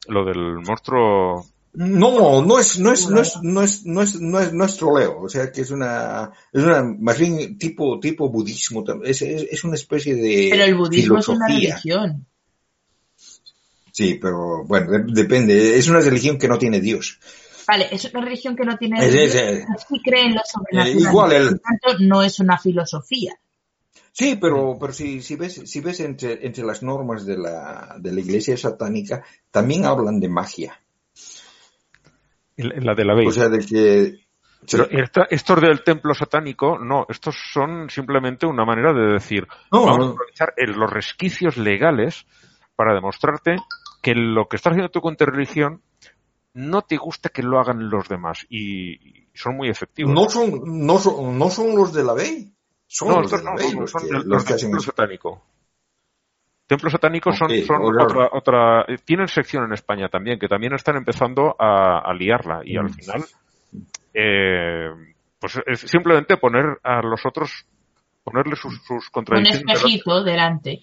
lo 0.07 0.25
del 0.25 0.59
monstruo. 0.59 1.43
No, 1.75 2.43
no 2.43 2.59
es, 2.59 2.77
no 2.77 2.91
es, 2.93 3.09
no 3.09 3.19
es, 3.21 3.39
no 3.41 3.61
es, 3.63 3.83
no 3.83 4.01
es, 4.03 4.15
no 4.21 4.39
es, 4.39 4.53
no 4.53 4.65
es 4.65 4.77
troleo, 4.77 5.21
o 5.21 5.27
sea 5.29 5.51
que 5.51 5.61
es 5.61 5.71
una, 5.71 6.31
es 6.51 6.61
una, 6.63 6.83
más 6.83 7.17
bien 7.17 7.57
tipo, 7.57 7.99
tipo 7.99 8.29
budismo, 8.29 8.83
es, 9.03 9.23
es, 9.23 9.47
es 9.51 9.63
una 9.63 9.73
especie 9.73 10.13
de 10.13 10.49
pero 10.51 10.63
el 10.65 10.75
budismo 10.75 11.17
es 11.17 11.27
una 11.29 11.47
religión. 11.47 12.27
Sí, 13.91 14.15
pero 14.21 14.63
bueno, 14.65 14.91
de- 14.91 15.03
depende, 15.13 15.77
es 15.77 15.87
una 15.87 15.99
religión 15.99 16.37
que 16.37 16.47
no 16.47 16.57
tiene 16.59 16.79
Dios. 16.79 17.19
Vale, 17.67 17.87
es 17.91 18.05
una 18.13 18.23
religión 18.25 18.55
que 18.55 18.65
no 18.65 18.77
tiene 18.77 19.03
Es- 19.05 19.11
Dios, 19.13 19.35
es- 19.35 19.65
sí 19.89 20.01
cree 20.03 20.25
en 20.25 20.35
lo 20.35 20.41
sobrenatural. 20.45 20.87
Eh, 20.87 21.09
igual 21.09 21.31
el- 21.31 21.49
Por 21.49 21.59
tanto, 21.59 22.03
no 22.03 22.21
es 22.23 22.39
una 22.39 22.59
filosofía. 22.59 23.33
Sí, 24.11 24.37
pero, 24.39 24.77
pero 24.79 24.93
si, 24.93 25.23
si 25.23 25.35
ves, 25.35 25.61
si 25.65 25.79
ves 25.79 25.99
entre, 26.01 26.45
entre 26.45 26.63
las 26.63 26.83
normas 26.83 27.25
de 27.25 27.35
la, 27.37 27.95
de 27.99 28.11
la 28.11 28.19
iglesia 28.19 28.55
satánica, 28.57 29.23
también 29.49 29.85
hablan 29.85 30.19
de 30.19 30.29
magia. 30.29 30.79
La 32.57 32.93
de 32.95 33.05
la 33.05 33.13
Bey. 33.15 33.27
O 33.27 33.31
sea, 33.31 33.49
de 33.49 33.59
que, 33.59 33.65
sí. 34.65 34.77
Pero 34.77 34.87
esta- 34.91 35.27
estos 35.29 35.59
del 35.61 35.83
templo 35.83 36.13
satánico, 36.13 36.77
no, 36.79 37.05
estos 37.09 37.35
son 37.51 37.89
simplemente 37.89 38.45
una 38.45 38.63
manera 38.65 38.93
de 38.93 39.13
decir, 39.13 39.47
No, 39.71 39.85
vamos 39.85 39.97
no. 39.99 40.05
a 40.05 40.09
aprovechar 40.13 40.53
el- 40.57 40.71
los 40.73 40.89
resquicios 40.91 41.57
legales 41.57 42.25
para 42.75 42.93
demostrarte 42.93 43.55
que 44.01 44.13
lo 44.15 44.47
que 44.47 44.55
estás 44.57 44.71
haciendo 44.71 44.89
tú 44.91 45.01
con 45.01 45.15
tu 45.15 45.25
religión 45.25 45.81
no 46.53 46.81
te 46.83 46.97
gusta 46.97 47.29
que 47.29 47.41
lo 47.43 47.59
hagan 47.59 47.89
los 47.89 48.07
demás 48.07 48.45
y, 48.49 49.27
son 49.33 49.55
muy 49.57 49.69
efectivos. 49.69 50.13
no 50.13 50.29
son, 50.29 50.61
no 50.85 50.97
son, 50.99 51.37
no 51.37 51.49
son 51.49 51.75
los 51.75 51.91
de 51.93 52.03
la 52.03 52.13
Bey. 52.13 52.53
Son 52.85 53.07
No, 53.09 53.21
los 53.21 53.31
de 53.31 53.43
la 53.43 53.53
los 53.55 53.61
que, 53.93 54.07
los 54.11 54.25
los 54.25 54.43
que 54.45 54.53
hacen 54.53 54.79
satánico. 54.79 55.41
Templos 56.67 56.93
satánicos 56.93 57.37
son, 57.37 57.51
otra, 57.83 58.29
otra, 58.31 58.81
eh, 58.87 58.97
tienen 59.03 59.27
sección 59.27 59.65
en 59.65 59.73
España 59.73 60.07
también, 60.07 60.39
que 60.39 60.47
también 60.47 60.73
están 60.73 60.95
empezando 60.95 61.55
a, 61.59 61.99
a 61.99 62.13
liarla 62.13 62.61
y 62.63 62.77
al 62.77 62.85
Mm. 62.85 62.93
final, 62.93 63.23
eh, 64.13 64.89
pues 65.39 65.59
es 65.65 65.81
simplemente 65.81 66.37
poner 66.37 66.79
a 66.83 67.01
los 67.01 67.25
otros, 67.25 67.65
ponerle 68.23 68.55
sus, 68.55 68.75
sus 68.85 69.07
Un 69.07 69.11
contradicciones, 69.11 69.65
delante, 69.65 69.73
espejito 69.73 70.23
delante. 70.23 70.79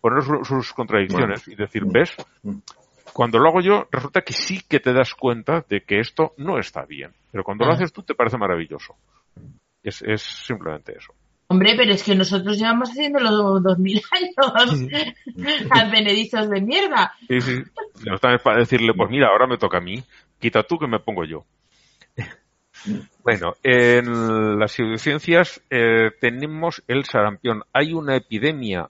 poner 0.00 0.22
su- 0.22 0.44
sus 0.44 0.72
contradicciones 0.72 1.46
y 1.48 1.54
decir, 1.54 1.86
Mm. 1.86 1.92
ves, 1.92 2.16
Mm. 2.42 2.58
cuando 3.12 3.38
lo 3.38 3.48
hago 3.48 3.60
yo, 3.60 3.86
resulta 3.92 4.22
que 4.22 4.32
sí 4.32 4.60
que 4.68 4.80
te 4.80 4.92
das 4.92 5.14
cuenta 5.14 5.64
de 5.68 5.82
que 5.82 6.00
esto 6.00 6.34
no 6.38 6.58
está 6.58 6.84
bien, 6.84 7.12
pero 7.30 7.44
cuando 7.44 7.64
lo 7.64 7.72
haces 7.72 7.92
tú 7.92 8.02
te 8.02 8.14
parece 8.14 8.36
maravilloso. 8.36 8.96
Es, 9.82 10.02
es 10.02 10.22
simplemente 10.22 10.96
eso. 10.98 11.14
Hombre, 11.46 11.74
pero 11.76 11.92
es 11.92 12.02
que 12.02 12.14
nosotros 12.14 12.58
llevamos 12.58 12.90
haciéndolo 12.90 13.60
dos 13.60 13.78
mil 13.78 14.00
años. 14.10 14.88
Advenedizos 15.70 16.48
de 16.48 16.60
mierda. 16.60 17.12
Sí, 17.28 17.40
sí. 17.40 17.62
No 18.06 18.14
está 18.14 18.36
para 18.38 18.60
decirle, 18.60 18.92
pues 18.94 19.10
mira, 19.10 19.28
ahora 19.28 19.46
me 19.46 19.58
toca 19.58 19.78
a 19.78 19.82
mí, 19.82 20.02
quita 20.38 20.62
tú 20.62 20.78
que 20.78 20.86
me 20.86 21.00
pongo 21.00 21.24
yo. 21.24 21.44
Bueno, 23.22 23.54
en 23.62 24.58
las 24.58 24.72
pseudociencias 24.72 25.62
eh, 25.70 26.10
tenemos 26.20 26.82
el 26.86 27.04
sarampión. 27.04 27.62
Hay 27.72 27.94
una 27.94 28.16
epidemia 28.16 28.88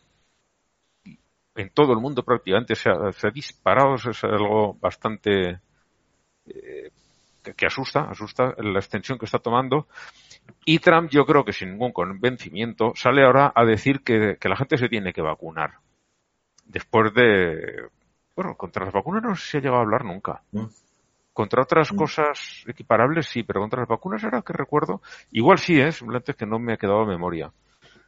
en 1.55 1.70
todo 1.70 1.93
el 1.93 2.01
mundo 2.01 2.24
prácticamente, 2.24 2.74
se 2.74 2.90
ha, 2.90 3.12
se 3.12 3.28
ha 3.28 3.31
disparado, 3.31 3.94
es 3.94 4.24
algo 4.24 4.74
bastante 4.81 5.60
eh, 6.47 6.90
que, 7.45 7.55
que 7.55 7.66
asusta, 7.66 8.11
asusta 8.11 8.55
la 8.59 8.79
extensión 8.79 9.19
que 9.19 9.27
está 9.27 9.39
tomando. 9.39 9.87
Y 10.65 10.79
Trump, 10.81 11.11
yo 11.11 11.25
creo 11.25 11.45
que 11.45 11.53
sin 11.53 11.71
ningún 11.71 11.93
convencimiento, 11.93 12.93
sale 12.97 13.25
ahora 13.25 13.53
a 13.55 13.65
decir 13.65 14.03
que, 14.03 14.37
que 14.41 14.49
la 14.49 14.57
gente 14.57 14.79
se 14.79 14.89
tiene 14.89 15.12
que 15.12 15.23
vacunar. 15.23 15.75
Después 16.66 17.15
de... 17.15 17.89
Bueno, 18.35 18.57
contra 18.57 18.85
las 18.85 18.95
vacunas 18.95 19.23
no 19.23 19.37
se 19.37 19.59
ha 19.59 19.61
llegado 19.61 19.79
a 19.79 19.83
hablar 19.83 20.05
nunca. 20.05 20.43
Contra 21.33 21.62
otras 21.62 21.93
cosas 21.93 22.65
equiparables 22.66 23.29
sí, 23.29 23.43
pero 23.43 23.61
contra 23.61 23.81
las 23.81 23.89
vacunas 23.89 24.25
ahora 24.25 24.43
que 24.43 24.53
recuerdo, 24.53 25.03
igual 25.31 25.59
sí, 25.59 25.81
¿eh? 25.81 25.93
simplemente 25.93 26.33
es 26.33 26.37
que 26.37 26.47
no 26.47 26.59
me 26.59 26.73
ha 26.73 26.77
quedado 26.77 27.01
a 27.03 27.07
memoria. 27.07 27.53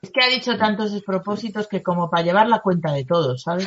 Es 0.02 0.10
que 0.12 0.24
ha 0.24 0.28
dicho 0.28 0.56
tantos 0.56 0.92
despropósitos 0.92 1.66
que 1.68 1.82
como 1.82 2.08
para 2.10 2.22
llevar 2.22 2.48
la 2.48 2.60
cuenta 2.60 2.92
de 2.92 3.04
todos, 3.04 3.42
¿sabes? 3.42 3.66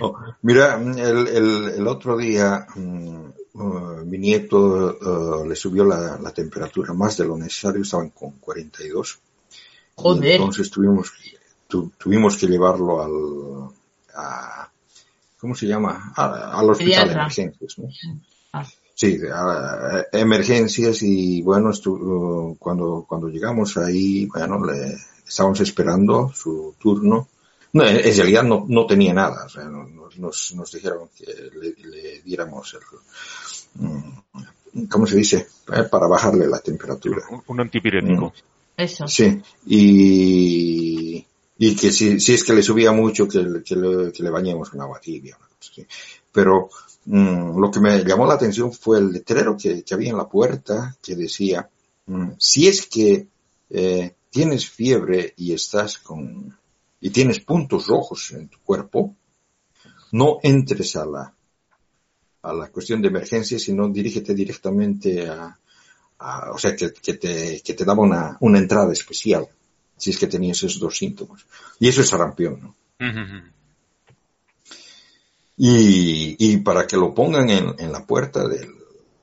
Oh, 0.00 0.16
mira, 0.42 0.74
el, 0.80 1.28
el, 1.28 1.68
el 1.78 1.86
otro 1.88 2.16
día 2.16 2.66
mm, 2.74 3.26
uh, 3.54 4.04
mi 4.04 4.18
nieto 4.18 4.58
uh, 5.00 5.46
le 5.48 5.56
subió 5.56 5.84
la, 5.84 6.18
la 6.18 6.30
temperatura 6.32 6.92
más 6.92 7.16
de 7.16 7.24
lo 7.24 7.36
necesario, 7.36 7.82
estaban 7.82 8.10
con 8.10 8.32
42. 8.32 9.18
Y 9.98 10.02
Joder. 10.02 10.32
entonces 10.32 10.70
tuvimos, 10.70 11.12
tu- 11.68 11.90
tuvimos 11.98 12.36
que 12.36 12.46
llevarlo 12.46 13.02
al, 13.02 13.74
a, 14.14 14.68
¿cómo 15.40 15.54
se 15.54 15.66
llama? 15.66 16.12
A- 16.16 16.58
al 16.58 16.70
hospital 16.70 17.08
de 17.08 17.14
emergencias, 17.14 17.78
¿no? 17.78 17.88
Ah. 18.52 18.66
Sí, 18.94 19.18
a- 19.32 19.98
a- 19.98 20.06
emergencias 20.12 21.02
y 21.02 21.42
bueno, 21.42 21.70
estu- 21.70 21.98
uh, 22.00 22.56
cuando, 22.58 23.04
cuando 23.08 23.28
llegamos 23.28 23.76
ahí, 23.78 24.26
bueno, 24.26 24.64
le 24.64 24.96
estábamos 25.26 25.60
esperando 25.60 26.30
su 26.34 26.74
turno, 26.78 27.28
No, 27.74 27.84
en 27.86 28.02
realidad 28.16 28.42
no, 28.42 28.66
no 28.68 28.84
tenía 28.86 29.14
nada. 29.14 29.46
O 29.46 29.48
sea, 29.48 29.64
nos, 29.64 30.54
nos 30.54 30.72
dijeron 30.72 31.08
que 31.16 31.24
le, 31.24 32.20
diéramos 32.22 32.74
el, 32.74 33.82
mm, 33.86 34.88
¿cómo 34.90 35.06
se 35.06 35.16
dice? 35.16 35.46
Eh, 35.72 35.84
para 35.90 36.06
bajarle 36.06 36.46
la 36.48 36.58
temperatura. 36.58 37.22
Un, 37.46 37.60
antipirético. 37.60 38.26
Mm. 38.26 38.32
Eso. 38.82 39.08
Sí. 39.08 39.40
Y, 39.66 41.26
y 41.58 41.76
que 41.76 41.90
si, 41.90 42.20
si 42.20 42.34
es 42.34 42.44
que 42.44 42.52
le 42.52 42.62
subía 42.62 42.92
mucho, 42.92 43.26
que, 43.26 43.62
que, 43.64 43.76
le, 43.76 44.12
que 44.12 44.22
le 44.22 44.30
bañemos 44.30 44.68
con 44.68 44.80
agua 44.82 45.00
tibia. 45.00 45.38
Pero 46.30 46.68
mm, 47.04 47.58
lo 47.58 47.70
que 47.70 47.80
me 47.80 48.04
llamó 48.04 48.26
la 48.26 48.34
atención 48.34 48.72
fue 48.72 48.98
el 48.98 49.12
letrero 49.12 49.56
que, 49.56 49.82
que 49.82 49.94
había 49.94 50.10
en 50.10 50.16
la 50.16 50.28
puerta 50.28 50.96
que 51.02 51.16
decía, 51.16 51.68
si 52.38 52.68
es 52.68 52.86
que 52.86 53.26
eh, 53.70 54.14
tienes 54.30 54.68
fiebre 54.68 55.34
y 55.36 55.52
estás 55.52 55.98
con 55.98 56.56
y 57.00 57.10
tienes 57.10 57.40
puntos 57.40 57.88
rojos 57.88 58.30
en 58.32 58.48
tu 58.48 58.58
cuerpo, 58.60 59.16
no 60.12 60.38
entres 60.42 60.94
a 60.94 61.04
la, 61.04 61.34
a 62.42 62.52
la 62.52 62.68
cuestión 62.70 63.02
de 63.02 63.08
emergencia, 63.08 63.58
sino 63.58 63.88
dirígete 63.88 64.34
directamente 64.34 65.28
a, 65.28 65.58
o 66.52 66.58
sea, 66.58 66.76
que, 66.76 66.90
te, 66.90 67.60
que 67.60 67.74
te 67.74 67.84
daba 67.84 68.02
una, 68.02 68.36
una 68.40 68.58
entrada 68.58 68.92
especial, 68.92 69.48
si 69.96 70.10
es 70.10 70.18
que 70.18 70.28
tenías 70.28 70.58
esos 70.58 70.78
dos 70.78 70.96
síntomas. 70.96 71.44
Y 71.80 71.88
eso 71.88 72.00
es 72.00 72.08
sarampión, 72.08 72.60
¿no? 72.60 72.76
Y, 75.64 76.34
y, 76.40 76.56
para 76.56 76.88
que 76.88 76.96
lo 76.96 77.14
pongan 77.14 77.48
en, 77.48 77.72
en 77.78 77.92
la 77.92 78.04
puerta 78.04 78.48
de, 78.48 78.68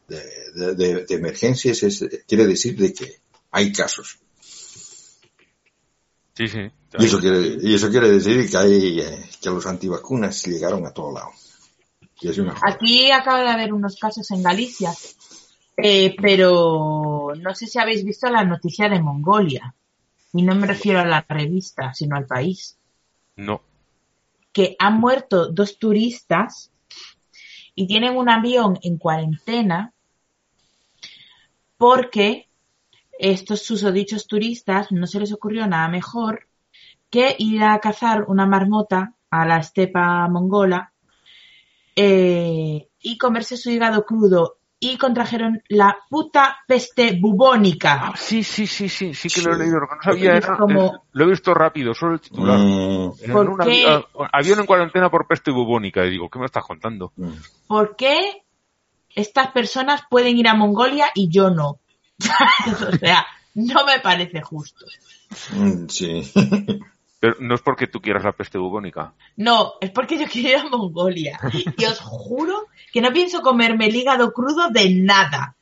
de, 0.07 0.73
de, 0.73 1.05
emergencias, 1.09 1.83
es, 1.83 2.07
quiere 2.25 2.47
decir 2.47 2.77
de 2.77 2.93
que 2.93 3.17
hay 3.51 3.73
casos. 3.73 4.19
Sí, 6.33 6.47
sí. 6.47 6.59
Y 6.97 7.05
eso 7.05 7.19
quiere, 7.19 7.57
y 7.61 7.73
eso 7.73 7.89
quiere 7.89 8.09
decir 8.09 8.49
que 8.49 8.55
hay 8.57 9.01
eh, 9.01 9.29
que 9.41 9.49
los 9.49 9.65
antivacunas 9.65 10.45
llegaron 10.45 10.85
a 10.85 10.93
todo 10.93 11.11
lado. 11.11 11.31
Aquí 12.61 13.11
acaba 13.11 13.41
de 13.41 13.49
haber 13.49 13.73
unos 13.73 13.97
casos 13.97 14.31
en 14.31 14.41
Galicia, 14.41 14.93
eh, 15.75 16.15
pero 16.21 17.33
no 17.37 17.53
sé 17.53 17.67
si 17.67 17.79
habéis 17.79 18.05
visto 18.05 18.29
la 18.29 18.45
noticia 18.45 18.87
de 18.87 19.01
Mongolia. 19.01 19.75
Y 20.31 20.43
no 20.43 20.55
me 20.55 20.67
refiero 20.67 20.99
a 20.99 21.05
la 21.05 21.25
revista, 21.27 21.93
sino 21.93 22.15
al 22.15 22.27
país. 22.27 22.77
No. 23.35 23.61
Que 24.51 24.75
han 24.79 24.99
muerto 24.99 25.51
dos 25.51 25.77
turistas 25.79 26.71
y 27.75 27.87
tienen 27.87 28.17
un 28.17 28.29
avión 28.29 28.77
en 28.81 28.97
cuarentena 28.97 29.93
porque 31.77 32.49
estos 33.17 33.63
susodichos 33.63 34.27
turistas 34.27 34.91
no 34.91 35.07
se 35.07 35.19
les 35.19 35.31
ocurrió 35.31 35.65
nada 35.67 35.87
mejor 35.87 36.47
que 37.09 37.35
ir 37.39 37.63
a 37.63 37.79
cazar 37.79 38.25
una 38.27 38.45
marmota 38.45 39.15
a 39.29 39.45
la 39.45 39.57
estepa 39.59 40.27
mongola 40.27 40.93
eh, 41.95 42.89
y 42.99 43.17
comerse 43.17 43.57
su 43.57 43.69
hígado 43.69 44.05
crudo 44.05 44.58
y 44.79 44.97
contrajeron 44.97 45.61
la 45.67 45.97
puta 46.09 46.59
peste 46.65 47.17
bubónica. 47.19 48.07
Ah, 48.07 48.13
sí, 48.15 48.43
sí, 48.43 48.65
sí, 48.65 48.87
sí, 48.87 49.13
sí 49.13 49.29
que 49.29 49.41
lo 49.41 49.53
he 49.53 49.57
leído. 49.57 49.79
Lo 49.79 49.87
que 49.87 49.95
no 49.95 50.01
sabía 50.01 50.37
era, 50.37 50.57
lo 50.57 51.25
he 51.25 51.29
visto 51.29 51.53
rápido, 51.53 51.93
solo 51.93 52.13
el 52.13 52.21
titular. 52.21 52.57
Mm. 52.57 53.31
¿Por 53.31 53.65
qué? 53.65 54.03
avión 54.31 54.59
en 54.59 54.65
cuarentena 54.65 55.09
por 55.09 55.27
peste 55.27 55.51
bubónica. 55.51 56.05
Y 56.05 56.11
digo, 56.11 56.29
¿qué 56.29 56.39
me 56.39 56.45
estás 56.45 56.63
contando? 56.63 57.11
Mm. 57.17 57.31
¿Por 57.67 57.95
qué 57.97 58.43
estas 59.13 59.51
personas 59.51 60.03
pueden 60.09 60.37
ir 60.37 60.47
a 60.47 60.53
Mongolia 60.53 61.07
y 61.13 61.29
yo 61.29 61.49
no? 61.49 61.79
o 62.89 62.97
sea, 62.97 63.25
no 63.55 63.85
me 63.85 63.99
parece 63.99 64.41
justo. 64.41 64.85
Mm, 65.53 65.87
sí. 65.89 66.31
Pero 67.19 67.35
no 67.39 67.55
es 67.55 67.61
porque 67.61 67.87
tú 67.87 68.01
quieras 68.01 68.23
la 68.23 68.31
peste 68.31 68.57
bubónica. 68.57 69.13
No, 69.35 69.73
es 69.81 69.91
porque 69.91 70.17
yo 70.17 70.25
quiero 70.25 70.49
ir 70.49 70.55
a 70.55 70.69
Mongolia. 70.69 71.39
Y 71.77 71.85
os 71.85 71.99
juro 71.99 72.67
que 72.93 73.01
no 73.01 73.11
pienso 73.11 73.41
comerme 73.41 73.87
el 73.87 73.95
hígado 73.95 74.31
crudo 74.31 74.69
de 74.69 74.89
nada. 74.89 75.57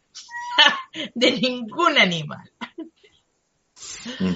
de 1.16 1.32
ningún 1.34 1.98
animal. 1.98 2.52
Mm. 4.20 4.34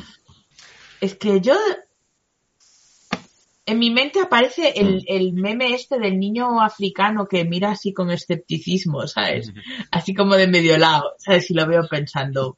Es 1.01 1.15
que 1.15 1.41
yo. 1.41 1.55
En 3.67 3.77
mi 3.77 3.91
mente 3.91 4.19
aparece 4.19 4.73
el, 4.75 4.95
mm. 4.95 5.03
el, 5.05 5.33
meme 5.33 5.75
este 5.75 5.99
del 5.99 6.19
niño 6.19 6.59
africano 6.59 7.27
que 7.27 7.45
mira 7.45 7.71
así 7.71 7.93
con 7.93 8.09
escepticismo, 8.09 9.07
¿sabes? 9.07 9.53
Así 9.91 10.15
como 10.15 10.35
de 10.35 10.47
medio 10.47 10.77
lado, 10.79 11.13
¿sabes? 11.19 11.49
Y 11.51 11.53
lo 11.53 11.67
veo 11.67 11.87
pensando, 11.87 12.57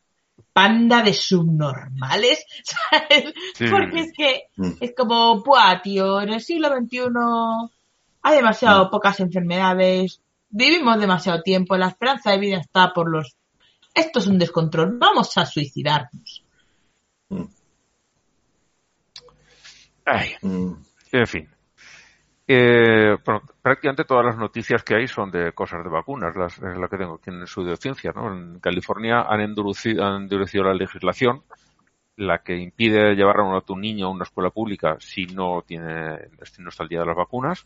panda 0.54 1.02
de 1.02 1.14
subnormales, 1.14 2.46
¿sabes? 2.64 3.34
Porque 3.70 4.00
es 4.00 4.14
que 4.16 4.44
mm. 4.56 4.72
es 4.80 4.94
como, 4.96 5.44
¡buah, 5.44 5.82
tío! 5.82 6.22
En 6.22 6.30
el 6.30 6.42
siglo 6.42 6.70
XXI 6.70 7.00
hay 8.22 8.36
demasiado 8.36 8.86
mm. 8.86 8.90
pocas 8.92 9.20
enfermedades, 9.20 10.22
vivimos 10.50 11.00
demasiado 11.00 11.42
tiempo, 11.42 11.76
la 11.76 11.88
esperanza 11.88 12.32
de 12.32 12.38
vida 12.38 12.58
está 12.58 12.94
por 12.94 13.10
los... 13.10 13.36
Esto 13.94 14.20
es 14.20 14.28
un 14.28 14.40
descontrol, 14.40 14.98
vamos 14.98 15.38
a 15.38 15.46
suicidarnos. 15.46 16.46
Mm. 17.30 17.44
Ay, 20.06 20.36
en 20.42 21.28
fin. 21.28 21.53
Eh, 22.45 23.15
prácticamente 23.61 24.03
todas 24.03 24.26
las 24.26 24.38
noticias 24.38 24.84
que 24.84 24.95
hay 24.95 25.07
son 25.07 25.32
de 25.32 25.53
cosas 25.53 25.82
de 25.84 25.90
vacunas, 25.90 26.36
las, 26.36 26.57
es 26.57 26.78
la 26.78 26.90
que 26.90 26.98
tengo 26.98 27.15
aquí 27.15 27.30
en 27.30 27.38
el 27.38 27.44
estudio 27.44 27.72
de 27.72 27.78
ciencia. 27.78 28.11
¿no? 28.14 28.34
En 28.34 28.60
California 28.60 29.22
han 29.22 29.41
endurecido, 29.41 30.06
han 30.06 30.24
endurecido 30.24 30.65
la 30.65 30.74
legislación, 30.74 31.44
la 32.18 32.40
que 32.40 32.57
impide 32.57 33.15
llevar 33.15 33.38
a 33.40 33.61
tu 33.61 33.78
niño 33.78 34.07
a 34.07 34.11
una 34.11 34.24
escuela 34.24 34.49
pública 34.49 34.98
si 34.99 35.26
no 35.26 35.64
tiene 35.65 36.30
si 36.44 36.61
no 36.61 36.70
está 36.70 36.86
día 36.86 36.99
de 36.99 37.06
las 37.06 37.15
vacunas, 37.15 37.65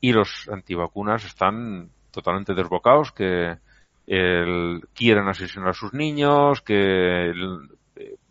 y 0.00 0.12
los 0.12 0.48
antivacunas 0.48 1.24
están 1.24 1.90
totalmente 2.10 2.54
desbocados, 2.54 3.12
que 3.12 3.58
quieren 4.06 5.28
asesinar 5.28 5.70
a 5.70 5.74
sus 5.74 5.92
niños, 5.92 6.60
que 6.60 7.32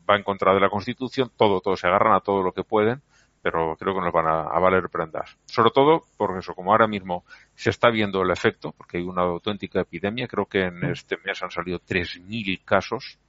va 0.09 0.15
en 0.15 0.23
contra 0.23 0.53
de 0.53 0.59
la 0.59 0.69
Constitución, 0.69 1.31
todo, 1.35 1.61
todo, 1.61 1.75
se 1.75 1.87
agarran 1.87 2.13
a 2.13 2.21
todo 2.21 2.41
lo 2.41 2.51
que 2.51 2.63
pueden 2.63 3.01
pero 3.43 3.75
creo 3.75 3.93
que 3.93 3.99
nos 3.99 4.13
van 4.13 4.25
a, 4.25 4.57
valer 4.57 4.89
prendas. 4.89 5.37
Sobre 5.45 5.69
todo 5.71 6.03
porque 6.15 6.39
eso, 6.39 6.55
como 6.55 6.71
ahora 6.71 6.87
mismo 6.87 7.25
se 7.53 7.71
está 7.71 7.89
viendo 7.89 8.21
el 8.21 8.31
efecto, 8.31 8.71
porque 8.71 8.97
hay 8.97 9.03
una 9.03 9.23
auténtica 9.23 9.81
epidemia, 9.81 10.29
creo 10.29 10.45
que 10.45 10.61
en 10.67 10.81
este 10.85 11.17
mes 11.17 11.43
han 11.43 11.51
salido 11.51 11.77
3.000 11.79 12.63
casos 12.63 13.19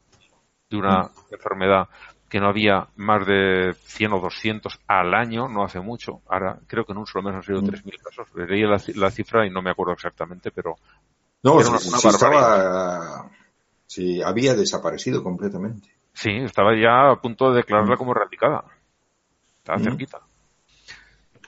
de 0.70 0.77
una 0.77 1.11
enfermedad 1.32 1.89
que 2.28 2.39
no 2.39 2.49
había 2.49 2.86
más 2.95 3.27
de 3.27 3.74
100 3.74 4.12
o 4.12 4.20
200 4.20 4.81
al 4.86 5.15
año, 5.15 5.49
no 5.49 5.65
hace 5.65 5.81
mucho. 5.81 6.20
Ahora 6.28 6.61
creo 6.69 6.85
que 6.85 6.93
en 6.93 6.99
un 6.99 7.07
solo 7.07 7.24
mes 7.24 7.35
han 7.35 7.43
salido 7.43 7.65
3.000 7.65 8.03
casos. 8.03 8.28
Leí 8.36 8.62
la, 8.95 9.11
cifra 9.11 9.45
y 9.45 9.51
no 9.51 9.62
me 9.62 9.73
acuerdo 9.73 9.95
exactamente, 9.95 10.53
pero... 10.53 10.77
No, 11.43 11.61
era 11.61 11.70
una, 11.70 11.78
si, 11.78 12.09
estaba, 12.09 13.31
si 13.85 14.23
había 14.23 14.55
desaparecido 14.55 15.24
completamente. 15.24 15.89
Sí, 16.12 16.31
estaba 16.31 16.70
ya 16.81 17.11
a 17.11 17.20
punto 17.20 17.51
de 17.51 17.57
declararla 17.57 17.97
como 17.97 18.12
erradicada 18.12 18.65
está 19.65 19.78
cerquita. 19.78 20.20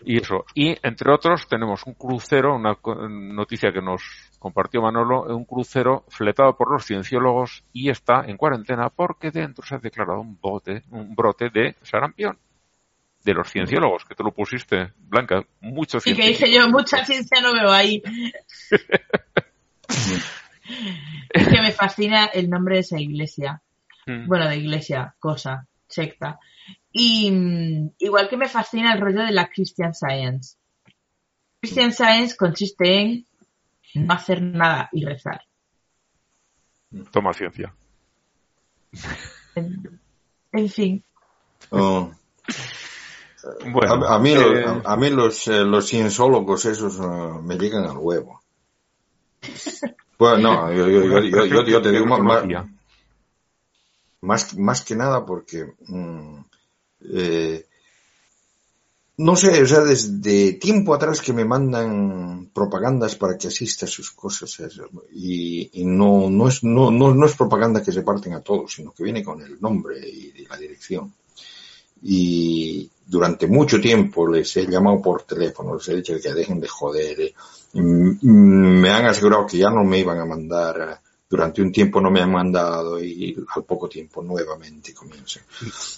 Y 0.04 0.18
eso. 0.18 0.44
Y 0.54 0.76
entre 0.82 1.12
otros 1.12 1.46
tenemos 1.48 1.86
un 1.86 1.94
crucero, 1.94 2.56
una 2.56 2.76
noticia 3.08 3.72
que 3.72 3.80
nos 3.82 4.02
compartió 4.38 4.82
Manolo, 4.82 5.22
un 5.34 5.44
crucero 5.44 6.04
fletado 6.08 6.56
por 6.56 6.70
los 6.70 6.84
cienciólogos 6.84 7.64
y 7.72 7.90
está 7.90 8.24
en 8.26 8.36
cuarentena 8.36 8.90
porque 8.90 9.30
dentro 9.30 9.66
se 9.66 9.74
ha 9.74 9.78
declarado 9.78 10.20
un 10.20 10.38
bote, 10.40 10.82
un 10.90 11.14
brote 11.14 11.50
de 11.50 11.76
sarampión. 11.82 12.38
De 13.24 13.34
los 13.34 13.50
cienciólogos, 13.50 14.04
que 14.04 14.14
te 14.14 14.22
lo 14.22 14.30
pusiste, 14.30 14.92
Blanca, 14.98 15.44
mucho 15.60 15.98
ciencia. 15.98 16.24
Y 16.24 16.28
que 16.28 16.32
dije 16.32 16.56
yo, 16.56 16.68
mucha 16.68 17.04
ciencia 17.04 17.40
no 17.40 17.52
veo 17.54 17.72
ahí. 17.72 18.00
es 21.30 21.48
que 21.48 21.60
me 21.60 21.72
fascina 21.72 22.26
el 22.26 22.48
nombre 22.48 22.76
de 22.76 22.82
esa 22.82 23.00
iglesia. 23.00 23.62
Mm. 24.06 24.28
Bueno, 24.28 24.48
de 24.48 24.58
iglesia, 24.58 25.16
cosa, 25.18 25.66
secta. 25.88 26.38
Y 26.98 27.30
igual 27.98 28.26
que 28.26 28.38
me 28.38 28.48
fascina 28.48 28.94
el 28.94 29.02
rollo 29.02 29.22
de 29.22 29.30
la 29.30 29.50
Christian 29.50 29.92
Science. 29.92 30.56
Christian 31.60 31.92
Science 31.92 32.34
consiste 32.34 33.00
en 33.02 33.26
no 33.94 34.14
hacer 34.14 34.40
nada 34.40 34.88
y 34.92 35.04
rezar. 35.04 35.42
Toma 37.10 37.34
ciencia. 37.34 37.74
En, 39.54 40.68
fin. 40.70 41.04
Oh. 41.68 42.10
Bueno, 43.66 44.06
a, 44.06 44.18
mí, 44.18 44.32
eh, 44.32 44.64
a, 44.82 44.96
mí 44.96 45.10
los, 45.10 45.48
eh, 45.48 45.64
los 45.64 45.86
cienciólogos 45.86 46.64
esos 46.64 46.98
uh, 46.98 47.42
me 47.42 47.58
llegan 47.58 47.84
al 47.84 47.98
huevo. 47.98 48.40
Bueno, 50.18 50.38
no, 50.38 50.72
yo, 50.72 50.88
yo, 50.88 51.44
yo, 51.44 51.62
yo 51.62 51.82
te 51.82 51.90
digo 51.90 52.06
más, 54.22 54.56
más, 54.56 54.82
que 54.82 54.96
nada 54.96 55.26
porque 55.26 55.74
mm, 55.88 56.45
eh, 57.00 57.66
no 59.18 59.34
sé, 59.34 59.62
o 59.62 59.66
sea, 59.66 59.80
desde 59.80 60.54
tiempo 60.54 60.94
atrás 60.94 61.22
que 61.22 61.32
me 61.32 61.46
mandan 61.46 62.50
propagandas 62.52 63.16
para 63.16 63.38
que 63.38 63.48
asista 63.48 63.86
a 63.86 63.88
sus 63.88 64.10
cosas 64.10 64.58
y, 65.12 65.70
no, 65.84 66.28
no, 66.28 66.48
es, 66.48 66.62
no, 66.62 66.90
no, 66.90 67.26
es 67.26 67.34
propaganda 67.34 67.82
que 67.82 67.92
se 67.92 68.02
parten 68.02 68.34
a 68.34 68.42
todos, 68.42 68.74
sino 68.74 68.92
que 68.92 69.04
viene 69.04 69.24
con 69.24 69.40
el 69.40 69.58
nombre 69.58 69.98
y, 70.06 70.44
la 70.46 70.58
dirección. 70.58 71.14
Y, 72.02 72.90
durante 73.06 73.46
mucho 73.46 73.80
tiempo 73.80 74.26
les 74.26 74.54
he 74.56 74.66
llamado 74.66 75.00
por 75.00 75.22
teléfono, 75.22 75.76
les 75.76 75.88
he 75.88 75.96
dicho 75.96 76.20
que 76.20 76.34
dejen 76.34 76.60
de 76.60 76.68
joder. 76.68 77.20
eh. 77.20 77.34
Mm, 77.74 78.18
mm, 78.20 78.80
Me 78.80 78.90
han 78.90 79.06
asegurado 79.06 79.46
que 79.46 79.58
ya 79.58 79.70
no 79.70 79.84
me 79.84 80.00
iban 80.00 80.18
a 80.18 80.26
mandar, 80.26 81.00
durante 81.28 81.60
un 81.62 81.72
tiempo 81.72 82.00
no 82.00 82.10
me 82.10 82.20
han 82.20 82.30
mandado 82.30 83.02
y 83.02 83.36
al 83.54 83.64
poco 83.64 83.88
tiempo 83.88 84.22
nuevamente 84.22 84.94
comienzan. 84.94 85.42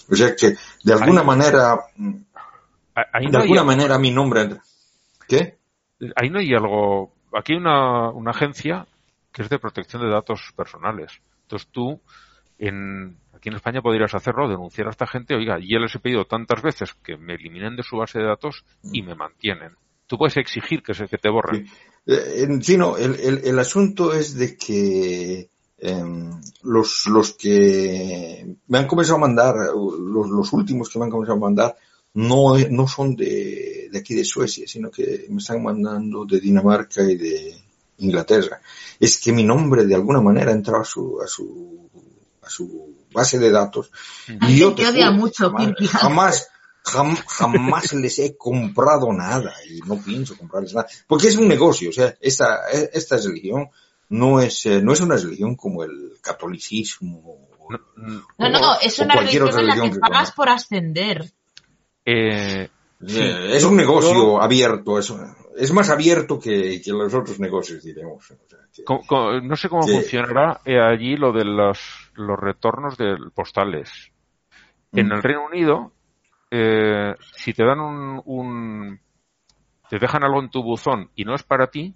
O 0.09 0.15
sea 0.15 0.35
que 0.35 0.55
de 0.83 0.93
alguna 0.93 1.21
Ahí- 1.21 1.27
manera, 1.27 1.79
mm, 1.97 2.15
Ahí 3.13 3.25
de 3.27 3.31
no 3.31 3.39
alguna 3.39 3.63
manera 3.63 3.97
mi 3.97 4.11
nombre, 4.11 4.49
¿qué? 5.27 5.57
ahí 6.15 6.29
no 6.29 6.39
hay 6.39 6.53
algo. 6.53 7.13
Aquí 7.33 7.53
hay 7.53 7.59
una, 7.59 8.09
una 8.09 8.31
agencia 8.31 8.87
que 9.31 9.43
es 9.43 9.49
de 9.49 9.59
protección 9.59 10.01
de 10.01 10.09
datos 10.09 10.51
personales. 10.55 11.21
Entonces 11.43 11.69
tú, 11.71 12.01
en, 12.57 13.15
aquí 13.33 13.49
en 13.49 13.55
España 13.55 13.81
podrías 13.81 14.13
hacerlo, 14.15 14.49
denunciar 14.49 14.87
a 14.87 14.89
esta 14.89 15.07
gente, 15.07 15.35
oiga, 15.35 15.57
ya 15.61 15.79
les 15.79 15.93
he 15.95 15.99
pedido 15.99 16.25
tantas 16.25 16.61
veces 16.61 16.93
que 17.03 17.15
me 17.15 17.35
eliminen 17.35 17.75
de 17.75 17.83
su 17.83 17.95
base 17.97 18.19
de 18.19 18.25
datos 18.25 18.65
y 18.91 19.01
me 19.03 19.15
mantienen. 19.15 19.75
Tú 20.09 20.17
puedes 20.17 20.37
exigir 20.37 20.81
que 20.81 20.95
se 20.95 21.07
que 21.07 21.19
te 21.19 21.29
borren. 21.29 21.67
Eh, 22.07 22.41
en- 22.43 22.63
sí, 22.63 22.77
no, 22.77 22.97
el, 22.97 23.13
el, 23.19 23.41
el 23.43 23.59
asunto 23.59 24.11
es 24.11 24.33
de 24.33 24.57
que 24.57 25.47
em, 25.77 26.31
los, 26.63 27.05
los 27.05 27.33
que 27.33 28.55
me 28.67 28.79
han 28.79 28.87
comenzado 28.87 29.17
a 29.17 29.21
mandar, 29.21 29.53
los, 29.75 30.27
los 30.27 30.51
últimos 30.51 30.89
que 30.89 30.97
me 30.97 31.05
han 31.05 31.11
comenzado 31.11 31.37
a 31.37 31.41
mandar, 31.41 31.77
no, 32.15 32.57
no 32.57 32.87
son 32.87 33.15
de, 33.15 33.87
de 33.91 33.99
aquí 33.99 34.15
de 34.15 34.25
Suecia, 34.25 34.65
sino 34.67 34.89
que 34.89 35.27
me 35.29 35.37
están 35.37 35.61
mandando 35.61 36.25
de 36.25 36.39
Dinamarca 36.39 37.03
y 37.03 37.15
de 37.15 37.55
Inglaterra. 37.99 38.59
Es 38.99 39.19
que 39.19 39.31
mi 39.31 39.43
nombre 39.43 39.85
de 39.85 39.93
alguna 39.93 40.21
manera 40.21 40.49
ha 40.49 40.55
entrado 40.55 40.81
a 40.81 40.85
su, 40.85 41.21
a 41.23 41.27
su, 41.27 41.87
a 42.41 42.49
su 42.49 42.95
base 43.13 43.37
de 43.37 43.51
datos. 43.51 43.91
Hay 44.41 44.55
Y 44.55 44.57
yo 44.57 44.73
te 44.73 44.81
que 44.81 44.87
odia 44.89 45.11
juro, 45.11 45.19
mucho, 45.19 45.53
jamás, 45.91 46.47
jam- 46.91 47.23
jamás 47.27 47.93
les 47.93 48.19
he 48.19 48.37
comprado 48.37 49.11
nada 49.13 49.53
y 49.69 49.79
no 49.87 49.97
pienso 50.01 50.37
comprarles 50.37 50.73
nada. 50.73 50.87
Porque 51.07 51.27
es 51.27 51.35
un 51.37 51.47
negocio, 51.47 51.89
o 51.89 51.93
sea, 51.93 52.15
esta, 52.19 52.69
esta 52.93 53.17
religión 53.17 53.69
no 54.09 54.39
es, 54.41 54.65
eh, 54.65 54.81
no 54.81 54.93
es 54.93 55.01
una 55.01 55.15
religión 55.17 55.55
como 55.55 55.83
el 55.83 56.13
catolicismo. 56.21 57.19
o- 57.19 57.49
No, 58.37 58.49
no, 58.49 58.79
es 58.81 58.97
una 58.99 59.15
religión 59.15 59.47
otra 59.49 59.61
en 59.61 59.67
la 59.67 59.75
que 59.75 59.91
que 59.91 59.99
pagas 59.99 60.31
por 60.31 60.49
ascender. 60.49 61.31
Eh, 62.05 62.69
Eh, 63.07 63.55
es 63.55 63.63
un 63.63 63.77
negocio 63.77 64.41
abierto, 64.41 64.99
es, 64.99 65.13
es 65.57 65.71
más 65.71 65.89
abierto 65.89 66.37
que, 66.37 66.81
que 66.81 66.91
los 66.91 67.13
otros 67.13 67.39
negocios, 67.39 67.81
diremos. 67.83 68.29
O 68.31 68.35
sea, 68.49 68.57
que- 68.75 68.83
co- 68.83 69.01
co- 69.07 69.39
no 69.39 69.55
sé 69.55 69.69
cómo 69.69 69.87
funcionará 69.87 70.59
allí 70.65 71.15
lo 71.15 71.31
de 71.31 71.45
los, 71.45 71.79
los 72.15 72.37
retornos 72.37 72.97
de 72.97 73.15
postales. 73.33 73.89
En 74.91 75.07
Mm. 75.07 75.11
el 75.13 75.23
Reino 75.23 75.45
Unido, 75.45 75.91
eh, 76.51 77.15
si 77.35 77.53
te 77.53 77.63
dan 77.63 77.79
un, 77.79 78.21
un- 78.25 78.99
te 79.89 79.99
dejan 79.99 80.23
algo 80.23 80.39
en 80.41 80.49
tu 80.49 80.63
buzón 80.63 81.09
y 81.15 81.25
no 81.25 81.35
es 81.35 81.43
para 81.43 81.67
ti, 81.67 81.95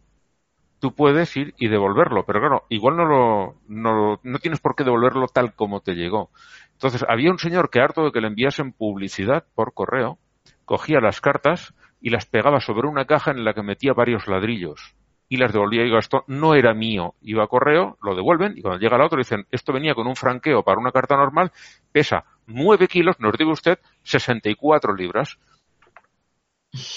tú 0.79 0.93
puedes 0.93 1.35
ir 1.37 1.53
y 1.57 1.67
devolverlo, 1.69 2.25
pero 2.25 2.39
claro, 2.39 2.63
igual 2.69 2.97
no 2.97 3.05
lo, 3.05 3.55
no, 3.67 4.19
no 4.23 4.39
tienes 4.39 4.59
por 4.59 4.75
qué 4.75 4.83
devolverlo 4.83 5.27
tal 5.27 5.53
como 5.55 5.81
te 5.81 5.95
llegó. 5.95 6.29
Entonces, 6.73 7.05
había 7.07 7.31
un 7.31 7.39
señor 7.39 7.69
que 7.69 7.79
harto 7.79 8.03
de 8.05 8.11
que 8.11 8.21
le 8.21 8.27
enviasen 8.27 8.73
publicidad 8.73 9.45
por 9.55 9.73
correo, 9.73 10.19
cogía 10.65 10.99
las 10.99 11.21
cartas 11.21 11.73
y 12.01 12.09
las 12.09 12.25
pegaba 12.25 12.59
sobre 12.59 12.87
una 12.87 13.05
caja 13.05 13.31
en 13.31 13.43
la 13.45 13.53
que 13.53 13.63
metía 13.63 13.93
varios 13.93 14.27
ladrillos 14.27 14.95
y 15.29 15.37
las 15.37 15.53
devolvía 15.53 15.81
y 15.81 15.85
digo, 15.85 15.97
esto 15.97 16.23
no 16.27 16.53
era 16.53 16.73
mío. 16.73 17.15
Iba 17.21 17.45
a 17.45 17.47
correo, 17.47 17.97
lo 18.03 18.13
devuelven 18.15 18.57
y 18.57 18.61
cuando 18.61 18.79
llega 18.79 18.97
el 18.97 19.01
otro 19.03 19.17
dicen, 19.17 19.45
esto 19.51 19.73
venía 19.73 19.95
con 19.95 20.05
un 20.07 20.15
franqueo 20.15 20.63
para 20.63 20.79
una 20.79 20.91
carta 20.91 21.15
normal, 21.15 21.51
pesa 21.91 22.25
9 22.47 22.87
kilos, 22.87 23.19
nos 23.19 23.33
diga 23.37 23.51
usted 23.51 23.79
64 24.03 24.95
libras. 24.95 25.37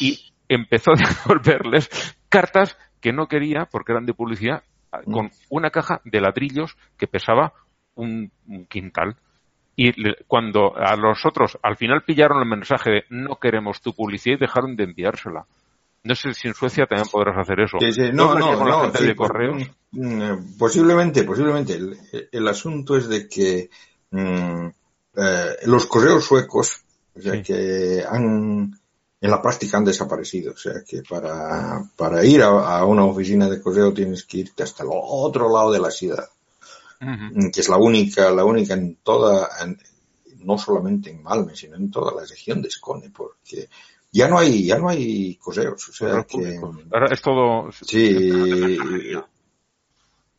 Y 0.01 0.33
empezó 0.49 0.93
a 0.93 0.95
devolverles 1.25 1.89
cartas 2.29 2.77
que 3.01 3.13
no 3.13 3.29
quería 3.29 3.67
porque 3.67 3.93
eran 3.93 4.07
de 4.07 4.15
publicidad 4.15 4.63
con 5.13 5.31
una 5.51 5.71
caja 5.71 6.01
de 6.05 6.21
ladrillos 6.21 6.77
que 6.97 7.07
pesaba 7.07 7.53
un, 7.95 8.31
un 8.47 8.65
quintal. 8.67 9.17
Y 9.75 9.93
le- 10.01 10.17
cuando 10.27 10.75
a 10.77 10.97
los 10.97 11.27
otros 11.27 11.59
al 11.63 11.77
final 11.77 12.03
pillaron 12.03 12.41
el 12.43 12.49
mensaje 12.49 12.91
de 12.91 13.05
no 13.11 13.37
queremos 13.37 13.83
tu 13.83 13.93
publicidad 13.93 14.37
y 14.37 14.41
dejaron 14.41 14.75
de 14.77 14.85
enviársela. 14.85 15.45
No 16.05 16.15
sé 16.15 16.33
si 16.35 16.49
en 16.49 16.55
Suecia 16.55 16.87
también 16.87 17.09
podrás 17.11 17.37
hacer 17.37 17.61
eso. 17.61 17.79
Sí, 17.81 17.93
sí, 17.93 18.11
no, 18.13 18.35
no, 18.39 18.65
no, 18.65 18.93
sí, 18.95 19.13
por- 19.13 19.29
correos. 19.33 19.63
mm, 19.91 20.23
eh, 20.23 20.39
posiblemente, 20.59 21.25
posiblemente. 21.25 21.75
El, 21.75 21.99
el 22.33 22.49
asunto 22.49 22.97
es 22.97 23.09
de 23.09 23.29
que 23.29 23.69
mm, 24.13 24.69
eh, 25.17 25.57
los 25.65 25.87
correos 25.87 26.25
suecos, 26.25 26.81
o 27.17 27.21
sea, 27.21 27.33
Sí. 27.35 27.43
que 27.43 28.05
han, 28.09 28.79
en 29.21 29.31
la 29.31 29.41
práctica 29.41 29.79
han 29.79 29.85
desaparecido. 29.85 30.53
O 30.53 30.57
sea, 30.57 30.75
que 30.87 31.03
para, 31.03 31.83
para 31.97 32.25
ir 32.25 32.43
a, 32.43 32.49
a 32.79 32.85
una 32.85 33.05
oficina 33.05 33.49
de 33.49 33.61
correo 33.63 33.93
tienes 33.95 34.25
que 34.25 34.39
irte 34.39 34.63
hasta 34.63 34.83
el 34.83 34.91
otro 34.93 35.53
lado 35.53 35.73
de 35.73 35.81
la 35.81 35.91
ciudad, 35.91 36.29
que 37.01 37.61
es 37.61 37.69
la 37.69 37.77
única, 37.79 38.31
la 38.31 38.45
única 38.45 38.75
en 38.75 38.97
toda, 39.03 39.49
en- 39.63 39.79
no 40.45 40.57
solamente 40.59 41.11
en 41.11 41.23
Malme, 41.23 41.57
sino 41.57 41.77
en 41.77 41.91
toda 41.91 42.15
la 42.15 42.25
región 42.27 42.63
de 42.63 42.71
Skåne, 42.71 43.11
porque 43.11 43.69
ya 44.13 44.29
no 44.29 44.39
hay, 44.39 44.65
ya 44.65 44.79
no 44.79 44.89
hay 44.89 45.35
correos. 45.37 45.89
O 45.89 45.93
sea, 45.93 46.23
que. 46.25 46.61
Ahora 46.93 47.13
es 47.13 47.21
todo. 47.21 47.71
Sí, 47.73 48.31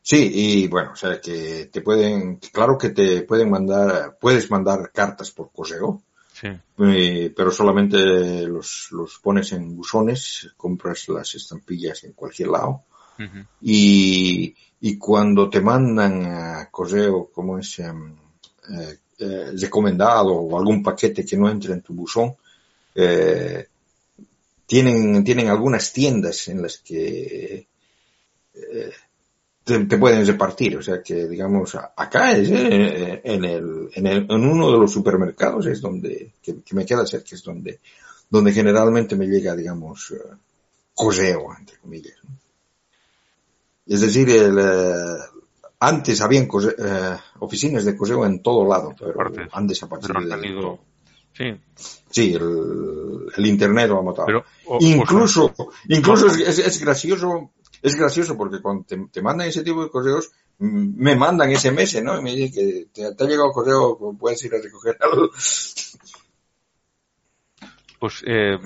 sí, 0.07 0.31
y 0.33 0.67
bueno, 0.69 0.91
o 0.93 0.95
sea 0.95 1.19
que 1.19 1.65
te 1.65 1.81
pueden, 1.81 2.37
claro 2.37 2.77
que 2.77 2.91
te 2.91 3.23
pueden 3.23 3.49
mandar, 3.49 4.17
puedes 4.21 4.49
mandar 4.49 4.89
cartas 4.93 5.31
por 5.31 5.51
correo, 5.51 6.01
Sí. 6.31 6.47
eh, 6.47 7.33
pero 7.35 7.51
solamente 7.51 7.97
los, 8.47 8.87
los 8.91 9.19
pones 9.19 9.51
en 9.51 9.75
buzones, 9.75 10.47
compras 10.55 11.09
las 11.09 11.35
estampillas 11.35 12.05
en 12.05 12.13
cualquier 12.13 12.49
lado 12.49 12.83
y, 13.61 14.55
y 14.79 14.97
cuando 14.97 15.49
te 15.49 15.59
mandan 15.59 16.25
a 16.25 16.69
correo 16.69 17.29
como 17.33 17.57
es 17.57 17.79
em, 17.79 18.15
eh, 18.69 18.97
eh, 19.19 19.51
recomendado 19.59 20.33
o 20.35 20.57
algún 20.57 20.81
paquete 20.83 21.25
que 21.25 21.35
no 21.35 21.49
entre 21.49 21.73
en 21.73 21.81
tu 21.81 21.93
buzón, 21.93 22.35
eh, 22.95 23.67
tienen, 24.67 25.23
tienen 25.23 25.47
algunas 25.49 25.91
tiendas 25.91 26.47
en 26.47 26.61
las 26.61 26.77
que 26.77 27.67
eh, 28.53 28.91
te, 29.67 29.85
te 29.85 29.97
pueden 29.97 30.25
repartir. 30.25 30.77
O 30.77 30.81
sea 30.81 31.03
que, 31.03 31.27
digamos, 31.27 31.75
acá 31.75 32.35
es 32.35 32.49
eh, 32.49 33.21
en, 33.23 33.43
el, 33.45 33.89
en, 33.93 34.07
el, 34.07 34.17
en 34.29 34.45
uno 34.49 34.71
de 34.71 34.77
los 34.79 34.91
supermercados 34.91 35.65
es 35.67 35.81
donde, 35.81 36.31
que, 36.41 36.61
que 36.63 36.75
me 36.75 36.85
queda 36.85 37.05
cerca, 37.05 37.35
es 37.35 37.43
donde, 37.43 37.79
donde 38.29 38.51
generalmente 38.53 39.15
me 39.15 39.27
llega, 39.27 39.55
digamos, 39.55 40.11
eh, 40.11 40.35
correo, 40.95 41.49
entre 41.59 41.77
comillas. 41.77 42.15
¿no? 42.23 42.31
Es 43.85 44.01
decir, 44.01 44.29
el, 44.29 44.57
eh, 44.59 45.17
antes 45.79 46.19
habían 46.21 46.47
corre- 46.47 46.75
eh, 46.77 47.17
oficinas 47.39 47.85
de 47.85 47.95
correo 47.95 48.25
en 48.25 48.41
todo 48.41 48.67
lado, 48.67 48.95
pero 48.97 49.13
partes. 49.13 49.47
han 49.51 49.67
desaparecido. 49.67 50.13
Pero 50.15 50.19
han 50.23 50.29
de 50.41 50.47
tenido. 50.47 50.61
todo. 50.61 50.79
Sí. 51.33 51.55
Sí, 52.09 52.33
el, 52.33 53.27
el 53.37 53.45
internet 53.45 53.89
lo 53.89 53.99
ha 53.99 54.01
matado. 54.01 54.25
Pero, 54.25 54.43
o- 54.65 54.77
incluso, 54.81 55.53
o 55.55 55.69
incluso 55.87 56.27
es, 56.27 56.39
es- 56.39 56.59
es 56.59 56.79
gracioso, 56.81 57.51
es 57.81 57.95
gracioso 57.95 58.37
porque 58.37 58.61
cuando 58.61 58.83
te, 58.83 58.97
te 59.11 59.21
mandan 59.21 59.47
ese 59.47 59.63
tipo 59.63 59.83
de 59.83 59.89
correos, 59.89 60.31
mm, 60.59 61.01
me 61.01 61.15
mandan 61.15 61.51
SMS, 61.51 62.03
¿no? 62.03 62.19
Y 62.19 62.23
me 62.23 62.35
dicen 62.35 62.53
que 62.53 62.87
te, 62.91 63.15
te 63.15 63.23
ha 63.23 63.27
llegado 63.27 63.51
correo, 63.51 63.97
puedes 64.19 64.43
ir 64.43 64.53
a 64.55 64.61
recogerlo. 64.61 65.29
pues 67.99 68.23
eh, 68.25 68.57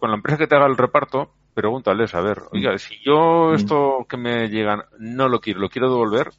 con 0.00 0.10
la 0.10 0.16
empresa 0.16 0.38
que 0.38 0.46
te 0.46 0.54
haga 0.54 0.66
el 0.66 0.76
reparto, 0.76 1.32
pregúntales, 1.54 2.14
a 2.14 2.20
ver, 2.20 2.42
oiga, 2.52 2.76
si 2.76 2.96
yo 3.02 3.54
esto 3.54 4.06
que 4.08 4.18
me 4.18 4.48
llegan 4.48 4.84
no 4.98 5.28
lo 5.28 5.40
quiero, 5.40 5.60
lo 5.60 5.70
quiero 5.70 5.90
devolver, 5.90 6.30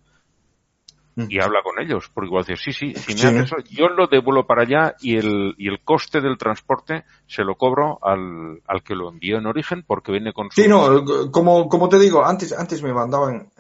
y 1.28 1.40
habla 1.40 1.60
con 1.64 1.84
ellos, 1.84 2.10
porque 2.14 2.28
igual 2.28 2.46
dices, 2.46 2.62
sí, 2.64 2.72
sí, 2.74 2.96
si 2.96 3.14
me 3.16 3.20
Sí, 3.22 3.28
haces 3.28 3.46
eso, 3.46 3.56
yo 3.70 3.88
lo 3.90 4.08
devuelvo 4.08 4.46
para 4.46 4.62
allá 4.64 4.96
y 5.02 5.18
el, 5.18 5.56
y 5.58 5.68
el 5.68 5.84
coste 5.84 6.22
del 6.22 6.38
transporte 6.38 7.06
se 7.28 7.44
lo 7.44 7.56
cobro 7.56 8.00
al, 8.02 8.62
al 8.68 8.84
que 8.84 8.96
lo 8.96 9.10
envió 9.10 9.38
en 9.38 9.48
origen 9.48 9.84
porque 9.86 10.12
viene 10.12 10.34
con 10.34 10.52
su... 10.52 10.62
Sí, 10.62 10.68
no, 10.68 11.04
como, 11.32 11.68
como 11.68 11.90
te 11.90 11.98
digo, 12.00 12.24
antes, 12.26 12.54
antes 12.54 12.82
me 12.84 12.94
mandaban 12.94 13.52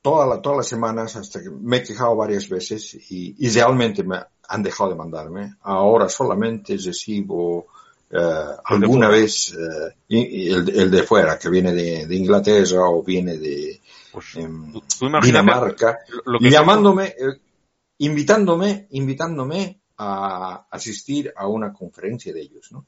toda 0.00 0.26
la, 0.26 0.42
todas 0.42 0.58
las 0.58 0.68
semanas 0.68 1.16
hasta 1.16 1.42
que 1.42 1.50
me 1.50 1.78
he 1.78 1.82
quejado 1.82 2.14
varias 2.16 2.48
veces 2.48 2.94
y, 3.10 3.34
y 3.38 3.48
realmente 3.50 4.04
me 4.04 4.18
han 4.48 4.62
dejado 4.62 4.90
de 4.90 4.96
mandarme. 4.96 5.54
Ahora 5.62 6.08
solamente 6.08 6.76
recibo 6.76 7.66
eh, 8.10 8.44
alguna 8.64 9.08
vez 9.08 9.54
eh, 9.54 9.94
el, 10.08 10.68
el 10.68 10.90
de 10.90 11.02
fuera, 11.04 11.38
que 11.38 11.48
viene 11.48 11.72
de, 11.72 12.06
de 12.06 12.16
Inglaterra 12.16 12.88
o 12.88 13.02
viene 13.02 13.38
de 13.38 13.80
Pues, 14.14 14.36
em, 14.36 14.72
tú- 14.72 14.80
tú 14.98 15.06
imagínate 15.06 15.26
Dinamarca, 15.26 15.98
lo- 16.08 16.32
lo 16.32 16.38
que- 16.38 16.50
llamándome, 16.50 17.06
eh, 17.06 17.40
invitándome, 17.98 18.86
invitándome 18.90 19.80
a 19.98 20.66
asistir 20.70 21.32
a 21.36 21.46
una 21.48 21.72
conferencia 21.72 22.32
de 22.32 22.40
ellos, 22.42 22.70
¿no? 22.72 22.86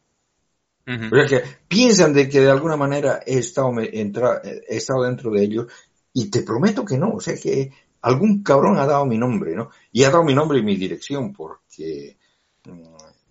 O 1.12 1.16
sea 1.16 1.26
que 1.26 1.42
piensan 1.66 2.12
de 2.14 2.28
que 2.28 2.40
de 2.40 2.50
alguna 2.50 2.76
manera 2.76 3.20
he 3.26 3.38
estado, 3.38 3.72
me- 3.72 3.90
entra- 4.00 4.40
he 4.44 4.76
estado 4.76 5.02
dentro 5.02 5.30
de 5.32 5.42
ellos 5.42 5.66
y 6.12 6.30
te 6.30 6.42
prometo 6.42 6.84
que 6.84 6.96
no, 6.96 7.10
o 7.14 7.20
sea 7.20 7.36
que 7.36 7.72
algún 8.02 8.44
cabrón 8.44 8.78
ha 8.78 8.86
dado 8.86 9.04
mi 9.04 9.18
nombre, 9.18 9.56
¿no? 9.56 9.70
Y 9.90 10.04
ha 10.04 10.10
dado 10.10 10.22
mi 10.22 10.32
nombre 10.34 10.58
y 10.58 10.62
mi 10.62 10.76
dirección 10.76 11.32
porque 11.32 12.16
mm, 12.64 12.82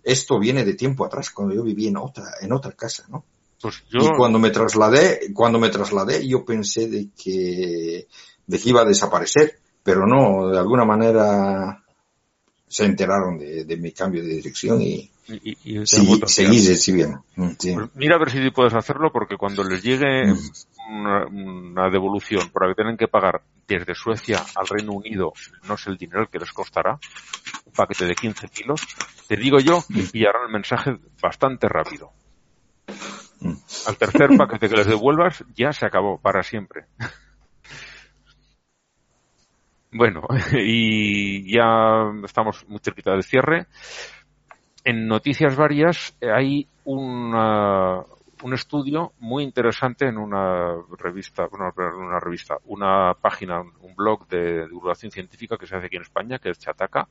esto 0.02 0.38
viene 0.38 0.64
de 0.64 0.74
tiempo 0.74 1.04
atrás, 1.04 1.30
cuando 1.30 1.54
yo 1.54 1.62
vivía 1.62 1.88
en 1.88 1.96
otra, 1.96 2.24
en 2.40 2.52
otra 2.52 2.72
casa, 2.72 3.06
¿no? 3.08 3.24
Pues 3.60 3.82
yo... 3.90 4.00
Y 4.00 4.16
cuando 4.16 4.38
me 4.38 4.50
trasladé, 4.50 5.32
cuando 5.32 5.58
me 5.58 5.68
trasladé, 5.70 6.26
yo 6.26 6.44
pensé 6.44 6.88
de 6.88 7.08
que, 7.16 8.06
de 8.46 8.58
que 8.58 8.68
iba 8.68 8.82
a 8.82 8.86
desaparecer, 8.86 9.58
pero 9.82 10.06
no, 10.06 10.48
de 10.48 10.58
alguna 10.58 10.84
manera 10.84 11.82
se 12.68 12.84
enteraron 12.84 13.38
de, 13.38 13.64
de 13.64 13.76
mi 13.76 13.92
cambio 13.92 14.22
de 14.22 14.28
dirección 14.34 14.80
y, 14.82 15.10
y- 15.28 15.56
y- 15.80 15.86
seguí, 15.86 16.20
seguí 16.26 16.66
recibiendo. 16.68 17.24
Mm, 17.36 17.50
sí. 17.58 17.72
Pues 17.74 17.88
mira 17.94 18.16
a 18.16 18.18
ver 18.18 18.30
si 18.30 18.50
puedes 18.50 18.74
hacerlo 18.74 19.10
porque 19.12 19.36
cuando 19.36 19.62
les 19.64 19.82
llegue 19.82 20.32
Mm. 20.32 20.38
una, 20.90 21.26
una 21.26 21.90
devolución 21.90 22.48
por 22.50 22.62
la 22.62 22.68
que 22.72 22.76
tienen 22.76 22.96
que 22.96 23.08
pagar 23.08 23.42
desde 23.66 23.94
Suecia 23.94 24.44
al 24.54 24.66
Reino 24.68 24.92
Unido, 24.92 25.32
no 25.68 25.76
sé 25.76 25.90
el 25.90 25.96
dinero 25.96 26.28
que 26.30 26.38
les 26.38 26.52
costará, 26.52 26.98
un 27.64 27.72
paquete 27.72 28.04
de 28.04 28.14
15 28.14 28.48
kilos, 28.48 28.80
te 29.28 29.36
digo 29.36 29.58
yo 29.60 29.82
que 29.92 30.02
pillarán 30.02 30.42
el 30.46 30.52
mensaje 30.52 30.96
bastante 31.22 31.68
rápido. 31.68 32.10
Mm. 33.40 33.52
Al 33.86 33.96
tercer 33.98 34.30
paquete 34.36 34.68
que 34.68 34.76
les 34.76 34.86
devuelvas 34.86 35.44
ya 35.54 35.72
se 35.72 35.86
acabó 35.86 36.18
para 36.18 36.42
siempre. 36.42 36.86
Bueno, 39.92 40.22
y 40.52 41.50
ya 41.50 42.12
estamos 42.24 42.68
muy 42.68 42.80
cerquita 42.80 43.12
del 43.12 43.22
cierre. 43.22 43.66
En 44.84 45.06
noticias 45.06 45.56
varias 45.56 46.16
eh, 46.20 46.30
hay 46.30 46.68
una- 46.84 48.02
un 48.42 48.52
estudio 48.52 49.12
muy 49.20 49.42
interesante 49.42 50.06
en 50.06 50.18
una 50.18 50.74
revista, 50.98 51.46
bueno, 51.46 51.72
en 51.78 52.04
una 52.06 52.20
revista, 52.20 52.56
una 52.66 53.14
página, 53.14 53.60
un 53.60 53.94
blog 53.96 54.28
de 54.28 54.66
divulgación 54.66 55.10
científica 55.10 55.56
que 55.56 55.66
se 55.66 55.74
hace 55.76 55.86
aquí 55.86 55.96
en 55.96 56.02
España, 56.02 56.38
que 56.38 56.50
es 56.50 56.58
Chataca, 56.58 57.08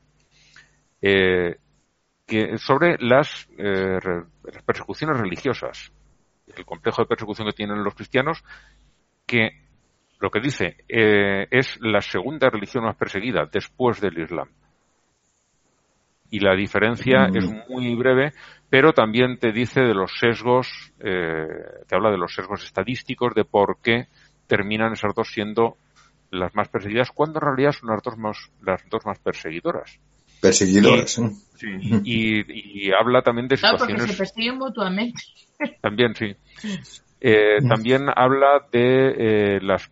eh, 1.01 1.57
que 2.27 2.57
sobre 2.59 2.97
las, 2.99 3.49
eh, 3.57 3.97
las 4.43 4.63
persecuciones 4.63 5.17
religiosas, 5.19 5.91
el 6.47 6.65
complejo 6.65 7.01
de 7.01 7.07
persecución 7.07 7.47
que 7.47 7.53
tienen 7.53 7.83
los 7.83 7.95
cristianos, 7.95 8.43
que 9.25 9.51
lo 10.19 10.29
que 10.29 10.39
dice 10.39 10.77
eh, 10.87 11.47
es 11.51 11.77
la 11.81 12.01
segunda 12.01 12.49
religión 12.49 12.83
más 12.83 12.95
perseguida 12.95 13.47
después 13.51 13.99
del 14.01 14.17
Islam. 14.19 14.49
Y 16.29 16.39
la 16.39 16.55
diferencia 16.55 17.27
Mm. 17.27 17.37
es 17.37 17.69
muy 17.69 17.95
breve, 17.95 18.33
pero 18.69 18.93
también 18.93 19.37
te 19.37 19.51
dice 19.51 19.81
de 19.81 19.93
los 19.93 20.17
sesgos, 20.19 20.67
eh, 20.99 21.47
te 21.87 21.95
habla 21.95 22.11
de 22.11 22.17
los 22.17 22.33
sesgos 22.33 22.63
estadísticos, 22.63 23.33
de 23.35 23.45
por 23.45 23.77
qué 23.81 24.07
terminan 24.47 24.93
esas 24.93 25.13
dos 25.13 25.29
siendo 25.29 25.77
las 26.31 26.53
más 26.55 26.67
perseguidas, 26.69 27.11
cuando 27.11 27.39
en 27.39 27.45
realidad 27.45 27.71
son 27.71 27.89
las 27.89 28.01
dos 28.01 28.17
más, 28.17 28.51
las 28.61 28.83
dos 28.89 29.05
más 29.05 29.19
perseguidoras. 29.19 29.99
Perseguidores. 30.41 31.17
¿eh? 31.19 31.29
Sí, 31.55 31.67
y, 32.03 32.87
y 32.87 32.91
habla 32.91 33.21
también 33.21 33.47
de 33.47 33.57
Claro, 33.57 33.77
porque 33.77 33.93
situaciones 33.93 34.15
se 34.15 34.21
persiguen 34.23 34.57
mutuamente. 34.57 35.21
también, 35.81 36.13
sí. 36.15 36.35
Eh, 37.21 37.61
Mm. 37.61 37.67
también 37.69 38.01
habla 38.13 38.67
de 38.71 39.55
eh, 39.55 39.59
las 39.61 39.89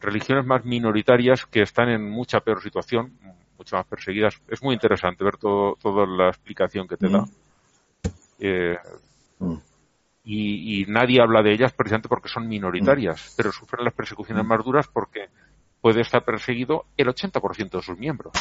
religiones 0.00 0.44
más 0.44 0.64
minoritarias 0.64 1.46
que 1.46 1.62
están 1.62 1.88
en 1.88 2.10
mucha 2.10 2.40
peor 2.40 2.60
situación, 2.62 3.16
mucho 3.56 3.76
más 3.76 3.86
perseguidas. 3.86 4.34
Es 4.48 4.62
muy 4.62 4.74
interesante 4.74 5.24
ver 5.24 5.36
todo, 5.36 5.76
toda 5.80 6.04
la 6.06 6.28
explicación 6.28 6.86
que 6.88 6.96
te 6.96 7.08
da. 7.08 7.24
Eh, 8.40 8.76
Mm. 9.38 9.54
y, 10.24 10.82
y 10.82 10.84
nadie 10.86 11.20
habla 11.20 11.42
de 11.42 11.52
ellas 11.52 11.72
precisamente 11.72 12.08
porque 12.08 12.28
son 12.28 12.46
minoritarias, 12.48 13.32
pero 13.36 13.50
sufren 13.52 13.84
las 13.84 13.92
persecuciones 13.94 14.44
más 14.44 14.64
duras 14.64 14.86
porque 14.92 15.26
puede 15.80 16.02
estar 16.02 16.24
perseguido 16.24 16.84
el 16.96 17.08
80% 17.08 17.70
de 17.78 17.82
sus 17.82 17.98
miembros. 17.98 18.32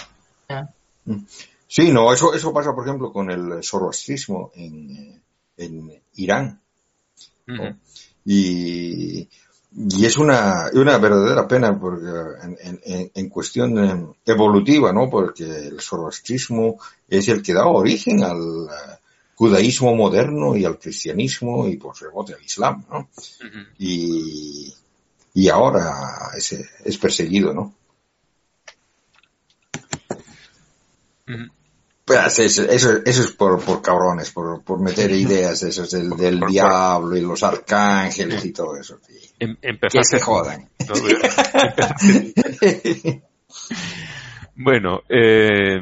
Sí, 1.68 1.92
no, 1.92 2.14
eso, 2.14 2.34
eso 2.34 2.54
pasa, 2.54 2.74
por 2.74 2.86
ejemplo, 2.88 3.12
con 3.12 3.30
el 3.32 3.64
zoroastrismo 3.64 4.52
en, 4.56 5.22
en 5.58 6.02
Irán. 6.16 6.62
Y, 8.26 9.28
y 9.76 10.06
es 10.06 10.18
una, 10.18 10.70
una 10.74 10.98
verdadera 11.00 11.48
pena 11.48 11.78
porque 11.80 12.06
en, 12.44 12.80
en- 12.86 13.12
en- 13.14 13.30
cuestión 13.30 14.16
evolutiva, 14.26 14.94
¿no? 14.94 15.10
Porque 15.10 15.44
el 15.44 15.82
zoroastrismo 15.82 16.78
es 17.08 17.28
el 17.28 17.42
que 17.42 17.54
da 17.54 17.66
origen 17.68 18.24
al 18.24 18.40
judaísmo 19.36 19.96
moderno 19.96 20.56
y 20.56 20.64
al 20.64 20.78
cristianismo 20.78 21.68
y 21.68 21.78
por 21.78 22.00
rebote 22.00 22.34
al 22.36 22.44
islam, 22.44 22.86
¿no? 22.90 23.10
Y, 23.80 24.74
y 25.34 25.50
ahora 25.50 25.92
es, 26.38 26.54
es 26.86 26.98
perseguido, 27.00 27.52
¿no? 27.54 27.74
Pues 32.06 32.40
eso, 32.40 32.64
eso, 32.64 32.98
eso 33.06 33.22
es 33.22 33.32
por, 33.32 33.64
por 33.64 33.82
cabrones, 33.82 34.32
por, 34.32 34.62
por 34.64 34.82
meter 34.82 35.10
ideas 35.12 35.64
esos 35.64 35.90
del, 35.92 36.10
del 36.12 36.40
Por- 36.40 36.50
diablo 36.50 37.16
y 37.16 37.22
los 37.22 37.42
arcángeles 37.44 38.44
y 38.44 38.52
todo 38.52 38.76
eso. 38.76 39.00
Em- 39.40 39.56
Que 39.90 40.04
se 40.04 40.20
jodan. 40.20 40.70
Bueno, 44.56 45.02
eh, 45.10 45.80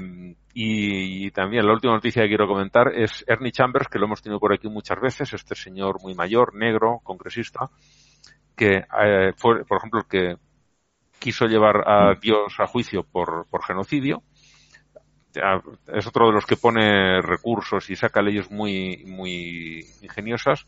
y, 0.54 1.26
y 1.26 1.32
también 1.32 1.66
la 1.66 1.74
última 1.74 1.94
noticia 1.94 2.22
que 2.24 2.28
quiero 2.30 2.48
comentar 2.48 2.90
es 2.96 3.24
Ernie 3.28 3.52
Chambers, 3.52 3.88
que 3.88 3.98
lo 4.00 4.06
hemos 4.06 4.22
tenido 4.22 4.40
por 4.40 4.54
aquí 4.54 4.68
muchas 4.70 5.00
veces, 5.02 5.34
este 5.34 5.56
señor 5.56 6.02
muy 6.02 6.14
mayor, 6.14 6.54
negro, 6.56 7.00
congresista, 7.04 7.70
que 8.56 8.76
eh, 8.78 9.32
fue, 9.38 9.66
por 9.66 9.78
ejemplo, 9.80 10.02
el 10.02 10.08
que 10.08 10.36
quiso 11.20 11.46
llevar 11.46 11.88
a 11.88 12.16
Dios 12.20 12.54
a 12.60 12.68
juicio 12.68 13.04
por, 13.04 13.48
por 13.50 13.64
genocidio. 13.64 14.24
Es 15.88 16.08
otro 16.08 16.28
de 16.28 16.34
los 16.34 16.46
que 16.46 16.58
pone 16.58 17.22
recursos 17.22 17.90
y 17.90 17.96
saca 17.96 18.22
leyes 18.22 18.52
muy, 18.52 19.04
muy 19.08 19.86
ingeniosas. 20.02 20.66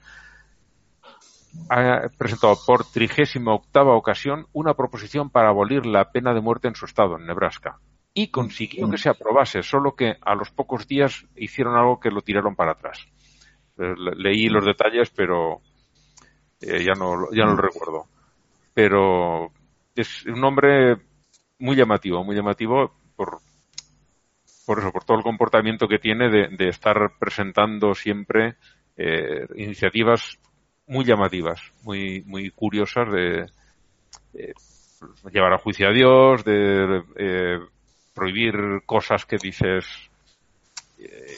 Ha 1.70 2.08
presentado 2.18 2.58
por 2.66 2.84
trigésima 2.86 3.54
octava 3.54 3.96
ocasión 3.96 4.48
una 4.54 4.74
proposición 4.74 5.30
para 5.30 5.50
abolir 5.50 5.86
la 5.86 6.12
pena 6.12 6.34
de 6.34 6.42
muerte 6.42 6.68
en 6.68 6.76
su 6.76 6.86
estado, 6.86 7.18
en 7.18 7.26
Nebraska. 7.28 7.78
Y 8.16 8.28
consiguió 8.30 8.90
que 8.90 8.98
se 8.98 9.10
aprobase, 9.10 9.64
solo 9.64 9.96
que 9.96 10.16
a 10.22 10.36
los 10.36 10.50
pocos 10.52 10.88
días 10.88 11.26
hicieron 11.36 11.76
algo 11.76 12.00
que 12.00 12.10
lo 12.12 12.22
tiraron 12.22 12.56
para 12.56 12.72
atrás. 12.72 13.06
Eh, 13.78 13.94
le- 13.98 14.16
Leí 14.16 14.50
los 14.50 14.66
detalles, 14.66 15.10
pero 15.12 15.62
eh, 16.62 16.84
ya 16.84 16.94
no, 16.94 17.32
ya 17.32 17.46
no 17.46 17.56
lo 17.56 17.62
recuerdo. 17.62 18.06
Pero 18.74 19.52
es 19.96 20.26
un 20.26 20.44
hombre 20.44 20.98
muy 21.60 21.76
llamativo, 21.76 22.24
muy 22.24 22.36
llamativo 22.36 22.92
por, 23.16 23.40
por 24.66 24.80
eso, 24.80 24.92
por 24.92 25.04
todo 25.04 25.18
el 25.18 25.24
comportamiento 25.24 25.88
que 25.88 26.00
tiene 26.00 26.30
de, 26.30 26.48
de 26.50 26.70
estar 26.70 26.96
presentando 27.20 27.94
siempre 27.96 28.56
eh, 28.98 29.48
iniciativas 29.56 30.38
muy 30.88 31.06
llamativas, 31.06 31.62
muy, 31.84 32.22
muy 32.26 32.50
curiosas 32.52 33.12
de, 33.12 33.46
eh, 34.34 34.54
llevar 35.32 35.54
a 35.54 35.58
juicio 35.58 35.88
a 35.90 35.94
Dios, 35.94 36.44
de 36.44 37.04
eh, 37.16 37.60
prohibir 38.14 38.56
cosas 38.86 39.26
que 39.26 39.38
dices 39.38 39.86
eh, 41.00 41.36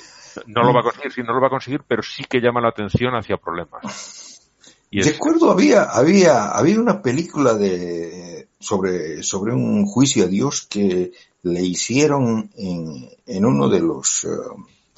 no 0.48 0.64
lo 0.64 0.74
va 0.74 0.82
a 0.82 0.84
conseguir, 0.84 1.12
sí, 1.14 1.22
no 1.24 1.34
lo 1.34 1.40
va 1.42 1.48
a 1.48 1.52
conseguir, 1.52 1.82
pero 1.88 2.04
sí 2.04 2.24
que 2.26 2.42
llama 2.42 2.60
la 2.62 2.70
atención 2.70 3.16
hacia 3.16 3.38
problemas. 3.38 4.52
Y 4.92 5.00
es- 5.00 5.12
Recuerdo 5.14 5.50
había, 5.52 5.84
había, 5.84 6.50
había 6.52 6.80
una 6.80 7.02
película 7.02 7.54
de 7.54 8.35
sobre, 8.60 9.24
sobre 9.24 9.54
un 9.54 9.86
juicio 9.86 10.26
a 10.26 10.28
Dios 10.28 10.66
que 10.70 11.12
le 11.44 11.62
hicieron 11.62 12.50
en, 12.58 13.10
en 13.26 13.46
uno 13.46 13.70
de 13.70 13.80
los 13.80 14.28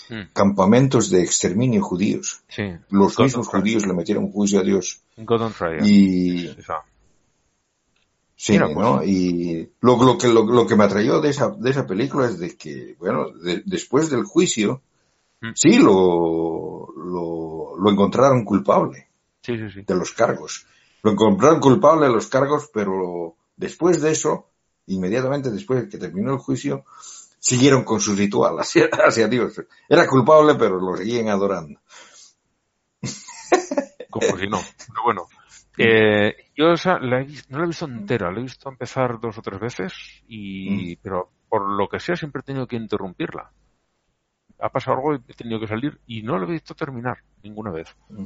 Mm, 0.10 0.32
campamentos 0.32 1.10
de 1.10 1.22
exterminio 1.22 1.82
judíos. 1.82 2.42
sí, 2.48 2.64
Los 2.90 3.18
God 3.18 3.26
mismos 3.26 3.48
judíos 3.50 3.86
le 3.86 3.92
metieron 3.94 4.32
juicio 4.32 4.62
a 4.62 4.64
Dios. 4.64 5.02
God. 5.18 5.52
Y 5.86 6.48
sí, 8.38 8.54
Mira, 8.54 8.66
pues. 8.68 8.78
¿no? 8.78 9.04
Y 9.04 9.70
lo, 9.82 10.02
lo 10.02 10.18
que 10.18 10.28
lo, 10.30 10.46
lo 10.46 10.66
que 10.66 10.76
me 10.78 10.86
atrayó 10.86 11.20
de 11.20 11.30
esa 11.30 11.50
de 11.50 11.70
esa 11.72 11.86
película 11.86 12.28
es 12.28 12.40
de 12.40 12.56
que, 12.56 12.96
bueno, 13.00 13.30
de- 13.32 13.64
después 13.66 14.10
del 14.10 14.24
juicio, 14.24 14.82
Mm. 15.40 15.52
sí 15.54 15.78
lo, 15.78 16.88
lo, 16.96 17.78
lo 17.78 17.92
encontraron 17.92 18.44
culpable. 18.44 19.08
Sí, 19.44 19.56
sí, 19.58 19.70
sí. 19.72 19.82
de 19.86 19.96
los 19.96 20.12
cargos. 20.14 20.66
Lo 21.04 21.12
encontraron 21.12 21.60
culpable 21.60 22.08
de 22.08 22.14
los 22.14 22.28
cargos, 22.28 22.70
pero 22.74 23.36
después 23.58 24.02
de 24.02 24.12
eso, 24.12 24.52
inmediatamente 24.86 25.52
después 25.52 25.82
de 25.82 25.90
que 25.90 25.98
terminó 25.98 26.32
el 26.34 26.40
juicio, 26.40 26.86
siguieron 27.40 27.84
con 27.84 28.00
su 28.00 28.16
ritual 28.16 28.56
hacia, 28.60 28.86
hacia 28.86 29.28
Dios. 29.28 29.62
Era 29.90 30.08
culpable, 30.08 30.56
pero 30.56 30.80
lo 30.80 30.96
seguían 30.96 31.28
adorando. 31.30 31.80
Como 34.10 34.38
si 34.38 34.48
no. 34.48 34.60
Pero 34.78 35.04
bueno. 35.04 35.28
Eh, 35.80 36.36
yo 36.56 36.72
esa 36.72 36.98
la 36.98 37.22
he 37.22 37.28
no 37.50 37.60
la 37.60 37.66
he 37.66 37.68
visto 37.68 37.86
entera, 37.86 38.32
la 38.32 38.40
he 38.40 38.44
visto 38.44 38.68
empezar 38.68 39.20
dos 39.20 39.38
o 39.38 39.42
tres 39.44 39.60
veces, 39.60 39.94
y, 40.28 40.96
pero 40.96 41.30
por 41.48 41.70
lo 41.70 41.88
que 41.88 42.00
sea 42.00 42.16
siempre 42.16 42.40
he 42.40 42.44
tenido 42.44 42.66
que 42.66 42.78
interrumpirla. 42.78 43.52
Ha 44.60 44.70
pasado 44.70 44.98
algo 44.98 45.14
y 45.14 45.20
he 45.28 45.36
tenido 45.36 45.60
que 45.60 45.68
salir 45.68 46.00
y 46.08 46.24
no 46.24 46.40
la 46.40 46.48
he 46.48 46.52
visto 46.52 46.74
terminar 46.74 47.20
ninguna 47.44 47.70
vez. 47.70 47.96
Mm. 48.10 48.26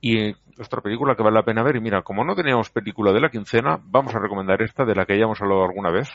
Y 0.00 0.18
eh, 0.18 0.36
otra 0.58 0.80
película 0.80 1.14
que 1.14 1.22
vale 1.22 1.34
la 1.34 1.44
pena 1.44 1.62
ver, 1.62 1.76
y 1.76 1.80
mira, 1.80 2.02
como 2.02 2.24
no 2.24 2.34
teníamos 2.34 2.70
película 2.70 3.12
de 3.12 3.20
la 3.20 3.30
quincena, 3.30 3.78
vamos 3.82 4.14
a 4.14 4.18
recomendar 4.18 4.62
esta 4.62 4.84
de 4.84 4.94
la 4.94 5.06
que 5.06 5.18
ya 5.18 5.24
hemos 5.24 5.40
hablado 5.40 5.64
alguna 5.64 5.90
vez, 5.90 6.08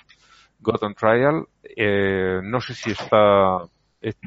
God 0.60 0.84
on 0.84 0.96
Trial. 0.96 1.48
Eh, 1.64 2.40
no 2.44 2.62
sé 2.62 2.74
si 2.74 2.92
está 2.92 3.60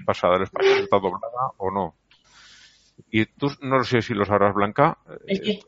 pasada 0.06 0.36
al 0.36 0.42
español, 0.42 0.78
está 0.78 0.98
doblada 0.98 1.52
o 1.58 1.70
no. 1.70 1.94
Y 3.10 3.26
tú 3.26 3.48
no 3.62 3.82
sé 3.84 4.02
si 4.02 4.14
lo 4.14 4.24
sabrás, 4.24 4.54
Blanca. 4.54 4.98
¿El 5.26 5.60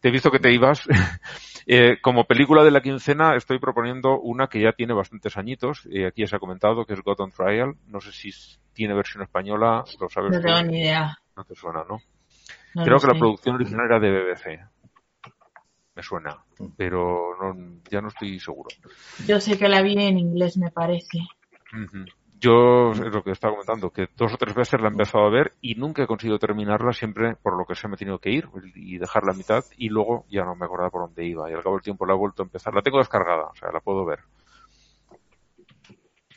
Te 0.00 0.08
he 0.08 0.12
visto 0.12 0.30
que 0.30 0.40
te 0.40 0.52
ibas. 0.52 0.86
Eh, 1.66 1.96
como 2.02 2.24
película 2.24 2.62
de 2.62 2.70
la 2.70 2.82
quincena 2.82 3.36
estoy 3.36 3.58
proponiendo 3.58 4.20
una 4.20 4.48
que 4.48 4.60
ya 4.60 4.72
tiene 4.72 4.92
bastantes 4.92 5.38
añitos. 5.38 5.86
y 5.86 6.04
aquí 6.04 6.20
ya 6.20 6.26
se 6.26 6.36
ha 6.36 6.38
comentado 6.38 6.84
que 6.84 6.92
es 6.92 7.00
God 7.00 7.20
on 7.20 7.30
Trial. 7.30 7.74
No 7.86 8.02
sé 8.02 8.12
si 8.12 8.30
tiene 8.74 8.92
versión 8.92 9.22
española. 9.22 9.82
¿Lo 9.98 10.10
sabes? 10.10 10.30
No 10.30 10.42
tengo 10.42 10.62
ni 10.70 10.80
idea. 10.80 11.16
No 11.34 11.44
te 11.44 11.54
suena, 11.54 11.82
¿no? 11.88 12.02
No 12.74 12.84
Creo 12.84 12.98
que 12.98 13.06
la 13.06 13.18
producción 13.18 13.54
original 13.54 13.86
era 13.86 14.00
de 14.00 14.10
BBC. 14.10 14.60
Me 15.94 16.02
suena, 16.02 16.36
pero 16.76 17.36
no, 17.40 17.80
ya 17.88 18.00
no 18.00 18.08
estoy 18.08 18.40
seguro. 18.40 18.68
Yo 19.26 19.40
sé 19.40 19.56
que 19.56 19.68
la 19.68 19.80
vi 19.80 19.94
en 19.96 20.18
inglés, 20.18 20.56
me 20.56 20.72
parece. 20.72 21.20
Yo 22.40 22.90
es 22.90 22.98
lo 22.98 23.22
que 23.22 23.30
estaba 23.30 23.54
comentando, 23.54 23.90
que 23.90 24.08
dos 24.16 24.34
o 24.34 24.36
tres 24.36 24.54
veces 24.54 24.80
la 24.80 24.88
he 24.88 24.90
empezado 24.90 25.24
a 25.24 25.30
ver 25.30 25.52
y 25.60 25.76
nunca 25.76 26.02
he 26.02 26.06
conseguido 26.06 26.38
terminarla, 26.38 26.92
siempre 26.92 27.36
por 27.36 27.56
lo 27.56 27.64
que 27.64 27.76
se 27.76 27.86
me 27.86 27.94
he 27.94 27.96
tenido 27.96 28.18
que 28.18 28.30
ir 28.30 28.48
y 28.74 28.98
dejarla 28.98 29.32
a 29.32 29.36
mitad 29.36 29.64
y 29.76 29.88
luego 29.88 30.26
ya 30.28 30.44
no 30.44 30.56
me 30.56 30.66
acordaba 30.66 30.90
por 30.90 31.02
dónde 31.02 31.24
iba 31.24 31.48
y 31.48 31.54
al 31.54 31.62
cabo 31.62 31.76
del 31.76 31.84
tiempo 31.84 32.06
la 32.06 32.14
he 32.14 32.18
vuelto 32.18 32.42
a 32.42 32.46
empezar. 32.46 32.74
La 32.74 32.82
tengo 32.82 32.98
descargada, 32.98 33.44
o 33.46 33.54
sea, 33.54 33.70
la 33.72 33.80
puedo 33.80 34.04
ver. 34.04 34.18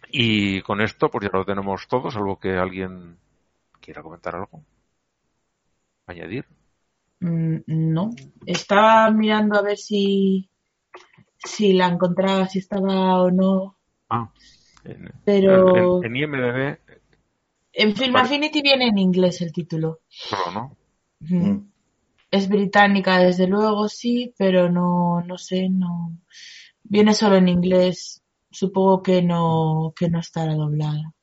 Y 0.09 0.61
con 0.61 0.81
esto 0.81 1.09
pues 1.09 1.25
ya 1.25 1.35
lo 1.35 1.45
tenemos 1.45 1.87
todo, 1.87 2.11
salvo 2.11 2.39
que 2.39 2.57
alguien 2.57 3.17
quiera 3.81 4.03
comentar 4.03 4.35
algo. 4.35 4.61
Añadir. 6.07 6.45
Mm, 7.19 7.57
no. 7.67 8.11
Estaba 8.45 9.11
mirando 9.11 9.57
a 9.57 9.61
ver 9.61 9.77
si, 9.77 10.49
si 11.37 11.73
la 11.73 11.87
encontraba, 11.87 12.47
si 12.47 12.59
estaba 12.59 13.21
o 13.21 13.31
no. 13.31 13.77
Ah, 14.09 14.31
en, 14.85 15.11
Pero 15.25 16.03
en, 16.03 16.05
en 16.05 16.15
IMDb 16.15 16.77
en 17.73 17.95
Film 17.95 18.13
vale. 18.13 18.25
Affinity 18.25 18.61
viene 18.61 18.87
en 18.87 18.97
inglés 18.97 19.41
el 19.41 19.51
título. 19.51 19.99
solo, 20.09 20.51
¿no? 20.51 20.77
Ujú. 21.21 21.67
Es 22.31 22.49
británica, 22.49 23.19
desde 23.19 23.47
luego, 23.47 23.87
sí, 23.87 24.33
pero 24.37 24.69
no, 24.69 25.21
no 25.21 25.37
sé, 25.37 25.69
no. 25.69 26.17
Viene 26.83 27.13
solo 27.13 27.35
en 27.37 27.47
inglés. 27.47 28.23
Supongo 28.49 29.03
que 29.03 29.21
no, 29.21 29.93
que 29.95 30.09
no 30.09 30.19
estará 30.19 30.55
doblada. 30.55 31.13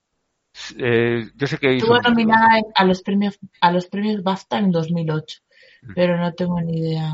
Eh, 0.79 1.31
yo 1.35 1.47
sé 1.47 1.59
que 1.59 1.77
Estuvo 1.77 2.01
nominada 2.01 2.61
a 2.75 2.85
los 2.85 3.03
premios, 3.03 3.39
a 3.61 3.73
los 3.73 3.87
premios 3.87 4.23
BAFTA 4.23 4.59
en 4.59 4.71
2008, 4.71 5.41
pero 5.95 6.17
no 6.17 6.33
tengo 6.33 6.61
ni 6.61 6.79
idea. 6.79 7.13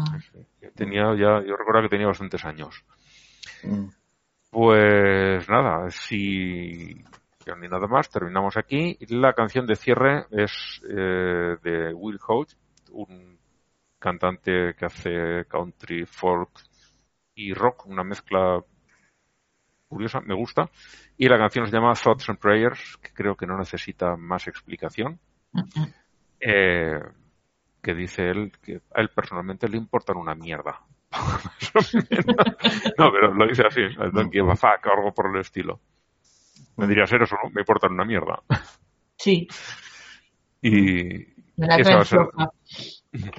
Tenía 0.74 1.14
ya, 1.16 1.42
yo 1.44 1.56
recuerdo 1.56 1.82
que 1.82 1.88
tenía 1.88 2.06
bastantes 2.06 2.44
años. 2.44 2.84
Mm. 3.62 3.88
Pues 4.50 5.48
nada, 5.48 5.88
si 5.90 7.02
ni 7.58 7.68
nada 7.68 7.86
más, 7.86 8.10
terminamos 8.10 8.56
aquí. 8.56 8.96
La 9.08 9.32
canción 9.32 9.66
de 9.66 9.76
cierre 9.76 10.26
es 10.30 10.82
eh, 10.88 11.56
de 11.62 11.94
Will 11.94 12.18
Hodge, 12.26 12.56
un 12.92 13.38
cantante 13.98 14.74
que 14.74 14.86
hace 14.86 15.44
country, 15.46 16.06
folk 16.06 16.50
y 17.34 17.52
rock, 17.52 17.86
una 17.86 18.04
mezcla 18.04 18.62
curiosa, 19.90 20.20
me 20.20 20.34
gusta. 20.34 20.70
Y 21.18 21.28
la 21.28 21.36
canción 21.36 21.66
se 21.66 21.72
llama 21.72 21.92
Thoughts 21.94 22.30
and 22.30 22.38
Prayers, 22.38 22.96
que 23.02 23.12
creo 23.12 23.36
que 23.36 23.46
no 23.46 23.58
necesita 23.58 24.16
más 24.16 24.46
explicación. 24.48 25.18
Eh, 26.42 26.98
que 27.82 27.94
dice 27.94 28.30
él 28.30 28.50
que 28.62 28.80
a 28.94 29.02
él 29.02 29.10
personalmente 29.14 29.68
le 29.68 29.76
importan 29.76 30.16
una 30.16 30.34
mierda. 30.34 30.80
No, 32.98 33.10
pero 33.12 33.34
lo 33.34 33.46
dice 33.46 33.62
así, 33.66 33.80
I 33.82 34.10
don't 34.10 34.32
give 34.32 34.50
a 34.50 34.56
fuck, 34.56 34.86
o 34.86 34.90
algo 34.98 35.12
por 35.12 35.26
el 35.34 35.40
estilo. 35.40 35.80
Me 36.78 36.86
dirías, 36.86 37.12
¿eres 37.12 37.30
o 37.32 37.36
no? 37.44 37.50
Me 37.50 37.60
importan 37.60 37.92
una 37.92 38.04
mierda. 38.06 38.40
Sí, 39.18 39.46
Y 40.62 41.26
esa, 41.58 41.94
va 41.96 42.00
a 42.00 42.04
ser- 42.04 42.28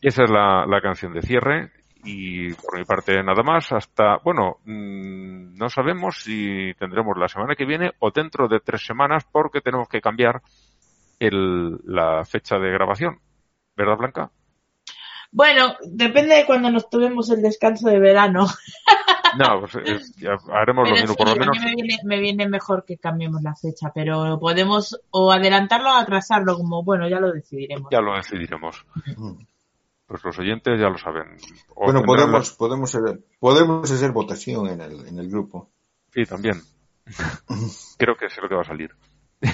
esa 0.00 0.24
es 0.24 0.30
la, 0.30 0.64
la 0.66 0.80
canción 0.80 1.12
de 1.12 1.20
cierre. 1.20 1.72
Y 2.06 2.54
por 2.54 2.78
mi 2.78 2.84
parte 2.84 3.20
nada 3.22 3.42
más, 3.42 3.72
hasta, 3.72 4.18
bueno, 4.22 4.58
mm, 4.64 5.56
no 5.56 5.68
sabemos 5.68 6.22
si 6.22 6.72
tendremos 6.78 7.18
la 7.18 7.28
semana 7.28 7.56
que 7.56 7.66
viene 7.66 7.90
o 7.98 8.12
dentro 8.12 8.46
de 8.46 8.60
tres 8.60 8.86
semanas 8.86 9.26
porque 9.30 9.60
tenemos 9.60 9.88
que 9.88 10.00
cambiar 10.00 10.40
el, 11.18 11.78
la 11.84 12.24
fecha 12.24 12.58
de 12.58 12.70
grabación. 12.70 13.18
¿Verdad, 13.76 13.96
Blanca? 13.96 14.30
Bueno, 15.32 15.74
depende 15.82 16.36
de 16.36 16.46
cuando 16.46 16.70
nos 16.70 16.88
tomemos 16.88 17.28
el 17.30 17.42
descanso 17.42 17.88
de 17.88 17.98
verano. 17.98 18.46
No, 19.36 19.60
pues 19.60 19.74
eh, 19.76 19.98
ya 20.16 20.30
haremos 20.50 20.88
lo 20.88 20.94
mismo, 20.94 21.08
sí, 21.08 21.14
por 21.18 21.26
lo 21.26 21.32
a 21.32 21.36
menos. 21.36 21.58
mí 21.58 21.64
me 21.66 21.74
viene, 21.74 21.98
me 22.04 22.20
viene 22.20 22.48
mejor 22.48 22.86
que 22.86 22.96
cambiemos 22.96 23.42
la 23.42 23.54
fecha, 23.54 23.92
pero 23.94 24.38
podemos 24.40 24.98
o 25.10 25.30
adelantarlo 25.30 25.90
o 25.90 25.94
atrasarlo, 25.94 26.56
como 26.56 26.82
bueno, 26.82 27.06
ya 27.06 27.20
lo 27.20 27.32
decidiremos. 27.32 27.90
Ya 27.90 28.00
lo 28.00 28.14
decidiremos. 28.14 28.86
Pues 30.06 30.22
los 30.24 30.38
oyentes 30.38 30.78
ya 30.80 30.88
lo 30.88 30.98
saben. 30.98 31.36
O 31.74 31.84
Bueno, 31.86 32.02
podemos, 32.04 32.52
podemos, 32.52 32.94
hacer, 32.94 33.20
podemos 33.40 33.90
hacer 33.90 34.12
votación 34.12 34.68
en 34.68 34.80
el, 34.80 35.06
en 35.08 35.18
el 35.18 35.28
grupo. 35.28 35.68
Sí, 36.14 36.24
también. 36.24 36.62
Creo 37.98 38.16
que 38.16 38.28
sé 38.30 38.40
lo 38.40 38.48
que 38.48 38.54
va 38.54 38.62
a 38.62 38.64
salir. 38.64 38.90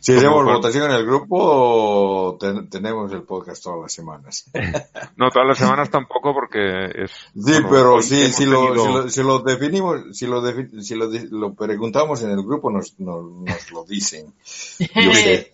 si 0.00 0.12
hacemos 0.14 0.44
votación 0.44 0.90
en 0.90 0.96
el 0.96 1.04
grupo, 1.06 2.36
ten- 2.40 2.68
tenemos 2.68 3.12
el 3.12 3.22
podcast 3.22 3.62
todas 3.62 3.80
las 3.82 3.92
semanas. 3.92 4.50
No, 5.16 5.30
todas 5.30 5.46
las 5.48 5.58
semanas 5.58 5.90
tampoco 5.90 6.32
porque 6.34 6.86
es... 7.04 7.10
Sí, 7.12 7.30
bueno, 7.34 7.68
pero 7.70 7.94
hoy 7.94 8.02
si, 8.02 8.46
lo, 8.46 8.74
si, 8.74 8.92
lo, 8.92 9.08
si 9.08 9.22
lo 9.22 9.38
definimos, 9.40 10.16
si 10.16 10.26
lo, 10.26 10.42
defi- 10.42 10.80
si 10.82 10.94
lo, 10.96 11.54
preguntamos 11.54 12.22
en 12.22 12.30
el 12.30 12.42
grupo, 12.42 12.70
nos, 12.70 12.98
nos, 12.98 13.24
nos 13.30 13.70
lo 13.72 13.84
dicen. 13.84 14.32
Yo 14.78 15.14
sé. 15.14 15.52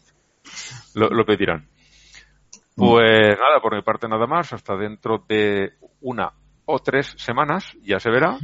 lo, 0.95 1.11
lo 1.11 1.27
pedirán. 1.27 1.69
Pues 2.81 3.39
nada, 3.39 3.61
por 3.61 3.75
mi 3.75 3.83
parte 3.83 4.09
nada 4.09 4.27
más. 4.27 4.53
Hasta 4.53 4.75
dentro 4.75 5.23
de 5.29 5.75
una 6.01 6.33
o 6.65 6.79
tres 6.79 7.15
semanas, 7.19 7.65
ya 7.83 8.01
se 8.01 8.11
verá. 8.11 8.39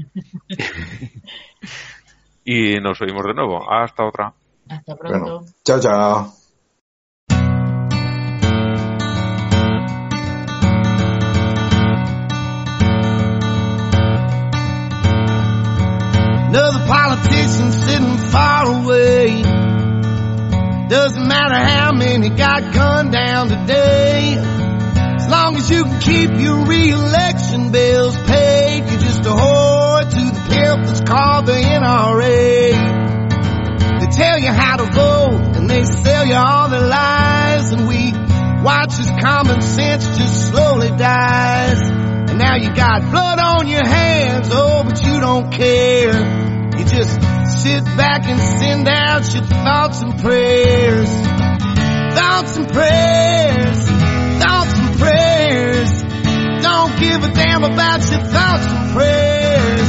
y 2.45 2.75
nos 2.81 3.01
oímos 3.01 3.25
de 3.25 3.35
nuevo. 3.35 3.71
Hasta 3.71 4.05
otra. 4.05 4.35
Hasta 4.69 4.95
pronto. 4.97 5.19
Bueno, 5.19 5.47
chao, 5.65 5.81
chao. 5.81 6.33
Another 16.49 16.87
politician 16.87 17.73
sitting 17.73 18.17
far 18.31 18.67
away. 18.67 19.66
Doesn't 20.89 21.27
matter 21.27 21.57
how 21.57 21.91
many 21.93 22.29
got 22.29 22.73
gunned 22.73 23.11
down 23.11 23.49
today. 23.49 24.37
As 24.37 25.29
long 25.29 25.57
as 25.57 25.69
you 25.69 25.83
can 25.83 26.01
keep 26.01 26.31
your 26.39 26.65
re-election 26.65 27.73
bills 27.73 28.17
paid, 28.17 28.85
you're 28.89 29.01
just 29.01 29.27
a 29.27 29.31
whore 29.31 30.03
to 30.09 30.17
the 30.17 30.47
pimp 30.49 30.87
that's 30.87 31.01
called 31.01 31.47
the 31.47 31.55
NRA. 31.55 32.71
They 33.99 34.07
tell 34.07 34.39
you 34.39 34.53
how 34.53 34.77
to 34.77 34.85
vote 34.85 35.57
and 35.57 35.69
they 35.69 35.85
sell 35.85 36.25
you 36.25 36.37
all 36.37 36.69
their 36.69 36.87
lies 36.87 37.73
and 37.73 37.89
we 37.89 38.13
watch 38.63 38.97
as 39.01 39.11
common 39.21 39.61
sense 39.63 40.07
just 40.17 40.51
slowly 40.51 40.91
dies. 40.91 41.81
And 41.83 42.39
now 42.39 42.55
you 42.55 42.73
got 42.73 43.11
blood 43.11 43.41
on 43.41 43.67
your 43.67 43.85
hands, 43.85 44.51
oh, 44.53 44.85
but 44.85 45.03
you 45.03 45.19
don't 45.19 45.51
care. 45.51 46.15
You 46.79 46.85
just 46.85 47.21
sit 47.67 47.85
back 47.97 48.29
and 48.29 48.41
send 48.61 48.89
out 48.89 49.35
your 49.35 49.43
thoughts 49.43 50.01
and 50.01 50.21
prayers. 50.21 51.11
Thoughts 52.15 52.57
and 52.59 52.69
prayers. 52.73 53.79
Thoughts 54.43 54.75
and 54.83 54.99
prayers. 55.03 55.91
Don't 56.63 56.93
give 57.01 57.25
a 57.25 57.33
damn 57.35 57.65
about 57.65 58.01
your 58.09 58.21
thoughts 58.21 58.67
and 58.71 58.93
prayers. 58.95 59.89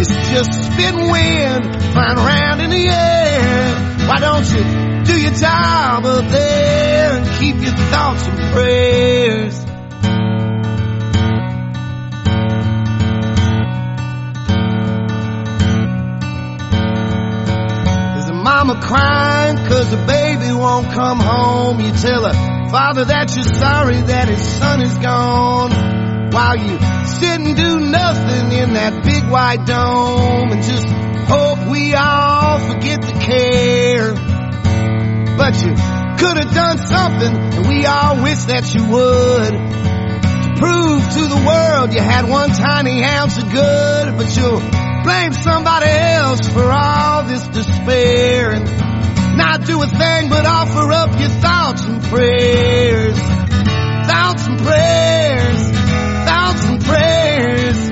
It's 0.00 0.30
just 0.32 0.52
spitting 0.72 1.10
wind 1.10 1.62
flying 1.92 2.18
around 2.18 2.60
in 2.62 2.70
the 2.70 2.88
air. 2.88 4.08
Why 4.08 4.18
don't 4.18 4.48
you 4.50 5.04
do 5.04 5.20
your 5.20 5.32
job 5.32 6.06
up 6.06 6.30
there 6.30 7.16
and 7.18 7.26
keep 7.38 7.56
your 7.56 7.76
thoughts 7.92 8.26
and 8.26 8.52
prayers? 8.54 9.71
Mama 18.52 18.78
crying 18.82 19.56
cause 19.66 19.90
the 19.90 20.04
baby 20.06 20.52
won't 20.52 20.92
come 20.92 21.18
home. 21.18 21.80
You 21.80 21.90
tell 21.92 22.24
her, 22.28 22.68
father, 22.68 23.06
that 23.06 23.34
you're 23.34 23.44
sorry 23.44 23.96
that 24.02 24.28
his 24.28 24.42
son 24.58 24.82
is 24.82 24.98
gone. 24.98 25.70
While 26.32 26.56
you 26.58 26.78
sit 27.06 27.40
and 27.40 27.56
do 27.56 27.80
nothing 27.80 28.52
in 28.52 28.74
that 28.74 29.04
big 29.04 29.24
white 29.30 29.64
dome 29.64 30.52
and 30.52 30.62
just 30.62 30.86
hope 31.32 31.66
we 31.70 31.94
all 31.94 32.58
forget 32.58 33.00
to 33.00 33.12
care. 33.20 34.12
But 35.40 35.54
you 35.64 35.72
could 36.20 36.36
have 36.36 36.54
done 36.54 36.78
something 36.78 37.34
and 37.56 37.66
we 37.66 37.86
all 37.86 38.22
wish 38.22 38.44
that 38.52 38.74
you 38.74 38.84
would. 38.84 39.81
Prove 40.62 41.02
to 41.02 41.26
the 41.26 41.42
world 41.44 41.92
you 41.92 42.00
had 42.00 42.28
one 42.28 42.50
tiny 42.50 43.02
ounce 43.02 43.36
of 43.36 43.50
good, 43.50 44.16
but 44.16 44.36
you'll 44.36 44.60
blame 45.02 45.32
somebody 45.32 45.90
else 45.90 46.48
for 46.50 46.70
all 46.70 47.24
this 47.24 47.44
despair 47.48 48.52
and 48.52 49.36
not 49.36 49.66
do 49.66 49.82
a 49.82 49.86
thing 49.88 50.28
but 50.28 50.46
offer 50.46 50.92
up 50.92 51.18
your 51.18 51.30
thoughts 51.30 51.82
and 51.82 52.00
prayers. 52.04 53.18
Thoughts 53.18 54.46
and 54.46 54.58
prayers, 54.60 55.62
thoughts 56.30 56.64
and 56.66 56.80
prayers. 56.84 57.90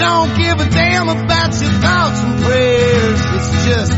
Don't 0.00 0.38
give 0.38 0.58
a 0.58 0.70
damn 0.70 1.10
about 1.10 1.52
your 1.60 1.70
thoughts 1.84 2.20
and 2.24 2.40
prayers. 2.40 3.20
It's 3.36 3.50
just 3.68 3.92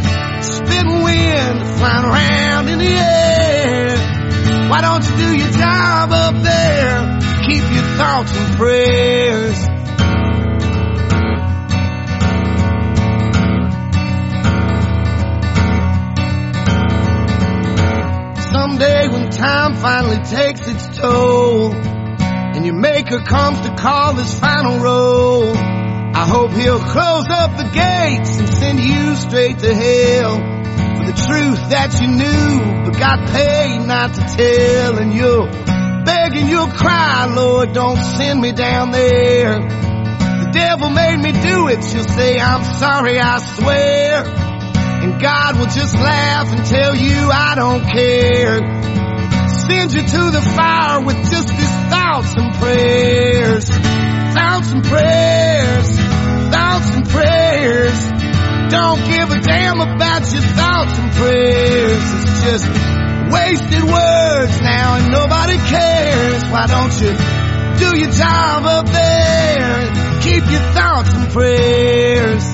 spitting 0.56 1.02
wind 1.04 1.66
flying 1.78 2.04
around 2.04 2.68
in 2.68 2.78
the 2.80 2.94
air. 2.98 4.68
Why 4.68 4.80
don't 4.80 5.04
you 5.08 5.16
do 5.16 5.36
your 5.38 5.52
job 5.52 6.10
up 6.10 6.42
there? 6.42 7.27
Keep 7.48 7.62
your 7.72 7.82
thoughts 7.96 8.36
and 8.36 8.56
prayers. 8.58 9.56
Someday 18.52 19.08
when 19.08 19.30
time 19.30 19.76
finally 19.76 20.18
takes 20.24 20.68
its 20.68 20.98
toll 20.98 21.72
and 21.72 22.66
your 22.66 22.74
maker 22.74 23.20
comes 23.20 23.62
to 23.62 23.74
call 23.76 24.12
his 24.16 24.38
final 24.38 24.80
roll, 24.80 25.56
I 25.56 26.26
hope 26.28 26.50
he'll 26.50 26.78
close 26.78 27.30
up 27.30 27.56
the 27.56 27.70
gates 27.72 28.38
and 28.38 28.48
send 28.50 28.78
you 28.78 29.16
straight 29.16 29.58
to 29.60 29.74
hell 29.74 30.36
for 30.36 31.06
the 31.06 31.16
truth 31.26 31.70
that 31.70 31.98
you 31.98 32.08
knew 32.08 32.84
but 32.84 32.98
got 32.98 33.26
paid 33.30 33.86
not 33.86 34.12
to 34.12 34.20
tell 34.36 34.98
and 34.98 35.14
you'll 35.14 35.77
beg 36.08 36.36
and 36.36 36.48
you'll 36.48 36.72
cry, 36.72 37.26
Lord, 37.34 37.72
don't 37.74 38.02
send 38.16 38.40
me 38.40 38.52
down 38.52 38.90
there. 38.90 39.58
The 39.60 40.50
devil 40.52 40.88
made 40.90 41.18
me 41.18 41.32
do 41.32 41.68
it. 41.68 41.84
You'll 41.92 42.12
say, 42.18 42.40
I'm 42.40 42.64
sorry, 42.64 43.18
I 43.18 43.38
swear. 43.38 44.24
And 45.04 45.20
God 45.20 45.58
will 45.58 45.66
just 45.66 45.94
laugh 45.94 46.48
and 46.50 46.64
tell 46.66 46.96
you 46.96 47.30
I 47.30 47.54
don't 47.56 47.84
care. 47.84 48.56
Send 49.68 49.92
you 49.92 50.02
to 50.02 50.22
the 50.36 50.42
fire 50.56 51.00
with 51.04 51.18
just 51.30 51.50
his 51.50 51.70
thoughts 51.92 52.32
and 52.36 52.54
prayers. 52.54 53.68
Thoughts 53.68 54.72
and 54.72 54.84
prayers. 54.84 55.88
Thoughts 56.54 56.90
and 56.96 57.08
prayers. 57.08 57.98
Don't 58.72 59.02
give 59.12 59.30
a 59.30 59.40
damn 59.40 59.80
about 59.80 60.32
your 60.32 60.42
thoughts 60.42 60.98
and 60.98 61.12
prayers. 61.12 62.04
It's 62.14 62.42
just 62.44 62.97
wasted 63.30 63.82
words 63.82 64.60
now 64.60 64.96
and 64.96 65.12
nobody 65.12 65.56
cares. 65.58 66.44
Why 66.50 66.66
don't 66.66 66.94
you 67.00 67.12
do 67.78 67.98
your 67.98 68.10
job 68.10 68.64
up 68.64 68.86
there? 68.86 70.20
Keep 70.22 70.50
your 70.50 70.66
thoughts 70.72 71.12
and 71.14 71.30
prayers. 71.32 72.44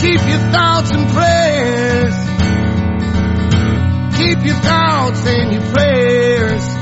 Keep 0.00 0.20
your 0.28 0.42
thoughts 0.52 0.90
and 0.90 1.08
prayers. 1.10 2.14
Keep 4.18 4.44
your 4.46 4.56
thoughts 4.56 5.26
and 5.26 5.52
your 5.52 5.62
prayers. 5.72 6.73